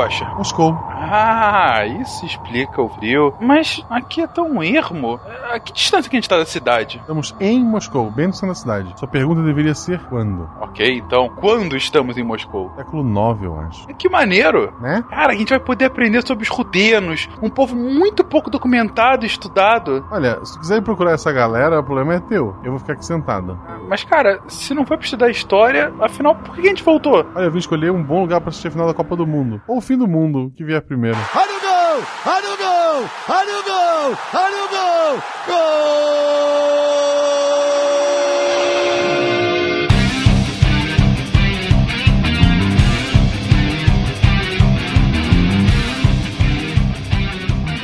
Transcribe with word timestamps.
a 0.00 0.08
gente 0.08 0.24
Gosha? 0.24 0.32
Moscou. 0.36 0.89
Ah, 1.12 1.84
isso 1.86 2.24
explica 2.24 2.80
o 2.80 2.88
frio. 2.88 3.34
Mas 3.40 3.84
aqui 3.90 4.20
é 4.20 4.28
tão 4.28 4.62
ermo. 4.62 5.18
A 5.52 5.58
que 5.58 5.72
distância 5.72 6.08
que 6.08 6.16
a 6.16 6.20
gente 6.20 6.28
tá 6.28 6.38
da 6.38 6.44
cidade? 6.44 6.98
Estamos 6.98 7.34
em 7.40 7.64
Moscou, 7.64 8.12
bem 8.12 8.28
no 8.28 8.32
centro 8.32 8.50
da 8.50 8.54
cidade. 8.54 8.94
Sua 8.96 9.08
pergunta 9.08 9.42
deveria 9.42 9.74
ser 9.74 9.98
quando? 10.04 10.48
Ok, 10.60 10.98
então, 10.98 11.28
quando 11.40 11.76
estamos 11.76 12.16
em 12.16 12.22
Moscou? 12.22 12.70
Século 12.76 13.02
9, 13.02 13.44
eu 13.44 13.58
acho. 13.58 13.88
Que 13.88 14.08
maneiro! 14.08 14.72
Né? 14.80 15.02
Cara, 15.10 15.32
a 15.32 15.36
gente 15.36 15.48
vai 15.48 15.58
poder 15.58 15.86
aprender 15.86 16.24
sobre 16.24 16.44
os 16.44 16.48
rutenos, 16.48 17.28
um 17.42 17.50
povo 17.50 17.74
muito 17.74 18.22
pouco 18.22 18.48
documentado 18.48 19.24
e 19.24 19.26
estudado. 19.26 20.06
Olha, 20.12 20.38
se 20.44 20.52
tu 20.54 20.60
quiser 20.60 20.76
ir 20.76 20.82
procurar 20.82 21.12
essa 21.12 21.32
galera, 21.32 21.80
o 21.80 21.84
problema 21.84 22.14
é 22.14 22.20
teu. 22.20 22.54
Eu 22.62 22.70
vou 22.70 22.78
ficar 22.78 22.92
aqui 22.92 23.04
sentado. 23.04 23.58
Mas, 23.88 24.04
cara, 24.04 24.40
se 24.46 24.72
não 24.74 24.86
foi 24.86 24.96
pra 24.96 25.04
estudar 25.04 25.28
história, 25.28 25.92
afinal, 26.00 26.36
por 26.36 26.54
que 26.54 26.60
a 26.60 26.70
gente 26.70 26.84
voltou? 26.84 27.26
Olha, 27.34 27.46
eu 27.46 27.50
vim 27.50 27.58
escolher 27.58 27.90
um 27.90 28.02
bom 28.02 28.20
lugar 28.20 28.40
pra 28.40 28.50
assistir 28.50 28.68
a 28.68 28.70
final 28.70 28.86
da 28.86 28.94
Copa 28.94 29.16
do 29.16 29.26
Mundo. 29.26 29.60
Ou 29.66 29.78
o 29.78 29.80
fim 29.80 29.98
do 29.98 30.06
mundo, 30.06 30.52
que 30.54 30.64
vier 30.64 30.80
primeiro. 31.00 31.18
Olha 31.34 31.56
o 31.56 31.60
gol! 31.60 32.04
Olha 32.26 32.52
o 32.52 32.56
gol! 32.58 33.08
Olha 33.28 33.58
o 33.58 33.62
gol! 33.62 34.18
Olha 34.34 34.64
o 34.64 34.68
gol! 34.68 35.22
Gol! 35.46 37.29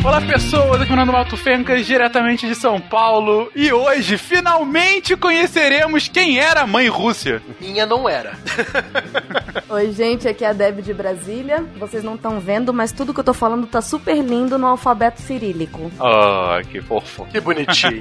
Olá, 0.06 0.20
pessoas, 0.20 0.80
aqui 0.80 0.92
é 0.92 0.94
o 0.94 0.96
Nando 0.96 1.10
Malto 1.10 1.36
Fencas, 1.36 1.84
diretamente 1.84 2.46
de 2.46 2.54
São 2.54 2.80
Paulo. 2.80 3.50
E 3.56 3.72
hoje, 3.72 4.16
finalmente, 4.16 5.16
conheceremos 5.16 6.06
quem 6.06 6.38
era 6.38 6.60
a 6.60 6.66
mãe 6.66 6.86
Rússia. 6.86 7.42
Minha 7.60 7.84
não 7.86 8.08
era. 8.08 8.38
Oi, 9.68 9.90
gente, 9.90 10.28
aqui 10.28 10.44
é 10.44 10.50
a 10.50 10.52
Deb 10.52 10.80
de 10.80 10.94
Brasília. 10.94 11.64
Vocês 11.76 12.04
não 12.04 12.14
estão 12.14 12.38
vendo, 12.38 12.72
mas 12.72 12.92
tudo 12.92 13.12
que 13.12 13.18
eu 13.18 13.24
tô 13.24 13.34
falando 13.34 13.66
tá 13.66 13.82
super 13.82 14.16
lindo 14.22 14.56
no 14.56 14.68
alfabeto 14.68 15.20
cirílico. 15.20 15.90
Ah, 15.98 16.60
que 16.70 16.80
fofo. 16.80 17.26
Que 17.26 17.40
bonitinho. 17.40 17.98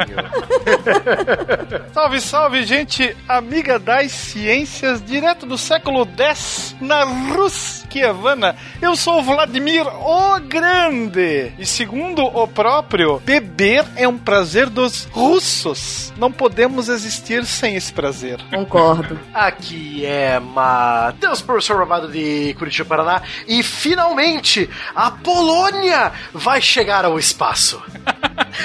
Salve, 1.92 2.22
salve, 2.22 2.64
gente 2.66 3.16
amiga 3.28 3.80
das 3.80 4.12
ciências, 4.12 5.02
direto 5.04 5.46
do 5.46 5.58
século 5.58 6.08
X, 6.18 6.76
na 6.80 7.04
Rus 7.04 7.84
Kievana. 7.90 8.56
Eu 8.82 8.96
sou 8.96 9.20
o 9.20 9.24
Vladimir 9.24 9.88
o 9.88 10.40
Grande. 10.42 11.54
E 11.58 11.66
segundo 11.66 11.95
o 11.96 12.48
próprio, 12.48 13.20
beber 13.20 13.86
é 13.96 14.08
um 14.08 14.18
prazer 14.18 14.70
dos 14.70 15.06
russos. 15.06 16.14
Não 16.18 16.32
podemos 16.32 16.90
existir 16.90 17.46
sem 17.46 17.76
esse 17.76 17.94
prazer. 17.94 18.40
Concordo. 18.50 19.18
Aqui 19.34 20.06
é 20.06 20.40
Matheus, 20.40 21.42
professor 21.42 21.82
amado 21.82 22.12
de 22.12 22.54
Curitiba, 22.56 22.90
Paraná. 22.90 23.22
E 23.48 23.64
finalmente, 23.64 24.70
a 24.94 25.12
Polônia 25.12 26.12
vai 26.34 26.62
chegar 26.62 27.06
ao 27.06 27.18
espaço. 27.18 27.82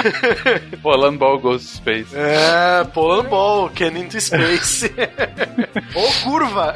Polan 0.82 1.16
Ball 1.16 1.38
Goes 1.38 1.62
to 1.62 1.76
Space. 1.76 2.14
É, 2.14 2.84
Polan 2.92 3.24
Ball, 3.24 3.70
Can 3.70 3.98
into 3.98 4.20
Space. 4.20 4.90
Ou 5.94 6.12
curva. 6.22 6.74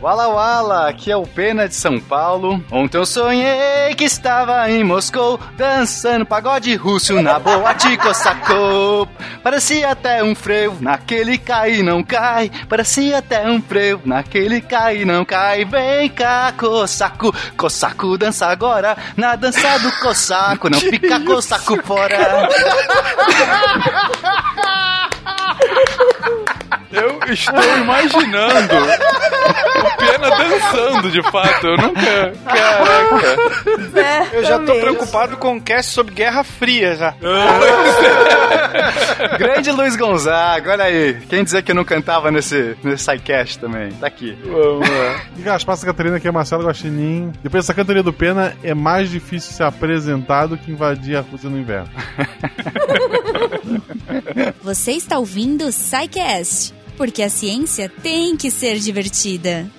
Wala 0.00 0.28
Wala, 0.28 0.88
aqui 0.88 1.10
é 1.10 1.16
o 1.16 1.26
Pena 1.26 1.68
de 1.68 1.74
São 1.74 2.00
Paulo. 2.00 2.62
Ontem 2.70 2.98
eu 2.98 3.06
sonhei 3.06 3.94
que 3.96 4.04
estava 4.04 4.70
em 4.70 4.82
Moscou, 4.82 5.38
dançando 5.56 6.26
pagode 6.26 6.74
russo 6.74 7.20
na 7.22 7.38
boate 7.38 7.96
Kossakov. 7.96 9.08
Parecia 9.42 9.90
até 9.90 10.24
um 10.24 10.34
freio, 10.34 10.76
naquele 10.80 11.38
cai 11.38 11.76
e 11.76 11.82
não 11.82 12.02
cai. 12.02 12.50
Parecia 12.68 13.18
até 13.18 13.48
um 13.48 13.60
freio, 13.60 14.00
naquele 14.04 14.60
cai 14.60 15.02
e 15.02 15.04
não 15.04 15.24
cai. 15.24 15.64
Vem 15.64 16.08
cá, 16.08 16.52
Cossaco, 16.56 17.34
Cossaco 17.56 18.18
dança 18.18 18.46
agora, 18.46 18.96
na 19.16 19.36
dança 19.36 19.78
do 19.78 19.92
Cossaco, 20.00 20.68
não 20.68 20.80
fica 20.80 21.20
Cossaco 21.20 21.75
fora. 21.82 22.48
Eu 26.96 27.20
estou 27.32 27.76
imaginando 27.78 28.74
o 29.76 29.96
Pena 29.98 30.30
dançando, 30.30 31.10
de 31.10 31.22
fato. 31.30 31.66
Eu 31.66 31.76
nunca. 31.76 32.32
Caraca. 32.44 33.36
Eu 34.32 34.44
já 34.44 34.58
tô 34.58 34.74
preocupado 34.74 35.36
com 35.36 35.56
o 35.56 35.60
cast 35.60 35.92
sobre 35.92 36.14
Guerra 36.14 36.42
Fria 36.42 36.96
já. 36.96 37.14
Grande 39.38 39.70
Luiz 39.70 39.96
Gonzaga, 39.96 40.72
olha 40.72 40.84
aí. 40.84 41.20
Quem 41.28 41.44
dizer 41.44 41.62
que 41.62 41.70
eu 41.70 41.74
não 41.74 41.84
cantava 41.84 42.30
nesse, 42.30 42.76
nesse 42.82 43.04
sidecast 43.04 43.58
também? 43.58 43.92
Tá 43.92 44.06
aqui. 44.06 44.36
Vamos 44.44 44.88
lá. 44.88 45.20
E 45.36 45.42
Gaspar 45.42 45.78
Catarina, 45.78 46.18
que 46.18 46.26
é 46.26 46.32
Marcelo 46.32 46.64
Guaxinim. 46.64 47.32
Depois 47.42 47.64
dessa 47.64 47.74
cantoria 47.74 48.02
do 48.02 48.12
Pena, 48.12 48.56
é 48.62 48.74
mais 48.74 49.10
difícil 49.10 49.52
se 49.52 49.62
apresentar 49.62 50.46
do 50.46 50.56
que 50.56 50.70
invadir 50.70 51.16
a 51.16 51.20
Rússia 51.20 51.50
no 51.50 51.58
inverno. 51.58 51.90
Você 54.62 54.92
está 54.92 55.18
ouvindo 55.18 55.66
o 55.66 55.72
SciCast, 55.72 56.72
porque 56.96 57.22
a 57.22 57.28
ciência 57.28 57.88
tem 58.02 58.36
que 58.36 58.50
ser 58.50 58.78
divertida. 58.78 59.70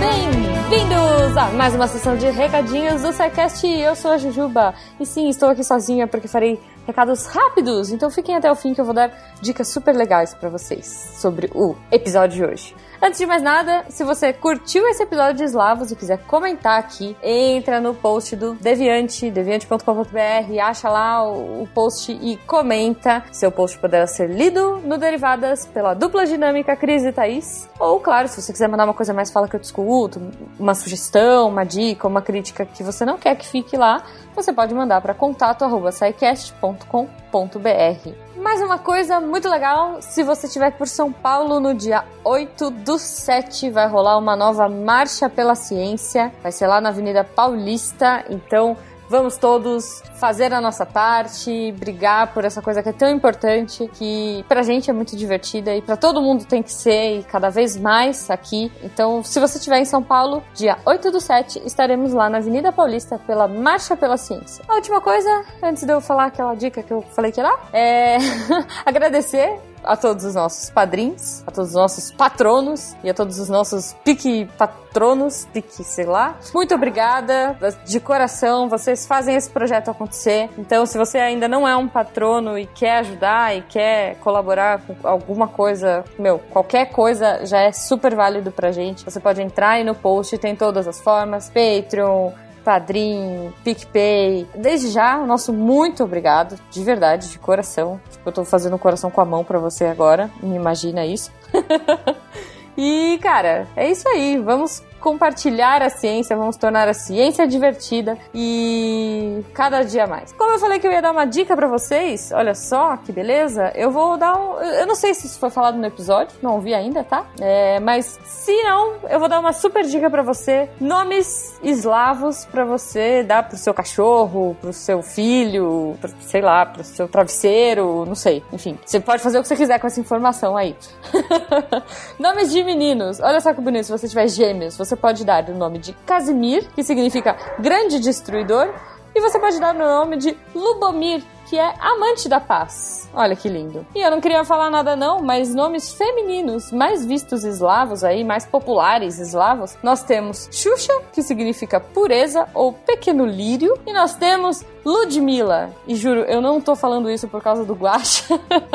Bem-vindos 0.00 1.36
a 1.36 1.50
mais 1.50 1.74
uma 1.74 1.86
sessão 1.86 2.16
de 2.16 2.30
recadinhos 2.30 3.02
do 3.02 3.12
SciCast. 3.12 3.66
Eu 3.66 3.94
sou 3.94 4.12
a 4.12 4.18
Jujuba 4.18 4.74
e 4.98 5.04
sim, 5.04 5.28
estou 5.28 5.50
aqui 5.50 5.62
sozinha 5.62 6.06
porque 6.06 6.26
farei 6.26 6.58
recados 6.86 7.26
rápidos. 7.26 7.90
Então 7.90 8.10
fiquem 8.10 8.36
até 8.36 8.50
o 8.50 8.54
fim 8.54 8.72
que 8.72 8.80
eu 8.80 8.84
vou 8.84 8.94
dar 8.94 9.10
dicas 9.40 9.68
super 9.68 9.94
legais 9.94 10.34
para 10.34 10.48
vocês 10.48 10.86
sobre 11.18 11.50
o 11.54 11.74
episódio 11.90 12.36
de 12.36 12.44
hoje. 12.44 12.74
Antes 13.02 13.20
de 13.20 13.26
mais 13.26 13.42
nada, 13.42 13.84
se 13.90 14.02
você 14.02 14.32
curtiu 14.32 14.86
esse 14.88 15.02
episódio 15.02 15.34
de 15.34 15.44
Slavos 15.44 15.92
e 15.92 15.96
quiser 15.96 16.18
comentar 16.26 16.78
aqui, 16.78 17.14
entra 17.22 17.78
no 17.78 17.94
post 17.94 18.34
do 18.34 18.54
Deviante, 18.54 19.30
deviante.com.br, 19.30 20.60
acha 20.62 20.88
lá 20.88 21.22
o, 21.22 21.62
o 21.62 21.68
post 21.74 22.10
e 22.10 22.38
comenta. 22.46 23.22
Seu 23.30 23.52
post 23.52 23.78
poderá 23.78 24.06
ser 24.06 24.30
lido 24.30 24.78
no 24.78 24.96
Derivadas 24.96 25.66
pela 25.66 25.92
dupla 25.92 26.24
dinâmica 26.24 26.74
Cris 26.74 27.04
e 27.04 27.12
Thaís. 27.12 27.68
Ou, 27.78 28.00
claro, 28.00 28.28
se 28.28 28.40
você 28.40 28.50
quiser 28.50 28.68
mandar 28.68 28.84
uma 28.84 28.94
coisa 28.94 29.12
mais, 29.12 29.30
fala 29.30 29.46
que 29.46 29.56
eu 29.56 29.60
discuto, 29.60 30.20
uma 30.58 30.74
sugestão, 30.74 31.48
uma 31.48 31.64
dica, 31.64 32.08
uma 32.08 32.22
crítica 32.22 32.64
que 32.64 32.82
você 32.82 33.04
não 33.04 33.18
quer 33.18 33.36
que 33.36 33.46
fique 33.46 33.76
lá, 33.76 34.02
você 34.36 34.52
pode 34.52 34.74
mandar 34.74 35.00
para 35.00 35.14
contato@saicast.com.br. 35.14 38.10
Mais 38.36 38.60
uma 38.60 38.78
coisa 38.78 39.18
muito 39.18 39.48
legal, 39.48 40.00
se 40.00 40.22
você 40.22 40.46
estiver 40.46 40.70
por 40.72 40.86
São 40.86 41.10
Paulo 41.10 41.58
no 41.58 41.74
dia 41.74 42.04
8 42.22 42.70
do 42.70 42.98
7, 42.98 43.70
vai 43.70 43.88
rolar 43.88 44.18
uma 44.18 44.36
nova 44.36 44.68
Marcha 44.68 45.28
pela 45.28 45.54
Ciência. 45.54 46.32
Vai 46.42 46.52
ser 46.52 46.66
lá 46.66 46.80
na 46.80 46.90
Avenida 46.90 47.24
Paulista, 47.24 48.24
então 48.30 48.76
vamos 49.08 49.36
todos 49.36 50.02
fazer 50.18 50.52
a 50.52 50.60
nossa 50.60 50.86
parte, 50.86 51.72
brigar 51.72 52.32
por 52.32 52.44
essa 52.44 52.62
coisa 52.62 52.82
que 52.82 52.88
é 52.88 52.92
tão 52.92 53.08
importante, 53.08 53.88
que 53.94 54.44
pra 54.48 54.62
gente 54.62 54.90
é 54.90 54.92
muito 54.92 55.16
divertida 55.16 55.74
e 55.74 55.82
pra 55.82 55.96
todo 55.96 56.22
mundo 56.22 56.44
tem 56.44 56.62
que 56.62 56.72
ser 56.72 57.20
e 57.20 57.24
cada 57.24 57.50
vez 57.50 57.76
mais 57.76 58.30
aqui. 58.30 58.72
Então, 58.82 59.22
se 59.22 59.38
você 59.38 59.58
estiver 59.58 59.78
em 59.78 59.84
São 59.84 60.02
Paulo, 60.02 60.42
dia 60.54 60.78
8 60.84 61.10
do 61.10 61.20
7, 61.20 61.62
estaremos 61.64 62.12
lá 62.12 62.28
na 62.28 62.38
Avenida 62.38 62.72
Paulista 62.72 63.18
pela 63.18 63.46
Marcha 63.46 63.96
pela 63.96 64.16
Ciência. 64.16 64.64
A 64.68 64.74
última 64.74 65.00
coisa, 65.00 65.44
antes 65.62 65.84
de 65.84 65.92
eu 65.92 66.00
falar 66.00 66.26
aquela 66.26 66.54
dica 66.54 66.82
que 66.82 66.92
eu 66.92 67.02
falei 67.02 67.32
que 67.32 67.42
lá, 67.42 67.58
é 67.72 68.16
agradecer 68.84 69.58
a 69.86 69.96
todos 69.96 70.24
os 70.24 70.34
nossos 70.34 70.68
padrinhos, 70.68 71.42
a 71.46 71.50
todos 71.50 71.70
os 71.70 71.76
nossos 71.76 72.10
patronos 72.10 72.94
e 73.02 73.08
a 73.08 73.14
todos 73.14 73.38
os 73.38 73.48
nossos 73.48 73.94
pique 74.04 74.46
patronos, 74.58 75.46
pique, 75.52 75.84
sei 75.84 76.04
lá. 76.04 76.36
Muito 76.52 76.74
obrigada 76.74 77.56
de 77.84 78.00
coração, 78.00 78.68
vocês 78.68 79.06
fazem 79.06 79.36
esse 79.36 79.48
projeto 79.48 79.90
acontecer. 79.90 80.50
Então, 80.58 80.84
se 80.84 80.98
você 80.98 81.18
ainda 81.18 81.46
não 81.46 81.66
é 81.66 81.76
um 81.76 81.86
patrono 81.86 82.58
e 82.58 82.66
quer 82.66 82.98
ajudar 82.98 83.56
e 83.56 83.62
quer 83.62 84.16
colaborar 84.16 84.80
com 84.80 84.96
alguma 85.06 85.48
coisa, 85.48 86.04
meu, 86.18 86.38
qualquer 86.50 86.86
coisa 86.86 87.46
já 87.46 87.60
é 87.60 87.72
super 87.72 88.14
válido 88.14 88.50
pra 88.50 88.72
gente. 88.72 89.04
Você 89.04 89.20
pode 89.20 89.40
entrar 89.40 89.70
aí 89.70 89.84
no 89.84 89.94
post, 89.94 90.36
tem 90.38 90.56
todas 90.56 90.88
as 90.88 91.00
formas, 91.00 91.50
Patreon, 91.50 92.32
Padrim, 92.66 93.54
PicPay. 93.62 94.44
Desde 94.56 94.90
já, 94.90 95.20
o 95.20 95.24
nosso 95.24 95.52
muito 95.52 96.02
obrigado, 96.02 96.58
de 96.68 96.82
verdade, 96.82 97.30
de 97.30 97.38
coração. 97.38 98.00
Tipo, 98.10 98.28
eu 98.28 98.32
tô 98.32 98.44
fazendo 98.44 98.74
um 98.74 98.78
coração 98.78 99.08
com 99.08 99.20
a 99.20 99.24
mão 99.24 99.44
pra 99.44 99.60
você 99.60 99.84
agora, 99.84 100.28
me 100.42 100.56
imagina 100.56 101.06
isso. 101.06 101.30
e, 102.76 103.20
cara, 103.22 103.68
é 103.76 103.88
isso 103.88 104.08
aí. 104.08 104.36
Vamos 104.38 104.82
compartilhar 105.06 105.82
a 105.82 105.88
ciência, 105.88 106.36
vamos 106.36 106.56
tornar 106.56 106.88
a 106.88 106.92
ciência 106.92 107.46
divertida 107.46 108.18
e 108.34 109.40
cada 109.54 109.84
dia 109.84 110.04
mais. 110.04 110.32
Como 110.32 110.50
eu 110.50 110.58
falei 110.58 110.80
que 110.80 110.86
eu 110.88 110.90
ia 110.90 111.00
dar 111.00 111.12
uma 111.12 111.24
dica 111.24 111.54
para 111.54 111.68
vocês, 111.68 112.32
olha 112.34 112.56
só 112.56 112.96
que 112.96 113.12
beleza, 113.12 113.70
eu 113.76 113.88
vou 113.88 114.16
dar 114.16 114.36
um. 114.36 114.60
Eu 114.60 114.84
não 114.84 114.96
sei 114.96 115.14
se 115.14 115.28
isso 115.28 115.38
foi 115.38 115.48
falado 115.48 115.78
no 115.78 115.86
episódio, 115.86 116.36
não 116.42 116.54
ouvi 116.54 116.74
ainda, 116.74 117.04
tá? 117.04 117.24
É, 117.40 117.78
mas 117.78 118.18
se 118.24 118.50
não, 118.64 118.94
eu 119.08 119.20
vou 119.20 119.28
dar 119.28 119.38
uma 119.38 119.52
super 119.52 119.84
dica 119.84 120.10
para 120.10 120.24
você: 120.24 120.68
nomes 120.80 121.56
eslavos 121.62 122.44
para 122.44 122.64
você 122.64 123.22
dar 123.22 123.44
pro 123.44 123.56
seu 123.56 123.72
cachorro, 123.72 124.56
pro 124.60 124.72
seu 124.72 125.02
filho, 125.02 125.96
pro, 126.00 126.10
sei 126.22 126.40
lá, 126.40 126.66
pro 126.66 126.82
seu 126.82 127.06
travesseiro, 127.06 128.04
não 128.06 128.16
sei. 128.16 128.42
Enfim, 128.52 128.76
você 128.84 128.98
pode 128.98 129.22
fazer 129.22 129.38
o 129.38 129.42
que 129.42 129.46
você 129.46 129.54
quiser 129.54 129.78
com 129.78 129.86
essa 129.86 130.00
informação 130.00 130.56
aí. 130.56 130.74
Nomes 132.18 132.50
de 132.50 132.64
meninos. 132.64 133.20
Olha 133.20 133.40
só 133.40 133.54
que 133.54 133.60
bonito. 133.60 133.84
Se 133.84 133.92
você 133.92 134.08
tiver 134.08 134.26
gêmeos, 134.26 134.76
você 134.76 134.95
pode 134.96 135.24
dar 135.24 135.48
o 135.48 135.54
nome 135.54 135.78
de 135.78 135.92
Casimir, 136.06 136.66
que 136.74 136.82
significa 136.82 137.36
grande 137.58 138.00
destruidor. 138.00 138.72
E 139.14 139.20
você 139.20 139.38
pode 139.38 139.58
dar 139.58 139.74
o 139.74 139.78
nome 139.78 140.18
de 140.18 140.36
Lubomir, 140.54 141.22
que 141.46 141.58
é 141.58 141.74
amante 141.80 142.28
da 142.28 142.38
paz. 142.38 143.08
Olha 143.14 143.34
que 143.34 143.48
lindo. 143.48 143.86
E 143.94 144.00
eu 144.00 144.10
não 144.10 144.20
queria 144.20 144.44
falar 144.44 144.68
nada 144.70 144.94
não, 144.94 145.22
mas 145.22 145.54
nomes 145.54 145.94
femininos 145.94 146.70
mais 146.70 147.04
vistos 147.06 147.42
eslavos 147.44 148.04
aí, 148.04 148.22
mais 148.24 148.44
populares 148.44 149.18
eslavos, 149.18 149.78
nós 149.82 150.02
temos 150.02 150.50
Xuxa, 150.52 150.92
que 151.12 151.22
significa 151.22 151.80
pureza 151.80 152.46
ou 152.52 152.72
pequeno 152.72 153.24
lírio, 153.24 153.78
e 153.86 153.92
nós 153.92 154.14
temos 154.14 154.62
Ludmilla. 154.86 155.70
E 155.84 155.96
juro, 155.96 156.20
eu 156.20 156.40
não 156.40 156.60
tô 156.60 156.76
falando 156.76 157.10
isso 157.10 157.26
por 157.26 157.42
causa 157.42 157.64
do 157.64 157.74
guacha, 157.74 158.24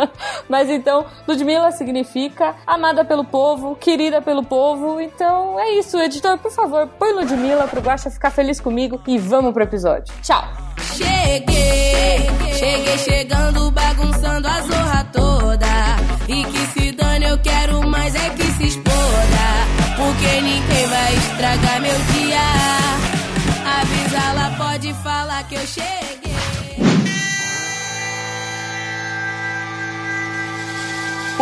mas 0.49 0.69
então 0.69 1.05
Ludmilla 1.25 1.71
significa 1.71 2.53
amada 2.67 3.05
pelo 3.05 3.23
povo, 3.23 3.77
querida 3.77 4.21
pelo 4.21 4.43
povo. 4.43 4.99
Então 4.99 5.57
é 5.57 5.71
isso, 5.79 5.97
editor, 5.97 6.37
por 6.37 6.51
favor, 6.51 6.85
põe 6.99 7.13
Ludmilla 7.13 7.65
pro 7.65 7.79
guacha 7.79 8.11
ficar 8.11 8.29
feliz 8.29 8.59
comigo 8.59 9.01
e 9.07 9.17
vamos 9.17 9.53
pro 9.53 9.63
episódio. 9.63 10.13
Tchau. 10.21 10.43
Cheguei, 10.97 12.29
cheguei 12.57 12.97
chegando, 12.97 13.71
bagunçando 13.71 14.47
a 14.49 14.61
zorra 14.61 15.07
toda. 15.13 15.67
E 16.27 16.43
que 16.43 16.67
se 16.73 16.91
dane, 16.91 17.25
eu 17.25 17.37
quero 17.37 17.87
mais 17.87 18.13
é 18.15 18.29
que 18.31 18.43
se 18.43 18.63
exploda. 18.65 18.90
Falar 25.81 26.10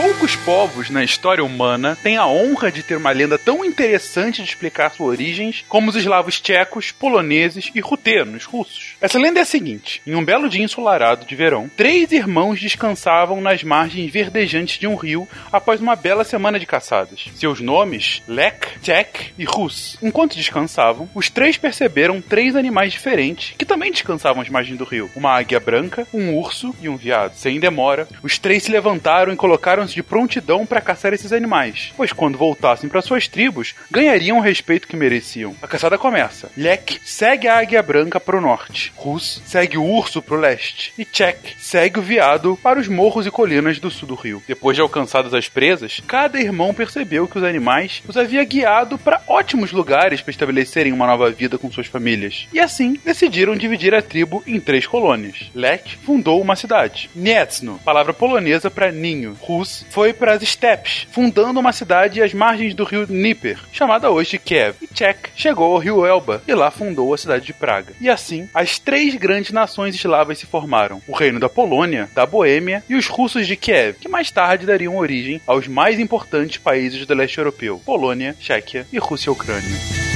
Poucos 0.01 0.34
povos 0.34 0.90
na 0.90 1.04
história 1.04 1.44
humana 1.44 1.98
têm 2.01 2.16
a 2.16 2.25
honra 2.25 2.72
de 2.72 2.81
ter 2.81 2.96
uma 2.96 3.12
lenda 3.12 3.38
tão 3.38 3.66
interessante 3.66 4.42
de 4.42 4.48
explicar 4.48 4.92
suas 4.92 5.10
origens 5.10 5.66
como 5.68 5.90
os 5.90 5.96
eslavos 5.98 6.40
tchecos, 6.40 6.90
poloneses 6.90 7.69
e 7.75 7.81
rutenos 7.81 8.46
russos. 8.46 8.96
Essa 9.01 9.19
lenda 9.19 9.40
é 9.40 9.42
a 9.42 9.46
seguinte: 9.46 10.01
em 10.07 10.16
um 10.16 10.24
belo 10.24 10.48
dia 10.48 10.63
ensolarado 10.63 11.25
de 11.25 11.36
verão, 11.36 11.69
três 11.75 12.13
irmãos 12.13 12.62
descansavam 12.62 13.42
nas 13.42 13.62
margens 13.62 14.10
verdejantes 14.10 14.80
de 14.80 14.88
um 14.88 14.96
rio 14.96 15.28
após 15.51 15.81
uma 15.81 15.98
bela 15.98 16.24
semana 16.24 16.57
de 16.57 16.66
caçadas. 16.66 17.25
Seus 17.36 17.60
nomes, 17.60 18.24
Lek, 18.25 18.80
Tchek 18.80 19.34
e 19.38 19.44
Rus. 19.44 19.98
Enquanto 20.02 20.38
descansavam, 20.38 21.10
os 21.13 21.30
três 21.30 21.57
perceberam 21.57 22.22
três 22.22 22.56
animais 22.56 22.94
diferentes 22.94 23.54
que 23.57 23.66
também 23.66 23.92
descansavam 23.92 24.42
às 24.42 24.48
margens 24.48 24.78
do 24.78 24.86
rio: 24.86 25.12
uma 25.13 25.38
águia 25.38 25.60
branca, 25.60 26.07
um 26.13 26.38
urso 26.38 26.74
e 26.81 26.88
um 26.88 26.95
veado. 26.95 27.36
Sem 27.36 27.60
demora, 27.60 28.07
os 28.24 28.40
três 28.40 28.63
se 28.63 28.72
levantaram 28.72 29.34
e 29.34 29.36
colocaram 29.36 29.89
de 29.92 30.04
prontidão 30.04 30.66
para 30.66 30.82
caçar 30.82 31.14
esses 31.14 31.34
animais, 31.34 31.94
pois 31.96 32.14
quando 32.14 32.38
voltassem 32.38 32.90
para 32.90 33.02
suas 33.02 33.28
tribos, 33.28 33.76
ganhariam 33.90 34.38
o 34.38 34.42
respeito 34.42 34.88
que 34.88 34.96
mereciam. 34.96 35.56
A 35.62 35.68
caçada 35.68 35.98
começa. 35.98 36.52
Lek 36.58 37.00
segue 37.04 37.48
a 37.48 37.58
águia 37.58 37.82
branca 37.82 38.20
para 38.20 38.38
o 38.38 38.42
norte, 38.42 38.92
Rus 38.96 39.42
segue 39.46 39.78
o 39.78 39.84
urso 39.84 40.22
para 40.22 40.36
o 40.36 40.40
leste 40.40 40.94
e 40.98 41.08
Chek 41.12 41.56
segue 41.60 42.00
o 42.00 42.04
veado 42.04 42.58
para 42.62 42.80
os 42.80 42.88
morros 42.88 43.26
e 43.26 43.32
colinas 43.32 43.80
do 43.80 43.92
sul 43.92 44.08
do 44.08 44.16
rio. 44.16 44.44
Depois 44.48 44.76
de 44.76 44.82
alcançadas 44.82 45.34
as 45.34 45.48
presas, 45.48 46.02
cada 46.08 46.40
irmão 46.40 46.74
percebeu 46.74 47.28
que 47.28 47.38
os 47.38 47.44
animais 47.44 48.02
os 48.08 48.18
havia 48.18 48.44
guiado 48.44 48.98
para 48.98 49.22
ótimos 49.28 49.72
lugares 49.72 50.22
para 50.22 50.32
estabelecerem 50.32 50.94
uma 50.94 51.08
nova 51.08 51.30
vida 51.32 51.58
com 51.58 51.72
suas 51.72 51.88
famílias. 51.88 52.48
E 52.54 52.60
assim, 52.60 53.00
decidiram 53.04 53.56
dividir 53.56 53.94
a 53.94 54.02
tribo 54.02 54.44
em 54.46 54.60
três 54.60 54.86
colônias. 54.88 55.50
Lek 55.54 55.98
fundou 55.98 56.42
uma 56.42 56.56
cidade. 56.56 57.10
Niecno, 57.16 57.80
palavra 57.84 58.14
polonesa 58.14 58.70
para 58.70 58.92
ninho. 58.92 59.38
Rus 59.40 59.79
foi 59.90 60.14
para 60.14 60.34
as 60.34 60.44
steppes, 60.44 61.08
fundando 61.12 61.60
uma 61.60 61.72
cidade 61.72 62.22
às 62.22 62.34
margens 62.34 62.74
do 62.74 62.84
rio 62.84 63.06
Dnieper, 63.06 63.60
chamada 63.72 64.10
hoje 64.10 64.31
de 64.31 64.40
Kiev. 64.40 64.76
E 64.81 64.88
Tchek 64.88 65.30
chegou 65.36 65.74
ao 65.74 65.80
rio 65.80 66.06
Elba 66.06 66.42
e 66.48 66.54
lá 66.54 66.72
fundou 66.72 67.14
a 67.14 67.18
cidade 67.18 67.46
de 67.46 67.54
Praga. 67.54 67.94
E 68.00 68.10
assim, 68.10 68.50
as 68.54 68.80
três 68.80 69.16
grandes 69.16 69.52
nações 69.52 69.96
eslavas 69.96 70.40
se 70.40 70.46
formaram: 70.46 71.02
o 71.08 71.16
reino 71.16 71.40
da 71.40 71.50
Polônia, 71.50 72.10
da 72.14 72.26
Boêmia 72.26 72.84
e 72.90 72.96
os 72.96 73.08
russos 73.08 73.48
de 73.48 73.56
Kiev, 73.56 73.98
que 74.00 74.10
mais 74.10 74.31
tarde 74.31 74.66
dariam 74.66 74.98
origem 74.98 75.42
aos 75.46 75.68
mais 75.68 76.00
importantes 76.00 76.58
países 76.58 77.06
do 77.06 77.14
leste 77.14 77.38
europeu: 77.38 77.81
Polônia, 77.86 78.36
Tchequia 78.40 78.86
e 78.92 78.98
Rússia-Ucrânia. 78.98 80.09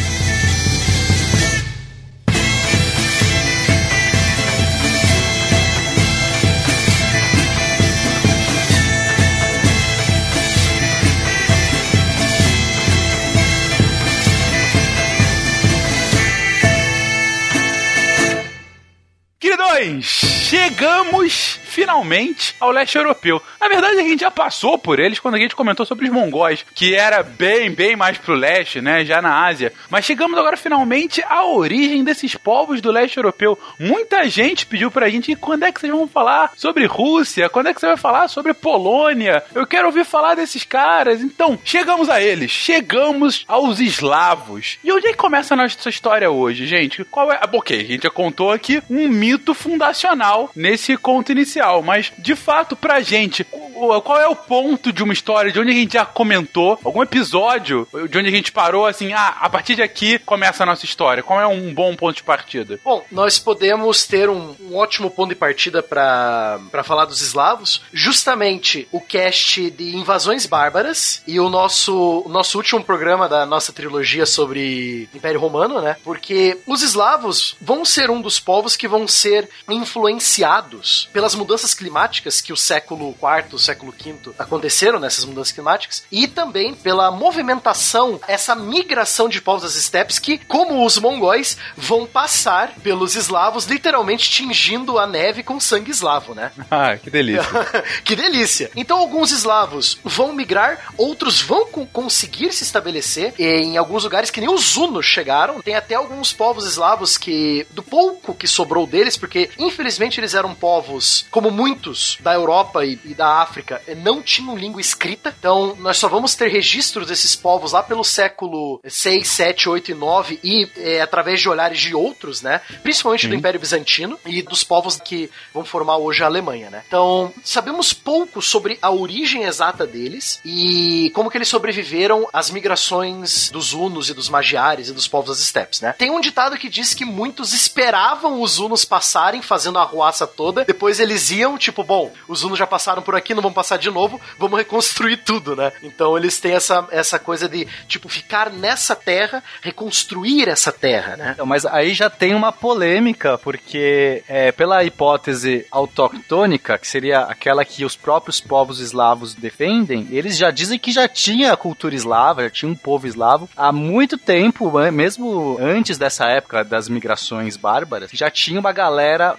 Queridões, 19.54 20.06
chegamos 20.50 21.60
finalmente 21.64 22.56
ao 22.60 22.72
leste 22.72 22.98
europeu. 22.98 23.42
Na 23.60 23.68
verdade, 23.68 24.00
a 24.00 24.04
gente 24.04 24.22
já 24.22 24.32
passou 24.32 24.78
por 24.78 25.00
eles 25.00 25.20
quando 25.20 25.36
a 25.36 25.40
gente 25.40 25.56
comentou 25.56 25.86
sobre 25.86 26.06
os 26.06 26.12
mongóis, 26.12 26.66
que 26.74 26.96
era 26.96 27.22
bem, 27.22 27.72
bem 27.72 27.96
mais 27.96 28.18
pro 28.18 28.36
leste, 28.36 28.82
né? 28.82 29.06
Já 29.06 29.22
na 29.22 29.46
Ásia. 29.46 29.74
Mas 29.90 30.06
chegamos 30.06 30.38
agora 30.38 30.58
finalmente 30.58 31.24
à 31.28 31.46
origem 31.46 32.04
desses 32.04 32.36
povos 32.36 32.82
do 32.82 32.92
leste 32.92 33.18
europeu. 33.18 33.58
Muita 33.80 34.28
gente 34.28 34.66
pediu 34.66 34.90
pra 34.90 35.10
gente 35.10 35.36
quando 35.36 35.64
é 35.64 35.72
que 35.72 35.80
vocês 35.80 35.92
vão 35.92 36.08
falar 36.08 36.52
sobre 36.56 36.86
Rússia? 36.86 37.50
Quando 37.50 37.68
é 37.68 37.74
que 37.74 37.80
você 37.80 37.88
vai 37.88 37.98
falar 37.98 38.28
sobre 38.28 38.54
Polônia? 38.54 39.44
Eu 39.54 39.68
quero 39.68 39.88
ouvir 39.88 40.06
falar 40.06 40.36
desses 40.36 40.64
caras. 40.64 41.22
Então, 41.22 41.60
chegamos 41.64 42.10
a 42.10 42.22
eles. 42.22 42.52
Chegamos 42.52 43.44
aos 43.48 43.80
eslavos. 43.80 44.80
E 44.84 44.92
onde 44.92 45.08
é 45.08 45.12
que 45.12 45.18
começa 45.18 45.54
a 45.54 45.58
nossa 45.58 45.90
história 45.90 46.30
hoje, 46.30 46.66
gente? 46.66 47.04
Qual 47.04 47.32
é. 47.32 47.38
Ah, 47.42 47.50
ok, 47.52 47.80
a 47.80 47.84
gente 47.84 48.04
já 48.04 48.10
contou 48.10 48.52
aqui 48.52 48.82
um 48.90 49.08
mito 49.08 49.43
fundacional 49.52 50.52
nesse 50.56 50.96
conto 50.96 51.32
inicial 51.32 51.64
mas 51.82 52.12
de 52.18 52.36
fato, 52.36 52.76
pra 52.76 53.02
gente, 53.02 53.44
qual 53.44 54.20
é 54.20 54.28
o 54.28 54.36
ponto 54.36 54.92
de 54.92 55.04
uma 55.04 55.14
história 55.14 55.52
de 55.52 55.60
onde 55.60 55.72
a 55.72 55.76
gente 55.76 55.94
já 55.94 56.06
comentou, 56.06 56.80
algum 56.84 57.02
episódio 57.02 57.88
de 58.10 58.18
onde 58.18 58.28
a 58.28 58.32
gente 58.32 58.52
parou 58.52 58.86
assim, 58.86 59.14
ah, 59.14 59.38
a 59.40 59.50
partir 59.50 59.76
de 59.76 59.82
aqui 59.82 60.20
começa 60.20 60.64
a 60.64 60.66
nossa 60.66 60.86
história? 60.86 61.24
Qual 61.24 61.40
é 61.40 61.48
um 61.48 61.74
bom 61.74 61.96
ponto 61.96 62.16
de 62.16 62.24
partida? 62.24 62.80
Bom, 62.84 63.04
nós 63.12 63.40
podemos 63.40 64.06
ter 64.06 64.30
um, 64.30 64.56
um 64.62 64.76
ótimo 64.76 65.10
ponto 65.10 65.30
de 65.30 65.36
partida 65.36 65.82
para 65.82 66.60
falar 66.84 67.06
dos 67.06 67.22
eslavos, 67.22 67.82
justamente 67.92 68.88
o 68.92 69.02
cast 69.02 69.70
de 69.72 69.96
invasões 69.96 70.46
bárbaras 70.46 71.22
e 71.28 71.40
o 71.40 71.50
nosso, 71.50 72.24
o 72.26 72.30
nosso 72.30 72.58
último 72.58 72.84
programa 72.84 73.28
da 73.28 73.46
nossa 73.46 73.74
trilogia 73.74 74.26
sobre 74.26 75.10
Império 75.14 75.40
Romano, 75.40 75.82
né? 75.82 75.98
Porque 76.04 76.60
os 76.68 76.82
eslavos 76.82 77.56
vão 77.62 77.84
ser 77.86 78.10
um 78.10 78.22
dos 78.22 78.40
povos 78.40 78.76
que 78.76 78.88
vão 78.88 79.08
ser 79.08 79.33
influenciados 79.70 81.10
pelas 81.14 81.36
mudanças 81.36 81.74
climáticas 81.74 82.42
que 82.42 82.54
o 82.54 82.58
século 82.58 83.10
IV, 83.10 83.56
o 83.56 83.60
século 83.60 83.92
V 83.92 84.34
aconteceram 84.38 85.00
nessas 85.00 85.26
mudanças 85.26 85.52
climáticas 85.52 86.04
e 86.12 86.28
também 86.28 86.74
pela 86.74 87.12
movimentação, 87.12 88.20
essa 88.28 88.56
migração 88.56 89.30
de 89.30 89.42
povos 89.42 89.64
das 89.64 89.76
estepes 89.76 90.20
que, 90.20 90.38
como 90.38 90.86
os 90.86 90.98
mongóis, 90.98 91.58
vão 91.76 92.06
passar 92.06 92.74
pelos 92.82 93.16
eslavos, 93.16 93.66
literalmente 93.66 94.30
tingindo 94.30 94.98
a 94.98 95.08
neve 95.08 95.44
com 95.44 95.60
sangue 95.60 95.92
eslavo, 95.92 96.34
né? 96.34 96.52
Ah, 96.72 96.98
que 96.98 97.10
delícia. 97.10 97.44
que 98.04 98.16
delícia. 98.16 98.72
Então, 98.76 98.98
alguns 98.98 99.32
eslavos 99.32 100.00
vão 100.04 100.34
migrar, 100.34 100.92
outros 100.98 101.40
vão 101.40 101.68
conseguir 101.68 102.52
se 102.52 102.64
estabelecer 102.64 103.34
em 103.38 103.78
alguns 103.78 104.04
lugares 104.04 104.32
que 104.32 104.42
nem 104.42 104.50
os 104.50 104.76
hunos 104.76 105.06
chegaram. 105.06 105.62
Tem 105.62 105.76
até 105.76 105.94
alguns 105.94 106.34
povos 106.34 106.66
eslavos 106.66 107.18
que, 107.18 107.68
do 107.72 107.84
pouco 107.84 108.34
que 108.34 108.48
sobrou 108.48 108.88
deles, 108.88 109.18
porque 109.24 109.50
infelizmente 109.58 110.20
eles 110.20 110.34
eram 110.34 110.54
povos, 110.54 111.26
como 111.32 111.50
muitos 111.50 112.18
da 112.20 112.34
Europa 112.34 112.86
e, 112.86 113.00
e 113.06 113.14
da 113.14 113.42
África 113.42 113.54
África 113.54 113.82
não 113.98 114.22
tinham 114.22 114.58
língua 114.58 114.82
escrita, 114.82 115.34
então 115.38 115.76
nós 115.80 115.98
só 115.98 116.10
vamos 116.10 116.36
ter 116.36 116.48
registros 116.48 117.08
desses 117.08 117.36
povos 117.36 117.72
lá 117.72 117.82
pelo 117.82 118.04
século 118.04 118.82
6, 118.86 119.28
7, 119.28 119.70
8 119.70 119.92
e 119.92 119.94
9 119.94 120.40
e 120.44 120.70
é, 120.78 121.02
através 121.02 121.40
de 121.40 121.48
olhares 121.48 121.80
de 121.80 121.96
outros, 121.96 122.42
né? 122.42 122.60
Principalmente 122.82 123.28
do 123.28 123.36
Império 123.36 123.60
Bizantino 123.60 124.20
e 124.26 124.42
dos 124.42 124.64
povos 124.64 125.00
que 125.00 125.30
vão 125.54 125.64
formar 125.64 125.98
hoje 125.98 126.24
a 126.24 126.26
Alemanha, 126.26 126.70
né? 126.70 126.84
Então, 126.88 127.32
sabemos 127.44 127.94
pouco 127.94 128.42
sobre 128.42 128.78
a 128.82 128.92
origem 128.92 129.44
exata 129.44 129.86
deles 129.86 130.42
e 130.44 131.12
como 131.14 131.30
que 131.30 131.38
eles 131.38 131.48
sobreviveram 131.48 132.28
às 132.34 132.50
migrações 132.50 133.50
dos 133.52 133.72
Hunos 133.72 134.10
e 134.10 134.14
dos 134.14 134.30
Magiares 134.30 134.90
e 134.90 134.94
dos 134.94 135.08
povos 135.08 135.30
das 135.30 135.40
estepes, 135.40 135.80
né? 135.80 135.94
Tem 135.98 136.10
um 136.10 136.20
ditado 136.20 136.58
que 136.58 136.70
diz 136.70 136.94
que 136.94 137.06
muitos 137.06 137.54
esperavam 137.54 138.42
os 138.42 138.58
Hunos 138.58 138.84
passarem 138.84 139.03
fazendo 139.42 139.78
a 139.78 139.82
arruaça 139.82 140.26
toda, 140.26 140.66
depois 140.66 141.00
eles 141.00 141.32
iam, 141.32 141.58
tipo, 141.58 141.84
bom, 141.84 142.12
os 142.28 142.44
Hunos 142.44 142.58
já 142.58 142.68
passaram 142.68 143.02
por 143.02 143.16
aqui, 143.16 143.34
não 143.34 143.42
vão 143.42 143.54
passar 143.54 143.78
de 143.78 143.90
novo, 143.90 144.20
vamos 144.38 144.58
reconstruir 144.58 145.18
tudo, 145.18 145.56
né? 145.56 145.72
Então 145.84 146.18
eles 146.18 146.40
têm 146.40 146.54
essa, 146.54 146.88
essa 146.92 147.20
coisa 147.20 147.48
de, 147.50 147.68
tipo, 147.88 148.10
ficar 148.10 148.50
nessa 148.50 148.96
terra, 148.96 149.44
reconstruir 149.62 150.48
essa 150.48 150.72
terra, 150.72 151.18
né? 151.18 151.32
Então, 151.34 151.46
mas 151.46 151.66
aí 151.66 151.94
já 151.94 152.10
tem 152.10 152.34
uma 152.34 152.52
polêmica, 152.52 153.38
porque 153.38 154.24
é, 154.28 154.52
pela 154.52 154.84
hipótese 154.84 155.66
autoctônica, 155.72 156.78
que 156.78 156.88
seria 156.88 157.22
aquela 157.22 157.66
que 157.66 157.86
os 157.86 157.96
próprios 157.96 158.40
povos 158.40 158.80
eslavos 158.80 159.34
defendem, 159.34 160.08
eles 160.12 160.38
já 160.38 160.52
dizem 160.52 160.80
que 160.80 160.92
já 160.92 161.08
tinha 161.08 161.56
cultura 161.58 161.96
eslava, 161.96 162.44
já 162.44 162.50
tinha 162.50 162.72
um 162.72 162.76
povo 162.76 163.08
eslavo 163.08 163.50
há 163.56 163.72
muito 163.72 164.18
tempo, 164.18 164.72
mesmo 164.92 165.58
antes 165.60 165.98
dessa 165.98 166.26
época 166.26 166.64
das 166.64 166.88
migrações 166.90 167.58
bárbaras, 167.58 168.12
já 168.14 168.30
tinha 168.30 168.60
uma 168.60 168.72
galera 168.72 168.93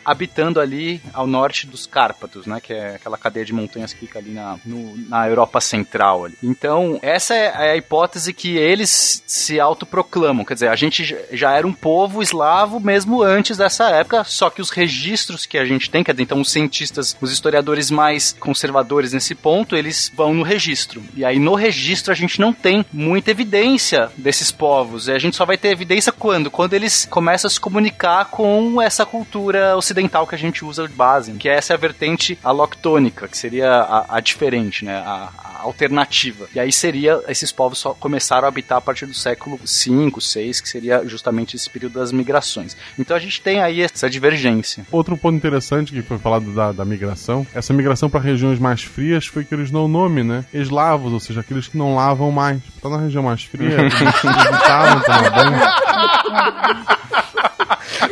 habitando 0.04 0.61
ali 0.61 1.00
ao 1.12 1.26
norte 1.26 1.66
dos 1.66 1.87
Cárpatos, 1.87 2.46
né, 2.46 2.61
que 2.61 2.73
é 2.73 2.96
aquela 2.96 3.16
cadeia 3.18 3.44
de 3.44 3.52
montanhas 3.52 3.92
que 3.92 4.00
fica 4.00 4.18
ali 4.18 4.30
na, 4.30 4.56
no- 4.64 4.96
na 5.08 5.28
Europa 5.28 5.61
Central. 5.61 6.25
Ali. 6.26 6.34
Então, 6.42 6.99
essa 7.02 7.34
é 7.34 7.70
a 7.73 7.76
hipótese 7.76 8.32
que 8.32 8.56
eles 8.56 9.23
se 9.26 9.58
autoproclamam, 9.61 10.44
quer 10.44 10.54
dizer, 10.54 10.68
a 10.68 10.76
gente 10.76 11.16
já 11.32 11.52
era 11.52 11.66
um 11.66 11.73
povo 11.73 12.23
eslavo 12.23 12.80
mesmo 12.80 13.23
antes 13.23 13.56
dessa 13.56 13.90
época, 13.90 14.25
só 14.25 14.50
que 14.50 14.61
os 14.62 14.70
registros 14.70 15.46
que 15.46 15.58
a 15.58 15.64
gente 15.64 15.90
tem, 15.90 16.02
quer 16.02 16.12
dizer, 16.12 16.23
então 16.23 16.40
os 16.40 16.50
cientistas, 16.50 17.16
os 17.20 17.30
historiadores 17.32 17.90
mais 17.90 18.34
conservadores 18.38 19.12
nesse 19.12 19.34
ponto, 19.34 19.76
eles 19.76 20.11
vão 20.14 20.32
no 20.34 20.42
registro. 20.42 21.02
E 21.14 21.25
aí 21.25 21.38
no 21.38 21.54
registro 21.54 22.12
a 22.12 22.14
gente 22.14 22.40
não 22.40 22.52
tem 22.52 22.84
muita 22.92 23.30
evidência 23.30 24.11
desses 24.16 24.50
povos. 24.50 25.08
E 25.08 25.12
a 25.12 25.18
gente 25.18 25.37
só 25.37 25.44
vai 25.44 25.56
ter 25.58 25.68
evidência 25.68 26.12
quando? 26.12 26.50
Quando 26.50 26.75
eles 26.75 27.06
começam 27.11 27.49
a 27.49 27.50
se 27.50 27.61
comunicar 27.61 28.26
com 28.26 28.80
essa 28.80 29.04
cultura 29.04 29.44
ocidental 29.77 30.27
que 30.27 30.35
a 30.35 30.39
gente 30.39 30.65
usa 30.65 30.87
de 30.89 30.95
base, 30.95 31.33
que 31.33 31.49
essa 31.49 31.73
é 31.73 31.75
a 31.75 31.79
vertente 31.79 32.39
aloctônica, 32.43 33.29
que 33.29 33.37
seria 33.37 33.71
a, 33.71 34.17
a 34.17 34.21
diferente, 34.21 34.85
né? 34.85 34.97
A, 34.97 35.31
a 35.39 35.55
alternativa. 35.65 36.47
E 36.55 36.61
aí 36.61 36.71
seria, 36.71 37.21
esses 37.29 37.51
povos 37.51 37.79
só 37.79 37.95
começaram 37.95 38.45
a 38.45 38.49
habitar 38.49 38.79
a 38.79 38.81
partir 38.81 39.07
do 39.07 39.15
século 39.15 39.59
5, 39.65 40.21
6, 40.21 40.61
que 40.61 40.69
seria 40.69 41.03
justamente 41.07 41.57
esse 41.57 41.69
período 41.69 41.95
das 41.95 42.13
migrações. 42.13 42.77
Então 42.99 43.17
a 43.17 43.21
gente 43.21 43.41
tem 43.41 43.63
aí 43.63 43.81
essa 43.81 44.09
divergência. 44.09 44.87
Outro 44.93 45.17
ponto 45.17 45.37
interessante 45.37 45.93
que 45.93 46.03
foi 46.03 46.19
falado 46.19 46.55
da, 46.55 46.73
da 46.73 46.85
migração, 46.85 47.47
essa 47.55 47.73
migração 47.73 48.11
para 48.11 48.21
regiões 48.21 48.59
mais 48.59 48.83
frias 48.83 49.27
foi 49.27 49.45
que 49.45 49.55
eles 49.55 49.71
dão 49.71 49.87
o 49.87 49.89
nome, 49.89 50.23
né? 50.23 50.45
Eslavos, 50.53 51.13
ou 51.13 51.21
seja, 51.21 51.41
aqueles 51.41 51.67
que 51.69 51.77
não 51.77 51.95
lavam 51.95 52.31
mais. 52.31 52.61
Tá 52.81 52.89
na 52.89 52.99
região 52.99 53.23
mais 53.23 53.43
fria, 53.45 53.81
eles 53.81 53.95
evitavam 54.01 55.01
tomar 55.01 55.31
banho. 55.35 55.59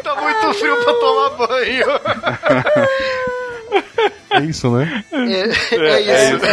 Tá 0.02 0.16
muito 0.16 0.54
frio 0.54 0.76
pra 0.85 0.94
tomar 0.94 1.30
banho. 1.47 1.87
É 4.30 4.40
isso, 4.40 4.71
né? 4.71 5.04
É, 5.12 5.16
é 5.16 6.35
isso. 6.35 6.47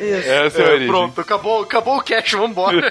É, 0.00 0.46
Essa 0.46 0.62
é 0.62 0.66
a 0.66 0.70
origem. 0.70 0.88
Pronto, 0.88 1.20
acabou, 1.20 1.62
acabou 1.62 1.96
o 1.98 2.02
cash, 2.02 2.32
vambora. 2.32 2.88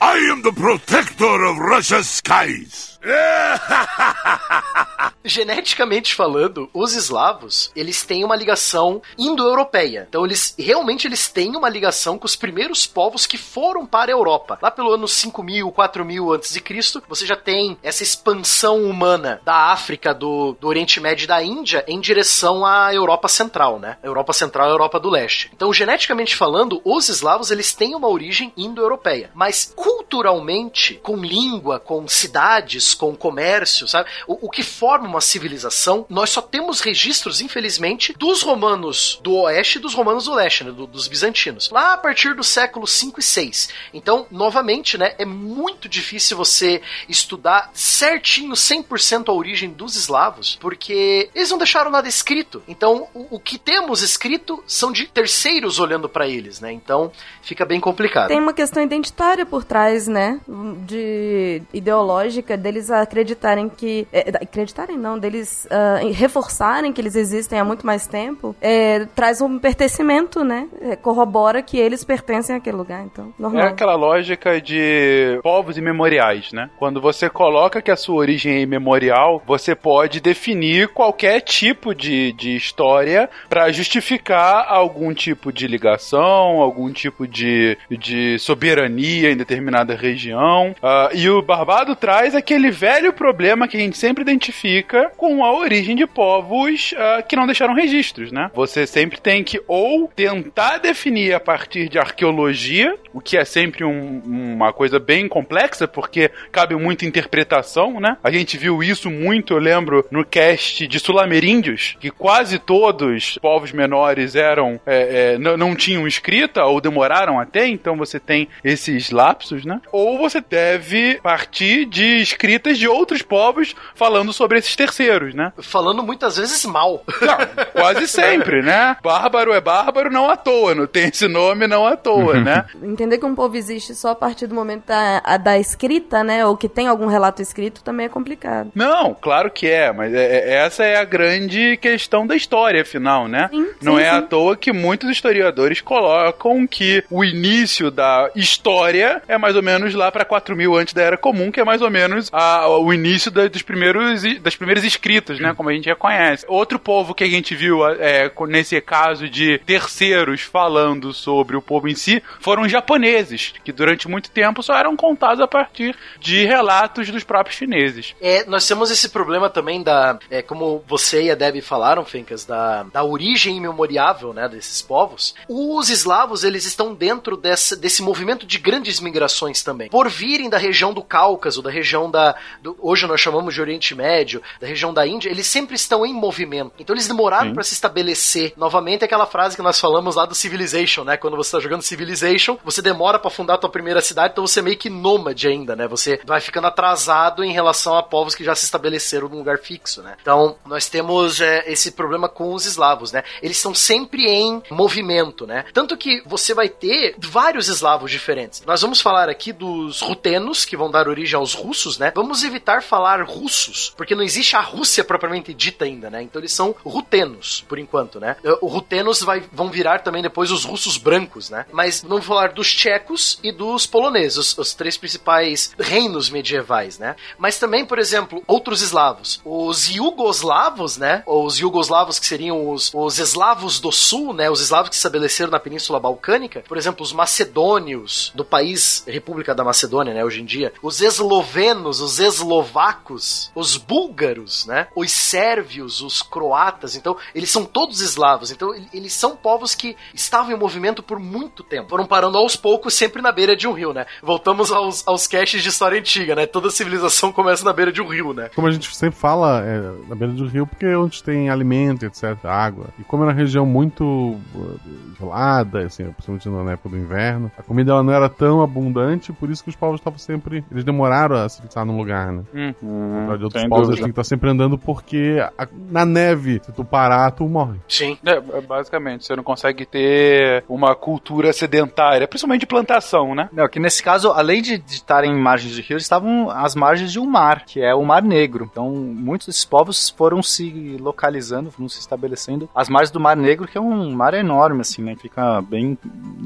I 0.00 0.30
am 0.30 0.42
the 0.42 0.52
protector 0.52 1.44
of 1.44 1.60
Russia's 1.60 2.06
skies. 2.06 2.91
Geneticamente 5.24 6.14
falando, 6.14 6.68
os 6.72 6.94
eslavos, 6.94 7.70
eles 7.76 8.04
têm 8.04 8.24
uma 8.24 8.36
ligação 8.36 9.02
indo-europeia. 9.16 10.06
Então 10.08 10.24
eles 10.24 10.54
realmente 10.58 11.06
eles 11.06 11.28
têm 11.28 11.56
uma 11.56 11.68
ligação 11.68 12.18
com 12.18 12.26
os 12.26 12.34
primeiros 12.34 12.86
povos 12.86 13.26
que 13.26 13.38
foram 13.38 13.86
para 13.86 14.10
a 14.10 14.14
Europa. 14.14 14.58
Lá 14.60 14.70
pelo 14.70 14.92
ano 14.92 15.06
5000, 15.06 15.70
4000 15.70 16.32
antes 16.32 16.52
de 16.52 16.60
Cristo, 16.60 17.02
você 17.08 17.26
já 17.26 17.36
tem 17.36 17.78
essa 17.82 18.02
expansão 18.02 18.84
humana 18.84 19.40
da 19.44 19.72
África, 19.72 20.12
do, 20.12 20.56
do 20.60 20.68
Oriente 20.68 21.00
Médio 21.00 21.24
e 21.24 21.28
da 21.28 21.42
Índia 21.42 21.84
em 21.86 22.00
direção 22.00 22.66
à 22.66 22.92
Europa 22.92 23.28
Central, 23.28 23.78
né? 23.78 23.96
Europa 24.02 24.32
Central 24.32 24.68
e 24.68 24.72
Europa 24.72 24.98
do 24.98 25.10
Leste. 25.10 25.50
Então, 25.54 25.72
geneticamente 25.72 26.36
falando, 26.36 26.80
os 26.84 27.08
eslavos 27.08 27.50
eles 27.50 27.72
têm 27.72 27.94
uma 27.94 28.08
origem 28.08 28.52
indo-europeia, 28.56 29.30
mas 29.34 29.72
culturalmente, 29.74 30.94
com 31.02 31.16
língua, 31.16 31.78
com 31.78 32.06
cidades, 32.08 32.91
com 32.94 33.14
comércio, 33.16 33.86
sabe? 33.88 34.08
O, 34.26 34.46
o 34.46 34.50
que 34.50 34.62
forma 34.62 35.06
uma 35.08 35.20
civilização, 35.20 36.06
nós 36.08 36.30
só 36.30 36.40
temos 36.42 36.80
registros, 36.80 37.40
infelizmente, 37.40 38.14
dos 38.18 38.42
romanos 38.42 39.18
do 39.22 39.34
oeste 39.42 39.78
e 39.78 39.80
dos 39.80 39.94
romanos 39.94 40.24
do 40.24 40.34
leste, 40.34 40.64
né? 40.64 40.70
Do- 40.72 40.86
dos 40.86 41.06
bizantinos. 41.08 41.70
Lá 41.70 41.92
a 41.94 41.96
partir 41.96 42.34
do 42.34 42.42
século 42.44 42.86
5 42.86 43.20
e 43.20 43.22
6. 43.22 43.68
Então, 43.94 44.26
novamente, 44.30 44.96
né? 44.98 45.14
É 45.18 45.24
muito 45.24 45.88
difícil 45.88 46.36
você 46.36 46.80
estudar 47.08 47.70
certinho, 47.74 48.52
100% 48.54 49.28
a 49.28 49.32
origem 49.32 49.70
dos 49.70 49.96
eslavos, 49.96 50.56
porque 50.60 51.28
eles 51.34 51.50
não 51.50 51.58
deixaram 51.58 51.90
nada 51.90 52.08
escrito. 52.08 52.62
Então, 52.66 53.08
o, 53.14 53.36
o 53.36 53.40
que 53.40 53.58
temos 53.58 54.02
escrito 54.02 54.62
são 54.66 54.90
de 54.92 55.06
terceiros 55.06 55.78
olhando 55.78 56.08
pra 56.08 56.26
eles, 56.28 56.60
né? 56.60 56.72
Então, 56.72 57.12
fica 57.42 57.64
bem 57.64 57.80
complicado. 57.80 58.28
Tem 58.28 58.38
uma 58.40 58.52
questão 58.52 58.82
identitária 58.82 59.44
por 59.46 59.64
trás, 59.64 60.06
né? 60.08 60.40
De 60.86 61.62
ideológica, 61.72 62.56
deles 62.56 62.81
acreditarem 62.90 63.68
que. 63.68 64.06
é, 64.12 64.30
acreditarem 64.42 64.96
não, 64.98 65.18
deles 65.18 65.66
ah, 65.70 66.00
reforçarem 66.12 66.92
que 66.92 67.00
eles 67.00 67.16
existem 67.16 67.58
há 67.58 67.64
muito 67.64 67.86
mais 67.86 68.06
tempo, 68.06 68.54
é, 68.60 69.06
traz 69.14 69.40
um 69.40 69.58
pertencimento, 69.58 70.44
né? 70.44 70.68
É, 70.80 70.96
corrobora 70.96 71.62
que 71.62 71.78
eles 71.78 72.04
pertencem 72.04 72.56
àquele 72.56 72.76
lugar, 72.76 73.04
então, 73.04 73.32
É 73.38 73.42
normal. 73.42 73.66
aquela 73.66 73.94
lógica 73.94 74.60
de 74.60 75.38
povos 75.42 75.76
imemoriais, 75.76 76.52
né? 76.52 76.70
Quando 76.78 77.00
você 77.00 77.28
coloca 77.28 77.80
que 77.82 77.90
a 77.90 77.96
sua 77.96 78.16
origem 78.16 78.54
é 78.54 78.60
imemorial, 78.60 79.42
você 79.46 79.74
pode 79.74 80.20
definir 80.20 80.88
qualquer 80.88 81.40
tipo 81.40 81.94
de, 81.94 82.32
de 82.32 82.56
história 82.56 83.28
para 83.48 83.70
justificar 83.72 84.66
algum 84.68 85.12
tipo 85.14 85.52
de 85.52 85.66
ligação, 85.66 86.60
algum 86.60 86.90
tipo 86.92 87.26
de, 87.26 87.76
de 87.90 88.38
soberania 88.38 89.30
em 89.30 89.36
determinada 89.36 89.94
região. 89.94 90.74
Ah, 90.82 91.10
e 91.12 91.28
o 91.28 91.42
Barbado 91.42 91.94
traz 91.94 92.34
aquele 92.34 92.70
velho 92.72 93.12
problema 93.12 93.68
que 93.68 93.76
a 93.76 93.80
gente 93.80 93.96
sempre 93.98 94.22
identifica 94.22 95.10
com 95.16 95.44
a 95.44 95.52
origem 95.52 95.94
de 95.94 96.06
povos 96.06 96.94
ah, 96.96 97.22
que 97.22 97.36
não 97.36 97.46
deixaram 97.46 97.74
registros, 97.74 98.32
né? 98.32 98.50
Você 98.54 98.86
sempre 98.86 99.20
tem 99.20 99.44
que 99.44 99.60
ou 99.68 100.08
tentar 100.14 100.78
definir 100.78 101.34
a 101.34 101.40
partir 101.40 101.88
de 101.88 101.98
arqueologia, 101.98 102.94
o 103.12 103.20
que 103.20 103.36
é 103.36 103.44
sempre 103.44 103.84
um- 103.84 104.22
uma 104.24 104.72
coisa 104.72 104.98
bem 104.98 105.28
complexa, 105.28 105.86
porque 105.86 106.30
cabe 106.50 106.74
muita 106.74 107.04
interpretação, 107.04 108.00
né? 108.00 108.16
A 108.22 108.30
gente 108.30 108.56
viu 108.56 108.82
isso 108.82 109.10
muito, 109.10 109.54
eu 109.54 109.58
lembro, 109.58 110.04
no 110.10 110.24
cast 110.24 110.86
de 110.86 110.98
Sulameríndios, 110.98 111.96
que 112.00 112.10
quase 112.10 112.58
todos 112.58 113.38
povos 113.40 113.72
menores 113.72 114.34
eram 114.34 114.80
é, 114.86 115.34
é, 115.34 115.38
não, 115.38 115.74
tinham 115.76 116.06
escrita, 116.06 116.64
ou 116.64 116.80
demoraram 116.80 117.38
até, 117.38 117.66
então 117.66 117.96
você 117.96 118.18
tem 118.18 118.48
esses 118.64 119.10
lapsos, 119.10 119.64
né? 119.64 119.80
Ou 119.92 120.18
você 120.18 120.40
deve 120.40 121.20
partir 121.22 121.84
de 121.86 122.20
escritas 122.62 122.78
de 122.78 122.88
outros 122.88 123.22
povos 123.22 123.74
falando 123.94 124.32
sobre 124.32 124.58
esses 124.58 124.74
terceiros, 124.76 125.34
né? 125.34 125.52
Falando 125.60 126.02
muitas 126.02 126.36
vezes 126.36 126.64
mal. 126.64 127.04
Não, 127.20 127.64
quase 127.72 128.06
sempre, 128.06 128.62
né? 128.62 128.96
Bárbaro 129.02 129.52
é 129.52 129.60
bárbaro 129.60 130.10
não 130.10 130.30
à 130.30 130.36
toa, 130.36 130.74
não 130.74 130.86
tem 130.86 131.08
esse 131.08 131.26
nome 131.28 131.66
não 131.66 131.86
à 131.86 131.96
toa, 131.96 132.40
né? 132.40 132.64
Entender 132.82 133.18
que 133.18 133.26
um 133.26 133.34
povo 133.34 133.56
existe 133.56 133.94
só 133.94 134.10
a 134.10 134.14
partir 134.14 134.46
do 134.46 134.54
momento 134.54 134.86
da, 134.86 135.20
a- 135.24 135.36
da 135.36 135.58
escrita, 135.58 136.22
né? 136.22 136.46
Ou 136.46 136.56
que 136.56 136.68
tem 136.68 136.86
algum 136.86 137.06
relato 137.06 137.42
escrito 137.42 137.82
também 137.82 138.06
é 138.06 138.08
complicado. 138.08 138.70
Não, 138.74 139.14
claro 139.14 139.50
que 139.50 139.66
é, 139.68 139.92
mas 139.92 140.14
é- 140.14 140.24
é- 140.50 140.54
essa 140.64 140.84
é 140.84 140.96
a 140.96 141.04
grande 141.04 141.76
questão 141.78 142.26
da 142.26 142.36
história, 142.36 142.82
afinal, 142.82 143.26
né? 143.26 143.48
Sim, 143.50 143.66
Não 143.82 143.96
sim, 143.96 144.02
é 144.02 144.08
à 144.10 144.20
sim. 144.20 144.26
toa 144.28 144.56
que 144.56 144.72
muitos 144.72 145.10
historiadores 145.10 145.80
colocam 145.80 146.66
que 146.66 147.02
o 147.10 147.24
início 147.24 147.90
da 147.90 148.30
história 148.34 149.22
é 149.26 149.36
mais 149.36 149.56
ou 149.56 149.62
menos 149.62 149.94
lá 149.94 150.10
para 150.12 150.24
4 150.24 150.54
mil 150.56 150.76
antes 150.76 150.94
da 150.94 151.02
Era 151.02 151.16
Comum, 151.16 151.50
que 151.50 151.60
é 151.60 151.64
mais 151.64 151.82
ou 151.82 151.90
menos 151.90 152.28
a- 152.32 152.51
o 152.68 152.92
início 152.92 153.30
da- 153.30 153.46
dos 153.48 153.62
primeiros, 153.62 154.22
das 154.40 154.56
primeiras 154.56 154.84
escritos, 154.84 155.38
né? 155.40 155.54
Como 155.54 155.68
a 155.68 155.72
gente 155.72 155.84
já 155.84 155.96
conhece. 155.96 156.44
Outro 156.48 156.78
povo 156.78 157.14
que 157.14 157.24
a 157.24 157.28
gente 157.30 157.54
viu 157.54 157.86
é, 157.86 158.30
nesse 158.48 158.80
caso 158.80 159.28
de 159.28 159.58
terceiros 159.66 160.40
falando 160.42 161.12
sobre 161.12 161.56
o 161.56 161.62
povo 161.62 161.88
em 161.88 161.94
si 161.94 162.22
foram 162.40 162.62
os 162.62 162.72
japoneses, 162.72 163.54
que 163.64 163.72
durante 163.72 164.08
muito 164.08 164.30
tempo 164.30 164.62
só 164.62 164.74
eram 164.76 164.96
contados 164.96 165.40
a 165.40 165.46
partir 165.46 165.96
de 166.20 166.44
relatos 166.44 167.10
dos 167.10 167.24
próprios 167.24 167.56
chineses. 167.56 168.14
É, 168.20 168.44
nós 168.46 168.66
temos 168.66 168.90
esse 168.90 169.08
problema 169.08 169.48
também 169.50 169.82
da, 169.82 170.18
é, 170.30 170.42
como 170.42 170.82
você 170.86 171.24
e 171.24 171.30
a 171.30 171.34
Debbie 171.34 171.60
falaram, 171.60 172.04
Fencas, 172.04 172.44
da, 172.44 172.84
da 172.84 173.02
origem 173.04 173.56
imemoriável, 173.56 174.32
né, 174.32 174.48
desses 174.48 174.80
povos. 174.82 175.34
Os 175.48 175.88
eslavos, 175.88 176.44
eles 176.44 176.64
estão 176.64 176.94
dentro 176.94 177.36
dessa, 177.36 177.76
desse 177.76 178.02
movimento 178.02 178.46
de 178.46 178.58
grandes 178.58 179.00
migrações 179.00 179.62
também. 179.62 179.88
Por 179.88 180.08
virem 180.08 180.48
da 180.48 180.58
região 180.58 180.92
do 180.92 181.02
Cáucaso, 181.02 181.62
da 181.62 181.70
região 181.70 182.10
da, 182.10 182.34
do, 182.60 182.76
hoje 182.80 183.06
nós 183.06 183.20
chamamos 183.20 183.54
de 183.54 183.60
Oriente 183.60 183.94
Médio, 183.94 184.42
da 184.60 184.66
região 184.66 184.92
da 184.92 185.06
Índia, 185.06 185.30
eles 185.30 185.46
sempre 185.46 185.74
estão 185.74 186.04
em 186.04 186.12
movimento. 186.12 186.72
Então 186.78 186.94
eles 186.94 187.08
demoraram 187.08 187.52
para 187.52 187.62
se 187.62 187.74
estabelecer. 187.74 188.52
Novamente 188.56 189.04
aquela 189.04 189.26
frase 189.26 189.56
que 189.56 189.62
nós 189.62 189.80
falamos 189.80 190.16
lá 190.16 190.26
do 190.26 190.34
Civilization, 190.34 191.04
né? 191.04 191.16
Quando 191.16 191.36
você 191.36 191.48
está 191.48 191.60
jogando 191.60 191.82
Civilization, 191.82 192.58
você 192.64 192.82
demora 192.82 193.18
para 193.18 193.30
fundar 193.30 193.54
a 193.54 193.58
tua 193.58 193.70
primeira 193.70 194.00
cidade, 194.00 194.32
então 194.32 194.46
você 194.46 194.60
é 194.60 194.62
meio 194.62 194.76
que 194.76 194.90
nômade 194.90 195.46
ainda, 195.48 195.74
né? 195.76 195.86
Você 195.88 196.20
vai 196.24 196.40
ficando 196.40 196.66
atrasado 196.66 197.44
em 197.44 197.52
relação 197.52 197.96
a 197.96 198.02
povos 198.02 198.34
que 198.34 198.44
já 198.44 198.54
se 198.54 198.64
estabeleceram 198.64 199.28
num 199.28 199.38
lugar 199.38 199.58
fixo, 199.58 200.02
né? 200.02 200.16
Então, 200.20 200.56
nós 200.66 200.88
temos 200.88 201.40
é, 201.40 201.70
esse 201.70 201.92
problema 201.92 202.28
com 202.28 202.52
os 202.54 202.66
eslavos, 202.66 203.12
né? 203.12 203.22
Eles 203.42 203.56
estão 203.56 203.74
sempre 203.74 204.26
em 204.26 204.62
movimento, 204.70 205.46
né? 205.46 205.64
Tanto 205.72 205.96
que 205.96 206.22
você 206.26 206.54
vai 206.54 206.68
ter 206.68 207.14
vários 207.18 207.68
eslavos 207.68 208.10
diferentes. 208.10 208.62
Nós 208.66 208.82
vamos 208.82 209.00
falar 209.00 209.28
aqui 209.28 209.52
dos 209.52 210.00
rutenos, 210.00 210.64
que 210.64 210.76
vão 210.76 210.90
dar 210.90 211.08
origem 211.08 211.36
aos 211.36 211.54
russos, 211.54 211.98
né? 211.98 212.10
Vamos 212.22 212.44
evitar 212.44 212.84
falar 212.84 213.20
russos, 213.24 213.92
porque 213.96 214.14
não 214.14 214.22
existe 214.22 214.54
a 214.54 214.60
Rússia 214.60 215.02
propriamente 215.02 215.52
dita 215.52 215.84
ainda, 215.84 216.08
né? 216.08 216.22
Então 216.22 216.40
eles 216.40 216.52
são 216.52 216.72
rutenos, 216.84 217.64
por 217.68 217.80
enquanto, 217.80 218.20
né? 218.20 218.36
O 218.60 218.68
rutenos 218.68 219.22
vai, 219.22 219.42
vão 219.52 219.68
virar 219.68 220.04
também 220.04 220.22
depois 220.22 220.52
os 220.52 220.64
russos 220.64 220.96
brancos, 220.96 221.50
né? 221.50 221.66
Mas 221.72 222.00
vamos 222.00 222.24
falar 222.24 222.52
dos 222.52 222.72
tchecos 222.72 223.40
e 223.42 223.50
dos 223.50 223.86
poloneses, 223.86 224.38
os, 224.38 224.56
os 224.56 224.72
três 224.72 224.96
principais 224.96 225.74
reinos 225.76 226.30
medievais, 226.30 226.96
né? 226.96 227.16
Mas 227.36 227.58
também, 227.58 227.84
por 227.84 227.98
exemplo, 227.98 228.40
outros 228.46 228.82
eslavos. 228.82 229.40
Os 229.44 229.90
iugoslavos, 229.90 230.96
né? 230.96 231.24
Os 231.26 231.58
iugoslavos 231.58 232.20
que 232.20 232.26
seriam 232.26 232.70
os, 232.70 232.92
os 232.94 233.18
eslavos 233.18 233.80
do 233.80 233.90
sul, 233.90 234.32
né? 234.32 234.48
Os 234.48 234.60
eslavos 234.60 234.90
que 234.90 234.94
se 234.94 235.00
estabeleceram 235.00 235.50
na 235.50 235.58
Península 235.58 235.98
Balcânica. 235.98 236.62
Por 236.68 236.78
exemplo, 236.78 237.02
os 237.02 237.12
macedônios 237.12 238.30
do 238.32 238.44
país 238.44 239.02
República 239.08 239.52
da 239.52 239.64
Macedônia, 239.64 240.14
né? 240.14 240.24
Hoje 240.24 240.40
em 240.40 240.44
dia. 240.44 240.72
Os 240.80 241.00
eslovenos, 241.00 242.00
os 242.00 242.11
eslovacos, 242.18 243.50
os 243.54 243.76
búlgaros, 243.76 244.66
né? 244.66 244.88
Os 244.94 245.10
sérvios, 245.10 246.00
os 246.00 246.22
croatas. 246.22 246.96
Então, 246.96 247.16
eles 247.34 247.50
são 247.50 247.64
todos 247.64 248.00
eslavos. 248.00 248.50
Então, 248.50 248.74
eles 248.92 249.12
são 249.12 249.36
povos 249.36 249.74
que 249.74 249.96
estavam 250.14 250.52
em 250.52 250.58
movimento 250.58 251.02
por 251.02 251.18
muito 251.18 251.62
tempo. 251.62 251.88
Foram 251.88 252.06
parando 252.06 252.38
aos 252.38 252.56
poucos, 252.56 252.94
sempre 252.94 253.22
na 253.22 253.32
beira 253.32 253.56
de 253.56 253.66
um 253.66 253.72
rio, 253.72 253.92
né? 253.92 254.06
Voltamos 254.22 254.70
aos, 254.70 255.06
aos 255.06 255.26
caches 255.26 255.62
de 255.62 255.68
história 255.68 255.98
antiga, 255.98 256.34
né? 256.34 256.46
Toda 256.46 256.70
civilização 256.70 257.30
começa 257.32 257.64
na 257.64 257.72
beira 257.72 257.92
de 257.92 258.00
um 258.00 258.08
rio, 258.08 258.32
né? 258.32 258.50
Como 258.54 258.66
a 258.66 258.70
gente 258.70 258.94
sempre 258.94 259.18
fala, 259.18 259.60
é 259.60 259.80
na 260.08 260.14
beira 260.14 260.32
do 260.32 260.46
rio 260.46 260.66
porque 260.66 260.86
é 260.86 260.96
onde 260.96 261.22
tem 261.22 261.50
alimento, 261.50 262.04
etc, 262.04 262.44
água. 262.44 262.86
E 262.98 263.04
como 263.04 263.22
é 263.24 263.26
uma 263.26 263.32
região 263.32 263.64
muito 263.64 264.04
uh, 264.04 264.80
gelada, 265.18 265.80
assim, 265.80 266.04
principalmente 266.12 266.48
na 266.48 266.72
época 266.72 266.88
do 266.90 266.98
inverno, 266.98 267.50
a 267.56 267.62
comida 267.62 267.92
ela 267.92 268.02
não 268.02 268.12
era 268.12 268.28
tão 268.28 268.62
abundante, 268.62 269.32
por 269.32 269.50
isso 269.50 269.62
que 269.62 269.70
os 269.70 269.76
povos 269.76 270.00
estavam 270.00 270.18
sempre... 270.18 270.64
Eles 270.70 270.84
demoraram 270.84 271.36
a 271.36 271.48
se 271.48 271.60
fixar 271.62 271.84
num 271.84 271.96
lugar, 272.02 272.32
né? 272.32 272.42
Hum, 272.54 273.36
de 273.36 273.44
outros 273.44 273.64
povos, 273.68 273.88
eles 273.88 274.00
têm 274.00 274.04
que 274.08 274.10
estar 274.20 274.24
sempre 274.24 274.50
andando 274.50 274.76
porque 274.78 275.38
a- 275.58 275.68
na 275.90 276.04
neve, 276.04 276.60
se 276.64 276.72
tu 276.72 276.84
parar, 276.84 277.30
tu 277.30 277.44
morre. 277.48 277.78
Sim. 277.88 278.18
É, 278.24 278.32
é, 278.32 278.60
basicamente, 278.60 279.24
você 279.26 279.34
não 279.36 279.42
consegue 279.44 279.86
ter 279.86 280.64
uma 280.68 280.94
cultura 280.94 281.52
sedentária, 281.52 282.26
principalmente 282.28 282.60
de 282.60 282.66
plantação, 282.66 283.34
né? 283.34 283.48
Não, 283.52 283.68
que 283.68 283.78
nesse 283.80 284.02
caso, 284.02 284.30
além 284.32 284.60
de 284.60 284.72
de 284.82 284.94
estarem 284.94 285.30
em 285.30 285.38
margens 285.40 285.74
de 285.74 285.82
rios, 285.82 286.02
estavam 286.02 286.50
às 286.50 286.74
margens 286.74 287.12
de 287.12 287.20
um 287.20 287.26
mar, 287.26 287.64
que 287.64 287.80
é 287.80 287.94
o 287.94 288.02
Mar 288.04 288.22
Negro. 288.22 288.68
Então, 288.70 288.90
muitos 288.90 289.46
desses 289.46 289.64
povos 289.64 290.10
foram 290.10 290.42
se 290.42 290.96
localizando, 290.98 291.70
foram 291.70 291.88
se 291.88 292.00
estabelecendo 292.00 292.68
às 292.74 292.88
margens 292.88 293.10
do 293.10 293.20
Mar 293.20 293.36
Negro, 293.36 293.68
que 293.68 293.78
é 293.78 293.80
um 293.80 294.10
mar 294.12 294.34
enorme, 294.34 294.80
assim, 294.80 295.02
né? 295.02 295.14
Fica 295.20 295.60
bem 295.62 295.96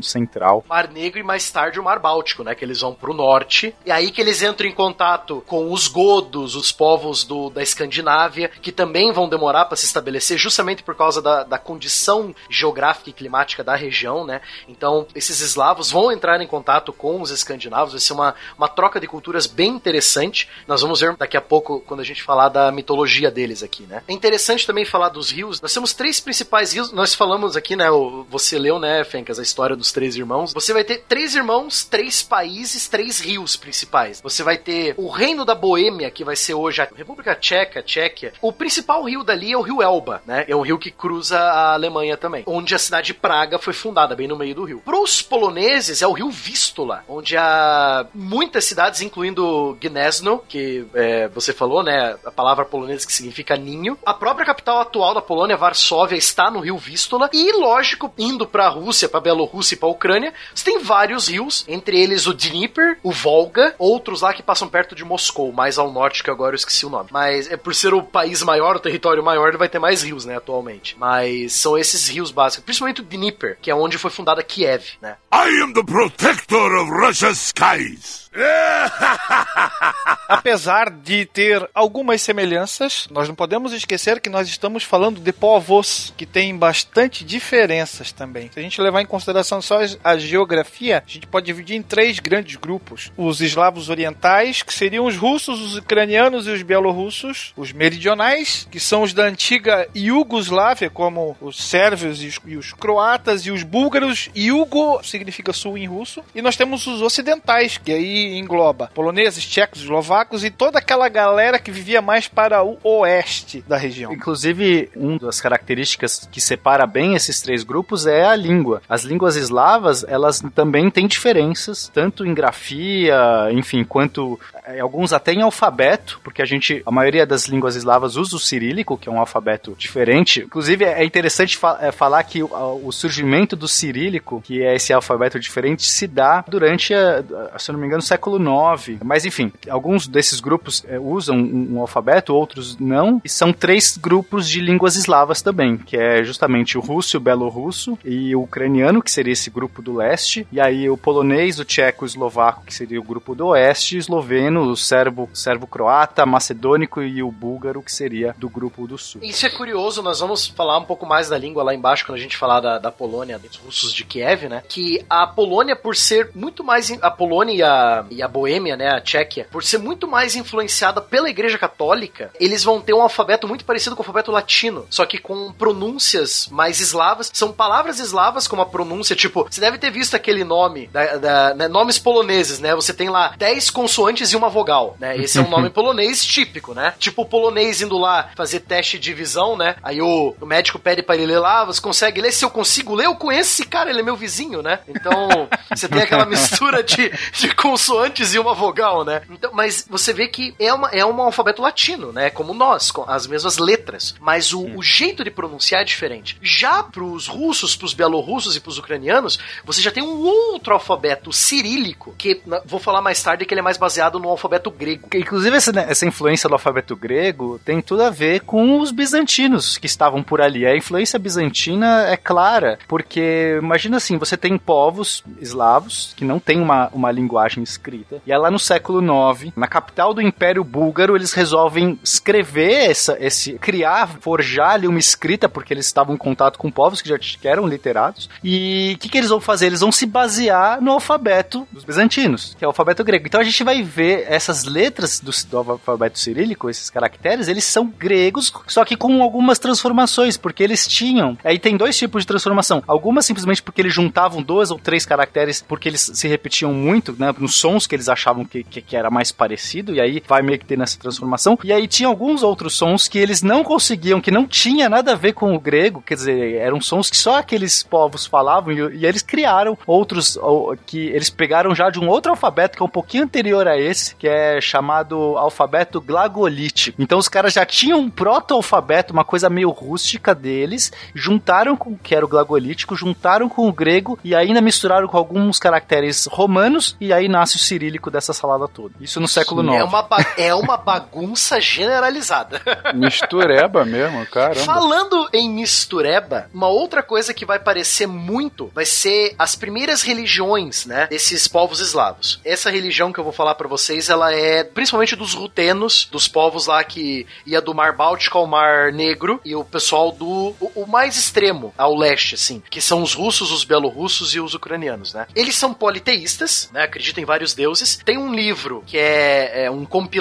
central. 0.03 0.65
Mar 0.69 0.89
Negro 0.93 1.19
e 1.21 1.23
mais 1.23 1.51
tarde 1.51 1.81
o 1.81 1.85
Mar 1.85 1.99
Báltico, 1.99 2.43
né? 2.45 2.55
Que 2.55 2.65
eles 2.65 2.81
vão 2.81 2.95
pro 2.95 3.15
norte. 3.15 3.75
E 3.85 3.91
aí 3.91 4.11
que 4.11 4.21
eles 4.21 4.43
entram 4.43 4.69
em 4.69 4.75
contato 4.75 5.43
com 5.47 5.73
os 5.73 5.89
godos, 5.89 6.55
os 6.55 6.73
povos 6.73 7.25
do, 7.25 7.51
da 7.51 7.63
Escandinávia, 7.63 8.51
que 8.61 8.73
também 8.73 9.13
vão 9.13 9.29
demorar 9.29 9.67
para 9.67 9.77
se 9.77 9.87
estabelecer, 9.87 10.37
justamente 10.37 10.83
por 10.83 10.95
causa 10.95 11.23
da, 11.23 11.45
da 11.45 11.59
condição 11.59 12.35
geográfica 12.51 13.11
e 13.11 13.13
climática 13.13 13.63
da 13.63 13.75
região, 13.75 14.25
né? 14.25 14.41
Então, 14.69 15.07
esses 15.15 15.41
eslavos 15.41 15.91
vão 15.91 16.11
entrar 16.11 16.41
em 16.41 16.47
contato 16.47 16.93
com 16.93 17.21
os 17.21 17.31
escandinavos, 17.31 17.93
vai 17.93 18.01
ser 18.01 18.13
uma, 18.13 18.35
uma 18.57 18.69
troca 18.69 19.01
de 19.01 19.07
culturas 19.07 19.47
bem 19.47 19.71
interessante. 19.71 20.49
Nós 20.67 20.83
vamos 20.83 21.01
ver 21.01 21.17
daqui 21.17 21.37
a 21.37 21.41
pouco, 21.41 21.81
quando 21.81 22.01
a 22.01 22.05
gente 22.05 22.23
falar 22.23 22.49
da 22.49 22.71
mitologia 22.73 23.31
deles 23.31 23.63
aqui, 23.63 23.85
né? 23.85 24.03
É 24.09 24.13
interessante 24.13 24.67
também 24.67 24.85
falar 24.85 25.09
dos 25.09 25.31
rios. 25.31 25.61
Nós 25.61 25.73
temos 25.73 25.93
três 25.93 26.21
principais 26.21 26.73
rios. 26.73 26.93
Nós 26.93 27.15
falamos 27.15 27.57
aqui, 27.57 27.77
né? 27.77 27.87
Você 28.29 28.59
leu, 28.59 28.79
né, 28.79 29.05
Fencas, 29.05 29.39
a 29.39 29.43
história 29.43 29.77
dos 29.77 29.93
três 29.93 30.17
irmãos. 30.17 30.53
Você 30.53 30.73
vai 30.73 30.85
ter 30.85 31.05
três 31.09 31.35
irmãos, 31.35 31.85
três 31.85 32.23
países, 32.23 32.89
três 32.89 33.21
rios 33.21 33.57
principais. 33.57 34.21
Você 34.21 34.43
vai 34.43 34.59
ter 34.59 34.95
o 34.97 35.09
Reino 35.09 35.36
da 35.45 35.55
Boêmia, 35.55 36.11
que 36.11 36.25
vai 36.25 36.37
ser 36.37 36.55
hoje 36.55 36.81
a 36.83 36.89
República 36.95 37.35
Tcheca, 37.35 37.83
Tchequia. 37.83 38.33
O 38.41 38.53
principal 38.53 39.05
rio 39.05 39.23
dali 39.23 39.53
é 39.53 39.57
o 39.57 39.63
rio 39.63 39.83
Elba, 39.83 40.23
né? 40.27 40.45
É 40.49 40.57
um 40.57 40.63
rio 40.63 40.79
que 40.79 40.91
cruza 40.91 41.39
a 41.39 41.75
Alemanha 41.75 42.17
também. 42.17 42.45
Onde 42.47 42.75
a 42.75 42.79
cidade 42.79 43.09
de 43.09 43.15
Praga 43.15 43.59
foi 43.59 43.73
fundada, 43.73 44.17
bem 44.17 44.29
no 44.29 44.37
meio 44.37 44.55
do 44.55 44.65
rio. 44.65 44.83
Para 44.85 45.01
os 45.01 45.23
poloneses, 45.23 46.03
é 46.03 46.07
o 46.07 46.13
rio 46.13 46.31
Vístula, 46.31 47.05
onde 47.09 47.37
há 47.37 48.07
muitas 48.15 48.65
cidades, 48.65 49.01
incluindo 49.01 49.77
Gniezno, 49.81 50.43
que 50.49 50.87
é, 50.95 51.29
você 51.29 51.53
falou, 51.53 51.83
né? 51.83 52.17
A 52.25 52.31
palavra 52.31 52.65
polonesa 52.65 53.07
que 53.07 53.13
significa 53.13 53.57
ninho. 53.57 53.99
A 54.05 54.15
própria 54.15 54.47
capital 54.47 54.81
atual 54.81 55.15
da 55.15 55.23
Polônia, 55.23 55.57
Varsóvia, 55.57 56.17
está 56.17 56.51
no 56.51 56.61
rio 56.61 56.77
Vístula. 56.79 57.29
E, 57.33 57.53
lógico, 57.53 58.13
indo 58.19 58.47
para 58.47 58.67
a 58.67 58.71
Rússia, 58.71 59.09
para 59.09 59.21
Bielorrússia 59.21 59.75
e 59.75 59.79
para 59.79 59.89
a 59.89 59.93
Ucrânia, 59.93 60.35
você 60.55 60.65
tem 60.65 60.79
vários 60.79 61.29
rios, 61.29 61.65
entre 61.69 62.01
eles 62.01 62.27
o 62.27 62.35
Dnieper, 62.35 62.99
o 63.03 63.11
Volga, 63.11 63.75
outros 63.79 64.21
lá 64.21 64.33
que 64.33 64.43
passam 64.43 64.69
perto 64.69 64.95
de 64.95 65.05
Moscou, 65.05 65.26
mais 65.53 65.79
ao 65.79 65.93
norte, 65.93 66.23
que 66.23 66.31
agora 66.31 66.53
eu 66.53 66.57
esqueci 66.57 66.85
o 66.87 66.91
nome. 66.91 67.09
Mas 67.13 67.51
é 67.51 67.57
por 67.57 67.75
ser 67.75 67.95
o 67.95 68.03
país 68.03 68.43
maior, 68.43 68.77
o 68.77 68.81
território 68.81 69.23
maior, 69.23 69.49
ele 69.49 69.59
vai 69.59 69.69
ter 69.69 69.79
mais 69.79 70.03
rios, 70.03 70.25
né, 70.25 70.37
atualmente. 70.37 70.97
Mas 70.99 71.53
são 71.53 71.77
esses 71.77 72.09
rios 72.09 72.31
básicos, 72.31 72.65
principalmente 72.65 73.01
o 73.01 73.05
Dnieper, 73.05 73.59
que 73.61 73.71
é 73.71 73.75
onde 73.75 73.99
foi 73.99 74.11
fundada 74.11 74.43
Kiev, 74.43 74.85
né? 75.01 75.17
I 75.33 75.63
am 75.63 75.73
the 75.73 75.83
protector 75.83 76.75
of 76.77 76.91
Russia's 76.91 77.39
skies. 77.39 78.26
Apesar 80.29 80.91
de 80.91 81.25
ter 81.25 81.69
algumas 81.75 82.21
semelhanças, 82.21 83.07
nós 83.11 83.29
não 83.29 83.35
podemos 83.35 83.73
esquecer 83.73 84.21
que 84.21 84.29
nós 84.29 84.49
estamos 84.49 84.83
falando 84.83 85.21
de 85.21 85.33
povos 85.33 86.13
que 86.17 86.27
têm 86.27 86.57
bastante 86.57 87.25
diferenças 87.25 88.13
também. 88.13 88.51
Se 88.53 88.59
a 88.59 88.63
gente 88.63 88.81
levar 88.81 89.01
em 89.01 89.07
consideração 89.07 89.63
só 89.63 89.79
a 90.03 90.17
geografia, 90.17 91.03
a 91.07 91.11
gente 91.11 91.27
pode 91.27 91.47
dividir 91.47 91.77
em 91.77 91.83
três 91.83 92.19
grandes 92.19 92.57
grupos: 92.57 93.13
os 93.17 93.41
eslavos 93.41 93.89
orientais, 93.89 94.63
que 94.63 94.75
seriam 94.75 95.07
os 95.07 95.17
russos, 95.17 95.61
os 95.61 95.77
ucranianos 95.77 96.47
e 96.47 96.51
os 96.51 96.63
bielorrussos, 96.63 97.53
os 97.57 97.73
meridionais, 97.73 98.67
que 98.71 98.81
são 98.81 99.03
os 99.03 99.13
da 99.13 99.25
antiga 99.25 99.89
Iugoslávia, 99.95 100.91
como 100.91 101.37
os 101.41 101.57
sérvios 101.57 102.23
e 102.23 102.27
os, 102.27 102.41
e 102.47 102.57
os 102.57 102.73
croatas 102.73 103.47
e 103.47 103.51
os 103.51 103.63
búlgaros. 103.63 104.29
Iugo 104.35 105.03
significa 105.05 105.53
sul 105.53 105.79
em 105.79 105.87
russo. 105.87 106.23
E 106.35 106.43
nós 106.43 106.57
temos 106.57 106.87
os 106.87 107.01
ocidentais, 107.01 107.79
que 107.79 107.93
aí 107.93 108.26
engloba 108.27 108.91
poloneses, 108.95 109.45
tchecos, 109.45 109.83
eslovacos 109.83 110.45
e 110.45 110.51
toda 110.51 110.81
aquela 110.87 111.09
galera 111.09 111.59
que 111.59 111.73
vivia 111.73 112.01
mais 112.01 112.29
para 112.29 112.63
o 112.63 112.79
oeste 112.85 113.65
da 113.67 113.77
região. 113.77 114.13
Inclusive, 114.13 114.89
uma 114.95 115.19
das 115.19 115.41
características 115.41 116.29
que 116.31 116.41
separa 116.41 116.87
bem 116.87 117.17
esses 117.17 117.41
três 117.43 117.65
grupos 117.65 118.07
é 118.07 118.25
a 118.25 118.37
língua. 118.37 118.81
As 118.89 119.03
línguas 119.03 119.35
eslavas, 119.35 120.05
elas 120.07 120.41
também 120.55 120.89
têm 120.89 121.09
diferenças, 121.09 121.91
tanto 121.93 122.25
em 122.25 122.33
grafia, 122.33 123.49
enfim, 123.51 123.83
quanto 123.83 124.39
eh, 124.65 124.79
alguns 124.79 125.13
até 125.13 125.33
em 125.33 125.43
alfabeto, 125.43 126.21
porque 126.23 126.41
a 126.41 126.45
gente, 126.45 126.81
a 126.87 126.91
maioria 126.93 127.27
das 127.27 127.47
línguas 127.47 127.75
eslavas 127.75 128.15
usa 128.15 128.37
o 128.37 128.39
cirílico, 128.39 128.97
que 128.97 129.09
é 129.09 129.13
um 129.13 129.19
alfabeto 129.19 129.75
diferente. 129.77 130.43
Inclusive, 130.43 130.85
é 130.85 131.05
interessante 131.05 131.57
fa- 131.59 131.79
eh, 131.83 131.91
falar 131.91 132.23
que 132.23 132.45
o, 132.45 132.81
o 132.85 132.93
surgimento 132.93 133.57
do 133.57 133.67
cirílico, 133.67 134.41
que 134.41 134.63
é 134.63 134.77
esse 134.77 134.93
alfabeto 134.93 135.41
diferente, 135.41 135.83
se 135.85 136.07
dá 136.07 136.45
durante, 136.47 136.95
a, 136.95 137.25
a- 137.53 137.59
se 137.59 137.71
eu 137.71 137.73
não 137.73 137.81
me 137.81 137.87
engano, 137.89 138.01
o 138.03 138.07
século 138.07 138.39
IX. 138.39 139.01
Mas, 139.03 139.25
enfim, 139.25 139.53
alguns 139.69 140.07
desses 140.07 140.39
grupos 140.39 140.76
eh, 140.87 140.99
usam 140.99 141.37
um, 141.37 141.75
um 141.75 141.81
alfabeto, 141.81 142.35
outros 142.35 142.77
não. 142.79 143.21
E 143.25 143.29
são 143.29 143.53
três 143.53 143.97
grupos 143.97 144.49
de 144.49 144.61
línguas 144.61 144.97
eslavas 144.97 145.43
também, 145.43 145.77
que 145.77 145.97
é 145.97 146.23
justamente 146.25 146.77
o 146.77 146.81
russo, 146.81 147.17
o 147.17 147.21
belorrusso 147.21 147.99
e 148.05 148.35
o 148.35 148.43
ucraniano, 148.43 149.03
que 149.03 149.11
seria 149.11 149.33
esse 149.33 149.51
grupo 149.51 149.83
do 149.83 149.95
leste. 149.95 150.47
E 150.51 150.61
aí 150.61 150.89
o 150.89 150.97
polonês, 150.97 151.59
o 151.59 151.65
tcheco, 151.65 152.05
o 152.05 152.07
eslovaco, 152.07 152.65
que 152.65 152.75
seria 152.75 153.01
o 153.01 153.05
grupo 153.05 153.35
do 153.35 153.49
oeste, 153.49 153.97
o 153.97 153.99
esloveno, 153.99 154.63
o 154.63 154.77
serbo, 154.77 155.29
serbo-croata, 155.33 156.27
macedônico 156.27 157.03
e 157.03 157.23
o 157.23 157.31
búlgaro, 157.31 157.83
que 157.83 157.93
seria 157.93 158.35
do 158.39 158.49
grupo 158.49 158.87
do 158.87 158.99
sul. 158.99 159.21
Isso 159.23 159.47
é 159.47 159.51
curioso, 159.51 160.03
nós 160.03 160.21
vamos 160.21 160.47
falar 160.47 160.79
um 160.79 160.85
pouco 160.85 161.07
mais 161.07 161.29
da 161.29 161.39
língua 161.39 161.63
lá 161.63 161.75
embaixo 161.75 162.05
quando 162.05 162.19
a 162.19 162.21
gente 162.21 162.37
falar 162.37 162.61
da, 162.61 162.79
da 162.79 162.91
Polônia, 162.91 163.39
dos 163.39 163.57
russos 163.57 163.93
de 163.93 164.05
Kiev, 164.05 164.49
né? 164.49 164.63
Que 164.69 165.05
a 165.09 165.27
Polônia, 165.27 165.77
por 165.77 165.97
ser 165.97 166.31
muito 166.35 166.63
mais. 166.63 166.91
A 167.03 167.11
Polônia 167.11 167.55
e 167.55 167.63
a, 167.63 168.05
e 168.11 168.23
a 168.23 168.29
Boêmia, 168.29 168.77
né? 168.77 168.89
A 168.89 169.01
Tchequia, 169.01 169.47
por 169.51 169.63
ser 169.63 169.79
muito 169.79 170.07
mais 170.09 170.37
influenciada 170.37 170.66
pela 171.11 171.29
Igreja 171.31 171.59
Católica, 171.59 172.31
eles 172.41 172.63
vão 172.65 172.81
ter 172.81 172.93
um 172.95 173.03
alfabeto 173.03 173.47
muito 173.49 173.65
parecido 173.65 173.95
com 173.97 174.03
o 174.03 174.05
alfabeto 174.05 174.31
latino, 174.31 174.87
só 174.91 175.05
que 175.05 175.19
com 175.19 175.53
pronúncias 175.53 176.49
mais 176.51 176.81
eslavas. 176.81 177.31
São 177.33 177.53
palavras 177.53 177.99
eslavas 177.99 178.49
com 178.49 178.57
uma 178.57 178.67
pronúncia, 178.67 179.15
tipo, 179.15 179.47
você 179.49 179.61
deve 179.61 179.79
ter 179.79 179.91
visto 179.91 180.15
aquele 180.15 180.45
nome, 180.45 180.87
da, 180.89 181.17
da- 181.17 181.55
né, 181.55 181.69
nomes 181.69 181.99
poloneses, 181.99 182.59
né? 182.61 182.75
Você 182.75 182.93
tem 182.93 183.09
lá 183.09 183.35
10 183.37 183.71
consoantes 183.71 184.33
e 184.33 184.37
uma 184.37 184.49
vogal, 184.49 184.97
né? 184.99 185.17
Esse 185.17 185.39
é 185.39 185.43
um 185.43 185.49
nome 185.49 185.71
polonês 185.77 186.25
típico, 186.25 186.75
né? 186.75 186.95
Tipo 186.99 187.23
o 187.23 187.27
polonês 187.27 187.81
indo 187.83 187.99
lá 187.99 188.31
fazer 188.37 188.61
teste 188.61 188.99
de 188.99 189.13
visão, 189.15 189.57
né? 189.57 189.77
Aí 189.83 190.01
o, 190.01 190.35
o 190.41 190.47
médico 190.47 190.79
pede 190.79 191.03
pra 191.03 191.15
ele 191.17 191.27
ler 191.27 191.39
lá, 191.39 191.65
você 191.65 191.81
consegue 191.81 192.21
ler? 192.21 192.33
Se 192.33 192.45
eu 192.45 192.51
consigo 192.51 192.95
ler, 192.95 193.07
eu 193.07 193.15
conheço 193.17 193.51
esse 193.53 193.65
cara, 193.67 193.91
ele 193.91 194.01
é 194.01 194.03
meu 194.03 194.17
vizinho, 194.17 194.63
né? 194.63 194.81
Então, 194.89 195.49
você 195.75 195.89
tem 195.89 196.03
aquela 196.03 196.25
mistura 196.27 196.83
de, 196.83 197.11
de 197.33 197.55
consoantes 197.55 198.35
e 198.35 198.39
uma 198.39 198.55
vogal, 198.55 199.05
né? 199.05 199.23
Então, 199.31 199.51
mas 199.53 199.87
você 199.89 200.13
vê 200.13 200.29
que 200.29 200.55
é, 200.59 200.73
uma, 200.73 200.89
é 200.91 201.05
um 201.05 201.21
alfabeto 201.21 201.63
latino, 201.63 202.13
né? 202.13 202.31
Como 202.31 202.55
nós, 202.55 202.91
com 202.91 203.05
as 203.09 203.27
mesmas 203.27 203.59
letras. 203.59 204.15
Mas 204.21 204.53
o, 204.53 204.65
o 204.77 204.83
jeito 204.83 205.25
de 205.25 205.31
pronunciar 205.31 205.83
é 205.83 205.85
diferente. 205.85 206.39
Já 206.43 206.83
pros 206.83 207.27
russos, 207.27 207.77
pros 207.77 207.95
bielorrussos 207.95 208.57
e 208.57 208.61
pros 208.61 208.79
ucranianos, 208.79 209.39
você 209.65 209.81
já 209.81 209.91
tem 209.91 210.03
um 210.03 210.23
outro 210.25 210.75
alfabeto 210.75 211.33
cirílico, 211.33 212.15
que 212.17 212.41
vou 212.65 212.81
falar 212.81 213.01
mais 213.01 213.23
tarde 213.23 213.45
que 213.45 213.53
ele 213.53 213.61
é 213.61 213.63
mais 213.63 213.77
baseado 213.77 214.19
no 214.19 214.29
alfabeto 214.29 214.71
grego. 214.71 215.09
Inclusive, 215.15 215.57
essa, 215.57 215.73
né, 215.73 215.87
essa 215.89 216.07
influência 216.07 216.49
do 216.49 216.55
alfabeto 216.55 216.97
grego 216.97 217.61
tem 217.65 217.81
tudo 217.81 218.03
a 218.03 218.11
ver 218.11 218.41
com 218.41 218.81
os 218.81 218.91
bizantinos 218.91 219.79
que 219.79 219.87
estavam 219.87 220.23
por 220.23 220.41
ali. 220.41 220.67
A 220.67 220.77
influência 220.77 221.19
bizantina 221.19 222.09
é 222.09 222.17
clara, 222.17 222.79
porque 222.89 223.59
imagina 223.61 223.97
assim: 223.97 224.19
você 224.19 224.37
tem 224.37 224.57
povos 224.59 225.23
eslavos 225.41 226.15
que 226.17 226.25
não 226.25 226.39
têm 226.39 226.61
uma, 226.61 226.89
uma 226.93 227.11
linguagem 227.11 227.63
escrita, 227.63 228.21
e 228.27 228.33
é 228.33 228.39
lá 228.39 228.51
no 228.51 228.59
século 228.59 229.01
IX, 229.01 229.53
na 229.57 229.67
capital 229.67 230.15
do 230.15 230.23
Império 230.23 230.46
Búlgaro, 230.65 231.17
eles 231.17 231.33
resolvem 231.33 231.99
escrever 232.03 232.91
essa, 232.91 233.17
esse. 233.21 233.55
criar, 233.55 234.09
forjar 234.21 234.73
ali 234.73 234.87
uma 234.87 234.99
escrita, 234.99 235.49
porque 235.49 235.73
eles 235.73 235.87
estavam 235.87 236.15
em 236.15 236.19
contato 236.19 236.59
com 236.59 236.71
povos 236.71 237.01
que 237.01 237.09
já 237.09 237.19
eram 237.45 237.67
literados. 237.67 238.29
E 238.43 238.95
o 238.97 238.99
que, 238.99 239.09
que 239.09 239.19
eles 239.19 239.31
vão 239.31 239.41
fazer? 239.41 239.67
Eles 239.67 239.81
vão 239.81 239.93
se 239.93 240.07
basear 240.07 240.81
no 240.81 240.93
alfabeto 240.93 241.67
dos 241.73 241.85
bizantinos, 241.85 242.55
que 242.59 242.65
é 242.65 242.69
o 242.69 242.71
alfabeto 242.71 243.05
grego. 243.05 243.27
Então 243.27 243.41
a 243.41 243.45
gente 243.45 243.63
vai 243.65 243.83
ver 243.83 244.27
essas 244.29 244.65
letras 244.65 245.21
do, 245.21 245.31
do 245.51 245.73
alfabeto 245.73 246.19
cirílico, 246.19 246.69
esses 246.71 246.91
caracteres, 246.91 247.49
eles 247.49 247.65
são 247.65 247.87
gregos, 247.87 248.53
só 248.67 248.85
que 248.85 248.97
com 248.97 249.23
algumas 249.23 249.59
transformações, 249.59 250.37
porque 250.37 250.63
eles 250.63 250.87
tinham. 250.87 251.37
Aí 251.45 251.59
tem 251.59 251.77
dois 251.77 251.97
tipos 251.97 252.23
de 252.23 252.27
transformação. 252.27 252.83
Algumas 252.87 253.27
simplesmente 253.27 253.63
porque 253.63 253.81
eles 253.81 253.95
juntavam 253.95 254.43
dois 254.43 254.71
ou 254.71 254.79
três 254.79 255.05
caracteres, 255.05 255.63
porque 255.63 255.89
eles 255.89 256.11
se 256.15 256.29
repetiam 256.29 256.73
muito, 256.73 257.15
né? 257.19 257.35
Nos 257.39 257.55
sons 257.57 257.87
que 257.87 257.95
eles 257.95 258.09
achavam 258.09 258.45
que, 258.45 258.63
que, 258.63 258.81
que 258.81 258.97
era 258.97 259.11
mais 259.11 259.33
parecido, 259.33 259.95
e 259.95 260.01
aí 260.01 260.21
vai 260.37 260.43
meio 260.43 260.59
que 260.59 260.67
ter 260.67 260.77
nessa 260.77 260.99
transformação. 260.99 261.59
E 261.65 261.73
aí 261.73 261.89
tinha 261.89 262.09
alguns 262.09 262.43
outros 262.43 262.75
sons 262.75 263.09
que 263.09 263.19
eles 263.19 263.43
não 263.43 263.65
conseguiam, 263.65 264.21
que 264.21 264.31
não 264.31 264.47
tinha 264.47 264.89
nada 264.89 265.13
a 265.13 265.17
ver 265.17 265.33
com 265.33 265.55
o 265.55 265.61
grego, 265.61 266.03
quer 266.03 266.15
dizer, 266.15 266.57
eram 266.57 266.81
sons 266.81 267.09
que 267.11 267.17
só 267.17 267.39
aqueles 267.39 267.83
povos 267.83 268.27
falavam, 268.27 268.73
e, 268.73 268.99
e 268.99 269.07
eles 269.07 269.23
criaram 269.23 269.79
outros 269.87 270.37
ou, 270.37 270.77
que 270.87 271.07
eles 271.09 271.31
pegaram 271.31 271.75
já 271.75 271.89
de 271.89 271.99
um 271.99 272.09
outro 272.09 272.31
alfabeto 272.31 272.77
que 272.77 272.83
é 272.83 272.87
um 272.87 272.91
pouquinho 272.91 273.25
anterior 273.25 273.67
a 273.67 273.79
esse, 273.79 274.15
que 274.17 274.29
é 274.29 274.61
chamado 274.61 275.37
alfabeto 275.39 276.01
glagolítico. 276.01 277.01
Então 277.03 277.19
os 277.19 277.29
caras 277.29 277.55
já 277.55 277.65
tinham 277.65 278.01
um 278.01 278.11
proto-alfabeto, 278.11 279.13
uma 279.13 279.25
coisa 279.25 279.49
meio 279.49 279.71
rústica 279.71 280.35
deles, 280.35 280.93
juntaram 281.15 281.77
com 281.77 281.91
o 281.91 281.99
que 281.99 282.15
era 282.15 282.25
o 282.25 282.29
glagolítico, 282.29 282.95
juntaram 282.95 283.49
com 283.49 283.69
o 283.69 283.73
grego 283.73 284.19
e 284.23 284.35
ainda 284.35 284.61
misturaram 284.61 285.09
com 285.09 285.17
alguns 285.17 285.59
caracteres 285.59 286.27
romanos 286.27 286.97
e 287.01 287.13
aí 287.13 287.29
nasce 287.29 287.57
o 287.57 287.59
cirílico 287.59 288.11
dessa 288.11 288.33
salada 288.33 288.69
toda. 288.69 288.95
Isso 289.01 289.21
no 289.21 289.29
século 289.29 289.63
IX. 289.63 289.81
É 289.81 289.85
uma, 289.85 290.07
é 290.37 290.55
uma 290.55 290.77
bagunça 290.77 291.61
generalizada. 291.61 292.61
Mistureba 292.95 293.85
mesmo, 293.85 294.27
caramba. 294.27 294.61
Falando 294.61 295.29
em 295.33 295.49
mistureba, 295.49 296.49
uma 296.53 296.69
outra 296.69 297.03
coisa 297.03 297.33
que 297.33 297.45
vai 297.45 297.59
parecer 297.59 298.07
muito 298.07 298.71
vai 298.75 298.85
ser 298.85 299.35
as 299.39 299.55
primeiras 299.55 300.03
religiões, 300.03 300.87
né, 300.87 301.07
desses 301.09 301.49
povos 301.49 301.81
eslavos. 301.81 302.41
Essa 302.45 302.71
religião 302.71 303.13
que 303.13 303.19
eu 303.19 303.25
vou 303.25 303.33
falar 303.33 303.55
pra 303.55 303.69
vocês, 303.69 304.09
ela 304.09 304.33
é 304.33 304.63
principalmente 304.63 305.17
dos 305.17 305.35
rutenos, 305.35 306.09
dos 306.11 306.29
povos 306.29 306.67
lá 306.67 306.83
que 306.85 307.27
ia 307.47 307.61
do 307.61 307.75
Mar 307.75 307.93
Báltico 307.95 308.39
ao 308.39 308.47
Mar 308.47 308.93
Negro 308.93 309.41
e 309.45 309.55
o 309.55 309.65
pessoal 309.65 310.13
do 310.13 310.55
o, 310.61 310.73
o 310.75 310.87
mais 310.87 311.17
extremo, 311.17 311.73
ao 311.77 311.97
leste, 311.97 312.35
assim, 312.35 312.63
que 312.71 312.81
são 312.81 313.03
os 313.03 313.15
russos, 313.15 313.51
os 313.51 313.65
belorussos 313.65 314.35
e 314.35 314.41
os 314.41 314.55
ucranianos, 314.55 315.15
né? 315.15 315.27
Eles 315.35 315.57
são 315.57 315.73
politeístas, 315.73 316.71
né, 316.73 316.83
acreditam 316.83 317.23
em 317.23 317.27
vários 317.27 317.55
deuses. 317.55 318.01
Tem 318.05 318.19
um 318.19 318.35
livro 318.35 318.83
que 318.87 318.99
é, 318.99 319.65
é 319.65 319.71
um 319.71 319.85
compilado 319.85 320.16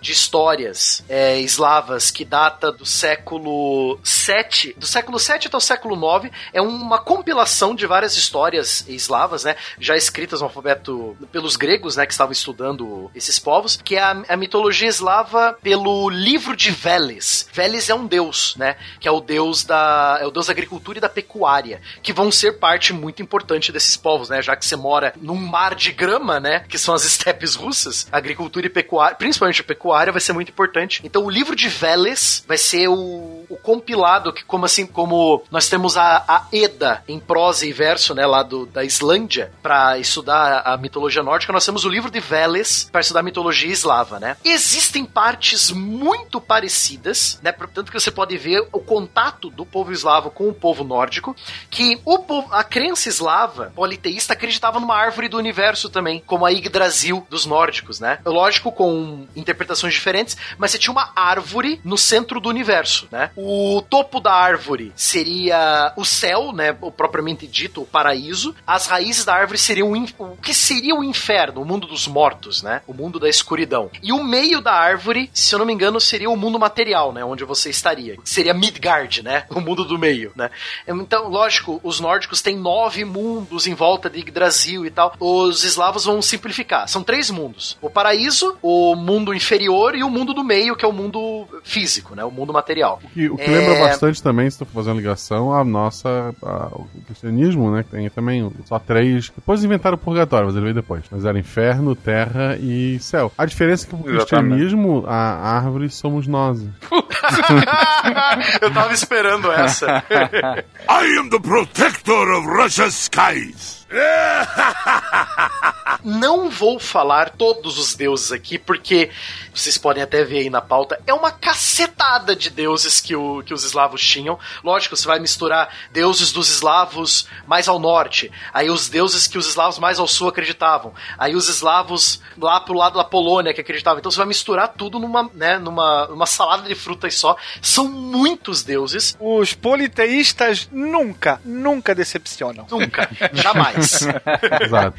de 0.00 0.12
histórias 0.12 1.02
é, 1.08 1.40
eslavas 1.40 2.10
que 2.10 2.24
data 2.24 2.70
do 2.70 2.84
século 2.84 3.98
7, 4.04 4.74
do 4.76 4.86
século 4.86 5.18
7 5.18 5.46
até 5.46 5.56
o 5.56 5.60
século 5.60 5.96
9, 5.96 6.30
é 6.52 6.60
uma 6.60 6.98
compilação 6.98 7.74
de 7.74 7.86
várias 7.86 8.16
histórias 8.16 8.84
eslavas, 8.86 9.44
né, 9.44 9.56
já 9.78 9.96
escritas 9.96 10.40
no 10.40 10.46
alfabeto 10.46 11.16
pelos 11.32 11.56
gregos, 11.56 11.96
né, 11.96 12.04
que 12.04 12.12
estavam 12.12 12.32
estudando 12.32 13.10
esses 13.14 13.38
povos, 13.38 13.80
que 13.82 13.96
é 13.96 14.02
a, 14.02 14.22
a 14.28 14.36
mitologia 14.36 14.88
eslava 14.88 15.56
pelo 15.62 16.10
livro 16.10 16.54
de 16.54 16.70
Veles. 16.70 17.48
Veles 17.52 17.88
é 17.88 17.94
um 17.94 18.06
deus, 18.06 18.54
né, 18.56 18.76
que 18.98 19.08
é 19.08 19.10
o 19.10 19.20
deus 19.20 19.64
da 19.64 20.18
é 20.20 20.26
o 20.26 20.30
deus 20.30 20.46
da 20.46 20.52
agricultura 20.52 20.98
e 20.98 21.00
da 21.00 21.08
pecuária, 21.08 21.80
que 22.02 22.12
vão 22.12 22.30
ser 22.30 22.58
parte 22.58 22.92
muito 22.92 23.22
importante 23.22 23.72
desses 23.72 23.96
povos, 23.96 24.28
né, 24.28 24.42
já 24.42 24.54
que 24.54 24.66
você 24.66 24.76
mora 24.76 25.14
num 25.16 25.36
mar 25.36 25.74
de 25.74 25.92
grama, 25.92 26.38
né, 26.38 26.64
que 26.68 26.78
são 26.78 26.94
as 26.94 27.04
estepes 27.04 27.54
russas, 27.54 28.06
agricultura 28.12 28.66
e 28.66 28.70
pecuária, 28.70 29.16
principalmente 29.20 29.60
a 29.60 29.64
pecuária 29.64 30.10
vai 30.10 30.20
ser 30.20 30.32
muito 30.32 30.48
importante. 30.48 31.02
Então 31.04 31.22
o 31.26 31.30
livro 31.30 31.54
de 31.54 31.68
Veles 31.68 32.42
vai 32.48 32.56
ser 32.56 32.88
o, 32.88 33.39
o 33.50 33.56
compilado 33.56 34.32
que 34.32 34.44
como 34.44 34.64
assim 34.64 34.86
como 34.86 35.42
nós 35.50 35.68
temos 35.68 35.96
a, 35.96 36.24
a 36.26 36.46
Eda 36.52 37.02
em 37.08 37.18
prosa 37.18 37.66
e 37.66 37.72
verso, 37.72 38.14
né, 38.14 38.24
lá 38.24 38.42
do, 38.42 38.64
da 38.64 38.84
Islândia, 38.84 39.52
para 39.62 39.98
estudar 39.98 40.62
a 40.64 40.76
mitologia 40.76 41.22
nórdica, 41.22 41.52
nós 41.52 41.66
temos 41.66 41.84
o 41.84 41.88
livro 41.88 42.10
de 42.10 42.20
Veles 42.20 42.88
para 42.90 43.00
estudar 43.00 43.20
a 43.20 43.24
mitologia 43.24 43.70
eslava, 43.70 44.20
né? 44.20 44.36
Existem 44.44 45.04
partes 45.04 45.70
muito 45.70 46.40
parecidas, 46.40 47.40
né? 47.42 47.50
Portanto 47.50 47.90
que 47.90 47.98
você 47.98 48.10
pode 48.10 48.36
ver 48.38 48.66
o 48.72 48.78
contato 48.78 49.50
do 49.50 49.66
povo 49.66 49.92
eslavo 49.92 50.30
com 50.30 50.48
o 50.48 50.54
povo 50.54 50.84
nórdico, 50.84 51.34
que 51.68 52.00
o 52.04 52.18
povo, 52.20 52.48
a 52.52 52.62
crença 52.62 53.08
eslava 53.08 53.72
politeísta 53.74 54.34
acreditava 54.34 54.78
numa 54.78 54.96
árvore 54.96 55.28
do 55.28 55.38
universo 55.38 55.88
também, 55.88 56.22
como 56.24 56.46
a 56.46 56.50
Yggdrasil 56.50 57.26
dos 57.28 57.46
nórdicos, 57.46 57.98
né? 57.98 58.18
Lógico 58.24 58.70
com 58.70 59.26
interpretações 59.34 59.94
diferentes, 59.94 60.36
mas 60.56 60.70
você 60.70 60.78
tinha 60.78 60.92
uma 60.92 61.10
árvore 61.16 61.80
no 61.84 61.98
centro 61.98 62.40
do 62.40 62.48
universo, 62.48 63.08
né? 63.10 63.30
O 63.42 63.82
topo 63.82 64.20
da 64.20 64.32
árvore 64.32 64.92
seria 64.94 65.92
o 65.96 66.04
céu, 66.04 66.52
né? 66.52 66.76
O 66.80 66.90
propriamente 66.90 67.46
dito, 67.46 67.82
o 67.82 67.86
paraíso. 67.86 68.54
As 68.66 68.86
raízes 68.86 69.24
da 69.24 69.34
árvore 69.34 69.58
seriam 69.58 69.92
o, 70.18 70.36
que 70.36 70.52
seria 70.52 70.94
o 70.94 71.02
inferno, 71.02 71.62
o 71.62 71.64
mundo 71.64 71.86
dos 71.86 72.06
mortos, 72.06 72.62
né? 72.62 72.82
O 72.86 72.92
mundo 72.92 73.18
da 73.18 73.28
escuridão. 73.28 73.90
E 74.02 74.12
o 74.12 74.22
meio 74.22 74.60
da 74.60 74.72
árvore, 74.72 75.30
se 75.32 75.54
eu 75.54 75.58
não 75.58 75.66
me 75.66 75.72
engano, 75.72 76.00
seria 76.00 76.30
o 76.30 76.36
mundo 76.36 76.58
material, 76.58 77.12
né? 77.12 77.24
Onde 77.24 77.44
você 77.44 77.70
estaria. 77.70 78.16
Seria 78.24 78.54
Midgard, 78.54 79.22
né? 79.22 79.44
O 79.60 79.60
mundo 79.60 79.84
do 79.84 79.98
meio, 79.98 80.32
né? 80.34 80.50
Então, 80.88 81.28
lógico, 81.28 81.80
os 81.82 82.00
nórdicos 82.00 82.40
têm 82.40 82.56
nove 82.56 83.04
mundos 83.04 83.66
em 83.66 83.74
volta 83.74 84.08
de 84.08 84.18
Yggdrasil 84.18 84.86
e 84.86 84.90
tal. 84.90 85.14
Os 85.20 85.64
eslavos 85.64 86.04
vão 86.04 86.22
simplificar. 86.22 86.88
São 86.88 87.02
três 87.02 87.30
mundos: 87.30 87.76
o 87.82 87.90
paraíso, 87.90 88.56
o 88.62 88.94
mundo 88.94 89.34
inferior 89.34 89.94
e 89.94 90.02
o 90.02 90.08
mundo 90.08 90.32
do 90.32 90.42
meio, 90.42 90.74
que 90.76 90.84
é 90.84 90.88
o 90.88 90.92
mundo 90.92 91.46
físico, 91.62 92.14
né? 92.14 92.24
O 92.24 92.30
mundo 92.30 92.52
material. 92.52 93.00
O 93.30 93.36
que 93.36 93.42
É, 93.44 93.48
lembra 93.48 93.78
bastante 93.86 94.22
também, 94.22 94.50
se 94.50 94.58
tu 94.58 94.64
for 94.66 94.72
fazer 94.74 94.90
uma 94.90 94.96
ligação, 94.96 95.52
a 95.54 95.64
nossa. 95.64 96.34
a- 96.42 96.68
o 96.72 96.86
cristianismo, 97.06 97.70
né? 97.70 97.82
Que 97.82 97.90
tem 97.90 98.10
também 98.10 98.50
só 98.64 98.78
três. 98.78 99.30
Depois 99.34 99.62
inventaram 99.64 99.94
o 99.96 99.98
purgatório, 99.98 100.46
mas 100.46 100.54
ele 100.56 100.64
veio 100.64 100.74
depois. 100.74 101.04
Mas 101.10 101.24
era 101.24 101.38
inferno, 101.38 101.94
terra 101.96 102.56
e 102.60 102.98
céu. 103.00 103.32
A 103.38 103.44
diferença 103.46 103.86
é 103.86 103.88
que 103.88 103.94
Exatamente. 103.94 104.18
cristianismo, 104.18 105.04
a 105.06 105.56
árvore 105.56 105.88
somos 105.90 106.26
nós. 106.26 106.60
eu 108.60 108.70
tava 108.72 108.92
esperando 108.92 109.50
essa. 109.52 110.02
I 110.88 111.18
am 111.18 111.28
the 111.30 111.38
protector 111.40 112.28
of 112.32 112.46
Russia's 112.46 112.94
skies. 112.94 113.79
Não 116.04 116.48
vou 116.48 116.78
falar 116.78 117.30
todos 117.30 117.78
os 117.78 117.94
deuses 117.94 118.32
aqui, 118.32 118.58
porque 118.58 119.10
vocês 119.52 119.76
podem 119.76 120.02
até 120.02 120.24
ver 120.24 120.38
aí 120.38 120.50
na 120.50 120.60
pauta, 120.60 121.00
é 121.06 121.12
uma 121.12 121.32
cacetada 121.32 122.34
de 122.34 122.50
deuses 122.50 123.00
que, 123.00 123.16
o, 123.16 123.42
que 123.42 123.52
os 123.52 123.64
eslavos 123.64 124.02
tinham. 124.02 124.38
Lógico, 124.62 124.96
você 124.96 125.06
vai 125.06 125.18
misturar 125.18 125.74
deuses 125.92 126.32
dos 126.32 126.50
eslavos 126.50 127.26
mais 127.46 127.68
ao 127.68 127.78
norte, 127.78 128.30
aí 128.52 128.70
os 128.70 128.88
deuses 128.88 129.26
que 129.26 129.36
os 129.36 129.46
eslavos 129.46 129.78
mais 129.78 129.98
ao 129.98 130.06
sul 130.06 130.28
acreditavam, 130.28 130.94
aí 131.18 131.34
os 131.34 131.48
eslavos 131.48 132.20
lá 132.38 132.60
pro 132.60 132.74
lado 132.74 132.96
da 132.96 133.04
Polônia 133.04 133.52
que 133.52 133.60
acreditavam. 133.60 133.98
Então 133.98 134.10
você 134.10 134.18
vai 134.18 134.26
misturar 134.26 134.68
tudo 134.68 134.98
numa, 134.98 135.28
né, 135.34 135.58
numa, 135.58 136.06
numa 136.06 136.26
salada 136.26 136.66
de 136.66 136.74
frutas 136.74 137.16
só. 137.16 137.36
São 137.60 137.88
muitos 137.88 138.62
deuses. 138.62 139.16
Os 139.18 139.52
politeístas 139.52 140.68
nunca, 140.70 141.40
nunca 141.44 141.94
decepcionam. 141.94 142.66
Nunca, 142.70 143.08
jamais. 143.32 143.79
Exato. 143.80 144.96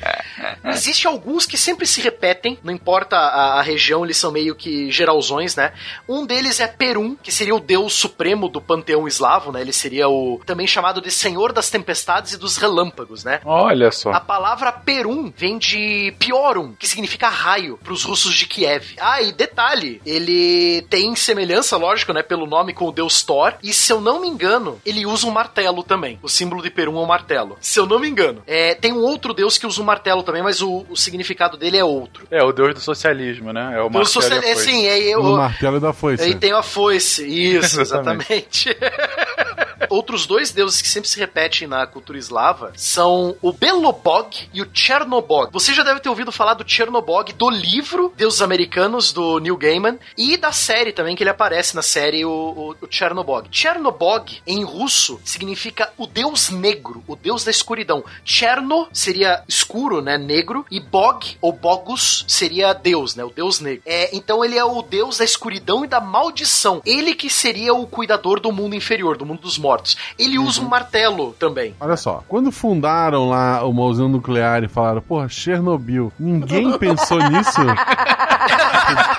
Existem 0.65 1.09
alguns 1.09 1.45
que 1.45 1.57
sempre 1.57 1.85
se 1.85 2.01
repetem, 2.01 2.57
não 2.63 2.73
importa 2.73 3.15
a, 3.15 3.59
a 3.59 3.61
região, 3.61 4.03
eles 4.03 4.17
são 4.17 4.31
meio 4.31 4.55
que 4.55 4.91
geralzões, 4.91 5.55
né? 5.55 5.73
Um 6.07 6.25
deles 6.25 6.59
é 6.59 6.67
Perum, 6.67 7.15
que 7.15 7.31
seria 7.31 7.55
o 7.55 7.59
deus 7.59 7.93
supremo 7.93 8.47
do 8.47 8.61
panteão 8.61 9.07
eslavo, 9.07 9.51
né? 9.51 9.61
Ele 9.61 9.73
seria 9.73 10.07
o 10.07 10.41
também 10.45 10.67
chamado 10.67 11.01
de 11.01 11.11
Senhor 11.11 11.53
das 11.53 11.69
Tempestades 11.69 12.33
e 12.33 12.37
dos 12.37 12.57
Relâmpagos, 12.57 13.23
né? 13.23 13.41
Olha 13.45 13.91
só. 13.91 14.11
A 14.11 14.19
palavra 14.19 14.71
Perum 14.71 15.31
vem 15.35 15.57
de 15.57 16.13
Piorum, 16.19 16.73
que 16.77 16.87
significa 16.87 17.29
raio, 17.29 17.77
para 17.83 17.93
os 17.93 18.03
russos 18.03 18.33
de 18.33 18.45
Kiev. 18.45 18.95
Ah, 18.99 19.21
e 19.21 19.31
detalhe, 19.31 20.01
ele 20.05 20.85
tem 20.89 21.15
semelhança, 21.15 21.77
lógico, 21.77 22.13
né, 22.13 22.21
pelo 22.21 22.45
nome 22.45 22.73
com 22.73 22.85
o 22.85 22.91
deus 22.91 23.23
Thor, 23.23 23.53
e 23.63 23.73
se 23.73 23.91
eu 23.91 24.01
não 24.01 24.21
me 24.21 24.27
engano, 24.27 24.79
ele 24.85 25.05
usa 25.05 25.27
um 25.27 25.31
martelo 25.31 25.83
também. 25.83 26.19
O 26.21 26.29
símbolo 26.29 26.61
de 26.61 26.69
Perum 26.69 26.97
é 26.97 27.01
um 27.01 27.05
martelo. 27.05 27.57
Se 27.61 27.79
eu 27.79 27.85
não 27.85 27.99
me 27.99 28.09
engano. 28.09 28.41
É, 28.47 28.70
tem 28.75 28.93
um 28.93 29.01
outro 29.01 29.33
deus 29.33 29.57
que 29.57 29.65
usa 29.65 29.81
um 29.81 29.85
martelo 29.85 30.23
também, 30.23 30.41
mas 30.43 30.61
o, 30.61 30.85
o 30.89 30.95
significado 30.95 31.57
dele 31.57 31.77
é 31.77 31.83
outro. 31.83 32.27
É 32.31 32.43
o 32.43 32.51
deus 32.51 32.73
do 32.73 32.79
socialismo, 32.79 33.51
né? 33.51 33.73
É 33.75 33.81
o 33.81 33.87
O 33.87 33.91
martelo 33.91 34.05
social... 34.05 34.41
e 34.41 34.45
a 34.45 34.49
é, 34.49 34.55
sim, 34.55 34.87
é, 34.87 35.17
O 35.17 35.21
eu, 35.21 35.37
martelo 35.37 35.79
da 35.79 35.93
foice. 35.93 36.23
Aí 36.23 36.35
tem 36.35 36.51
a 36.51 36.63
foice, 36.63 37.25
isso, 37.27 37.81
Exatamente. 37.81 38.69
exatamente. 38.69 38.77
Outros 39.91 40.25
dois 40.25 40.51
deuses 40.51 40.81
que 40.81 40.87
sempre 40.87 41.09
se 41.09 41.19
repetem 41.19 41.67
na 41.67 41.85
cultura 41.85 42.17
eslava 42.17 42.71
são 42.77 43.35
o 43.41 43.51
Belobog 43.51 44.49
e 44.53 44.61
o 44.61 44.69
Chernobog. 44.73 45.51
Você 45.51 45.73
já 45.73 45.83
deve 45.83 45.99
ter 45.99 46.07
ouvido 46.07 46.31
falar 46.31 46.53
do 46.53 46.63
Chernobog 46.65 47.33
do 47.33 47.49
livro 47.49 48.13
Deuses 48.15 48.41
Americanos 48.41 49.11
do 49.11 49.37
Neil 49.39 49.57
Gaiman 49.57 49.99
e 50.17 50.37
da 50.37 50.53
série 50.53 50.93
também, 50.93 51.13
que 51.13 51.23
ele 51.23 51.29
aparece 51.29 51.75
na 51.75 51.81
série, 51.81 52.23
o, 52.23 52.31
o, 52.31 52.75
o 52.85 52.87
Chernobog. 52.89 53.49
Chernobog, 53.51 54.41
em 54.47 54.63
russo, 54.63 55.19
significa 55.25 55.91
o 55.97 56.07
deus 56.07 56.49
negro, 56.49 57.03
o 57.05 57.17
deus 57.17 57.43
da 57.43 57.51
escuridão. 57.51 58.01
Cherno 58.23 58.87
seria 58.93 59.43
escuro, 59.45 60.01
né, 60.01 60.17
negro, 60.17 60.65
e 60.71 60.79
Bog, 60.79 61.37
ou 61.41 61.51
Bogus, 61.51 62.23
seria 62.29 62.71
deus, 62.71 63.13
né, 63.13 63.25
o 63.25 63.29
deus 63.29 63.59
negro. 63.59 63.83
É, 63.85 64.15
então 64.15 64.45
ele 64.45 64.57
é 64.57 64.63
o 64.63 64.81
deus 64.81 65.17
da 65.17 65.25
escuridão 65.25 65.83
e 65.83 65.87
da 65.87 65.99
maldição. 65.99 66.81
Ele 66.85 67.13
que 67.13 67.29
seria 67.29 67.73
o 67.73 67.85
cuidador 67.85 68.39
do 68.39 68.53
mundo 68.53 68.73
inferior, 68.73 69.17
do 69.17 69.25
mundo 69.25 69.41
dos 69.41 69.57
mortos. 69.57 69.80
Ele 70.17 70.37
usa 70.39 70.61
um 70.61 70.67
martelo 70.67 71.33
também. 71.33 71.75
Olha 71.79 71.97
só, 71.97 72.23
quando 72.27 72.51
fundaram 72.51 73.29
lá 73.29 73.65
uma 73.65 73.83
usina 73.83 74.07
nuclear 74.07 74.63
e 74.63 74.67
falaram, 74.67 75.01
porra, 75.01 75.27
Chernobyl, 75.29 76.11
ninguém 76.19 76.77
pensou 76.79 77.17
nisso? 77.29 77.61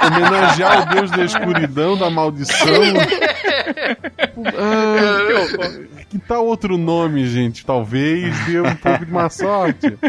Homenagear 0.05 0.83
o 0.83 0.95
deus 0.95 1.11
da 1.11 1.25
escuridão, 1.25 1.97
da 1.97 2.11
maldição. 2.11 2.67
Ah, 4.45 6.02
que 6.13 6.19
tal 6.19 6.45
outro 6.45 6.77
nome, 6.77 7.27
gente? 7.27 7.65
Talvez 7.65 8.39
dê 8.45 8.61
um 8.61 8.77
pouco 8.77 9.07
de 9.07 9.11
má 9.11 9.31
sorte. 9.31 9.97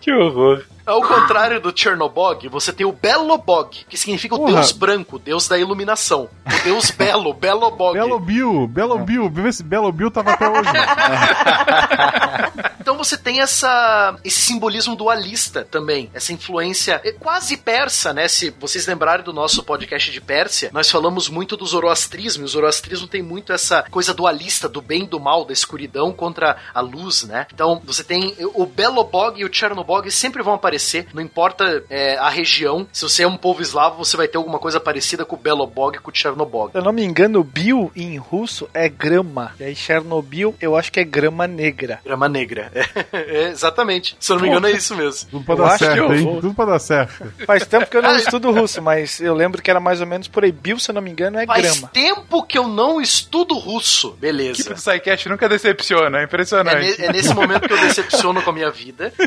Que 0.00 0.10
horror. 0.10 0.64
Ao 0.84 1.00
contrário 1.00 1.60
do 1.60 1.72
Chernobog, 1.76 2.48
você 2.48 2.72
tem 2.72 2.84
o 2.84 2.90
Belobog, 2.90 3.84
que 3.88 3.96
significa 3.96 4.34
o 4.34 4.38
Porra. 4.38 4.54
deus 4.54 4.72
branco, 4.72 5.16
deus 5.16 5.46
da 5.46 5.56
iluminação. 5.56 6.28
O 6.44 6.64
deus 6.64 6.90
belo, 6.90 7.32
Belobog. 7.34 7.92
Belo 7.92 8.18
Bill, 8.18 8.66
Belo 8.66 8.98
Bill, 8.98 9.30
vê 9.30 9.52
se 9.52 9.62
Belo 9.62 9.92
Bill 9.92 10.10
tava 10.10 10.32
até 10.32 10.48
hoje. 10.48 10.70
Então 12.82 12.96
você 12.96 13.16
tem 13.16 13.40
essa 13.40 14.16
esse 14.24 14.40
simbolismo 14.40 14.96
dualista 14.96 15.64
também, 15.64 16.10
essa 16.12 16.32
influência 16.32 17.00
é 17.04 17.12
quase 17.12 17.56
persa, 17.56 18.12
né? 18.12 18.26
Se 18.26 18.50
vocês 18.50 18.88
lembrarem 18.88 19.24
do 19.24 19.32
nosso 19.32 19.62
podcast 19.62 20.10
de 20.10 20.20
Pérsia, 20.20 20.68
nós 20.72 20.90
falamos 20.90 21.28
muito 21.28 21.56
do 21.56 21.64
zoroastrismo, 21.64 22.42
e 22.42 22.44
o 22.44 22.48
zoroastrismo 22.48 23.06
tem 23.06 23.22
muito 23.22 23.52
essa 23.52 23.84
coisa 23.84 24.12
dualista 24.12 24.68
do 24.68 24.82
bem 24.82 25.04
e 25.04 25.06
do 25.06 25.20
mal, 25.20 25.41
da 25.44 25.52
escuridão 25.52 26.12
contra 26.12 26.56
a 26.74 26.80
luz, 26.80 27.24
né? 27.24 27.46
Então 27.52 27.80
você 27.84 28.02
tem 28.04 28.34
o 28.54 28.66
Belobog 28.66 29.40
e 29.40 29.44
o 29.44 29.52
Chernobog 29.52 30.10
sempre 30.10 30.42
vão 30.42 30.54
aparecer, 30.54 31.06
não 31.12 31.22
importa 31.22 31.84
é, 31.90 32.16
a 32.18 32.28
região. 32.28 32.86
Se 32.92 33.02
você 33.02 33.22
é 33.22 33.26
um 33.28 33.36
povo 33.36 33.62
eslavo, 33.62 34.04
você 34.04 34.16
vai 34.16 34.28
ter 34.28 34.36
alguma 34.38 34.58
coisa 34.58 34.78
parecida 34.80 35.24
com 35.24 35.36
o 35.36 35.38
Belobog 35.38 35.96
e 35.96 36.00
com 36.00 36.10
o 36.10 36.14
Chernobog. 36.14 36.72
Se 36.72 36.78
eu 36.78 36.82
não 36.84 36.92
me 36.92 37.04
engano, 37.04 37.42
Bill 37.44 37.90
em 37.94 38.16
russo 38.16 38.68
é 38.74 38.88
grama. 38.88 39.52
E 39.60 39.64
aí 39.64 39.74
Chernobyl 39.76 40.54
eu 40.60 40.76
acho 40.76 40.90
que 40.92 41.00
é 41.00 41.04
grama 41.04 41.46
negra. 41.46 42.00
Grama 42.04 42.28
negra. 42.28 42.70
É, 43.12 43.48
exatamente. 43.50 44.16
Se 44.18 44.32
eu 44.32 44.36
não 44.36 44.42
me 44.42 44.48
engano, 44.48 44.66
é 44.66 44.72
isso 44.72 44.94
mesmo. 44.96 45.30
Tudo 45.30 45.44
pra 45.44 45.54
Eu 45.54 45.58
dar 45.58 45.78
certo, 45.78 46.12
hein? 46.12 46.22
vou. 46.24 46.40
Tudo 46.40 46.54
pra 46.54 46.64
dar 46.64 46.78
certo. 46.78 47.32
Faz 47.46 47.66
tempo 47.66 47.86
que 47.86 47.96
eu 47.96 48.02
não 48.02 48.16
estudo 48.16 48.50
russo, 48.50 48.80
mas 48.82 49.20
eu 49.20 49.34
lembro 49.34 49.62
que 49.62 49.70
era 49.70 49.80
mais 49.80 50.00
ou 50.00 50.06
menos 50.06 50.28
por 50.28 50.44
aí. 50.44 50.52
Bill, 50.52 50.78
se 50.78 50.90
eu 50.90 50.94
não 50.94 51.02
me 51.02 51.10
engano, 51.10 51.38
é 51.38 51.46
Faz 51.46 51.62
grama. 51.62 51.88
tempo 51.92 52.42
que 52.44 52.58
eu 52.58 52.66
não 52.68 53.00
estudo 53.00 53.54
russo. 53.58 54.14
A 54.16 54.20
Beleza. 54.20 54.60
equipe 54.60 54.74
do 54.74 54.80
SciCast 54.80 55.28
nunca 55.32 55.48
decepciona, 55.48 56.18
é 56.18 56.20
É, 56.20 56.24
impressionante. 56.24 57.00
ne- 57.00 57.06
é 57.06 57.12
nesse 57.12 57.34
momento 57.34 57.66
que 57.66 57.72
eu 57.74 57.80
decepciono 57.80 58.40
com 58.42 58.50
a 58.50 58.52
minha 58.52 58.70
vida. 58.70 59.12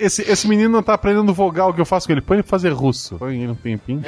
Esse, 0.00 0.22
esse 0.22 0.48
menino 0.48 0.70
não 0.70 0.82
tá 0.82 0.94
aprendendo 0.94 1.32
vogal, 1.34 1.68
o 1.70 1.74
que 1.74 1.80
eu 1.80 1.84
faço 1.84 2.06
com 2.06 2.12
ele? 2.12 2.22
Põe 2.22 2.38
ele 2.38 2.42
fazer 2.46 2.70
russo. 2.70 3.16
Põe 3.16 3.42
ele 3.42 3.52
um 3.52 3.54
tempinho. 3.54 4.02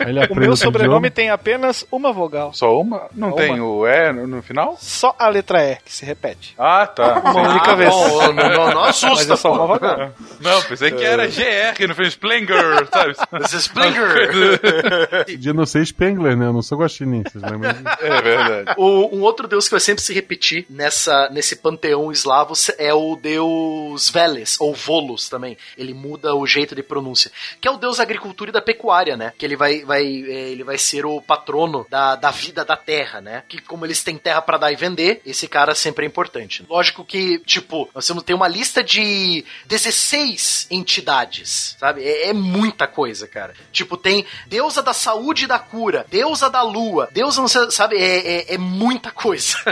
Aí 0.00 0.08
ele 0.10 0.20
O 0.30 0.36
meu 0.36 0.56
sobrenome 0.56 1.10
tem 1.10 1.28
apenas 1.28 1.84
uma 1.90 2.12
vogal. 2.12 2.52
Só 2.54 2.80
uma? 2.80 3.08
Não 3.12 3.28
Uma. 3.28 3.36
tem 3.36 3.60
o 3.60 3.84
E 3.86 4.12
no, 4.12 4.26
no 4.28 4.42
final? 4.42 4.76
Só 4.80 5.14
a 5.18 5.28
letra 5.28 5.60
E 5.64 5.76
que 5.84 5.92
se 5.92 6.04
repete. 6.04 6.54
Ah, 6.56 6.86
tá. 6.86 7.18
Uma 7.18 7.50
única 7.50 7.72
Ah, 7.72 7.74
vez. 7.74 7.90
bom, 7.90 8.32
não, 8.32 8.48
não, 8.48 8.66
não 8.74 8.80
Mas 8.82 9.02
assusta, 9.04 9.32
é 9.32 9.36
só 9.36 9.52
uma 9.52 9.66
vogal. 9.66 10.12
Não, 10.40 10.62
pensei 10.62 10.92
que 10.92 11.04
era 11.04 11.26
GR 11.26 11.86
no 11.88 11.94
filme 11.96 12.08
Splinger, 12.08 12.86
sabe? 12.92 13.14
This 13.42 13.52
is 13.54 13.62
Splinger. 13.64 14.60
Podia 15.26 15.52
não 15.52 15.66
ser 15.66 15.84
Spengler, 15.84 16.36
né? 16.36 16.46
Eu 16.46 16.52
não 16.52 16.62
sou 16.62 16.78
guaxinim, 16.78 17.24
vocês 17.24 17.42
lembram? 17.42 17.70
É 18.00 18.22
verdade. 18.22 18.74
O- 18.76 19.16
um 19.16 19.22
outro 19.22 19.48
deus 19.48 19.64
que 19.64 19.72
vai 19.72 19.80
sempre 19.82 20.02
se 20.02 20.14
repetir 20.14 20.66
nessa, 20.68 21.28
nesse 21.30 21.56
panteão 21.56 22.10
eslavo 22.10 22.54
é 22.78 22.92
o 22.94 23.16
deus 23.16 24.08
Veles, 24.10 24.60
ou 24.60 24.74
Volos 24.74 25.28
também. 25.28 25.56
Ele 25.76 25.92
muda 25.92 26.34
o 26.34 26.46
jeito 26.46 26.74
de 26.74 26.82
pronúncia. 26.82 27.30
Que 27.60 27.68
é 27.68 27.70
o 27.70 27.76
deus 27.76 27.96
da 27.98 28.02
agricultura 28.02 28.50
e 28.50 28.52
da 28.52 28.62
pecuária, 28.62 29.16
né? 29.16 29.32
Que 29.36 29.44
ele 29.44 29.56
vai, 29.56 29.84
vai, 29.84 30.02
é, 30.02 30.50
ele 30.50 30.64
vai 30.64 30.78
ser 30.78 31.04
o 31.04 31.20
patrono 31.20 31.86
da, 31.90 32.16
da 32.16 32.30
vida 32.30 32.64
da 32.64 32.76
terra, 32.76 33.20
né? 33.20 33.42
Que 33.48 33.60
como 33.60 33.84
eles 33.84 34.02
têm 34.02 34.16
terra 34.16 34.40
pra 34.40 34.58
dar 34.58 34.72
e 34.72 34.76
vender, 34.76 35.20
esse 35.26 35.46
cara 35.48 35.74
sempre 35.74 36.04
é 36.04 36.08
importante. 36.08 36.64
Lógico 36.68 37.04
que, 37.04 37.38
tipo, 37.40 37.88
nós 37.94 38.06
temos 38.06 38.22
tem 38.22 38.36
uma 38.36 38.48
lista 38.48 38.82
de 38.82 39.44
16 39.66 40.68
entidades, 40.70 41.76
sabe? 41.78 42.02
É, 42.02 42.28
é 42.28 42.32
muita 42.32 42.86
coisa, 42.86 43.26
cara. 43.26 43.54
Tipo, 43.72 43.96
tem 43.96 44.24
deusa 44.46 44.82
da 44.82 44.92
saúde 44.92 45.44
e 45.44 45.48
da 45.48 45.58
cura, 45.58 46.06
deusa 46.08 46.48
da 46.48 46.62
lua, 46.62 47.08
deusa, 47.12 47.40
não 47.40 47.48
sei, 47.48 47.70
sabe? 47.70 47.96
É, 47.96 48.52
é, 48.52 48.54
é 48.54 48.58
muita 48.58 49.10
coisa. 49.10 49.58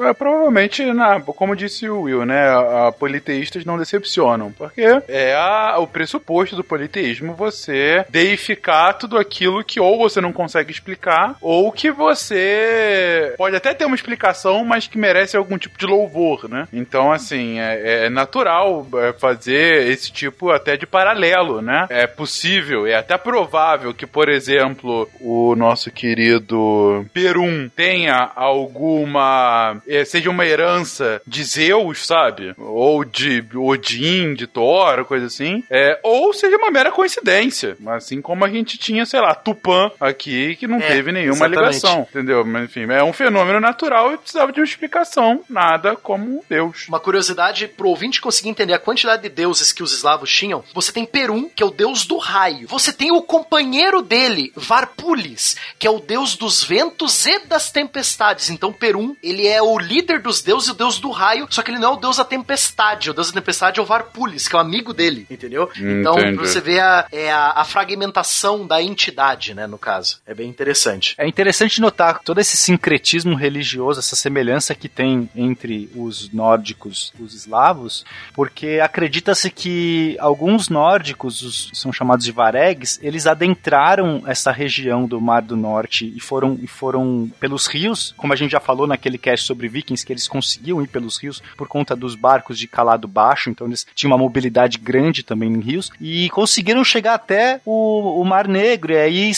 É, 0.00 0.12
provavelmente, 0.12 0.84
na, 0.92 1.20
como 1.20 1.56
disse 1.56 1.88
o 1.88 2.02
Will, 2.02 2.24
né? 2.24 2.48
A, 2.48 2.88
a 2.88 2.92
politeístas 2.92 3.64
não 3.64 3.78
decepcionam. 3.78 4.52
Porque 4.52 4.82
é 5.08 5.34
a- 5.34 5.76
o 5.78 5.86
pressuposto 5.86 6.54
do 6.56 6.62
politeísmo 6.64 7.34
você 7.34 8.04
deificar 8.08 8.94
tudo 8.98 9.18
aquilo 9.18 9.64
que 9.64 9.80
ou 9.80 9.98
você 9.98 10.20
não 10.20 10.32
consegue 10.32 10.70
explicar, 10.70 11.36
ou 11.40 11.70
que 11.72 11.90
você 11.90 13.34
pode 13.36 13.56
até 13.56 13.74
ter 13.74 13.84
uma 13.84 13.96
explicação, 13.96 14.64
mas 14.64 14.86
que 14.86 14.98
merece 14.98 15.36
algum 15.36 15.58
tipo 15.58 15.78
de 15.78 15.86
louvor, 15.86 16.48
né? 16.48 16.68
Então, 16.72 17.12
assim, 17.12 17.58
é, 17.58 18.06
é 18.06 18.10
natural 18.10 18.86
é, 18.94 19.12
fazer 19.12 19.88
esse 19.88 20.12
tipo 20.12 20.50
até 20.50 20.76
de 20.76 20.86
paralelo, 20.86 21.60
né? 21.60 21.86
É 21.88 22.06
possível, 22.06 22.86
é 22.86 22.94
até 22.94 23.16
provável 23.16 23.92
que, 23.94 24.06
por 24.06 24.28
exemplo, 24.28 25.08
o 25.20 25.54
nosso 25.56 25.90
querido 25.90 27.04
Perum 27.12 27.68
tenha 27.74 28.30
alguma. 28.76 29.80
eh, 29.88 30.04
seja 30.04 30.30
uma 30.30 30.44
herança 30.44 31.20
de 31.26 31.42
Zeus, 31.42 32.06
sabe? 32.06 32.54
Ou 32.58 33.04
de 33.04 33.42
Odin, 33.54 34.34
de 34.34 34.46
Thor, 34.46 35.04
coisa 35.04 35.26
assim. 35.26 35.64
É, 35.70 35.98
ou 36.02 36.32
seja 36.32 36.56
uma 36.56 36.70
mera 36.70 36.92
coincidência. 36.92 37.76
Assim 37.86 38.20
como 38.20 38.44
a 38.44 38.48
gente 38.50 38.78
tinha, 38.78 39.04
sei 39.06 39.20
lá, 39.20 39.34
Tupã 39.34 39.90
aqui, 40.00 40.56
que 40.56 40.66
não 40.66 40.78
É, 40.78 40.86
teve 40.88 41.10
nenhuma 41.12 41.46
exatamente. 41.46 41.58
ligação. 41.58 42.06
Entendeu? 42.10 42.44
Mas 42.44 42.64
enfim, 42.64 42.86
é 42.92 43.02
um 43.02 43.12
fenômeno 43.12 43.60
natural 43.60 44.12
e 44.12 44.18
precisava 44.18 44.52
de 44.52 44.60
uma 44.60 44.66
explicação. 44.66 45.42
Nada 45.48 45.96
como 45.96 46.44
Deus. 46.48 46.86
Uma 46.88 47.00
curiosidade 47.00 47.66
pro 47.68 47.88
ouvinte 47.88 48.20
conseguir 48.20 48.50
entender 48.50 48.74
a 48.74 48.78
quantidade 48.78 49.22
de 49.22 49.28
deuses 49.28 49.72
que 49.72 49.82
os 49.82 49.92
eslavos 49.92 50.30
tinham. 50.30 50.62
Você 50.74 50.92
tem 50.92 51.04
Perum, 51.06 51.48
que 51.54 51.62
é 51.62 51.66
o 51.66 51.70
deus 51.70 52.04
do 52.06 52.18
raio. 52.18 52.68
Você 52.68 52.92
tem 52.92 53.10
o 53.10 53.22
companheiro 53.22 54.02
dele, 54.02 54.52
Varpulis, 54.54 55.56
que 55.78 55.86
é 55.86 55.90
o 55.90 55.98
deus 56.00 56.36
dos 56.36 56.62
ventos 56.62 57.26
e 57.26 57.38
das 57.46 57.70
tempestades. 57.70 58.50
Então 58.50 58.65
Perum, 58.72 59.16
ele 59.22 59.46
é 59.46 59.62
o 59.62 59.78
líder 59.78 60.20
dos 60.20 60.42
deuses 60.42 60.68
e 60.68 60.72
o 60.72 60.74
deus 60.74 60.98
do 60.98 61.10
raio, 61.10 61.46
só 61.50 61.62
que 61.62 61.70
ele 61.70 61.78
não 61.78 61.92
é 61.92 61.94
o 61.94 62.00
deus 62.00 62.16
da 62.16 62.24
tempestade. 62.24 63.10
O 63.10 63.14
deus 63.14 63.28
da 63.28 63.40
tempestade 63.40 63.78
é 63.78 63.82
o 63.82 63.84
Eovar 63.84 64.06
Pulis, 64.12 64.48
que 64.48 64.54
é 64.54 64.58
o 64.58 64.62
amigo 64.62 64.92
dele, 64.92 65.26
entendeu? 65.30 65.70
Então 65.76 66.18
Entendi. 66.18 66.36
você 66.36 66.60
vê 66.60 66.80
a, 66.80 67.06
é 67.12 67.30
a, 67.30 67.52
a 67.52 67.64
fragmentação 67.64 68.66
da 68.66 68.82
entidade, 68.82 69.54
né, 69.54 69.66
no 69.66 69.78
caso. 69.78 70.20
É 70.26 70.34
bem 70.34 70.48
interessante. 70.48 71.14
É 71.18 71.26
interessante 71.26 71.80
notar 71.80 72.20
todo 72.20 72.40
esse 72.40 72.56
sincretismo 72.56 73.34
religioso, 73.34 74.00
essa 74.00 74.16
semelhança 74.16 74.74
que 74.74 74.88
tem 74.88 75.28
entre 75.34 75.90
os 75.94 76.32
nórdicos 76.32 77.12
e 77.18 77.22
os 77.22 77.34
eslavos, 77.34 78.04
porque 78.34 78.80
acredita-se 78.82 79.50
que 79.50 80.16
alguns 80.18 80.68
nórdicos, 80.68 81.42
os, 81.42 81.70
são 81.74 81.92
chamados 81.92 82.24
de 82.24 82.32
varegues, 82.32 82.98
eles 83.02 83.26
adentraram 83.26 84.22
essa 84.26 84.50
região 84.50 85.06
do 85.06 85.20
Mar 85.20 85.42
do 85.42 85.56
Norte 85.56 86.12
e 86.14 86.20
foram, 86.20 86.58
e 86.62 86.66
foram 86.66 87.30
pelos 87.38 87.66
rios, 87.66 88.14
como 88.16 88.32
a 88.32 88.36
gente 88.36 88.52
já 88.52 88.55
falou 88.60 88.86
naquele 88.86 89.18
cast 89.18 89.46
sobre 89.46 89.68
vikings, 89.68 90.04
que 90.04 90.12
eles 90.12 90.28
conseguiam 90.28 90.82
ir 90.82 90.88
pelos 90.88 91.18
rios 91.22 91.42
por 91.56 91.68
conta 91.68 91.96
dos 91.96 92.14
barcos 92.14 92.58
de 92.58 92.66
calado 92.66 93.08
baixo, 93.08 93.50
então 93.50 93.66
eles 93.66 93.86
tinham 93.94 94.12
uma 94.12 94.18
mobilidade 94.18 94.78
grande 94.78 95.22
também 95.22 95.52
em 95.52 95.60
rios, 95.60 95.90
e 96.00 96.28
conseguiram 96.30 96.84
chegar 96.84 97.14
até 97.14 97.60
o, 97.64 98.20
o 98.20 98.24
Mar 98.24 98.48
Negro, 98.48 98.92
e 98.92 98.96
aí 98.96 99.32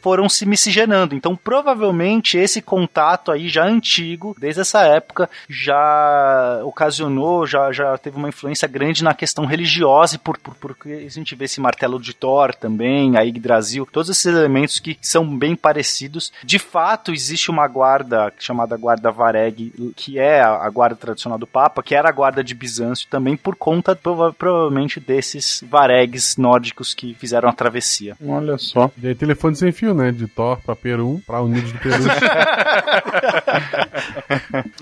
foram 0.00 0.28
se 0.28 0.46
miscigenando. 0.46 1.14
Então, 1.14 1.36
provavelmente, 1.36 2.38
esse 2.38 2.60
contato 2.60 3.30
aí 3.30 3.48
já 3.48 3.64
antigo, 3.64 4.36
desde 4.38 4.60
essa 4.60 4.82
época, 4.82 5.28
já 5.48 6.60
ocasionou, 6.64 7.46
já, 7.46 7.72
já 7.72 7.96
teve 7.98 8.16
uma 8.16 8.28
influência 8.28 8.68
grande 8.68 9.04
na 9.04 9.14
questão 9.14 9.44
religiosa, 9.44 10.16
e 10.16 10.18
por, 10.18 10.38
por, 10.38 10.54
porque 10.54 11.04
a 11.06 11.10
gente 11.10 11.34
vê 11.34 11.44
esse 11.44 11.60
martelo 11.60 12.00
de 12.00 12.14
Thor 12.14 12.54
também, 12.54 13.16
a 13.16 13.22
Yggdrasil, 13.22 13.86
todos 13.90 14.10
esses 14.10 14.26
elementos 14.26 14.78
que 14.78 14.98
são 15.00 15.26
bem 15.36 15.56
parecidos. 15.56 16.32
De 16.44 16.58
fato, 16.58 17.12
existe 17.12 17.50
uma 17.50 17.66
guarda 17.66 18.32
chamada 18.60 18.76
Guarda 18.76 19.10
Vareg, 19.10 19.72
que 19.96 20.18
é 20.18 20.40
a, 20.42 20.68
guarda 20.68 20.96
tradicional 20.96 21.38
do 21.38 21.46
Papa, 21.46 21.82
que 21.82 21.94
era 21.94 22.08
a 22.08 22.12
guarda 22.12 22.44
de 22.44 22.54
Bizâncio 22.54 23.08
também, 23.08 23.36
por 23.36 23.56
conta, 23.56 23.96
prova- 23.96 24.32
provavelmente, 24.32 25.00
desses 25.00 25.64
varegues 25.66 26.36
nórdicos 26.36 26.92
que 26.94 27.14
fizeram 27.14 27.48
a 27.48 27.52
travessia. 27.52 28.16
Olha 28.26 28.58
só. 28.58 28.90
E 29.02 29.08
aí, 29.08 29.14
telefone 29.14 29.56
sem 29.56 29.72
fio, 29.72 29.94
né? 29.94 30.12
De 30.12 30.26
Thor 30.26 30.58
pra 30.60 30.76
Peru, 30.76 31.20
pra 31.26 31.40
Unidos 31.40 31.72
do 31.72 31.78
Peru. 31.78 32.04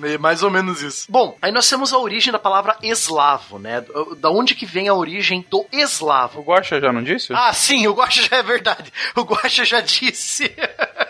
É 0.02 0.16
mais 0.18 0.42
ou 0.42 0.50
menos 0.50 0.82
isso. 0.82 1.06
Bom, 1.10 1.36
aí 1.42 1.50
nós 1.52 1.68
temos 1.68 1.92
a 1.92 1.98
origem 1.98 2.32
da 2.32 2.38
palavra 2.38 2.76
eslavo, 2.82 3.58
né? 3.58 3.84
Da 4.18 4.30
onde 4.30 4.54
que 4.54 4.64
vem 4.64 4.88
a 4.88 4.94
origem 4.94 5.44
do 5.50 5.66
eslavo? 5.72 6.40
O 6.40 6.44
Guaxa 6.44 6.80
já 6.80 6.92
não 6.92 7.02
disse? 7.02 7.32
Ah, 7.32 7.52
sim, 7.52 7.86
o 7.86 7.92
Guaxa 7.94 8.22
já 8.30 8.36
é 8.36 8.42
verdade. 8.42 8.92
O 9.16 9.22
Guaxa 9.22 9.64
já 9.64 9.80
disse. 9.80 10.50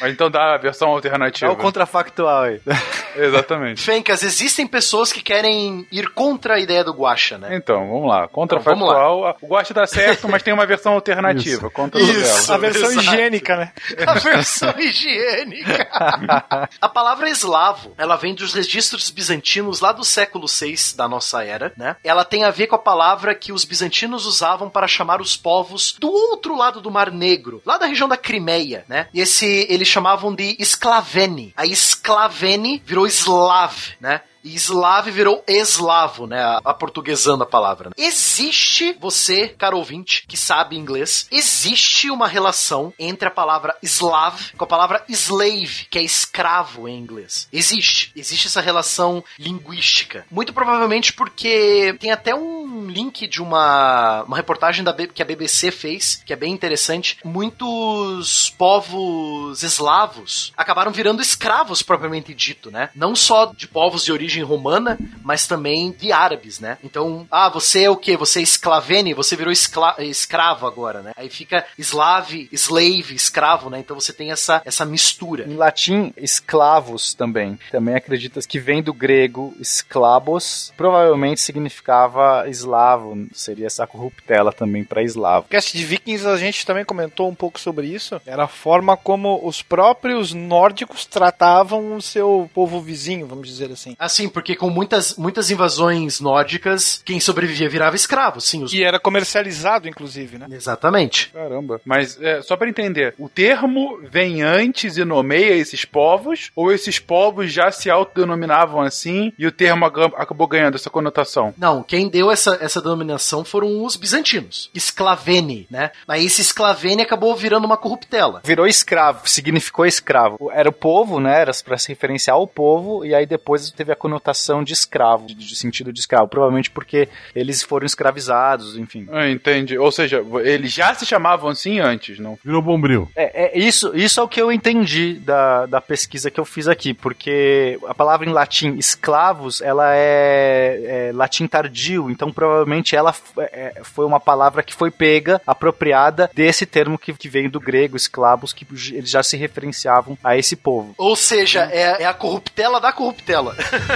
Mas 0.00 0.12
então 0.12 0.30
dá 0.30 0.54
a 0.54 0.58
versão 0.58 0.88
alternativa. 0.88 1.50
É 1.50 1.54
o 1.54 1.56
contrafactual 1.56 2.42
aí. 2.42 2.60
Exatamente. 3.16 3.82
Fencas, 3.82 4.22
existem 4.22 4.66
pessoas 4.66 5.12
que 5.12 5.22
querem 5.22 5.86
ir 5.90 6.10
contra 6.10 6.54
a 6.54 6.60
ideia 6.60 6.84
do 6.84 6.92
Guaxa, 6.92 7.38
né? 7.38 7.56
Então, 7.56 7.88
vamos 7.88 8.08
lá. 8.08 8.24
Então, 8.24 8.30
vamos 8.34 8.46
Contrafactual. 8.46 9.36
O 9.40 9.46
Guaxa 9.46 9.74
tá 9.74 9.86
certo, 9.86 10.28
mas 10.28 10.42
tem 10.42 10.52
uma 10.52 10.66
versão 10.66 10.92
alternativa. 10.92 11.70
Contra 11.70 12.00
o 12.00 12.02
Isso. 12.02 12.52
A 12.52 12.58
versão 12.58 12.90
Exato. 12.90 13.06
higiênica, 13.06 13.56
né? 13.56 13.72
A 14.06 14.14
versão 14.14 14.74
higiênica. 14.78 15.88
a 16.80 16.88
palavra 16.88 17.30
eslavo, 17.30 17.92
ela 17.96 18.16
vem 18.16 18.34
dos 18.34 18.52
registros 18.54 19.10
bizantinos 19.10 19.80
lá 19.80 19.92
do 19.92 20.04
século 20.04 20.46
VI 20.46 20.76
da 20.96 21.08
nossa 21.08 21.42
era, 21.42 21.72
né? 21.76 21.96
Ela 22.04 22.24
tem 22.24 22.44
a 22.44 22.50
ver 22.50 22.66
com 22.66 22.76
a 22.76 22.78
palavra 22.78 23.34
que 23.34 23.52
os 23.52 23.64
bizantinos 23.64 24.26
usavam 24.26 24.68
para 24.68 24.86
chamar 24.86 25.20
os 25.20 25.36
povos 25.36 25.96
do 25.98 26.10
outro 26.10 26.56
lado 26.56 26.80
do 26.80 26.90
Mar 26.90 27.10
Negro, 27.10 27.62
lá 27.64 27.78
da 27.78 27.86
região 27.86 28.08
da 28.08 28.16
Crimeia, 28.16 28.84
né? 28.88 29.08
E 29.12 29.20
esse 29.20 29.66
eles 29.86 29.92
chamavam 29.92 30.34
de 30.34 30.56
esclavene. 30.58 31.54
A 31.56 31.64
esclavene 31.64 32.82
virou 32.84 33.06
eslav, 33.06 33.74
né? 34.00 34.20
E 34.46 34.54
eslave 34.54 35.10
virou 35.10 35.42
eslavo, 35.44 36.28
né? 36.28 36.40
A, 36.64 36.72
portuguesando 36.72 37.42
a 37.42 37.46
palavra. 37.46 37.88
né? 37.88 37.94
Existe, 37.98 38.96
você, 39.00 39.48
caro 39.48 39.76
ouvinte, 39.76 40.24
que 40.28 40.36
sabe 40.36 40.76
inglês, 40.76 41.26
existe 41.32 42.08
uma 42.12 42.28
relação 42.28 42.92
entre 42.96 43.26
a 43.26 43.30
palavra 43.30 43.74
slav 43.82 44.52
com 44.56 44.62
a 44.62 44.68
palavra 44.68 45.04
slave, 45.08 45.86
que 45.90 45.98
é 45.98 46.02
escravo 46.02 46.88
em 46.88 46.96
inglês. 46.96 47.48
Existe. 47.52 48.12
Existe 48.14 48.46
essa 48.46 48.60
relação 48.60 49.24
linguística. 49.36 50.24
Muito 50.30 50.52
provavelmente 50.52 51.12
porque 51.12 51.96
tem 51.98 52.12
até 52.12 52.32
um 52.32 52.86
link 52.86 53.26
de 53.26 53.42
uma, 53.42 54.22
uma 54.22 54.36
reportagem 54.36 54.84
da, 54.84 54.94
que 54.94 55.22
a 55.22 55.26
BBC 55.26 55.72
fez, 55.72 56.22
que 56.24 56.32
é 56.32 56.36
bem 56.36 56.52
interessante. 56.52 57.18
Muitos 57.24 58.50
povos 58.50 59.64
eslavos 59.64 60.52
acabaram 60.56 60.92
virando 60.92 61.20
escravos 61.20 61.82
propriamente 61.82 62.32
dito, 62.32 62.70
né? 62.70 62.90
Não 62.94 63.16
só 63.16 63.46
de 63.46 63.66
povos 63.66 64.04
de 64.04 64.12
origem 64.12 64.35
romana, 64.42 64.98
mas 65.22 65.46
também 65.46 65.92
de 65.92 66.12
árabes, 66.12 66.60
né? 66.60 66.78
Então, 66.82 67.26
ah, 67.30 67.48
você 67.48 67.84
é 67.84 67.90
o 67.90 67.96
quê? 67.96 68.16
Você 68.16 68.40
é 68.40 68.42
esclavene, 68.42 69.14
você 69.14 69.36
virou 69.36 69.52
escla- 69.52 69.96
escravo 69.98 70.66
agora, 70.66 71.02
né? 71.02 71.12
Aí 71.16 71.28
fica 71.28 71.64
slave, 71.78 72.48
slave, 72.52 73.14
escravo, 73.14 73.70
né? 73.70 73.78
Então 73.78 73.98
você 73.98 74.12
tem 74.12 74.30
essa, 74.30 74.62
essa 74.64 74.84
mistura. 74.84 75.44
Em 75.48 75.56
latim, 75.56 76.12
esclavos 76.16 77.14
também. 77.14 77.58
Também 77.70 77.94
acredita 77.94 78.40
que 78.40 78.58
vem 78.58 78.82
do 78.82 78.92
grego 78.92 79.54
esclavos, 79.60 80.72
provavelmente 80.76 81.40
significava 81.40 82.48
eslavo, 82.48 83.26
seria 83.32 83.66
essa 83.66 83.86
corruptela 83.86 84.52
também 84.52 84.84
para 84.84 85.02
eslavo. 85.02 85.46
Cast 85.48 85.76
de 85.76 85.84
Vikings 85.84 86.26
a 86.26 86.36
gente 86.36 86.66
também 86.66 86.84
comentou 86.84 87.28
um 87.28 87.34
pouco 87.34 87.58
sobre 87.58 87.86
isso. 87.86 88.20
Era 88.26 88.44
a 88.44 88.48
forma 88.48 88.96
como 88.96 89.40
os 89.46 89.62
próprios 89.62 90.32
nórdicos 90.32 91.04
tratavam 91.06 91.96
o 91.96 92.02
seu 92.02 92.50
povo 92.54 92.80
vizinho, 92.80 93.26
vamos 93.26 93.48
dizer 93.48 93.70
assim. 93.70 93.96
Assim, 93.98 94.25
porque 94.28 94.56
com 94.56 94.70
muitas, 94.70 95.16
muitas 95.16 95.50
invasões 95.50 96.20
nórdicas, 96.20 97.00
quem 97.04 97.20
sobrevivia 97.20 97.68
virava 97.68 97.96
escravo, 97.96 98.40
sim. 98.40 98.62
Os... 98.64 98.72
E 98.72 98.82
era 98.82 98.98
comercializado, 98.98 99.88
inclusive, 99.88 100.38
né? 100.38 100.46
Exatamente. 100.50 101.30
Caramba. 101.32 101.80
Mas, 101.84 102.20
é, 102.20 102.42
só 102.42 102.56
pra 102.56 102.68
entender, 102.68 103.14
o 103.18 103.28
termo 103.28 104.00
vem 104.10 104.42
antes 104.42 104.96
e 104.96 105.04
nomeia 105.04 105.54
esses 105.54 105.84
povos? 105.84 106.50
Ou 106.54 106.72
esses 106.72 106.98
povos 106.98 107.52
já 107.52 107.70
se 107.70 107.90
autodenominavam 107.90 108.80
assim 108.80 109.32
e 109.38 109.46
o 109.46 109.52
termo 109.52 109.86
acabou 109.86 110.46
ganhando 110.46 110.76
essa 110.76 110.90
conotação? 110.90 111.54
Não, 111.56 111.82
quem 111.82 112.08
deu 112.08 112.30
essa, 112.30 112.58
essa 112.60 112.80
denominação 112.80 113.44
foram 113.44 113.84
os 113.84 113.96
bizantinos. 113.96 114.70
Esclavene, 114.74 115.66
né? 115.70 115.90
Aí 116.06 116.26
esse 116.26 116.40
esclavene 116.40 117.02
acabou 117.02 117.34
virando 117.34 117.64
uma 117.64 117.76
corruptela. 117.76 118.40
Virou 118.44 118.66
escravo, 118.66 119.28
significou 119.28 119.86
escravo. 119.86 120.50
Era 120.52 120.68
o 120.68 120.72
povo, 120.72 121.20
né? 121.20 121.40
Era 121.40 121.52
para 121.64 121.78
se 121.78 121.88
referenciar 121.88 122.36
ao 122.36 122.46
povo, 122.46 123.04
e 123.04 123.14
aí 123.14 123.26
depois 123.26 123.70
teve 123.70 123.92
a 123.92 123.96
conotação 124.06 124.62
de 124.62 124.72
escravo, 124.72 125.26
de, 125.26 125.34
de 125.34 125.56
sentido 125.56 125.92
de 125.92 125.98
escravo. 126.00 126.28
Provavelmente 126.28 126.70
porque 126.70 127.08
eles 127.34 127.62
foram 127.62 127.84
escravizados, 127.84 128.76
enfim. 128.78 129.06
Ah, 129.10 129.28
entendi. 129.28 129.76
Ou 129.76 129.90
seja, 129.90 130.24
eles 130.44 130.72
já 130.72 130.94
se 130.94 131.04
chamavam 131.04 131.50
assim 131.50 131.80
antes, 131.80 132.18
não? 132.18 132.38
Virou 132.44 132.62
bombril. 132.62 133.10
É, 133.16 133.56
é 133.56 133.58
isso, 133.58 133.92
isso 133.96 134.20
é 134.20 134.22
o 134.22 134.28
que 134.28 134.40
eu 134.40 134.52
entendi 134.52 135.14
da, 135.14 135.66
da 135.66 135.80
pesquisa 135.80 136.30
que 136.30 136.38
eu 136.38 136.44
fiz 136.44 136.68
aqui, 136.68 136.94
porque 136.94 137.78
a 137.88 137.94
palavra 137.94 138.28
em 138.28 138.32
latim 138.32 138.76
esclavos, 138.76 139.60
ela 139.60 139.94
é, 139.94 141.08
é 141.08 141.12
latim 141.12 141.46
tardio, 141.46 142.10
então 142.10 142.32
provavelmente 142.32 142.94
ela 142.94 143.10
f- 143.12 143.32
é, 143.38 143.80
foi 143.82 144.04
uma 144.06 144.20
palavra 144.20 144.62
que 144.62 144.74
foi 144.74 144.90
pega, 144.90 145.40
apropriada 145.46 146.30
desse 146.34 146.64
termo 146.64 146.96
que, 146.98 147.12
que 147.12 147.28
veio 147.28 147.50
do 147.50 147.58
grego, 147.60 147.96
esclavos, 147.96 148.52
que 148.52 148.66
eles 148.92 149.10
já 149.10 149.22
se 149.22 149.36
referenciavam 149.36 150.16
a 150.22 150.36
esse 150.36 150.54
povo. 150.56 150.94
Ou 150.96 151.16
seja, 151.16 151.68
é, 151.72 152.02
é 152.02 152.06
a 152.06 152.14
corruptela 152.14 152.80
da 152.80 152.92
corruptela. 152.92 153.56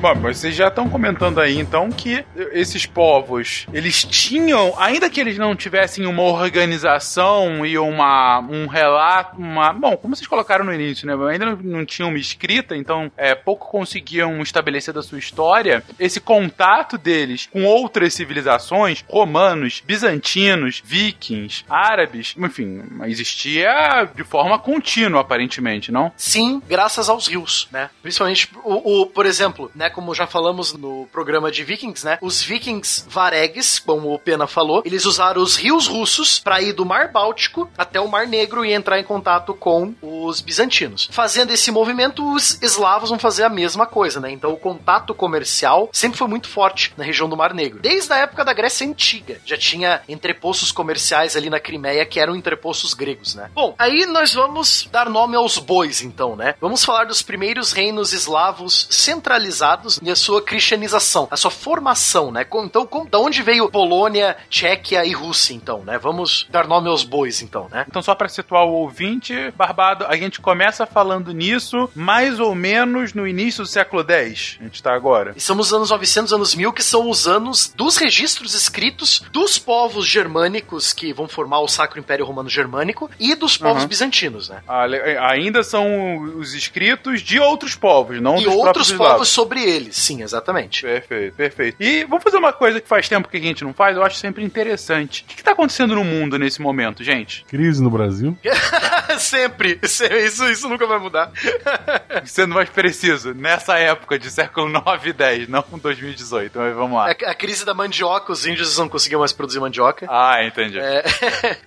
Bom, 0.00 0.14
vocês 0.14 0.54
já 0.54 0.68
estão 0.68 0.88
comentando 0.88 1.40
aí, 1.40 1.58
então, 1.58 1.90
que 1.90 2.24
esses 2.52 2.86
povos, 2.86 3.66
eles 3.70 4.02
tinham, 4.02 4.72
ainda 4.78 5.10
que 5.10 5.20
eles 5.20 5.36
não 5.36 5.54
tivessem 5.54 6.06
uma 6.06 6.22
organização 6.22 7.66
e 7.66 7.76
uma, 7.78 8.38
um 8.40 8.66
relato, 8.66 9.36
uma... 9.38 9.74
Bom, 9.74 9.94
como 9.98 10.16
vocês 10.16 10.26
colocaram 10.26 10.64
no 10.64 10.72
início, 10.72 11.06
né? 11.06 11.12
Ainda 11.30 11.44
não, 11.44 11.56
não 11.56 11.84
tinham 11.84 12.08
uma 12.08 12.18
escrita, 12.18 12.74
então 12.74 13.12
é, 13.14 13.34
pouco 13.34 13.68
conseguiam 13.70 14.40
estabelecer 14.40 14.94
da 14.94 15.02
sua 15.02 15.18
história. 15.18 15.82
Esse 15.98 16.18
contato 16.18 16.96
deles 16.96 17.46
com 17.52 17.64
outras 17.64 18.14
civilizações, 18.14 19.04
romanos, 19.06 19.82
bizantinos, 19.86 20.82
vikings, 20.82 21.62
árabes, 21.68 22.34
enfim, 22.38 22.82
existia 23.04 24.08
de 24.14 24.24
forma 24.24 24.58
contínua, 24.58 25.20
aparentemente, 25.20 25.92
não? 25.92 26.10
Sim, 26.16 26.62
graças 26.66 27.10
aos 27.10 27.26
rios, 27.26 27.68
né? 27.70 27.90
Principalmente, 28.00 28.48
o, 28.64 29.02
o- 29.02 29.06
por 29.06 29.26
exemplo, 29.26 29.70
né, 29.74 29.89
Como 29.90 30.14
já 30.14 30.26
falamos 30.26 30.72
no 30.72 31.06
programa 31.12 31.50
de 31.50 31.64
Vikings, 31.64 32.04
né? 32.04 32.18
Os 32.20 32.42
Vikings 32.42 33.04
varegues, 33.08 33.78
como 33.78 34.14
o 34.14 34.18
Pena 34.18 34.46
falou, 34.46 34.82
eles 34.84 35.04
usaram 35.04 35.42
os 35.42 35.56
rios 35.56 35.86
russos 35.86 36.38
para 36.38 36.60
ir 36.60 36.72
do 36.72 36.86
Mar 36.86 37.08
Báltico 37.08 37.68
até 37.76 38.00
o 38.00 38.08
Mar 38.08 38.26
Negro 38.26 38.64
e 38.64 38.72
entrar 38.72 38.98
em 38.98 39.04
contato 39.04 39.54
com 39.54 39.94
os 40.00 40.40
bizantinos. 40.40 41.08
Fazendo 41.12 41.52
esse 41.52 41.70
movimento, 41.70 42.34
os 42.34 42.60
eslavos 42.62 43.10
vão 43.10 43.18
fazer 43.18 43.44
a 43.44 43.48
mesma 43.48 43.86
coisa, 43.86 44.20
né? 44.20 44.30
Então 44.30 44.52
o 44.52 44.56
contato 44.56 45.14
comercial 45.14 45.88
sempre 45.92 46.18
foi 46.18 46.28
muito 46.28 46.48
forte 46.48 46.92
na 46.96 47.04
região 47.04 47.28
do 47.28 47.36
Mar 47.36 47.54
Negro. 47.54 47.80
Desde 47.80 48.12
a 48.12 48.18
época 48.18 48.44
da 48.44 48.52
Grécia 48.52 48.86
Antiga, 48.86 49.40
já 49.44 49.56
tinha 49.56 50.02
entrepostos 50.08 50.72
comerciais 50.72 51.36
ali 51.36 51.50
na 51.50 51.60
Crimeia 51.60 52.06
que 52.06 52.20
eram 52.20 52.36
entrepostos 52.36 52.94
gregos, 52.94 53.34
né? 53.34 53.50
Bom, 53.54 53.74
aí 53.78 54.06
nós 54.06 54.34
vamos 54.34 54.88
dar 54.90 55.08
nome 55.08 55.36
aos 55.36 55.58
bois, 55.58 56.02
então, 56.02 56.36
né? 56.36 56.54
Vamos 56.60 56.84
falar 56.84 57.04
dos 57.04 57.22
primeiros 57.22 57.72
reinos 57.72 58.12
eslavos 58.12 58.86
centralizados 58.90 59.79
e 60.02 60.10
a 60.10 60.16
sua 60.16 60.42
cristianização, 60.42 61.28
a 61.30 61.36
sua 61.36 61.50
formação, 61.50 62.30
né? 62.30 62.46
Então, 62.64 62.86
com, 62.86 63.04
da 63.06 63.18
onde 63.18 63.42
veio 63.42 63.70
Polônia, 63.70 64.36
Tchequia 64.48 65.04
e 65.04 65.12
Rússia, 65.12 65.54
então, 65.54 65.82
né? 65.84 65.98
Vamos 65.98 66.46
dar 66.50 66.66
nome 66.66 66.88
aos 66.88 67.04
bois, 67.04 67.42
então, 67.42 67.68
né? 67.70 67.84
Então, 67.88 68.02
só 68.02 68.14
para 68.14 68.28
situar 68.28 68.64
o 68.64 68.72
ouvinte, 68.72 69.34
Barbado, 69.56 70.04
a 70.06 70.16
gente 70.16 70.40
começa 70.40 70.86
falando 70.86 71.32
nisso 71.32 71.88
mais 71.94 72.38
ou 72.40 72.54
menos 72.54 73.14
no 73.14 73.26
início 73.26 73.62
do 73.64 73.68
século 73.68 74.04
X. 74.08 74.56
A 74.60 74.64
gente 74.64 74.82
tá 74.82 74.94
agora. 74.94 75.32
E 75.36 75.40
são 75.40 75.58
os 75.58 75.72
anos 75.72 75.90
900, 75.90 76.32
anos 76.32 76.54
1000, 76.54 76.72
que 76.72 76.82
são 76.82 77.08
os 77.08 77.26
anos 77.26 77.72
dos 77.76 77.96
registros 77.96 78.54
escritos 78.54 79.22
dos 79.32 79.58
povos 79.58 80.06
germânicos 80.06 80.92
que 80.92 81.12
vão 81.12 81.28
formar 81.28 81.60
o 81.60 81.68
Sacro 81.68 81.98
Império 81.98 82.24
Romano 82.24 82.48
Germânico 82.48 83.10
e 83.18 83.34
dos 83.34 83.56
povos 83.56 83.82
Uhum. 83.82 83.88
bizantinos, 83.88 84.48
né? 84.48 84.62
Ale- 84.66 85.00
Ainda 85.18 85.62
são 85.62 86.36
os 86.38 86.54
escritos 86.54 87.22
de 87.22 87.38
outros 87.38 87.74
povos, 87.74 88.20
não 88.20 88.38
e 88.38 88.44
dos 88.44 88.54
outros 88.54 88.88
povos 88.92 89.04
eslavos. 89.06 89.28
sobre 89.28 89.60
eles, 89.70 89.96
sim, 89.96 90.22
exatamente. 90.22 90.82
Perfeito, 90.82 91.34
perfeito. 91.34 91.76
E 91.80 92.04
vamos 92.04 92.22
fazer 92.22 92.36
uma 92.36 92.52
coisa 92.52 92.80
que 92.80 92.88
faz 92.88 93.08
tempo 93.08 93.28
que 93.28 93.36
a 93.36 93.40
gente 93.40 93.64
não 93.64 93.72
faz, 93.72 93.96
eu 93.96 94.02
acho 94.02 94.16
sempre 94.16 94.44
interessante. 94.44 95.22
O 95.22 95.26
que, 95.26 95.36
que 95.36 95.44
tá 95.44 95.52
acontecendo 95.52 95.94
no 95.94 96.04
mundo 96.04 96.38
nesse 96.38 96.60
momento, 96.60 97.02
gente? 97.02 97.44
Crise 97.48 97.82
no 97.82 97.90
Brasil. 97.90 98.36
Sempre. 99.18 99.78
Isso, 99.82 100.44
isso 100.48 100.68
nunca 100.68 100.86
vai 100.86 100.98
mudar. 100.98 101.32
Sendo 102.24 102.54
mais 102.54 102.68
preciso, 102.68 103.34
nessa 103.34 103.76
época 103.76 104.18
de 104.18 104.30
século 104.30 104.68
9 104.68 105.10
e 105.10 105.12
10, 105.12 105.48
não 105.48 105.64
2018, 105.80 106.58
mas 106.58 106.74
vamos 106.74 106.96
lá. 106.96 107.06
A, 107.08 107.30
a 107.30 107.34
crise 107.34 107.64
da 107.64 107.74
mandioca, 107.74 108.32
os 108.32 108.46
índios 108.46 108.76
não 108.78 108.88
conseguiam 108.88 109.20
mais 109.20 109.32
produzir 109.32 109.60
mandioca. 109.60 110.06
Ah, 110.08 110.44
entendi. 110.44 110.78
É, 110.78 111.04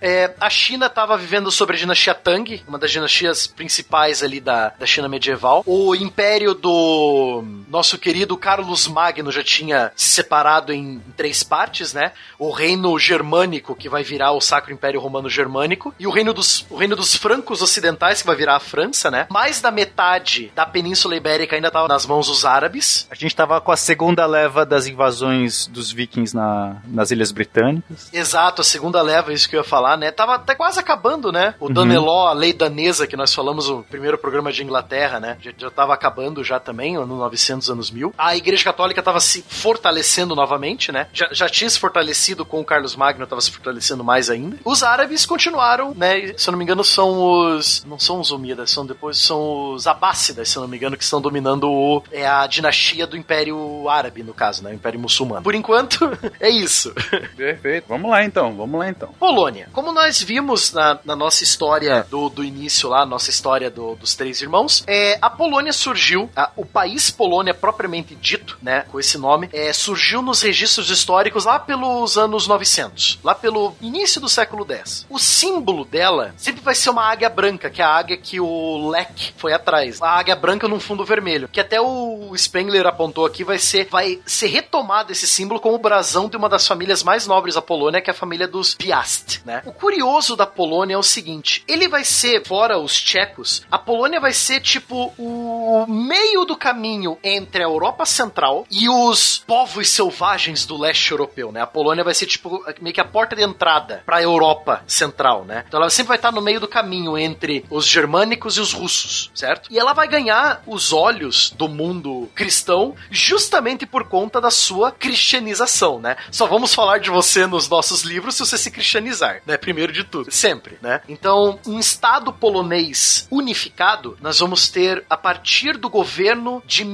é, 0.00 0.34
a 0.40 0.48
China 0.48 0.86
estava 0.86 1.16
vivendo 1.16 1.50
sobre 1.50 1.76
a 1.76 1.78
dinastia 1.78 2.14
Tang, 2.14 2.62
uma 2.66 2.78
das 2.78 2.90
dinastias 2.90 3.46
principais 3.46 4.22
ali 4.22 4.40
da, 4.40 4.68
da 4.70 4.86
China 4.86 5.08
medieval. 5.08 5.62
O 5.66 5.94
império 5.94 6.54
do 6.54 7.44
nosso 7.68 7.93
querido 7.98 8.36
Carlos 8.36 8.86
Magno 8.86 9.30
já 9.30 9.42
tinha 9.42 9.92
se 9.94 10.10
separado 10.10 10.72
em, 10.72 11.00
três 11.16 11.42
partes, 11.42 11.92
né? 11.92 12.12
O 12.38 12.50
reino 12.50 12.98
germânico, 12.98 13.74
que 13.74 13.88
vai 13.88 14.02
virar 14.02 14.32
o 14.32 14.40
Sacro 14.40 14.72
Império 14.72 15.00
Romano 15.00 15.28
Germânico, 15.28 15.94
e 15.98 16.06
o 16.06 16.10
reino 16.10 16.32
dos, 16.32 16.66
o 16.70 16.76
reino 16.76 16.96
dos 16.96 17.14
francos 17.14 17.62
ocidentais, 17.62 18.20
que 18.20 18.26
vai 18.26 18.36
virar 18.36 18.56
a 18.56 18.60
França, 18.60 19.10
né? 19.10 19.26
Mais 19.30 19.60
da 19.60 19.70
metade 19.70 20.52
da 20.54 20.66
Península 20.66 21.16
Ibérica 21.16 21.54
ainda 21.54 21.68
estava 21.68 21.88
nas 21.88 22.06
mãos 22.06 22.26
dos 22.26 22.44
árabes. 22.44 23.06
A 23.10 23.14
gente 23.14 23.34
tava 23.36 23.60
com 23.60 23.72
a 23.72 23.76
segunda 23.76 24.26
leva 24.26 24.64
das 24.64 24.86
invasões 24.86 25.66
dos 25.66 25.92
vikings 25.92 26.34
na, 26.34 26.76
nas 26.86 27.10
Ilhas 27.10 27.32
Britânicas. 27.32 28.10
Exato, 28.12 28.62
a 28.62 28.64
segunda 28.64 29.02
leva, 29.02 29.32
isso 29.32 29.48
que 29.48 29.56
eu 29.56 29.60
ia 29.60 29.64
falar, 29.64 29.96
né? 29.96 30.10
Tava 30.10 30.34
até 30.36 30.54
quase 30.54 30.80
acabando, 30.80 31.30
né? 31.30 31.54
O 31.60 31.68
Daneló, 31.68 32.28
a 32.28 32.32
lei 32.32 32.52
danesa, 32.52 33.06
que 33.06 33.16
nós 33.16 33.34
falamos 33.34 33.68
no 33.68 33.82
primeiro 33.82 34.16
programa 34.16 34.52
de 34.52 34.62
Inglaterra, 34.62 35.20
né? 35.20 35.36
Já, 35.40 35.52
já 35.56 35.70
tava 35.70 35.92
acabando 35.94 36.42
já 36.42 36.58
também, 36.58 36.94
no 36.94 37.06
900 37.06 37.70
anos 37.70 37.83
1000. 37.90 38.14
A 38.16 38.36
Igreja 38.36 38.64
Católica 38.64 39.02
tava 39.02 39.20
se 39.20 39.42
fortalecendo 39.48 40.34
novamente, 40.34 40.90
né? 40.92 41.06
Já, 41.12 41.28
já 41.32 41.48
tinha 41.48 41.68
se 41.68 41.78
fortalecido 41.78 42.44
com 42.44 42.60
o 42.60 42.64
Carlos 42.64 42.94
Magno, 42.96 43.26
tava 43.26 43.40
se 43.40 43.50
fortalecendo 43.50 44.04
mais 44.04 44.30
ainda. 44.30 44.56
Os 44.64 44.82
árabes 44.82 45.24
continuaram, 45.26 45.92
né? 45.94 46.32
Se 46.36 46.48
eu 46.48 46.52
não 46.52 46.58
me 46.58 46.64
engano, 46.64 46.84
são 46.84 47.56
os... 47.56 47.84
Não 47.84 47.98
são 47.98 48.20
os 48.20 48.30
Umidas, 48.30 48.70
são 48.70 48.84
depois 48.86 49.18
são 49.18 49.72
os 49.72 49.86
Abássidas, 49.86 50.48
se 50.48 50.56
eu 50.56 50.62
não 50.62 50.68
me 50.68 50.76
engano, 50.76 50.96
que 50.96 51.04
estão 51.04 51.20
dominando 51.20 51.70
o, 51.70 52.02
é 52.12 52.26
a 52.26 52.46
dinastia 52.46 53.06
do 53.06 53.16
Império 53.16 53.88
Árabe, 53.88 54.22
no 54.22 54.34
caso, 54.34 54.62
né? 54.62 54.70
O 54.70 54.74
Império 54.74 54.98
Muçulmano. 55.00 55.42
Por 55.42 55.54
enquanto, 55.54 55.98
é 56.40 56.48
isso. 56.48 56.92
Perfeito. 57.36 57.86
Vamos 57.88 58.10
lá 58.10 58.24
então, 58.24 58.54
vamos 58.56 58.78
lá 58.78 58.88
então. 58.88 59.08
Polônia. 59.18 59.68
Como 59.72 59.92
nós 59.92 60.20
vimos 60.22 60.72
na, 60.72 60.98
na 61.04 61.16
nossa 61.16 61.42
história 61.44 62.06
do, 62.10 62.28
do 62.28 62.44
início 62.44 62.88
lá, 62.88 63.04
nossa 63.06 63.30
história 63.30 63.70
do- 63.70 63.94
dos 63.96 64.14
três 64.14 64.40
irmãos, 64.40 64.82
é, 64.86 65.18
a 65.20 65.30
Polônia 65.30 65.72
surgiu, 65.72 66.30
a- 66.36 66.50
o 66.56 66.64
país 66.66 67.10
Polônia 67.10 67.54
propriamente 67.54 67.73
dito, 68.20 68.58
né, 68.62 68.84
com 68.90 68.98
esse 68.98 69.18
nome, 69.18 69.48
é, 69.52 69.72
surgiu 69.72 70.22
nos 70.22 70.42
registros 70.42 70.90
históricos 70.90 71.44
lá 71.44 71.58
pelos 71.58 72.16
anos 72.16 72.46
900, 72.46 73.20
lá 73.22 73.34
pelo 73.34 73.74
início 73.80 74.20
do 74.20 74.28
século 74.28 74.64
X. 74.70 75.06
O 75.08 75.18
símbolo 75.18 75.84
dela 75.84 76.34
sempre 76.36 76.62
vai 76.62 76.74
ser 76.74 76.90
uma 76.90 77.04
águia 77.04 77.28
branca, 77.28 77.70
que 77.70 77.82
é 77.82 77.84
a 77.84 77.90
águia 77.94 78.16
que 78.16 78.40
o 78.40 78.88
Lech 78.88 79.34
foi 79.36 79.52
atrás. 79.52 80.00
A 80.00 80.10
águia 80.10 80.36
branca 80.36 80.68
num 80.68 80.80
fundo 80.80 81.04
vermelho, 81.04 81.48
que 81.48 81.60
até 81.60 81.80
o 81.80 82.32
Spengler 82.36 82.86
apontou 82.86 83.26
aqui, 83.26 83.44
vai 83.44 83.58
ser, 83.58 83.88
vai 83.90 84.20
ser 84.26 84.48
retomado 84.48 85.12
esse 85.12 85.26
símbolo 85.26 85.60
como 85.60 85.76
o 85.76 85.78
brasão 85.78 86.28
de 86.28 86.36
uma 86.36 86.48
das 86.48 86.66
famílias 86.66 87.02
mais 87.02 87.26
nobres 87.26 87.54
da 87.54 87.62
Polônia, 87.62 88.00
que 88.00 88.10
é 88.10 88.12
a 88.12 88.16
família 88.16 88.48
dos 88.48 88.74
Piast, 88.74 89.42
né? 89.44 89.62
O 89.66 89.72
curioso 89.72 90.36
da 90.36 90.46
Polônia 90.46 90.94
é 90.94 90.98
o 90.98 91.02
seguinte, 91.02 91.64
ele 91.68 91.88
vai 91.88 92.04
ser, 92.04 92.44
fora 92.46 92.78
os 92.78 92.94
tchecos, 92.94 93.64
a 93.70 93.78
Polônia 93.78 94.20
vai 94.20 94.32
ser 94.32 94.60
tipo 94.60 95.12
o 95.18 95.86
meio 95.88 96.44
do 96.44 96.56
caminho 96.56 97.18
entre 97.22 97.63
a 97.64 97.68
Europa 97.68 98.04
Central 98.04 98.66
e 98.70 98.88
os 98.88 99.38
povos 99.46 99.88
selvagens 99.88 100.64
do 100.66 100.76
leste 100.76 101.10
europeu, 101.10 101.50
né? 101.50 101.62
A 101.62 101.66
Polônia 101.66 102.04
vai 102.04 102.14
ser 102.14 102.26
tipo 102.26 102.64
meio 102.80 102.94
que 102.94 103.00
a 103.00 103.04
porta 103.04 103.34
de 103.34 103.42
entrada 103.42 104.02
para 104.04 104.16
a 104.16 104.22
Europa 104.22 104.82
Central, 104.86 105.44
né? 105.44 105.64
Então 105.66 105.80
ela 105.80 105.90
sempre 105.90 106.08
vai 106.08 106.16
estar 106.16 106.32
no 106.32 106.40
meio 106.40 106.60
do 106.60 106.68
caminho 106.68 107.16
entre 107.16 107.64
os 107.70 107.86
germânicos 107.86 108.56
e 108.56 108.60
os 108.60 108.72
russos, 108.72 109.30
certo? 109.34 109.72
E 109.72 109.78
ela 109.78 109.92
vai 109.92 110.06
ganhar 110.06 110.62
os 110.66 110.92
olhos 110.92 111.50
do 111.50 111.68
mundo 111.68 112.28
cristão 112.34 112.94
justamente 113.10 113.86
por 113.86 114.04
conta 114.08 114.40
da 114.40 114.50
sua 114.50 114.90
cristianização, 114.92 116.00
né? 116.00 116.16
Só 116.30 116.46
vamos 116.46 116.74
falar 116.74 116.98
de 116.98 117.10
você 117.10 117.46
nos 117.46 117.68
nossos 117.68 118.02
livros 118.02 118.34
se 118.34 118.40
você 118.40 118.58
se 118.58 118.70
cristianizar, 118.70 119.40
né? 119.46 119.56
Primeiro 119.56 119.92
de 119.92 120.04
tudo, 120.04 120.30
sempre, 120.30 120.78
né? 120.82 121.00
Então, 121.08 121.58
um 121.66 121.78
estado 121.78 122.32
polonês 122.32 123.26
unificado, 123.30 124.16
nós 124.20 124.38
vamos 124.38 124.68
ter 124.68 125.04
a 125.08 125.16
partir 125.16 125.76
do 125.76 125.88
governo 125.88 126.62
de 126.66 126.84